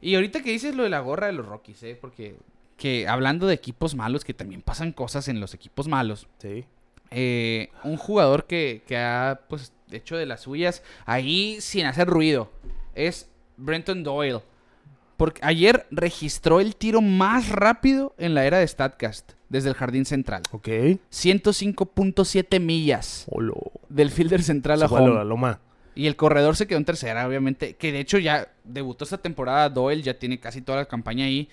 Y 0.00 0.14
ahorita 0.16 0.42
que 0.42 0.50
dices 0.50 0.74
lo 0.74 0.82
de 0.82 0.90
la 0.90 1.00
gorra 1.00 1.28
de 1.28 1.32
los 1.32 1.46
Rockies, 1.46 1.82
¿eh? 1.82 1.98
Porque 1.98 2.36
que 2.76 3.08
hablando 3.08 3.46
de 3.46 3.54
equipos 3.54 3.94
malos, 3.94 4.24
que 4.24 4.34
también 4.34 4.60
pasan 4.60 4.92
cosas 4.92 5.28
en 5.28 5.40
los 5.40 5.54
equipos 5.54 5.88
malos. 5.88 6.28
Sí. 6.38 6.66
Eh, 7.14 7.70
un 7.84 7.96
jugador 7.96 8.46
que, 8.46 8.82
que 8.86 8.96
ha 8.96 9.40
pues 9.48 9.72
hecho 9.92 10.16
de 10.16 10.26
las 10.26 10.42
suyas 10.42 10.82
ahí 11.06 11.60
sin 11.60 11.86
hacer 11.86 12.08
ruido 12.08 12.50
es 12.94 13.30
Brenton 13.56 14.02
Doyle. 14.02 14.40
Porque 15.16 15.40
ayer 15.44 15.86
registró 15.92 16.58
el 16.60 16.74
tiro 16.74 17.00
más 17.00 17.48
rápido 17.48 18.14
en 18.18 18.34
la 18.34 18.46
era 18.46 18.58
de 18.58 18.66
Statcast 18.66 19.32
desde 19.48 19.68
el 19.68 19.76
jardín 19.76 20.04
central. 20.04 20.42
Ok. 20.50 20.66
105.7 20.66 22.58
millas 22.58 23.24
Olo. 23.28 23.54
del 23.88 24.10
fielder 24.10 24.42
central 24.42 24.82
a 24.82 24.88
la 24.88 24.92
home. 24.92 25.24
loma. 25.24 25.60
Y 25.94 26.08
el 26.08 26.16
corredor 26.16 26.56
se 26.56 26.66
quedó 26.66 26.78
en 26.78 26.84
tercera, 26.84 27.28
obviamente. 27.28 27.76
Que 27.76 27.92
de 27.92 28.00
hecho 28.00 28.18
ya 28.18 28.48
debutó 28.64 29.04
esta 29.04 29.18
temporada 29.18 29.68
Doyle, 29.68 30.02
ya 30.02 30.18
tiene 30.18 30.40
casi 30.40 30.60
toda 30.60 30.78
la 30.78 30.86
campaña 30.86 31.26
ahí. 31.26 31.48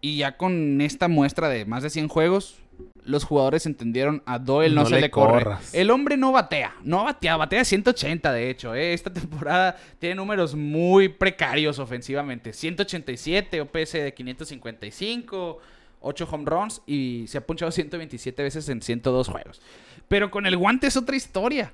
Y 0.00 0.16
ya 0.16 0.38
con 0.38 0.80
esta 0.80 1.08
muestra 1.08 1.50
de 1.50 1.66
más 1.66 1.82
de 1.82 1.90
100 1.90 2.08
juegos, 2.08 2.56
los 3.04 3.24
jugadores 3.24 3.64
entendieron 3.66 4.22
a 4.26 4.38
Doyle 4.38 4.74
no, 4.74 4.82
No 4.82 4.88
se 4.88 4.96
le 4.96 5.00
le, 5.02 5.10
corre. 5.10 5.44
corras. 5.44 5.74
El 5.74 5.90
hombre 5.90 6.16
no 6.16 6.30
batea, 6.30 6.76
no 6.82 7.04
batea, 7.04 7.36
batea 7.36 7.64
180 7.64 8.32
de 8.32 8.50
hecho. 8.50 8.74
¿eh? 8.74 8.92
Esta 8.92 9.12
temporada 9.12 9.76
tiene 9.98 10.14
números 10.14 10.54
muy 10.54 11.08
precarios 11.08 11.78
ofensivamente. 11.78 12.52
187, 12.52 13.60
OPS 13.62 13.92
de 13.92 14.14
555, 14.14 15.58
8 16.00 16.28
home 16.30 16.44
runs 16.44 16.82
y 16.86 17.24
se 17.28 17.38
ha 17.38 17.46
punchado 17.46 17.70
127 17.72 18.42
veces 18.42 18.68
en 18.68 18.82
102 18.82 19.28
juegos. 19.28 19.62
Pero 20.06 20.30
con 20.30 20.46
el 20.46 20.56
guante 20.56 20.86
es 20.86 20.96
otra 20.96 21.16
historia. 21.16 21.72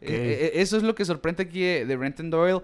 eh, 0.00 0.50
eso 0.54 0.76
es 0.76 0.82
lo 0.82 0.94
que 0.94 1.04
sorprende 1.04 1.44
aquí 1.44 1.60
de 1.60 1.96
Brenton 1.96 2.30
Doyle. 2.30 2.60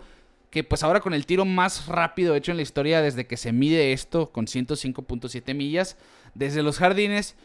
Que 0.50 0.62
pues 0.62 0.82
ahora 0.82 1.00
con 1.00 1.14
el 1.14 1.24
tiro 1.24 1.44
más 1.46 1.86
rápido 1.86 2.34
hecho 2.34 2.50
en 2.50 2.58
la 2.58 2.62
historia 2.62 3.00
desde 3.00 3.26
que 3.26 3.38
se 3.38 3.52
mide 3.52 3.92
esto 3.92 4.30
con 4.30 4.46
105.7 4.46 5.54
millas. 5.54 5.96
Desde 6.34 6.62
los 6.62 6.78
jardines 6.78 7.36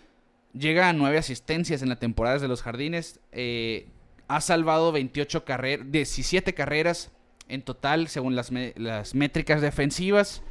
llega 0.53 0.89
a 0.89 0.93
9 0.93 1.17
asistencias 1.17 1.81
en 1.81 1.89
la 1.89 1.97
temporada 1.97 2.35
desde 2.35 2.47
los 2.47 2.61
jardines. 2.61 3.19
eh, 3.31 3.87
ha 4.29 4.41
salvado 4.41 4.91
28 4.91 5.45
carreras, 5.45 5.89
17 5.89 6.53
carreras 6.53 7.11
en 7.47 7.61
total 7.61 8.09
según 8.09 8.35
las, 8.35 8.51
las 8.75 9.15
métricas 9.15 9.61
defensivas. 9.61 10.41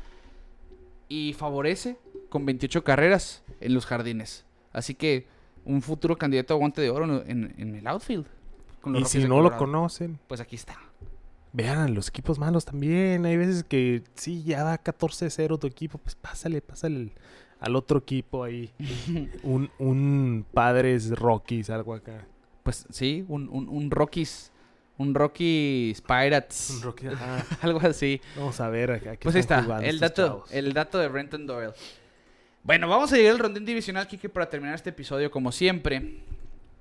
Y 1.08 1.34
favorece 1.34 1.98
con 2.30 2.46
28 2.46 2.82
carreras 2.84 3.42
en 3.60 3.74
los 3.74 3.86
jardines. 3.86 4.44
Así 4.72 4.94
que 4.94 5.26
un 5.64 5.82
futuro 5.82 6.16
candidato 6.16 6.54
a 6.54 6.56
guante 6.56 6.80
de 6.80 6.90
oro 6.90 7.22
en, 7.26 7.54
en- 7.58 7.74
el 7.76 7.86
outfield. 7.86 8.26
con 8.80 8.92
los 8.94 9.02
Y 9.02 9.04
si 9.06 9.18
de 9.20 9.28
no 9.28 9.40
lo 9.42 9.56
conocen, 9.56 10.18
Pues 10.26 10.40
aquí 10.40 10.56
está. 10.56 10.78
vean 11.52 11.94
los 11.94 12.08
equipos 12.08 12.38
malos 12.38 12.64
también. 12.64 13.24
Hay 13.26 13.36
veces 13.36 13.62
que 13.62 14.02
sí, 14.14 14.42
ya 14.42 14.64
va 14.64 14.82
14-0 14.82 15.58
tu 15.58 15.66
equipo, 15.66 15.98
pues 15.98 16.14
pásale, 16.14 16.60
pásale 16.62 16.96
el- 16.96 17.12
al 17.60 17.76
otro 17.76 17.98
equipo 17.98 18.44
ahí. 18.44 18.70
un, 19.42 19.70
un 19.78 20.44
Padres 20.52 21.10
Rockies, 21.10 21.70
algo 21.70 21.94
acá. 21.94 22.26
Pues 22.62 22.86
sí, 22.90 23.24
un, 23.28 23.48
un, 23.48 23.68
un 23.68 23.90
Rockies 23.90 24.52
Un 24.98 25.14
Rockies 25.14 26.00
Pirates. 26.00 26.70
Un 26.70 26.82
Rocky, 26.82 27.06
ajá. 27.08 27.44
Algo 27.62 27.80
así. 27.80 28.20
Vamos 28.36 28.58
a 28.60 28.68
ver 28.70 28.90
a, 28.90 28.94
a 28.94 29.00
qué 29.00 29.18
Pues 29.22 29.34
ahí 29.34 29.40
está, 29.40 29.60
el 29.82 30.00
dato, 30.00 30.26
chavos. 30.26 30.52
el 30.52 30.72
dato 30.72 30.98
de 30.98 31.08
Brenton 31.08 31.46
Doyle. 31.46 31.72
Bueno, 32.62 32.88
vamos 32.88 33.12
a 33.12 33.16
llegar 33.16 33.32
al 33.32 33.38
rondín 33.38 33.64
divisional, 33.64 34.08
Kike, 34.08 34.28
para 34.28 34.48
terminar 34.50 34.74
este 34.74 34.90
episodio 34.90 35.30
como 35.30 35.52
siempre. 35.52 36.16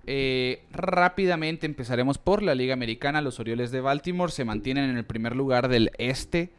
Eh, 0.07 0.63
rápidamente 0.71 1.65
empezaremos 1.65 2.17
por 2.17 2.41
la 2.41 2.55
Liga 2.55 2.73
Americana. 2.73 3.21
Los 3.21 3.39
Orioles 3.39 3.69
de 3.71 3.81
Baltimore 3.81 4.31
se 4.31 4.45
mantienen 4.45 4.89
en 4.89 4.97
el 4.97 5.05
primer 5.05 5.35
lugar 5.35 5.67
del 5.67 5.91
este. 5.97 6.51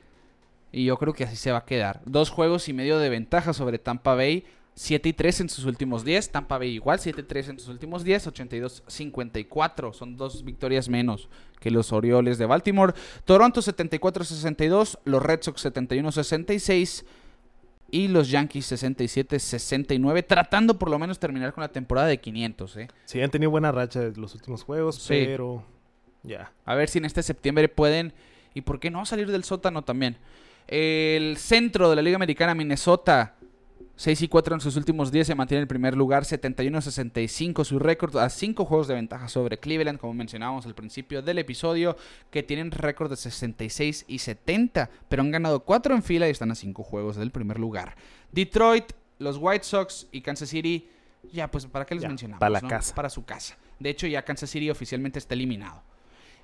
Y 0.77 0.85
yo 0.85 0.99
creo 0.99 1.14
que 1.14 1.24
así 1.24 1.37
se 1.37 1.51
va 1.53 1.59
a 1.59 1.64
quedar. 1.64 2.03
Dos 2.05 2.29
juegos 2.29 2.68
y 2.68 2.74
medio 2.74 2.99
de 2.99 3.09
ventaja 3.09 3.55
sobre 3.55 3.79
Tampa 3.79 4.14
Bay. 4.14 4.45
7 4.74 5.09
y 5.09 5.12
3 5.14 5.41
en 5.41 5.49
sus 5.49 5.64
últimos 5.64 6.05
10. 6.05 6.33
Tampa 6.33 6.59
Bay 6.59 6.68
igual, 6.68 6.99
7 6.99 7.22
y 7.22 7.24
3 7.24 7.49
en 7.49 7.59
sus 7.59 7.68
últimos 7.68 8.05
10. 8.05 8.27
82-54. 8.27 9.95
Son 9.95 10.18
dos 10.18 10.45
victorias 10.45 10.91
menos 10.91 11.31
que 11.61 11.70
los 11.70 11.93
Orioles 11.95 12.37
de 12.37 12.45
Baltimore. 12.45 12.93
Toronto 13.24 13.62
74-62. 13.62 14.99
Los 15.07 15.22
Red 15.22 15.41
Sox 15.41 15.64
71-66. 15.64 17.05
Y 17.91 18.09
los 18.09 18.29
Yankees 18.31 18.70
67-69. 18.72 20.27
Tratando 20.27 20.79
por 20.79 20.91
lo 20.91 20.99
menos 20.99 21.18
terminar 21.18 21.55
con 21.55 21.62
la 21.62 21.68
temporada 21.68 22.09
de 22.09 22.20
500. 22.20 22.77
¿eh? 22.77 22.89
Sí, 23.07 23.22
han 23.22 23.31
tenido 23.31 23.51
buena 23.51 23.72
racha 23.72 24.01
de 24.01 24.20
los 24.20 24.35
últimos 24.35 24.62
juegos, 24.62 24.97
Sí. 24.97 25.22
pero 25.24 25.64
ya. 26.22 26.53
A 26.66 26.74
ver 26.74 26.91
si 26.91 26.99
en 26.99 27.07
este 27.07 27.22
septiembre 27.22 27.70
pueden. 27.70 28.12
Y 28.53 28.61
por 28.61 28.79
qué 28.79 28.91
no 28.91 29.07
salir 29.07 29.31
del 29.31 29.45
sótano 29.45 29.83
también. 29.83 30.18
El 30.69 31.37
centro 31.37 31.89
de 31.91 31.97
la 31.97 32.03
Liga 32.03 32.17
Americana, 32.17 32.55
Minnesota. 32.55 33.35
6 33.99 34.21
y 34.23 34.29
4 34.29 34.57
en 34.57 34.61
sus 34.61 34.77
últimos 34.77 35.11
10 35.11 35.29
se 35.29 35.35
mantiene 35.35 35.61
en 35.61 35.62
el 35.62 35.69
primer 35.69 35.97
lugar, 35.97 36.25
71-65 36.25 37.64
su 37.64 37.79
récord, 37.79 38.14
a 38.19 38.29
5 38.29 38.67
juegos 38.67 38.89
de 38.89 38.95
ventaja 38.95 39.27
sobre 39.29 39.59
Cleveland, 39.59 39.99
como 39.99 40.12
mencionábamos 40.12 40.67
al 40.67 40.75
principio 40.75 41.23
del 41.23 41.39
episodio, 41.39 41.97
que 42.31 42.43
tienen 42.43 42.73
récord 42.73 43.09
de 43.09 43.17
66 43.17 44.05
y 44.07 44.19
70, 44.19 44.91
pero 45.09 45.23
han 45.23 45.31
ganado 45.31 45.61
4 45.61 45.95
en 45.95 46.03
fila 46.03 46.29
y 46.29 46.31
están 46.31 46.51
a 46.51 46.55
5 46.55 46.83
juegos 46.83 47.17
del 47.17 47.31
primer 47.31 47.59
lugar. 47.59 47.97
Detroit, 48.33 48.93
los 49.19 49.39
White 49.41 49.64
Sox 49.64 50.09
y 50.12 50.21
Kansas 50.21 50.51
City, 50.51 50.91
ya 51.33 51.51
pues 51.51 51.64
para 51.64 51.87
qué 51.87 51.95
les 51.95 52.03
Ya, 52.03 52.09
mencionamos, 52.09 52.41
para 52.41 52.51
la 52.51 52.61
¿no? 52.61 52.69
casa. 52.69 52.95
Para 52.95 53.09
su 53.09 53.25
casa. 53.25 53.57
De 53.79 53.89
hecho 53.89 54.07
ya 54.07 54.23
Kansas 54.27 54.51
City 54.51 54.69
oficialmente 54.69 55.19
está 55.19 55.33
eliminado. 55.33 55.83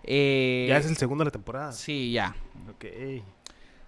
Eh, 0.04 0.66
ya 0.70 0.78
es 0.78 0.86
el 0.86 0.96
segundo 0.96 1.22
de 1.22 1.26
la 1.26 1.32
temporada. 1.32 1.72
Sí, 1.72 2.12
ya. 2.12 2.34
Ok. 2.70 2.86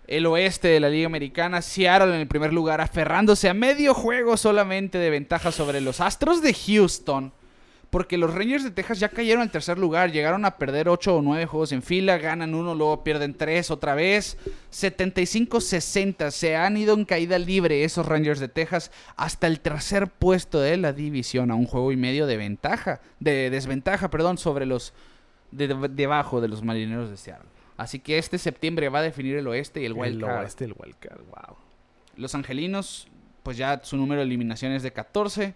El 0.06 0.26
oeste 0.26 0.68
de 0.68 0.80
la 0.80 0.90
Liga 0.90 1.06
Americana, 1.06 1.62
Seattle 1.62 2.14
en 2.14 2.20
el 2.20 2.28
primer 2.28 2.52
lugar, 2.52 2.80
aferrándose 2.80 3.48
a 3.48 3.54
medio 3.54 3.94
juego 3.94 4.36
solamente 4.36 4.98
de 4.98 5.10
ventaja 5.10 5.50
sobre 5.50 5.80
los 5.80 6.00
Astros 6.00 6.42
de 6.42 6.52
Houston. 6.52 7.32
Porque 7.88 8.18
los 8.18 8.34
Rangers 8.34 8.64
de 8.64 8.72
Texas 8.72 8.98
ya 8.98 9.08
cayeron 9.08 9.42
al 9.42 9.52
tercer 9.52 9.78
lugar, 9.78 10.10
llegaron 10.10 10.44
a 10.44 10.58
perder 10.58 10.88
8 10.88 11.14
o 11.14 11.22
9 11.22 11.46
juegos 11.46 11.70
en 11.70 11.80
fila, 11.80 12.18
ganan 12.18 12.54
uno, 12.54 12.74
luego 12.74 13.04
pierden 13.04 13.34
3 13.34 13.70
otra 13.70 13.94
vez. 13.94 14.36
75-60, 14.72 16.32
se 16.32 16.56
han 16.56 16.76
ido 16.76 16.94
en 16.94 17.04
caída 17.04 17.38
libre 17.38 17.84
esos 17.84 18.04
Rangers 18.04 18.40
de 18.40 18.48
Texas 18.48 18.90
hasta 19.16 19.46
el 19.46 19.60
tercer 19.60 20.08
puesto 20.08 20.60
de 20.60 20.76
la 20.76 20.92
división, 20.92 21.52
a 21.52 21.54
un 21.54 21.66
juego 21.66 21.92
y 21.92 21.96
medio 21.96 22.26
de 22.26 22.36
ventaja, 22.36 23.00
de 23.20 23.48
desventaja, 23.48 24.10
perdón, 24.10 24.38
sobre 24.38 24.66
los 24.66 24.92
de, 25.52 25.68
debajo 25.88 26.40
de 26.40 26.48
los 26.48 26.64
marineros 26.64 27.10
de 27.10 27.16
Seattle. 27.16 27.53
Así 27.76 27.98
que 27.98 28.18
este 28.18 28.38
septiembre 28.38 28.88
va 28.88 29.00
a 29.00 29.02
definir 29.02 29.36
el 29.36 29.46
oeste 29.48 29.82
y 29.82 29.84
el 29.86 29.96
el 29.98 30.20
card. 30.20 30.42
oeste, 30.42 30.64
el 30.64 30.74
wild 30.78 30.96
card, 30.98 31.20
wow. 31.26 31.56
Los 32.16 32.34
angelinos, 32.34 33.08
pues 33.42 33.56
ya 33.56 33.80
su 33.82 33.96
número 33.96 34.20
de 34.20 34.26
eliminaciones 34.26 34.78
es 34.78 34.82
de 34.84 34.92
14. 34.92 35.54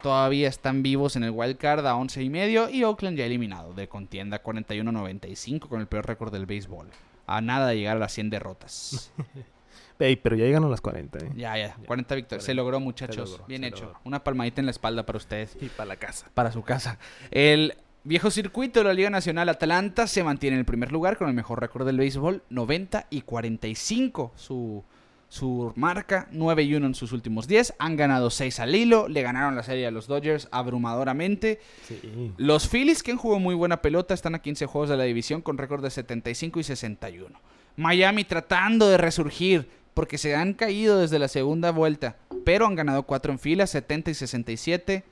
Todavía 0.00 0.48
están 0.48 0.84
vivos 0.84 1.16
en 1.16 1.24
el 1.24 1.32
wild 1.32 1.56
card 1.58 1.84
a 1.84 1.96
11 1.96 2.22
y 2.22 2.30
medio. 2.30 2.70
Y 2.70 2.84
Oakland 2.84 3.18
ya 3.18 3.24
eliminado 3.26 3.74
de 3.74 3.88
contienda 3.88 4.40
41-95 4.42 5.68
con 5.68 5.80
el 5.80 5.88
peor 5.88 6.06
récord 6.06 6.32
del 6.32 6.46
béisbol. 6.46 6.88
A 7.26 7.40
nada 7.40 7.66
de 7.68 7.76
llegar 7.76 7.96
a 7.96 8.00
las 8.00 8.12
100 8.12 8.30
derrotas. 8.30 9.12
Ey, 9.98 10.14
pero 10.14 10.36
ya 10.36 10.44
llegan 10.44 10.62
a 10.62 10.68
las 10.68 10.80
40, 10.80 11.18
¿eh? 11.18 11.30
ya, 11.34 11.58
ya, 11.58 11.76
40 11.84 12.14
victorias. 12.14 12.44
Se 12.44 12.54
logró, 12.54 12.78
muchachos. 12.78 13.30
logró, 13.30 13.46
Bien 13.46 13.64
hecho. 13.64 13.86
logró. 13.86 14.00
Una 14.04 14.22
palmadita 14.22 14.60
en 14.60 14.66
la 14.66 14.70
espalda 14.70 15.04
para 15.04 15.16
ustedes. 15.16 15.56
Y 15.60 15.68
para 15.68 15.86
la 15.88 15.96
casa. 15.96 16.30
Para 16.34 16.52
su 16.52 16.62
casa. 16.62 17.00
El 17.32 17.74
viejo 18.04 18.30
circuito 18.30 18.80
de 18.80 18.84
la 18.84 18.94
Liga 18.94 19.10
Nacional 19.10 19.48
Atlanta 19.48 20.06
se 20.06 20.22
mantiene 20.22 20.54
en 20.54 20.60
el 20.60 20.64
primer 20.64 20.92
lugar 20.92 21.16
con 21.16 21.28
el 21.28 21.34
mejor 21.34 21.60
récord 21.60 21.86
del 21.86 21.98
béisbol, 21.98 22.42
90 22.50 23.06
y 23.10 23.22
45. 23.22 24.32
Su, 24.36 24.84
su 25.28 25.72
marca, 25.76 26.28
9 26.32 26.62
y 26.62 26.74
1 26.74 26.86
en 26.86 26.94
sus 26.94 27.12
últimos 27.12 27.46
10. 27.46 27.74
Han 27.78 27.96
ganado 27.96 28.30
6 28.30 28.60
al 28.60 28.74
hilo. 28.74 29.08
Le 29.08 29.22
ganaron 29.22 29.54
la 29.56 29.62
serie 29.62 29.86
a 29.86 29.90
los 29.90 30.06
Dodgers 30.06 30.48
abrumadoramente. 30.50 31.60
Sí. 31.86 32.32
Los 32.36 32.68
Phillies, 32.68 33.02
que 33.02 33.12
han 33.12 33.18
jugado 33.18 33.40
muy 33.40 33.54
buena 33.54 33.82
pelota, 33.82 34.14
están 34.14 34.34
a 34.34 34.42
15 34.42 34.66
juegos 34.66 34.90
de 34.90 34.96
la 34.96 35.04
división 35.04 35.42
con 35.42 35.58
récord 35.58 35.82
de 35.82 35.90
75 35.90 36.60
y 36.60 36.64
61. 36.64 37.38
Miami 37.76 38.24
tratando 38.24 38.88
de 38.88 38.96
resurgir 38.96 39.68
porque 39.94 40.18
se 40.18 40.34
han 40.34 40.54
caído 40.54 41.00
desde 41.00 41.18
la 41.18 41.28
segunda 41.28 41.72
vuelta, 41.72 42.16
pero 42.44 42.66
han 42.66 42.74
ganado 42.74 43.02
4 43.02 43.32
en 43.32 43.38
fila, 43.38 43.66
70 43.66 44.12
y 44.12 44.14
67. 44.14 45.04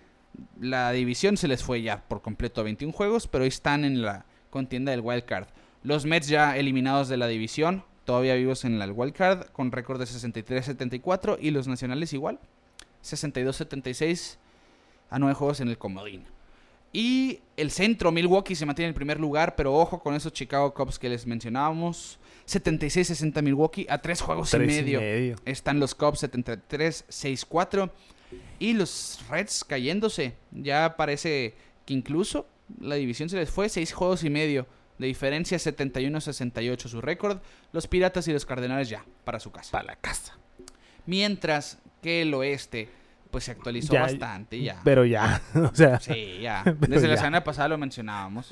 La 0.61 0.93
división 0.93 1.37
se 1.37 1.49
les 1.49 1.63
fue 1.63 1.83
ya 1.83 2.03
por 2.09 2.23
completo 2.23 2.61
a 2.61 2.65
21 2.65 2.93
juegos, 2.93 3.27
pero 3.29 3.45
están 3.45 3.85
en 3.85 4.03
la 4.03 4.27
contienda 4.51 4.91
del 4.91 5.01
wild 5.01 5.25
card. 5.25 5.49
Los 5.83 6.05
Mets 6.07 6.29
ya 6.29 6.57
eliminados 6.57 7.09
de 7.09 7.17
la 7.17 7.27
división, 7.27 7.85
todavía 8.05 8.35
vivos 8.35 8.65
en 8.65 8.79
la 8.79 8.87
wild 8.87 9.15
card 9.15 9.47
con 9.53 9.73
récord 9.73 9.99
de 9.99 10.07
63-74 10.07 11.39
y 11.41 11.51
los 11.51 11.69
nacionales 11.69 12.13
igual, 12.13 12.39
62-76 13.05 14.37
a 15.11 15.19
9 15.19 15.35
juegos 15.35 15.61
en 15.61 15.69
el 15.69 15.79
comodín. 15.79 16.25
Y 16.93 17.41
el 17.57 17.71
centro, 17.71 18.11
Milwaukee, 18.11 18.55
se 18.55 18.65
mantiene 18.65 18.87
en 18.87 18.91
el 18.91 18.95
primer 18.95 19.21
lugar, 19.21 19.55
pero 19.55 19.75
ojo 19.75 20.01
con 20.01 20.15
esos 20.15 20.33
Chicago 20.33 20.73
Cubs 20.73 20.99
que 20.99 21.09
les 21.09 21.27
mencionábamos. 21.27 22.19
76-60 22.49 23.43
Milwaukee 23.43 23.87
a 23.91 23.99
3 23.99 24.21
juegos 24.21 24.49
y 24.55 24.57
Tres 24.57 24.67
medio. 24.67 24.99
y 24.99 25.03
medio. 25.03 25.37
Están 25.45 25.79
los 25.79 25.95
Cubs 25.95 26.23
73-64 26.25 27.91
y 28.59 28.73
los 28.73 29.21
Reds 29.31 29.65
cayéndose. 29.65 30.35
Ya 30.53 30.97
parece 30.97 31.55
que 31.85 31.95
incluso 31.95 32.47
la 32.81 32.97
división 32.97 33.29
se 33.29 33.37
les 33.37 33.51
fue 33.51 33.69
6 33.69 33.93
juegos 33.93 34.25
y 34.25 34.31
medio. 34.31 34.67
De 34.99 35.07
diferencia 35.07 35.59
71-68 35.59 36.89
su 36.89 37.01
récord. 37.01 37.39
Los 37.73 37.87
Piratas 37.87 38.27
y 38.29 38.33
los 38.33 38.47
Cardenales 38.47 38.89
ya 38.89 39.05
para 39.25 39.41
su 39.41 39.51
casa. 39.53 39.71
Para 39.73 39.85
la 39.85 39.97
casa. 39.97 40.39
Mientras 41.05 41.79
que 42.03 42.23
el 42.23 42.33
oeste 42.35 42.89
pues 43.31 43.45
se 43.45 43.51
actualizó 43.51 43.93
Ya, 43.93 44.03
bastante 44.03 44.61
ya. 44.63 44.81
Pero 44.85 45.05
ya, 45.05 45.43
o 45.55 45.75
sea, 45.75 46.01
Sí, 46.01 46.39
ya. 46.41 46.63
Desde 46.89 47.09
la 47.09 47.17
semana 47.17 47.45
pasada 47.45 47.69
lo 47.69 47.79
mencionábamos. 47.79 48.49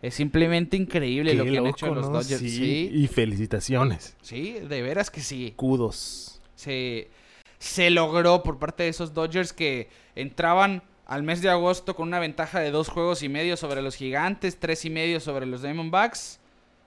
Es 0.00 0.14
simplemente 0.14 0.76
increíble 0.76 1.34
lo 1.34 1.44
que 1.44 1.58
han 1.58 1.66
hecho 1.66 1.92
los 1.94 2.06
¿no? 2.06 2.12
Dodgers. 2.12 2.40
Sí, 2.40 2.48
Sí, 2.50 2.90
Y 2.92 3.06
felicitaciones. 3.08 4.16
sí, 4.22 4.52
de 4.66 4.82
veras 4.82 5.10
que 5.10 5.20
sí. 5.20 5.52
Kudos. 5.56 6.40
Se, 6.54 7.10
se 7.58 7.90
logró 7.90 8.42
por 8.42 8.58
parte 8.58 8.84
de 8.84 8.88
esos 8.90 9.14
Dodgers 9.14 9.52
que 9.52 9.88
entraban 10.14 10.82
al 11.06 11.22
mes 11.22 11.40
de 11.40 11.48
agosto 11.48 11.96
con 11.96 12.08
una 12.08 12.18
ventaja 12.18 12.60
de 12.60 12.70
dos 12.70 12.88
juegos 12.88 13.22
y 13.22 13.28
medio 13.28 13.56
sobre 13.56 13.82
los 13.82 13.96
Gigantes, 13.96 14.58
tres 14.58 14.84
y 14.84 14.90
medio 14.90 15.20
sobre 15.20 15.46
los 15.46 15.62
Diamondbacks. 15.62 16.38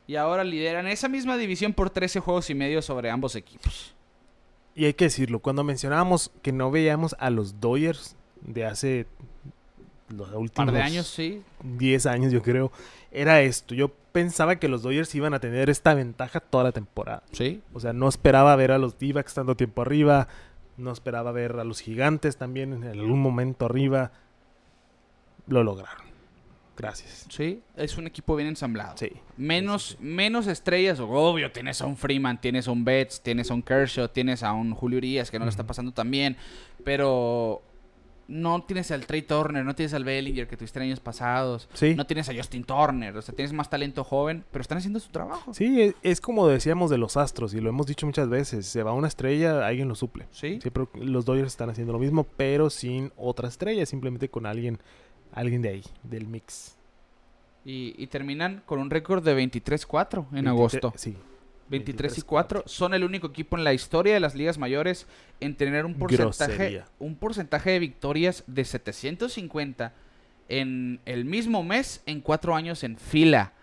Y 0.08 0.16
ahora 0.16 0.44
lideran 0.44 0.88
esa 0.88 1.08
misma 1.08 1.38
división 1.38 1.74
por 1.74 1.90
13 1.90 2.20
juegos 2.20 2.50
y 2.50 2.56
medio 2.56 2.82
sobre 2.82 3.10
ambos 3.10 3.36
equipos. 3.36 3.96
Y 4.76 4.86
hay 4.86 4.94
que 4.94 5.06
decirlo, 5.06 5.40
cuando 5.40 5.64
mencionábamos 5.64 6.32
que 6.42 6.52
no 6.52 6.72
veíamos 6.72 7.16
a 7.20 7.30
los 7.30 7.60
Dodgers 7.60 8.16
de 8.42 8.66
hace 8.66 9.06
los 10.10 10.30
Un 10.30 10.38
últimos 10.38 10.66
par 10.66 10.74
de 10.74 10.82
años, 10.82 11.08
sí. 11.08 11.42
10 11.64 12.06
años, 12.08 12.32
yo 12.34 12.42
creo, 12.42 12.72
era 13.12 13.42
esto. 13.42 13.74
Yo 13.74 13.92
pensaba 14.12 14.58
que 14.58 14.68
los 14.68 14.82
Dodgers 14.82 15.14
iban 15.16 15.34
a 15.34 15.40
tener 15.40 15.70
esta 15.70 15.94
ventaja 15.94 16.40
toda 16.40 16.66
la 16.66 16.72
temporada. 16.72 17.24
Sí. 17.32 17.62
O 17.74 17.80
sea, 17.80 17.94
no 17.94 18.08
esperaba 18.10 18.56
ver 18.56 18.72
a 18.72 18.78
los 18.78 18.98
D-backs 19.00 19.34
tanto 19.34 19.56
tiempo 19.56 19.82
arriba. 19.82 20.28
No 20.82 20.92
esperaba 20.92 21.32
ver 21.32 21.60
a 21.60 21.64
los 21.64 21.80
gigantes 21.80 22.38
también 22.38 22.74
en 22.74 22.84
algún 22.84 23.22
momento 23.22 23.66
arriba. 23.66 24.12
Lo 25.48 25.64
lograron. 25.64 26.12
Gracias. 26.78 27.28
Sí, 27.30 27.62
es 27.76 27.98
un 27.98 28.08
equipo 28.08 28.36
bien 28.36 28.48
ensamblado. 28.48 28.98
Sí. 28.98 29.12
Menos, 29.38 29.90
Sí, 29.90 29.98
sí, 29.98 30.04
menos 30.04 30.48
estrellas, 30.48 31.00
obvio, 31.00 31.52
tienes 31.52 31.82
a 31.82 31.86
un 31.86 31.96
Freeman, 31.96 32.42
tienes 32.42 32.68
a 32.68 32.72
un 32.72 32.84
Betts, 32.84 33.22
tienes 33.22 33.52
a 33.52 33.54
un 33.54 33.62
Kershaw, 33.62 34.08
tienes 34.08 34.42
a 34.42 34.54
un 34.54 34.74
Julio 34.74 34.98
Urias 34.98 35.30
que 35.30 35.38
no 35.38 35.46
le 35.46 35.52
está 35.52 35.68
pasando 35.68 35.92
tan 35.92 36.10
bien, 36.10 36.38
pero 36.84 37.62
no 38.32 38.64
tienes 38.64 38.90
al 38.92 39.06
Trey 39.06 39.22
Turner, 39.24 39.66
no 39.66 39.76
tienes 39.76 39.94
al 39.94 40.04
Bellinger 40.06 40.48
que 40.48 40.56
tuviste 40.58 40.80
en 40.80 40.84
años 40.86 41.00
pasados, 41.02 41.68
Sí. 41.74 41.96
no 41.96 42.08
tienes 42.08 42.30
a 42.30 42.34
Justin 42.34 42.64
Turner, 42.64 43.16
o 43.18 43.22
sea, 43.22 43.36
tienes 43.36 43.52
más 43.52 43.70
talento 43.70 44.04
joven, 44.04 44.46
pero 44.52 44.62
están 44.62 44.78
haciendo 44.78 45.00
su 45.00 45.10
trabajo. 45.12 45.54
Sí, 45.54 45.82
es, 45.82 45.96
es 46.02 46.22
como 46.22 46.48
decíamos 46.48 46.90
de 46.90 46.98
los 46.98 47.18
Astros 47.18 47.54
y 47.54 47.60
lo 47.60 47.70
hemos 47.70 47.86
dicho 47.88 48.06
muchas 48.06 48.30
veces. 48.30 48.66
Se 48.66 48.84
va 48.84 48.94
una 48.94 49.08
estrella, 49.10 49.68
alguien 49.68 49.88
lo 49.90 49.96
suple. 49.96 50.28
Sí, 50.32 50.60
Siempre 50.62 50.86
los 50.96 51.26
Dodgers 51.26 51.48
están 51.52 51.70
haciendo 51.70 51.92
lo 51.94 52.00
mismo, 52.00 52.24
pero 52.38 52.70
sin 52.70 53.12
otra 53.18 53.50
estrella, 53.50 53.86
simplemente 53.86 54.30
con 54.30 54.46
alguien, 54.46 54.80
alguien 55.34 55.62
de 55.62 55.70
ahí, 55.70 55.84
del 56.04 56.26
mix. 56.28 56.78
Y, 57.66 57.94
y 58.02 58.08
terminan 58.08 58.64
con 58.66 58.80
un 58.80 58.90
récord 58.90 59.24
de 59.24 59.36
23-4 59.36 60.26
en 60.32 60.46
23 60.46 60.48
agosto. 60.48 60.94
Sí. 60.96 61.16
23 61.72 62.18
y 62.18 62.22
4. 62.22 62.64
Son 62.68 62.94
el 62.94 63.04
único 63.04 63.28
equipo 63.28 63.58
en 63.58 63.64
la 63.64 63.74
historia 63.74 64.14
de 64.14 64.20
las 64.20 64.36
ligas 64.36 64.58
mayores 64.58 65.08
en 65.40 65.56
tener 65.56 65.86
un 65.86 65.96
porcentaje, 65.96 66.54
Grosería. 66.54 66.86
un 67.00 67.16
porcentaje 67.16 67.72
de 67.72 67.80
victorias 67.80 68.44
de 68.48 68.64
750 68.66 69.94
en 70.50 71.00
el 71.06 71.26
mismo 71.26 71.64
mes 71.64 72.04
en 72.06 72.22
cuatro 72.22 72.56
años 72.56 72.84
en 72.84 72.98
fila. 72.98 73.54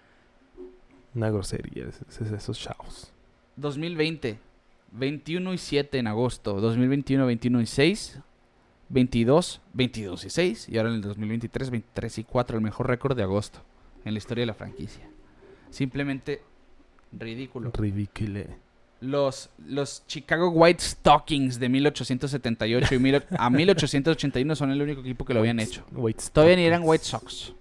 Una 1.15 1.31
grosería 1.31 1.87
es- 1.89 2.21
es- 2.21 2.33
esos 2.33 2.59
chavos. 2.59 3.13
2020, 3.57 4.39
21 4.93 5.53
y 5.53 5.59
7 5.59 5.99
en 5.99 6.07
agosto. 6.07 6.61
2021, 6.61 7.27
21 7.27 7.61
y 7.61 7.67
6. 7.67 8.21
22, 8.91 9.61
22 9.75 10.25
y 10.25 10.31
6. 10.31 10.69
Y 10.71 10.79
ahora 10.79 10.89
en 10.91 10.95
el 10.97 11.03
2023, 11.03 11.69
23 11.71 12.19
y 12.19 12.25
4. 12.25 12.57
El 12.57 12.63
mejor 12.65 12.87
récord 12.89 13.15
de 13.17 13.23
agosto 13.23 13.61
en 14.05 14.15
la 14.15 14.19
historia 14.19 14.43
de 14.43 14.47
la 14.47 14.55
franquicia. 14.55 15.07
Simplemente 15.71 16.41
ridículo. 17.13 17.71
Ridículo. 17.73 18.41
Los, 19.01 19.51
los 19.65 20.05
Chicago 20.09 20.49
White 20.51 20.83
Stockings 20.83 21.61
de 21.61 21.69
1878 21.69 22.95
y 22.95 22.99
mil- 22.99 23.23
a 23.39 23.49
1881 23.51 24.57
son 24.57 24.73
el 24.73 24.83
único 24.83 25.01
equipo 25.03 25.25
que 25.25 25.35
lo 25.35 25.41
habían 25.41 25.61
hecho. 25.61 25.85
White 25.93 26.25
Todavía 26.33 26.57
ni 26.57 26.65
eran. 26.65 26.83
White 26.85 27.05
Sox. 27.05 27.53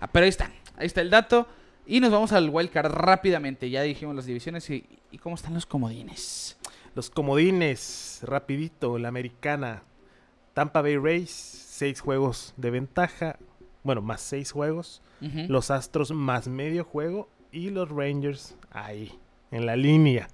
Ah, 0.00 0.06
pero 0.06 0.24
ahí 0.24 0.30
está. 0.30 0.50
Ahí 0.76 0.86
está 0.86 1.00
el 1.00 1.10
dato. 1.10 1.48
Y 1.86 2.00
nos 2.00 2.10
vamos 2.12 2.32
al 2.32 2.48
Wild 2.48 2.70
Card 2.70 2.92
rápidamente. 2.92 3.68
Ya 3.70 3.82
dijimos 3.82 4.14
las 4.14 4.26
divisiones 4.26 4.68
y, 4.70 4.86
y 5.10 5.18
cómo 5.18 5.34
están 5.34 5.52
los 5.54 5.66
comodines. 5.66 6.56
Los 6.94 7.10
comodines, 7.10 8.20
rapidito, 8.22 8.98
la 8.98 9.08
americana. 9.08 9.82
Tampa 10.54 10.80
Bay 10.82 10.96
Rays, 10.96 11.30
seis 11.30 12.00
juegos 12.00 12.54
de 12.56 12.70
ventaja. 12.70 13.36
Bueno, 13.82 14.00
más 14.00 14.20
seis 14.20 14.52
juegos. 14.52 15.02
Los 15.48 15.70
Astros 15.70 16.12
más 16.12 16.48
medio 16.48 16.84
juego. 16.84 17.28
Y 17.54 17.70
los 17.70 17.88
Rangers 17.88 18.56
ahí, 18.70 19.12
en 19.50 19.66
la 19.66 19.76
línea. 19.76 20.28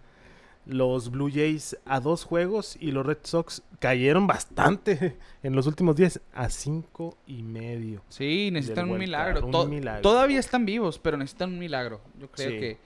Los 0.66 1.10
Blue 1.10 1.30
Jays 1.32 1.76
a 1.84 2.00
dos 2.00 2.24
juegos. 2.24 2.76
Y 2.80 2.92
los 2.92 3.04
Red 3.04 3.18
Sox 3.22 3.62
cayeron 3.78 4.26
bastante 4.26 5.16
en 5.42 5.54
los 5.54 5.66
últimos 5.66 5.96
días 5.96 6.20
a 6.32 6.48
cinco 6.50 7.16
y 7.26 7.42
medio. 7.42 8.02
Sí, 8.08 8.50
necesitan 8.52 8.90
un 8.90 8.98
milagro. 8.98 9.34
card, 9.34 9.44
un 9.44 9.50
To- 9.50 9.66
milagro. 9.68 10.02
Todavía 10.02 10.38
están 10.38 10.64
vivos, 10.66 10.98
pero 10.98 11.16
necesitan 11.16 11.50
un 11.52 11.58
milagro. 11.58 12.00
Yo 12.18 12.30
creo 12.30 12.50
Sí. 12.50 12.58
que 12.58 12.78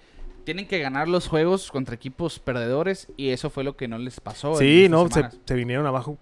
tienen 0.45 0.67
que 0.69 0.79
ganar 0.79 1.09
los 1.09 1.27
juegos 1.29 1.71
contra 1.71 1.95
equipos 1.95 2.39
perdedores 2.39 3.09
y 3.17 3.31
eso 3.31 3.51
fue 3.51 3.65
lo 3.65 3.77
que 3.77 3.89
no 3.89 3.99
les 3.99 4.21
pasó. 4.21 4.55
Sí, 4.57 4.89
no, 4.91 5.09
se, 5.11 5.25
se 5.45 5.55
vinieron 5.55 5.87
abajo. 5.87 6.19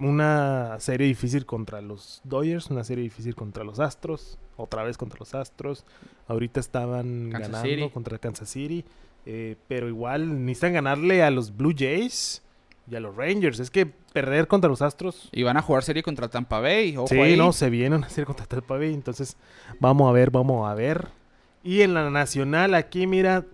Una 0.00 0.76
serie 0.80 1.06
difícil 1.06 1.46
contra 1.46 1.80
los 1.80 2.20
Dodgers, 2.24 2.70
una 2.70 2.84
serie 2.84 3.04
difícil 3.04 3.34
contra 3.34 3.64
los 3.64 3.78
Astros, 3.78 4.38
otra 4.56 4.82
vez 4.82 4.96
contra 4.96 5.18
los 5.18 5.34
Astros. 5.34 5.84
Ahorita 6.26 6.60
estaban 6.60 7.30
Kansas 7.30 7.50
ganando 7.50 7.68
City. 7.68 7.90
contra 7.90 8.18
Kansas 8.18 8.48
City, 8.48 8.84
eh, 9.26 9.56
pero 9.68 9.88
igual 9.88 10.44
necesitan 10.44 10.72
ganarle 10.72 11.22
a 11.22 11.30
los 11.30 11.56
Blue 11.56 11.74
Jays 11.76 12.42
y 12.90 12.96
a 12.96 13.00
los 13.00 13.14
Rangers. 13.16 13.60
Es 13.60 13.70
que 13.70 13.86
perder 13.86 14.48
contra 14.48 14.68
los 14.68 14.82
Astros. 14.82 15.28
Y 15.32 15.42
van 15.42 15.56
a 15.56 15.62
jugar 15.62 15.84
serie 15.84 16.02
contra 16.02 16.28
Tampa 16.28 16.60
Bay. 16.60 16.96
Ojo 16.96 17.08
sí, 17.08 17.18
ahí. 17.18 17.36
no, 17.36 17.52
se 17.52 17.70
viene 17.70 17.96
una 17.96 18.08
serie 18.08 18.26
contra 18.26 18.46
Tampa 18.46 18.76
Bay, 18.76 18.94
entonces 18.94 19.36
vamos 19.80 20.08
a 20.08 20.12
ver, 20.12 20.30
vamos 20.30 20.68
a 20.68 20.74
ver. 20.74 21.08
Y 21.62 21.82
en 21.82 21.94
la 21.94 22.10
nacional 22.10 22.74
aquí, 22.74 23.06
mira, 23.06 23.44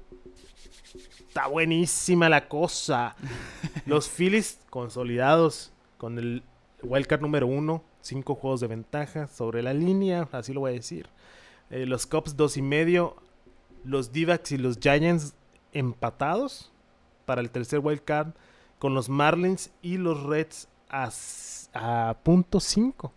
está 1.29 1.49
buenísima 1.49 2.29
la 2.29 2.49
cosa. 2.49 3.17
Los 3.87 4.09
Phillies 4.09 4.61
consolidados 4.71 5.73
con 6.05 6.19
el 6.19 6.43
wildcard 6.83 7.23
número 7.23 7.47
uno, 7.47 7.83
cinco 8.03 8.35
juegos 8.35 8.61
de 8.61 8.67
ventaja 8.67 9.27
sobre 9.27 9.63
la 9.63 9.73
línea, 9.73 10.29
así 10.33 10.53
lo 10.53 10.61
voy 10.61 10.73
a 10.73 10.75
decir. 10.75 11.09
Eh, 11.71 11.87
los 11.87 12.05
Cubs 12.05 12.37
dos 12.37 12.59
y 12.59 12.63
medio, 12.63 13.17
los 13.85 14.13
d 14.13 14.39
y 14.51 14.57
los 14.59 14.79
Giants 14.79 15.35
empatados 15.73 16.71
para 17.25 17.41
el 17.41 17.51
tercer 17.51 17.79
wildcard 17.79 18.35
con 18.79 18.93
los 18.93 19.09
Marlins 19.09 19.71
y 19.81 19.97
los 19.97 20.23
Reds 20.25 20.69
a, 20.91 21.11
a 21.73 22.19
punto 22.23 22.61
5 22.61 23.11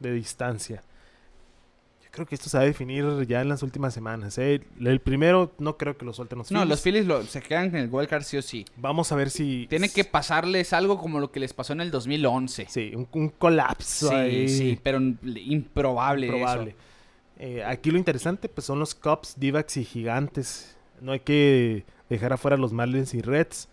de 0.00 0.12
distancia. 0.12 0.82
Creo 2.14 2.26
que 2.26 2.34
esto 2.36 2.48
se 2.48 2.56
va 2.56 2.62
a 2.62 2.66
definir 2.66 3.04
ya 3.26 3.40
en 3.40 3.48
las 3.48 3.62
últimas 3.64 3.92
semanas. 3.92 4.38
¿eh? 4.38 4.60
El 4.80 5.00
primero 5.00 5.52
no 5.58 5.76
creo 5.76 5.96
que 5.98 6.04
lo 6.04 6.12
suelten 6.12 6.38
los 6.38 6.50
No, 6.52 6.60
Phillies. 6.60 6.68
los 6.70 6.80
Phillies 6.82 7.06
lo- 7.06 7.22
se 7.24 7.42
quedan 7.42 7.64
en 7.66 7.76
el 7.76 7.88
wild 7.90 8.08
card 8.08 8.22
sí 8.22 8.36
o 8.36 8.42
sí. 8.42 8.64
Vamos 8.76 9.10
a 9.10 9.16
ver 9.16 9.30
si... 9.30 9.66
Tiene 9.68 9.88
que 9.88 10.04
pasarles 10.04 10.72
algo 10.72 10.96
como 10.98 11.18
lo 11.18 11.32
que 11.32 11.40
les 11.40 11.52
pasó 11.52 11.72
en 11.72 11.80
el 11.80 11.90
2011. 11.90 12.66
Sí, 12.68 12.92
un, 12.94 13.08
un 13.12 13.28
colapso 13.30 14.08
Sí, 14.10 14.14
ahí. 14.14 14.48
sí, 14.48 14.78
pero 14.82 14.98
improbable. 15.00 16.28
Probable. 16.28 16.70
eso. 16.70 16.78
Eh, 17.38 17.64
aquí 17.64 17.90
lo 17.90 17.98
interesante 17.98 18.48
pues 18.48 18.64
son 18.66 18.78
los 18.78 18.94
Cubs, 18.94 19.34
d 19.38 19.64
y 19.76 19.84
Gigantes. 19.84 20.76
No 21.00 21.12
hay 21.12 21.20
que 21.20 21.84
dejar 22.08 22.32
afuera 22.32 22.56
los 22.56 22.72
Marlins 22.72 23.12
y 23.14 23.20
Reds. 23.20 23.68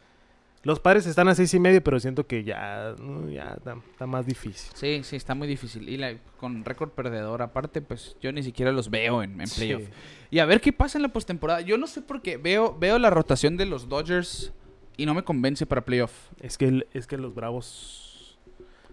Los 0.63 0.79
padres 0.79 1.07
están 1.07 1.27
a 1.27 1.33
seis 1.33 1.51
y 1.55 1.59
medio, 1.59 1.83
pero 1.83 1.99
siento 1.99 2.27
que 2.27 2.43
ya, 2.43 2.93
no, 2.99 3.27
ya 3.29 3.55
está, 3.57 3.75
está 3.91 4.05
más 4.05 4.27
difícil. 4.27 4.71
Sí, 4.75 5.01
sí, 5.03 5.15
está 5.15 5.33
muy 5.33 5.47
difícil. 5.47 5.89
Y 5.89 5.97
la- 5.97 6.15
con 6.37 6.63
récord 6.63 6.89
perdedor 6.91 7.41
aparte, 7.41 7.81
pues 7.81 8.15
yo 8.21 8.31
ni 8.31 8.43
siquiera 8.43 8.71
los 8.71 8.89
veo 8.91 9.23
en, 9.23 9.41
en 9.41 9.49
playoff. 9.49 9.81
Sí. 9.81 9.89
Y 10.29 10.39
a 10.39 10.45
ver 10.45 10.61
qué 10.61 10.71
pasa 10.71 10.97
en 10.99 11.01
la 11.01 11.07
postemporada. 11.09 11.61
Yo 11.61 11.77
no 11.79 11.87
sé 11.87 12.01
por 12.01 12.21
qué. 12.21 12.37
Veo, 12.37 12.77
veo 12.79 12.99
la 12.99 13.09
rotación 13.09 13.57
de 13.57 13.65
los 13.65 13.89
Dodgers 13.89 14.53
y 14.97 15.07
no 15.07 15.15
me 15.15 15.23
convence 15.23 15.65
para 15.65 15.81
playoff. 15.81 16.13
Es 16.39 16.59
que, 16.59 16.65
el- 16.67 16.87
es 16.93 17.07
que 17.07 17.17
los 17.17 17.33
Bravos... 17.33 18.37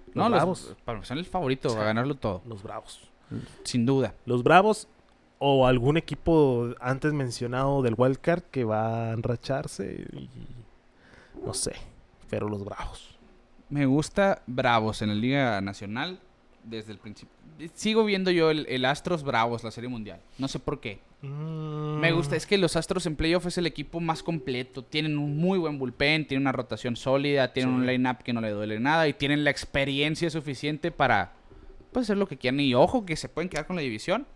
Los 0.07 0.15
no, 0.15 0.31
Bravos. 0.31 0.69
los, 0.71 0.77
para 0.87 0.99
mí 1.01 1.05
son 1.05 1.19
el 1.19 1.27
favorito 1.27 1.69
a 1.79 1.85
ganarlo 1.85 2.15
todo. 2.15 2.41
Los 2.49 2.63
Bravos. 2.63 3.11
Sin 3.65 3.85
duda. 3.85 4.15
Los 4.25 4.43
Bravos 4.43 4.89
o 5.39 5.67
algún 5.67 5.99
equipo 5.99 6.71
antes 6.81 7.13
mencionado 7.13 7.83
del 7.83 7.95
Wildcard 7.97 8.43
que 8.45 8.65
va 8.65 9.11
a 9.11 9.13
enracharse 9.13 10.07
y 10.15 10.31
no 11.45 11.55
sé, 11.55 11.73
pero 12.31 12.49
los 12.49 12.65
Bravos. 12.65 13.17
Me 13.71 13.87
gusta 13.87 14.43
Bravos 14.47 15.03
en 15.03 15.09
la 15.09 15.15
Liga 15.15 15.61
Nacional 15.61 16.19
desde 16.65 16.93
el 16.93 16.99
principio. 16.99 17.35
Sigo 17.75 18.05
viendo 18.05 18.31
yo 18.31 18.51
el, 18.51 18.67
el 18.69 18.85
Astros 18.85 19.23
Bravos, 19.23 19.65
la 19.65 19.71
Serie 19.71 19.89
Mundial. 19.91 20.21
No 20.39 20.49
sé 20.49 20.59
por 20.59 20.81
qué. 20.81 21.01
Me 21.21 22.13
gusta, 22.13 22.37
es 22.37 22.47
que 22.47 22.59
los 22.59 22.77
Astros 22.77 23.05
en 23.07 23.17
playoff 23.17 23.47
es 23.47 23.59
el 23.59 23.67
equipo 23.67 23.99
más 23.99 24.23
completo. 24.23 24.85
Tienen 24.85 25.19
un 25.19 25.37
muy 25.37 25.59
buen 25.59 25.77
bullpen, 25.79 26.27
tienen 26.29 26.45
una 26.45 26.53
rotación 26.53 26.95
sólida, 26.95 27.53
tienen 27.53 27.75
Sí. 27.75 27.81
un 27.81 27.87
line-up 27.87 28.19
que 28.23 28.33
no 28.33 28.41
le 28.41 28.51
duele 28.51 28.79
nada 28.79 29.09
y 29.09 29.13
tienen 29.15 29.43
la 29.43 29.51
experiencia 29.51 30.31
suficiente 30.31 30.93
para 30.93 31.33
pues, 31.93 32.07
hacer 32.07 32.17
lo 32.19 32.29
que 32.29 32.37
quieran. 32.37 32.61
Y 32.61 32.75
ojo 32.75 33.05
que 33.05 33.17
se 33.17 33.29
pueden 33.29 33.49
quedar 33.49 33.67
con 33.67 33.75
la 33.77 33.83
división. 33.83 34.27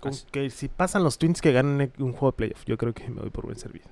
Con 0.00 0.12
que 0.30 0.50
si 0.50 0.68
pasan 0.68 1.02
los 1.02 1.18
Twins 1.18 1.40
que 1.40 1.52
ganen 1.52 1.90
un 1.98 2.12
juego 2.12 2.32
de 2.32 2.36
playoff, 2.36 2.64
yo 2.66 2.76
creo 2.76 2.92
que 2.92 3.08
me 3.08 3.20
doy 3.22 3.30
por 3.30 3.46
buen 3.46 3.56
servido. 3.58 3.86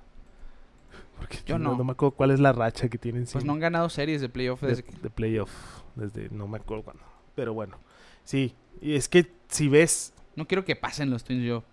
Porque 1.19 1.39
Yo 1.47 1.59
no. 1.59 1.77
no. 1.77 1.85
me 1.85 1.93
acuerdo 1.93 2.13
cuál 2.17 2.31
es 2.31 2.41
la 2.41 2.53
racha 2.53 2.89
que 2.89 2.99
tienen 2.99 3.23
Pues 3.25 3.33
sin- 3.43 3.47
no 3.47 3.53
han 3.55 3.61
ganado 3.61 3.89
series 3.89 4.21
de 4.21 4.29
playoff 4.29 4.61
de, 4.63 4.69
desde 4.69 4.83
que- 4.85 4.97
de 4.97 5.11
playoff. 5.11 5.51
Desde 5.97 6.29
no 6.31 6.47
me 6.49 6.59
acuerdo 6.59 6.85
cuándo. 6.85 7.03
Pero 7.35 7.55
bueno, 7.55 7.79
sí. 8.25 8.55
Y 8.81 8.95
es 8.95 9.09
que 9.09 9.31
si 9.49 9.69
ves. 9.69 10.13
No 10.37 10.47
quiero 10.47 10.65
que 10.65 10.77
pasen 10.77 11.11
los 11.11 11.25
Twins 11.25 11.45
yo. 11.45 11.65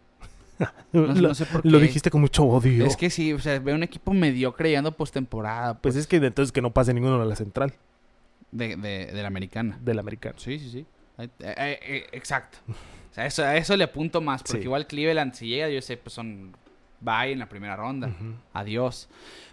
lo, 0.92 1.08
No, 1.14 1.14
no 1.14 1.36
sé 1.36 1.46
por 1.46 1.62
qué. 1.62 1.70
lo 1.70 1.80
dijiste 1.80 2.10
con 2.10 2.22
mucho 2.22 2.44
odio. 2.46 2.86
Es 2.86 2.98
que 2.98 3.10
sí, 3.10 3.34
o 3.34 3.40
sea, 3.40 3.60
veo 3.60 3.76
un 3.76 3.84
equipo 3.84 4.14
mediocre 4.14 4.70
llegando 4.70 4.92
postemporada 4.94 5.80
Pues 5.82 5.96
es 5.96 6.08
que 6.08 6.16
entonces 6.18 6.52
que 6.52 6.62
no 6.62 6.72
pase 6.74 6.94
ninguno 6.94 7.22
a 7.22 7.26
la 7.26 7.36
central 7.36 7.74
de, 8.52 8.76
de, 8.78 9.08
de 9.08 9.22
la 9.22 9.28
americana. 9.28 9.78
del 9.82 10.00
americano. 10.00 10.36
Sí, 10.40 10.58
sí, 10.60 10.70
sí. 10.72 10.86
Eh, 11.18 11.30
eh, 11.40 11.80
eh, 11.82 12.08
exacto. 12.14 12.58
O 12.70 13.14
sea, 13.14 13.26
eso, 13.26 13.44
a 13.44 13.56
eso 13.56 13.76
le 13.78 13.84
apunto 13.84 14.20
más, 14.22 14.42
porque 14.44 14.60
Sí. 14.60 14.66
igual 14.66 14.88
Cleveland, 14.88 15.34
si 15.34 15.48
llega, 15.48 15.70
yo 15.70 15.82
sé, 15.82 15.96
pues 15.98 16.14
son 16.14 16.56
bye 17.06 17.32
en 17.32 17.40
la 17.40 17.48
primera 17.48 17.76
ronda. 17.76 18.08
Ujú. 18.08 18.34
Adiós. 18.54 19.08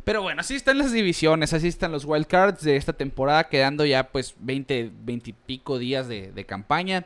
Pero 0.05 0.23
bueno, 0.23 0.41
así 0.41 0.55
están 0.57 0.79
las 0.79 0.91
divisiones, 0.91 1.53
así 1.53 1.69
están 1.69 1.93
los 1.93 2.05
wildcards 2.05 2.63
de 2.65 2.77
esta 2.77 2.93
temporada, 2.93 3.49
quedando 3.49 3.85
ya 3.85 4.09
pues 4.11 4.35
20, 4.41 4.91
20 5.05 5.31
y 5.31 5.33
pico 5.33 5.79
días 5.79 6.09
de, 6.09 6.33
de 6.33 6.45
campaña. 6.45 7.05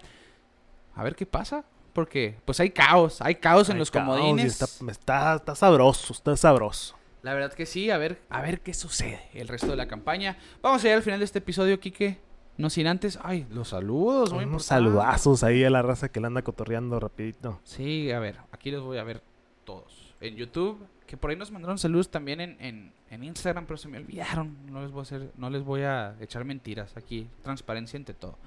A 0.95 1.03
ver 1.05 1.15
qué 1.15 1.27
pasa, 1.27 1.65
porque 1.93 2.37
pues 2.47 2.59
hay 2.61 2.71
caos, 2.71 3.21
hay 3.21 3.35
caos 3.35 3.69
en 3.69 3.75
Ay, 3.75 3.79
los 3.81 3.91
caos, 3.91 4.07
comodines. 4.09 4.63
Está, 4.63 4.91
está, 4.91 5.35
está 5.37 5.55
sabroso, 5.55 6.13
está 6.15 6.37
sabroso. 6.37 6.97
La 7.23 7.35
verdad 7.35 7.53
que 7.53 7.67
sí, 7.67 7.91
a 7.91 7.99
ver, 7.99 8.23
a 8.31 8.41
ver 8.41 8.61
qué 8.61 8.73
sucede 8.73 9.21
el 9.35 9.49
resto 9.49 9.67
de 9.67 9.77
la 9.77 9.89
campaña. 9.89 10.39
Vamos 10.63 10.81
a 10.81 10.85
llegar 10.85 10.99
al 10.99 11.03
final 11.03 11.19
de 11.19 11.25
este 11.25 11.41
episodio, 11.41 11.81
Quique. 11.81 12.19
No 12.57 12.71
sin 12.71 12.87
antes, 12.87 13.19
ay, 13.23 13.47
los 13.51 13.69
saludos, 13.69 14.33
muy 14.33 14.45
Unos 14.45 14.63
importante. 14.63 14.91
saludazos 14.91 15.43
ahí 15.43 15.63
a 15.65 15.69
la 15.69 15.83
raza 15.83 16.09
que 16.11 16.21
la 16.21 16.29
anda 16.29 16.41
cotorreando 16.41 16.99
rapidito. 16.99 17.61
Sí, 17.65 18.11
a 18.11 18.19
ver, 18.21 18.37
aquí 18.53 18.71
los 18.71 18.83
voy 18.83 18.97
a 18.97 19.05
ver 19.05 19.23
todos. 19.67 20.15
En 20.23 20.35
YouTube, 20.37 20.79
que 21.07 21.19
por 21.19 21.31
ahí 21.31 21.37
nos 21.37 21.51
mandaron 21.51 21.77
saludos 21.77 22.11
también 22.11 22.41
en, 22.41 22.57
en, 22.59 22.93
en 23.11 23.25
Instagram, 23.25 23.67
pero 23.67 23.77
se 23.77 23.89
me 23.89 23.99
olvidaron. 23.99 24.57
No 24.71 24.81
les 24.81 24.91
voy 24.91 25.01
a 25.01 25.03
hacer, 25.03 25.31
no 25.37 25.51
les 25.51 25.63
voy 25.63 25.83
a 25.83 26.17
echar 26.21 26.47
mentiras 26.47 26.97
aquí. 26.97 27.29
Transparencia 27.43 27.99
ante 27.99 28.15
todo. 28.15 28.39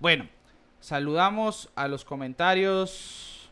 Bueno, 0.00 0.28
saludamos 0.80 1.70
a 1.74 1.88
los 1.88 2.04
comentarios. 2.04 3.50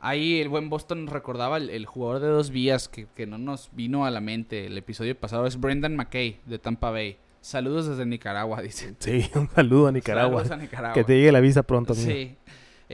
Ahí 0.00 0.40
el 0.40 0.48
buen 0.48 0.68
Boston 0.68 1.04
nos 1.04 1.14
recordaba 1.14 1.58
el, 1.58 1.70
el 1.70 1.86
jugador 1.86 2.20
de 2.20 2.26
dos 2.26 2.50
vías 2.50 2.88
que, 2.88 3.06
que 3.14 3.24
no 3.24 3.38
nos 3.38 3.70
vino 3.72 4.04
a 4.04 4.10
la 4.10 4.20
mente 4.20 4.66
el 4.66 4.76
episodio 4.76 5.16
pasado. 5.16 5.46
Es 5.46 5.60
Brendan 5.60 5.94
McKay 5.94 6.40
de 6.44 6.58
Tampa 6.58 6.90
Bay. 6.90 7.18
Saludos 7.40 7.86
desde 7.86 8.04
Nicaragua, 8.06 8.62
dice. 8.62 8.94
Sí, 8.98 9.30
un 9.36 9.48
saludo 9.50 9.88
a 9.88 9.92
Nicaragua. 9.92 10.38
Saludos 10.42 10.50
a 10.50 10.56
Nicaragua. 10.56 10.94
Que 10.94 11.04
te 11.04 11.16
llegue 11.16 11.30
la 11.30 11.40
visa 11.40 11.62
pronto. 11.62 11.92
amigo. 11.92 12.08
Sí. 12.10 12.36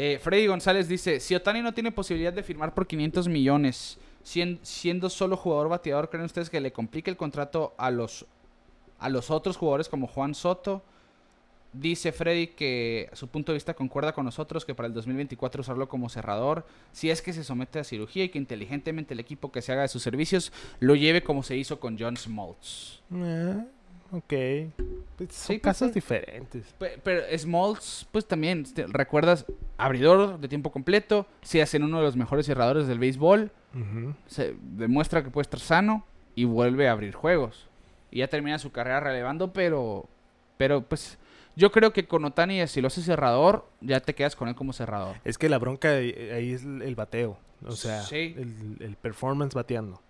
Eh, 0.01 0.20
Freddy 0.22 0.46
González 0.46 0.86
dice, 0.86 1.18
si 1.18 1.34
Otani 1.34 1.61
no 1.61 1.74
tiene 1.74 1.90
posibilidad 1.90 2.32
de 2.32 2.44
firmar 2.44 2.72
por 2.72 2.86
500 2.86 3.26
millones, 3.26 3.99
sien- 4.22 4.61
siendo 4.62 5.11
solo 5.11 5.36
jugador 5.36 5.68
bateador, 5.68 6.09
¿creen 6.09 6.24
ustedes 6.26 6.49
que 6.51 6.61
le 6.61 6.70
complique 6.72 7.11
el 7.11 7.16
contrato 7.16 7.74
a 7.76 7.90
los, 7.90 8.24
a 9.01 9.09
los 9.09 9.28
otros 9.32 9.57
jugadores 9.57 9.88
como 9.88 10.07
Juan 10.07 10.36
Soto? 10.36 10.84
Dice 11.72 12.12
Freddy 12.12 12.46
que 12.46 13.11
su 13.12 13.26
punto 13.26 13.51
de 13.53 13.57
vista 13.57 13.74
concuerda 13.74 14.12
con 14.12 14.24
nosotros 14.24 14.64
que 14.64 14.72
para 14.74 14.86
el 14.86 14.94
2024 14.94 15.62
usarlo 15.62 15.88
como 15.88 16.09
cerrador, 16.09 16.64
si 16.92 17.11
es 17.11 17.20
que 17.20 17.32
se 17.32 17.42
somete 17.42 17.80
a 17.80 17.84
cirugía 17.84 18.22
y 18.24 18.28
que 18.28 18.38
inteligentemente 18.38 19.14
el 19.14 19.20
equipo 19.20 19.51
que 19.51 19.62
se 19.62 19.72
haga 19.72 19.82
de 19.82 19.88
sus 19.88 20.03
servicios 20.05 20.53
lo 20.78 20.94
lleve 20.94 21.22
como 21.24 21.42
se 21.42 21.57
hizo 21.57 21.78
con 21.80 21.99
John 21.99 22.16
Smoltz. 22.16 23.01
Eh, 23.12 23.64
ok. 24.12 24.32
Pues 25.16 25.30
son 25.30 25.46
Sí, 25.46 25.46
pues, 25.54 25.61
casos 25.62 25.92
diferentes. 25.92 26.74
Pe- 26.78 26.98
Pero 27.02 27.22
Smoltz, 27.36 28.06
pues 28.12 28.26
también, 28.26 28.64
te- 28.64 28.86
recuerdas, 28.86 29.44
abridor 29.76 30.38
de 30.38 30.48
tiempo 30.48 30.70
completo, 30.70 31.26
se 31.42 31.61
hacen 31.62 31.82
uno 31.82 31.98
de 31.98 32.04
los 32.04 32.16
mejores 32.16 32.46
cerradores 32.46 32.86
del 32.86 32.98
béisbol, 32.98 33.50
se 34.26 34.56
demuestra 34.62 35.22
que 35.22 35.30
puede 35.30 35.42
estar 35.42 35.61
sano 35.61 36.04
y 36.34 36.44
vuelve 36.44 36.88
a 36.88 36.92
abrir 36.92 37.14
juegos. 37.14 37.66
Y 38.11 38.18
ya 38.18 38.28
termina 38.28 38.59
su 38.59 38.70
carrera 38.72 39.00
relevando, 39.00 39.52
pero, 39.52 40.09
pero 40.56 40.82
pues 40.82 41.18
yo 41.56 41.70
creo 41.72 41.92
que 41.92 42.06
con 42.06 42.24
Otani, 42.24 42.66
si 42.68 42.80
lo 42.80 42.86
hace 42.86 43.02
cerrador, 43.02 43.66
ya 43.80 44.00
te 44.00 44.14
quedas 44.14 44.36
con 44.36 44.48
él 44.48 44.54
como 44.54 44.72
cerrador. 44.72 45.16
Es 45.24 45.36
que 45.36 45.48
la 45.48 45.59
bronca 45.59 45.90
ahí 45.90 46.52
es 46.52 46.62
el 46.64 46.94
bateo. 46.94 47.36
O 47.66 47.72
sea, 47.72 48.02
Sí. 48.02 48.34
el, 48.38 48.76
el 48.80 48.96
performance 48.96 49.52
bateando. 49.54 50.00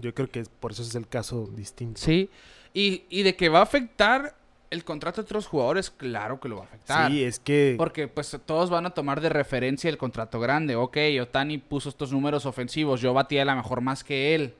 Yo 0.00 0.12
creo 0.12 0.28
que 0.28 0.42
por 0.60 0.72
eso 0.72 0.82
es 0.82 0.94
el 0.96 1.06
caso 1.08 1.46
distinto. 1.54 2.00
Sí, 2.00 2.28
y, 2.76 3.04
y 3.08 3.22
de 3.22 3.34
que 3.36 3.48
va 3.48 3.60
a 3.60 3.62
afectar 3.62 4.36
el 4.68 4.84
contrato 4.84 5.22
de 5.22 5.24
otros 5.24 5.46
jugadores, 5.46 5.90
claro 5.90 6.38
que 6.38 6.48
lo 6.50 6.56
va 6.56 6.62
a 6.62 6.64
afectar. 6.66 7.10
Sí, 7.10 7.24
es 7.24 7.38
que... 7.38 7.74
Porque 7.78 8.06
pues 8.06 8.38
todos 8.44 8.68
van 8.68 8.84
a 8.84 8.90
tomar 8.90 9.22
de 9.22 9.30
referencia 9.30 9.88
el 9.88 9.96
contrato 9.96 10.38
grande. 10.40 10.76
Ok, 10.76 10.98
Otani 11.22 11.56
puso 11.56 11.88
estos 11.88 12.12
números 12.12 12.44
ofensivos, 12.44 13.00
yo 13.00 13.14
batía 13.14 13.42
a 13.42 13.44
la 13.46 13.54
mejor 13.54 13.80
más 13.80 14.04
que 14.04 14.34
él. 14.34 14.54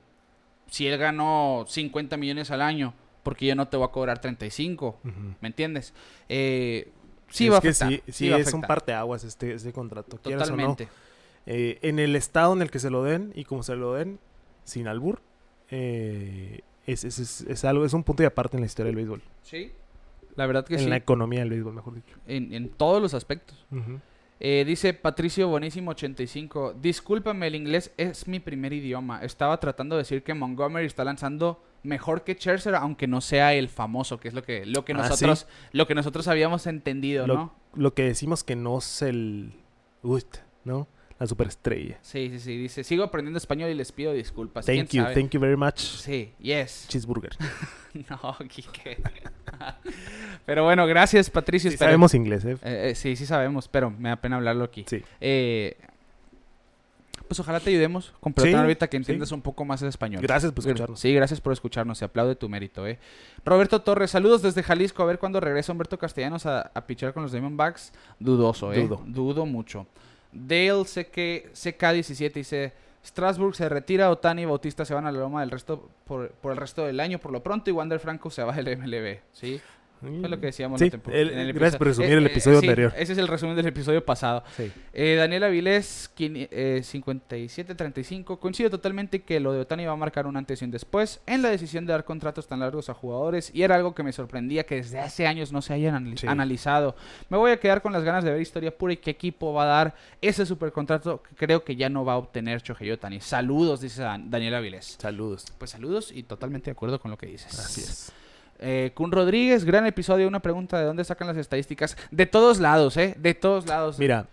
Si 0.65 0.87
él 0.87 0.97
ganó 0.97 1.65
50 1.67 2.17
millones 2.17 2.49
al 2.49 2.63
año, 2.63 2.95
porque 3.21 3.45
yo 3.45 3.53
no 3.53 3.67
te 3.67 3.77
voy 3.77 3.85
a 3.85 3.91
cobrar 3.91 4.19
35, 4.19 4.97
Ujú. 5.03 5.11
¿me 5.39 5.47
entiendes? 5.47 5.93
Eh, 6.27 6.89
sí 7.29 7.45
es 7.45 7.53
va 7.53 7.57
a 7.57 7.61
que 7.61 7.69
afectar. 7.69 7.89
sí, 7.91 8.01
sí, 8.11 8.29
va 8.29 8.37
a 8.37 8.39
es 8.39 8.51
un 8.51 8.61
parteaguas 8.61 9.23
este, 9.25 9.53
este 9.53 9.71
contrato. 9.71 10.17
quieras 10.17 10.49
o 10.49 10.55
no. 10.55 10.57
Totalmente. 10.57 10.87
Eh, 11.45 11.77
en 11.83 11.99
el 11.99 12.15
estado 12.15 12.53
en 12.53 12.63
el 12.63 12.71
que 12.71 12.79
se 12.79 12.89
lo 12.89 13.03
den 13.03 13.31
y 13.35 13.43
como 13.45 13.61
se 13.61 13.75
lo 13.75 13.93
den, 13.93 14.17
sin 14.63 14.87
albur, 14.87 15.21
eh, 15.69 16.61
es, 16.87 17.03
es, 17.03 17.19
es- 17.19 17.41
es 17.41 17.63
algo, 17.65 17.85
es 17.85 17.93
un 17.93 18.03
punto 18.03 18.23
de 18.23 18.27
aparte 18.27 18.57
en 18.57 18.61
la 18.61 18.65
historia 18.65 18.87
del 18.87 18.95
béisbol. 18.95 19.21
Sí. 19.43 19.71
La 20.35 20.45
verdad 20.47 20.65
que 20.65 20.75
en 20.75 20.79
sí. 20.81 20.87
la 20.87 20.95
economía 20.97 21.39
del 21.41 21.49
béisbol, 21.51 21.73
mejor 21.73 21.95
dicho. 21.95 22.17
En, 22.27 22.53
en 22.53 22.69
todos 22.69 23.01
los 23.01 23.13
aspectos. 23.13 23.65
Eh, 24.39 24.63
dice 24.67 24.93
Patricio 24.93 25.47
Bonísimo 25.47 25.91
85. 25.91 26.75
Discúlpame, 26.79 27.47
el 27.47 27.55
inglés 27.55 27.91
es 27.97 28.27
mi 28.27 28.39
primer 28.39 28.71
idioma. 28.71 29.21
Estaba 29.23 29.59
tratando 29.59 29.95
de 29.95 30.01
decir 30.03 30.21
que 30.23 30.33
Montgomery 30.35 30.85
está 30.85 31.03
lanzando 31.03 31.63
mejor 31.81 32.23
que 32.23 32.35
Scherzer, 32.35 32.75
aunque 32.75 33.07
no 33.07 33.19
sea 33.21 33.53
el 33.55 33.67
famoso, 33.67 34.19
que 34.19 34.27
es 34.27 34.33
lo 34.35 34.43
que, 34.43 34.65
lo 34.67 34.85
que 34.85 34.93
Ah, 34.93 34.97
nosotros, 34.97 35.47
lo 35.71 35.87
que 35.87 35.95
nosotros 35.95 36.27
habíamos 36.27 36.67
entendido, 36.67 37.25
Lo, 37.25 37.33
¿no? 37.35 37.53
lo 37.73 37.93
que 37.95 38.03
decimos 38.03 38.43
que 38.43 38.55
no 38.55 38.77
es 38.77 39.01
el... 39.01 39.53
Ust, 40.03 40.37
¿no? 40.65 40.87
La 41.19 41.25
superestrella. 41.25 41.97
Sí, 42.01 42.29
sí, 42.31 42.39
sí. 42.39 42.57
Dice, 42.57 42.83
sigo 42.83 43.03
aprendiendo 43.03 43.37
español 43.37 43.71
y 43.71 43.73
les 43.73 43.91
pido 43.91 44.13
disculpas. 44.13 44.65
¿Quién 44.65 44.85
Thank 44.85 44.91
you, 44.93 45.01
sabe? 45.03 45.15
thank 45.15 45.29
you 45.31 45.39
very 45.39 45.57
much. 45.57 45.79
Sí, 45.79 46.31
yes. 46.39 46.85
Cheeseburger. 46.89 47.31
No, 48.11 48.37
Quique. 48.47 49.01
pero 50.45 50.63
bueno, 50.65 50.85
gracias, 50.85 51.31
Patricio. 51.31 51.71
Sí, 51.71 51.77
sabemos 51.77 52.13
inglés, 52.13 52.45
¿eh? 52.45 52.51
Eh, 52.61 52.89
eh, 52.91 52.95
sí, 52.95 53.15
sí 53.15 53.25
sabemos, 53.25 53.67
pero 53.67 53.89
me 53.89 54.09
da 54.09 54.17
pena 54.17 54.35
hablarlo 54.35 54.63
aquí. 54.65 54.85
Sí. 54.87 55.03
Eh, 55.19 55.75
pues 57.27 57.39
ojalá 57.39 57.59
te 57.59 57.71
ayudemos 57.71 58.13
con 58.19 58.33
Sí, 58.37 58.49
en 58.49 58.55
órbita 58.55 58.87
que 58.87 58.97
sí. 58.97 59.01
entiendas 59.01 59.31
un 59.31 59.41
poco 59.41 59.65
más 59.65 59.81
de 59.81 59.89
español. 59.89 60.21
Gracias 60.21 60.51
por 60.51 60.63
escucharnos. 60.65 60.99
Sí, 60.99 61.11
gracias 61.13 61.41
por 61.41 61.51
escucharnos. 61.53 61.97
Se 61.97 62.05
aplaude 62.05 62.35
tu 62.35 62.47
mérito, 62.49 62.85
eh. 62.87 62.99
Roberto 63.43 63.81
Torres, 63.81 64.11
saludos 64.11 64.43
desde 64.43 64.61
Jalisco. 64.61 65.01
A 65.01 65.07
ver 65.07 65.17
cuándo 65.17 65.39
regresa 65.39 65.71
Humberto 65.71 65.97
Castellanos 65.97 66.45
a, 66.45 66.61
a 66.73 66.85
pichar 66.87 67.13
con 67.13 67.23
los 67.23 67.31
Diamondbacks. 67.31 67.91
Dudoso, 68.19 68.71
eh. 68.73 68.81
Dudo. 68.83 69.01
Dudo 69.07 69.45
mucho. 69.47 69.87
Dale 70.31 70.83
CK, 70.83 71.53
CK17 71.53 72.33
dice: 72.33 72.73
Strasbourg 73.03 73.55
se 73.55 73.69
retira, 73.69 74.09
Otani 74.09 74.41
y 74.41 74.45
Bautista 74.45 74.83
se 74.83 74.93
van 74.93 75.07
a 75.07 75.11
la 75.11 75.19
loma 75.19 75.41
del 75.41 75.51
resto 75.51 75.89
por, 76.05 76.33
el 76.43 76.57
resto 76.57 76.85
del 76.85 76.99
año 76.99 77.19
por 77.19 77.31
lo 77.31 77.41
pronto 77.41 77.69
y 77.69 77.73
Wander 77.73 77.99
Franco 77.99 78.29
se 78.29 78.43
va 78.43 78.53
del 78.53 78.77
MLB. 78.77 79.19
¿Sí? 79.31 79.61
Fue 79.99 80.29
lo 80.29 80.39
que 80.39 80.47
decíamos 80.47 80.79
Sí, 80.79 80.91
el- 81.11 81.31
en 81.31 81.39
el 81.39 81.53
gracias 81.53 81.77
por 81.77 81.87
resumir 81.87 82.11
Eh, 82.11 82.17
el 82.17 82.23
eh, 82.27 82.31
episodio 82.31 82.59
sí, 82.59 82.67
anterior. 82.67 82.93
Ese 82.97 83.13
es 83.13 83.17
el 83.19 83.27
resumen 83.27 83.55
del 83.55 83.65
episodio 83.67 84.05
pasado. 84.05 84.43
Sí. 84.55 84.71
Eh, 84.93 85.15
Daniel 85.15 85.43
Avilés, 85.45 86.11
quini- 86.15 86.47
eh, 86.51 86.81
57-35. 86.83 88.37
Coincido 88.39 88.69
totalmente 88.69 89.21
que 89.23 89.39
lo 89.39 89.53
de 89.53 89.59
Otani 89.61 89.85
va 89.85 89.93
a 89.93 89.95
marcar 89.95 90.27
un 90.27 90.37
antes 90.37 90.61
y 90.61 90.65
un 90.65 90.71
después 90.71 91.19
en 91.25 91.41
la 91.41 91.49
decisión 91.49 91.85
de 91.85 91.93
dar 91.93 92.03
contratos 92.05 92.47
tan 92.47 92.59
largos 92.59 92.89
a 92.89 92.93
jugadores. 92.93 93.51
Y 93.53 93.63
era 93.63 93.75
algo 93.75 93.95
que 93.95 94.03
me 94.03 94.13
sorprendía 94.13 94.65
que 94.65 94.75
desde 94.75 94.99
hace 94.99 95.27
años 95.27 95.51
no 95.51 95.61
se 95.61 95.73
hayan 95.73 95.95
analizado. 96.27 96.95
Me 97.29 97.37
voy 97.37 97.51
a 97.51 97.59
quedar 97.59 97.81
con 97.81 97.93
las 97.93 98.03
ganas 98.03 98.23
de 98.23 98.31
ver 98.31 98.41
historia 98.41 98.75
pura 98.77 98.93
y 98.93 98.97
qué 98.97 99.11
equipo 99.11 99.53
va 99.53 99.63
a 99.63 99.65
dar 99.67 99.95
ese 100.21 100.45
supercontrato 100.45 101.21
que 101.23 101.35
creo 101.35 101.63
que 101.63 101.75
ya 101.75 101.89
no 101.89 102.05
va 102.05 102.13
a 102.13 102.17
obtener 102.17 102.61
Shohei 102.61 102.91
Otani. 102.91 103.19
Saludos, 103.21 103.81
dice 103.81 104.01
Dan- 104.01 104.29
Daniel 104.29 104.55
Avilés. 104.55 104.97
Saludos. 104.99 105.45
Pues 105.57 105.71
saludos 105.71 106.11
y 106.13 106.23
totalmente 106.23 106.65
de 106.65 106.71
acuerdo 106.71 106.99
con 106.99 107.11
lo 107.11 107.17
que 107.17 107.27
dices. 107.27 107.57
Así 107.59 107.81
es. 107.81 108.11
Eh, 108.59 108.91
Kun 108.95 109.11
Rodríguez, 109.11 109.63
gran 109.65 109.85
episodio. 109.85 110.27
Una 110.27 110.39
pregunta: 110.41 110.79
¿de 110.79 110.85
dónde 110.85 111.03
sacan 111.03 111.27
las 111.27 111.37
estadísticas? 111.37 111.95
De 112.11 112.25
todos 112.25 112.59
lados, 112.59 112.97
¿eh? 112.97 113.15
De 113.19 113.33
todos 113.33 113.67
lados. 113.67 113.99
Mira, 113.99 114.27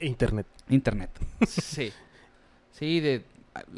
internet. 0.00 0.46
Internet. 0.68 1.10
Sí. 1.46 1.92
Sí, 2.72 2.98
de, 3.00 3.22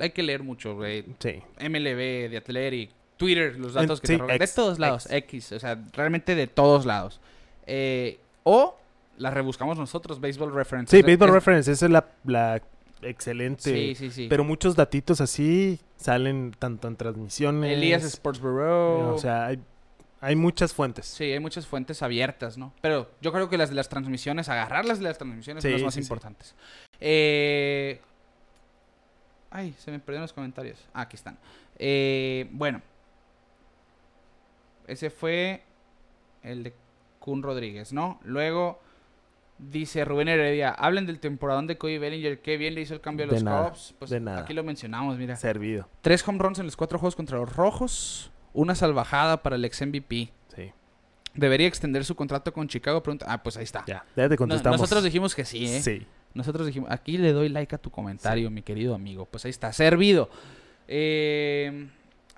hay 0.00 0.10
que 0.10 0.22
leer 0.22 0.42
mucho, 0.42 0.74
güey. 0.74 1.04
Sí. 1.18 1.42
MLB, 1.60 2.30
de 2.30 2.36
Athletic, 2.38 2.90
Twitter, 3.18 3.58
los 3.58 3.74
datos 3.74 3.98
En- 3.98 4.00
que 4.00 4.06
sí, 4.06 4.12
te 4.12 4.14
arrojan. 4.22 4.38
De 4.38 4.44
X, 4.44 4.54
todos 4.54 4.78
lados, 4.78 5.06
X. 5.06 5.16
X. 5.16 5.52
O 5.52 5.60
sea, 5.60 5.78
realmente 5.92 6.34
de 6.34 6.46
todos 6.46 6.86
lados. 6.86 7.20
Eh, 7.66 8.18
o 8.44 8.76
las 9.18 9.34
rebuscamos 9.34 9.76
nosotros, 9.78 10.20
Baseball 10.20 10.54
Reference. 10.54 10.96
Sí, 10.96 11.02
Baseball 11.02 11.28
es- 11.28 11.34
Reference, 11.34 11.72
esa 11.72 11.86
es 11.86 11.92
la, 11.92 12.06
la 12.24 12.62
excelente. 13.02 13.62
Sí, 13.62 13.94
sí, 13.94 14.10
sí. 14.10 14.26
Pero 14.30 14.44
muchos 14.44 14.76
datitos 14.76 15.20
así 15.20 15.78
salen 15.96 16.54
tanto 16.58 16.88
en 16.88 16.96
transmisiones. 16.96 17.72
Elías 17.72 18.04
Sports 18.04 18.40
Bureau. 18.40 19.14
O 19.14 19.18
sea, 19.18 19.46
hay, 19.46 19.60
hay 20.20 20.36
muchas 20.36 20.72
fuentes. 20.72 21.06
Sí, 21.06 21.24
hay 21.24 21.40
muchas 21.40 21.66
fuentes 21.66 22.02
abiertas, 22.02 22.56
¿no? 22.58 22.72
Pero 22.80 23.10
yo 23.20 23.32
creo 23.32 23.48
que 23.48 23.58
las 23.58 23.70
de 23.70 23.76
las 23.76 23.88
transmisiones, 23.88 24.48
agarrarlas 24.48 24.98
de 24.98 25.04
las 25.04 25.18
transmisiones 25.18 25.62
son 25.62 25.70
Sí, 25.70 25.72
las 25.74 25.82
más 25.82 25.94
sí, 25.94 26.00
sí. 26.00 26.04
importantes. 26.04 26.54
Eh... 27.00 28.00
Ay, 29.50 29.74
se 29.78 29.90
me 29.90 29.98
perdieron 29.98 30.22
los 30.22 30.32
comentarios. 30.32 30.78
Ah, 30.92 31.02
aquí 31.02 31.16
están. 31.16 31.38
Eh, 31.78 32.48
bueno. 32.52 32.82
Ese 34.86 35.10
fue 35.10 35.62
el 36.42 36.62
de 36.64 36.74
Kun 37.18 37.42
Rodríguez, 37.42 37.92
¿no? 37.92 38.20
Luego 38.24 38.80
dice 39.58 40.04
Rubén 40.04 40.28
Heredia, 40.28 40.70
hablen 40.70 41.06
del 41.06 41.18
temporadón 41.20 41.66
de 41.66 41.78
Cody 41.78 41.98
Bellinger, 41.98 42.40
qué 42.40 42.56
bien 42.56 42.74
le 42.74 42.82
hizo 42.82 42.94
el 42.94 43.00
cambio 43.00 43.24
a 43.26 43.28
De 43.28 43.40
los 43.40 43.68
Cubs. 43.70 43.94
Pues 43.98 44.10
de 44.10 44.20
nada. 44.20 44.40
aquí 44.40 44.52
lo 44.54 44.62
mencionamos, 44.64 45.16
mira. 45.18 45.36
Servido. 45.36 45.88
Tres 46.02 46.26
home 46.26 46.38
runs 46.38 46.58
en 46.58 46.66
los 46.66 46.76
cuatro 46.76 46.98
juegos 46.98 47.16
contra 47.16 47.38
los 47.38 47.54
Rojos, 47.56 48.30
una 48.52 48.74
salvajada 48.74 49.42
para 49.42 49.56
el 49.56 49.64
ex 49.64 49.80
MVP. 49.82 50.30
Sí. 50.54 50.72
¿Debería 51.34 51.66
extender 51.66 52.04
su 52.04 52.14
contrato 52.16 52.52
con 52.52 52.68
Chicago? 52.68 53.02
Pregunta. 53.02 53.26
Ah, 53.28 53.42
pues 53.42 53.56
ahí 53.56 53.64
está. 53.64 53.84
Ya, 53.86 54.04
ya 54.16 54.24
te 54.28 54.34
No- 54.34 54.36
contestamos. 54.36 54.80
nosotros 54.80 55.04
dijimos 55.04 55.34
que 55.34 55.44
sí, 55.44 55.66
¿eh? 55.66 55.80
Sí. 55.82 56.06
Nosotros 56.34 56.66
dijimos, 56.66 56.90
aquí 56.90 57.16
le 57.18 57.32
doy 57.32 57.48
like 57.48 57.74
a 57.74 57.78
tu 57.78 57.90
comentario, 57.90 58.50
mi 58.50 58.62
querido 58.62 58.94
amigo. 58.94 59.24
Pues 59.26 59.44
ahí 59.46 59.50
está, 59.50 59.72
servido. 59.72 60.28
Eh, 60.88 61.88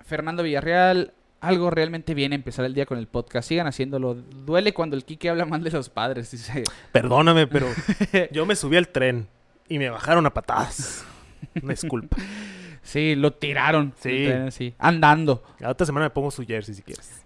Fernando 0.05 0.41
Villarreal, 0.43 1.13
algo 1.41 1.69
realmente 1.69 2.13
bien 2.13 2.33
empezar 2.33 2.65
el 2.65 2.73
día 2.73 2.85
con 2.85 2.97
el 2.97 3.07
podcast. 3.07 3.47
Sigan 3.47 3.67
haciéndolo. 3.67 4.15
Duele 4.15 4.73
cuando 4.73 4.95
el 4.95 5.05
Kike 5.05 5.29
habla 5.29 5.45
mal 5.45 5.63
de 5.63 5.71
los 5.71 5.89
padres, 5.89 6.31
dice. 6.31 6.63
Perdóname, 6.91 7.47
pero 7.47 7.67
yo 8.31 8.45
me 8.45 8.55
subí 8.55 8.75
al 8.77 8.87
tren 8.89 9.27
y 9.67 9.79
me 9.79 9.89
bajaron 9.89 10.25
a 10.25 10.33
patadas. 10.33 11.05
Una 11.61 11.71
disculpa. 11.73 12.17
Sí, 12.81 13.15
lo 13.15 13.33
tiraron. 13.33 13.93
Sí. 13.99 14.27
sí. 14.51 14.73
Andando. 14.79 15.43
La 15.59 15.69
otra 15.69 15.85
semana 15.85 16.07
me 16.07 16.09
pongo 16.09 16.31
su 16.31 16.43
jersey 16.45 16.73
si 16.75 16.81
quieres. 16.81 17.23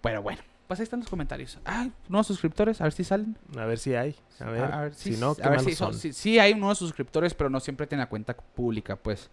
Pero 0.00 0.22
bueno, 0.22 0.40
pues 0.66 0.80
ahí 0.80 0.84
están 0.84 1.00
los 1.00 1.08
comentarios. 1.08 1.58
Ah, 1.64 1.88
nuevos 2.08 2.26
suscriptores, 2.26 2.80
a 2.80 2.84
ver 2.84 2.92
si 2.92 3.04
salen. 3.04 3.36
A 3.56 3.64
ver 3.66 3.78
si 3.78 3.94
hay. 3.94 4.14
A 4.40 4.50
ver. 4.80 4.94
si, 4.94 5.14
si 5.14 5.20
no, 5.20 5.34
qué 5.34 5.42
a 5.44 5.50
ver 5.50 5.60
si 5.60 5.74
son- 5.74 5.92
son. 5.92 6.00
si- 6.00 6.12
sí 6.12 6.38
hay 6.38 6.54
nuevos 6.54 6.78
suscriptores, 6.78 7.34
pero 7.34 7.50
no 7.50 7.60
siempre 7.60 7.86
tienen 7.86 8.02
la 8.04 8.08
cuenta 8.08 8.36
pública, 8.36 8.96
pues. 8.96 9.30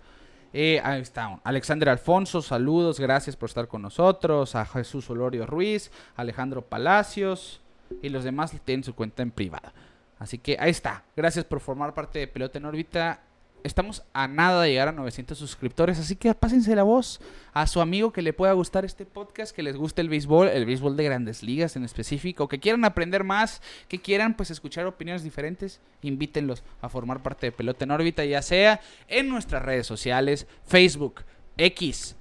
Eh, 0.54 0.80
ahí 0.84 1.02
está. 1.02 1.40
Alexander 1.44 1.90
Alfonso, 1.90 2.42
saludos, 2.42 3.00
gracias 3.00 3.36
por 3.36 3.50
estar 3.50 3.68
con 3.68 3.82
nosotros. 3.82 4.56
A 4.56 4.66
Jesús 4.66 5.10
Olorio 5.10 5.48
Ruiz, 5.48 5.92
Alejandro 6.16 6.62
Palacios 6.62 7.60
y 8.02 8.10
los 8.10 8.24
demás 8.24 8.56
tienen 8.64 8.84
su 8.84 8.94
cuenta 8.94 9.24
en 9.24 9.32
privada. 9.32 9.74
Así 10.20 10.38
que 10.38 10.56
ahí 10.60 10.70
está. 10.70 11.04
Gracias 11.18 11.44
por 11.44 11.60
formar 11.60 11.94
parte 11.94 12.20
de 12.20 12.28
Pelota 12.28 12.60
en 12.60 12.66
órbita. 12.66 13.20
Estamos 13.64 14.04
a 14.14 14.28
nada 14.28 14.62
de 14.62 14.72
llegar 14.72 14.90
a 14.90 14.92
900 14.92 15.38
suscriptores, 15.38 15.98
así 15.98 16.18
que 16.18 16.34
pásense 16.34 16.76
la 16.76 16.84
voz 16.84 17.22
a 17.54 17.66
su 17.66 17.80
amigo 17.80 18.12
que 18.12 18.22
le 18.22 18.34
pueda 18.34 18.52
gustar 18.52 18.84
este 18.84 19.06
podcast, 19.06 19.56
que 19.56 19.64
les 19.64 19.78
guste 19.78 20.02
el 20.02 20.10
béisbol, 20.10 20.50
el 20.50 20.66
béisbol 20.66 20.98
de 20.98 21.04
grandes 21.06 21.44
ligas 21.44 21.78
en 21.78 21.86
específico, 21.86 22.50
que 22.50 22.60
quieran 22.60 22.84
aprender 22.84 23.24
más, 23.24 23.62
que 23.88 24.00
quieran 24.00 24.34
pues 24.36 24.52
escuchar 24.52 24.86
opiniones 24.86 25.24
diferentes, 25.24 25.80
invítenlos 26.02 26.62
a 26.82 26.90
formar 26.90 27.24
parte 27.24 27.48
de 27.48 27.52
Pelota 27.54 27.86
en 27.86 27.92
órbita, 27.92 28.26
ya 28.26 28.42
sea 28.42 28.82
en 29.08 29.30
nuestras 29.30 29.64
redes 29.64 29.88
sociales, 29.88 30.46
Facebook, 30.66 31.22
X, 31.58 32.18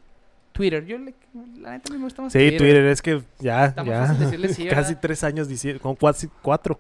Twitter. 0.53 0.85
Yo, 0.87 0.99
le- 0.99 1.15
la 1.61 1.73
neta, 1.73 1.93
me 1.93 1.99
gusta 1.99 2.23
más 2.23 2.33
Sí, 2.33 2.39
Twitter, 2.57 2.85
es 2.87 3.03
que 3.03 3.21
ya, 3.41 3.75
ya. 3.85 4.07
fácil 4.07 4.19
decirle 4.21 4.49
sí, 4.55 4.67
casi 4.71 4.95
tres 4.95 5.25
años 5.25 5.49
diciendo, 5.49 5.81
como 5.83 5.97
cuatro. 6.41 6.79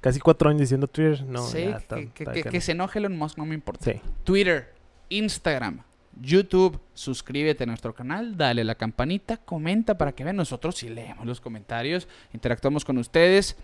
Casi 0.00 0.18
cuatro 0.20 0.48
años 0.48 0.60
diciendo 0.62 0.86
Twitter. 0.86 1.24
No, 1.24 1.46
sí, 1.46 1.64
ya 1.64 1.76
está- 1.76 1.96
que, 1.96 2.08
que- 2.10 2.22
está 2.24 2.32
que- 2.32 2.40
canijo. 2.42 2.50
que 2.50 2.60
se 2.60 2.72
enoje 2.72 2.98
Elon 2.98 3.16
Musk, 3.18 3.36
no 3.38 3.44
me 3.44 3.54
importa. 3.54 3.84
Sí. 3.92 4.00
Twitter, 4.24 4.72
Instagram, 5.10 5.82
YouTube, 6.20 6.80
suscríbete 6.94 7.64
a 7.64 7.66
nuestro 7.66 7.94
canal, 7.94 8.36
dale 8.36 8.64
la 8.64 8.74
campanita, 8.74 9.36
comenta 9.38 9.96
para 9.98 10.12
que 10.12 10.24
vean 10.24 10.36
nosotros 10.36 10.76
si 10.76 10.88
leemos 10.88 11.26
los 11.26 11.40
comentarios, 11.40 12.08
interactuamos 12.32 12.84
con 12.84 12.98
ustedes 12.98 13.56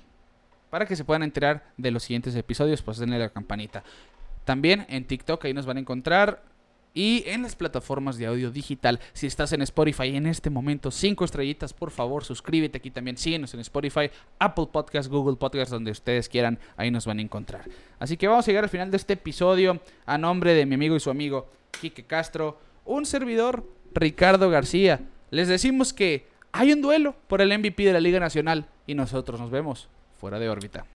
para 0.70 0.86
que 0.86 0.96
se 0.96 1.04
puedan 1.04 1.22
enterar 1.22 1.64
de 1.76 1.90
los 1.90 2.02
siguientes 2.02 2.34
episodios, 2.34 2.82
pues 2.82 2.98
denle 2.98 3.18
la 3.18 3.30
campanita. 3.30 3.82
También 4.44 4.84
en 4.88 5.06
TikTok 5.06 5.44
ahí 5.44 5.54
nos 5.54 5.66
van 5.66 5.76
a 5.76 5.80
encontrar 5.80 6.42
y 6.96 7.24
en 7.26 7.42
las 7.42 7.54
plataformas 7.54 8.16
de 8.16 8.24
audio 8.24 8.50
digital. 8.50 8.98
Si 9.12 9.26
estás 9.26 9.52
en 9.52 9.60
Spotify 9.60 10.16
en 10.16 10.26
este 10.26 10.48
momento, 10.48 10.90
cinco 10.90 11.26
estrellitas, 11.26 11.74
por 11.74 11.90
favor, 11.90 12.24
suscríbete 12.24 12.78
aquí 12.78 12.90
también. 12.90 13.18
Síguenos 13.18 13.52
en 13.52 13.60
Spotify, 13.60 14.10
Apple 14.38 14.68
Podcast, 14.72 15.10
Google 15.10 15.36
Podcast, 15.36 15.70
donde 15.70 15.90
ustedes 15.90 16.30
quieran, 16.30 16.58
ahí 16.78 16.90
nos 16.90 17.04
van 17.04 17.18
a 17.18 17.22
encontrar. 17.22 17.66
Así 17.98 18.16
que 18.16 18.26
vamos 18.26 18.48
a 18.48 18.50
llegar 18.50 18.64
al 18.64 18.70
final 18.70 18.90
de 18.90 18.96
este 18.96 19.12
episodio. 19.12 19.78
A 20.06 20.16
nombre 20.16 20.54
de 20.54 20.64
mi 20.64 20.74
amigo 20.74 20.96
y 20.96 21.00
su 21.00 21.10
amigo 21.10 21.50
Quique 21.78 22.04
Castro, 22.04 22.58
un 22.86 23.04
servidor, 23.04 23.68
Ricardo 23.92 24.48
García. 24.48 25.02
Les 25.30 25.48
decimos 25.48 25.92
que 25.92 26.26
hay 26.50 26.72
un 26.72 26.80
duelo 26.80 27.14
por 27.28 27.42
el 27.42 27.56
MVP 27.58 27.84
de 27.84 27.92
la 27.92 28.00
Liga 28.00 28.20
Nacional 28.20 28.68
y 28.86 28.94
nosotros 28.94 29.38
nos 29.38 29.50
vemos 29.50 29.90
fuera 30.18 30.38
de 30.38 30.48
órbita. 30.48 30.86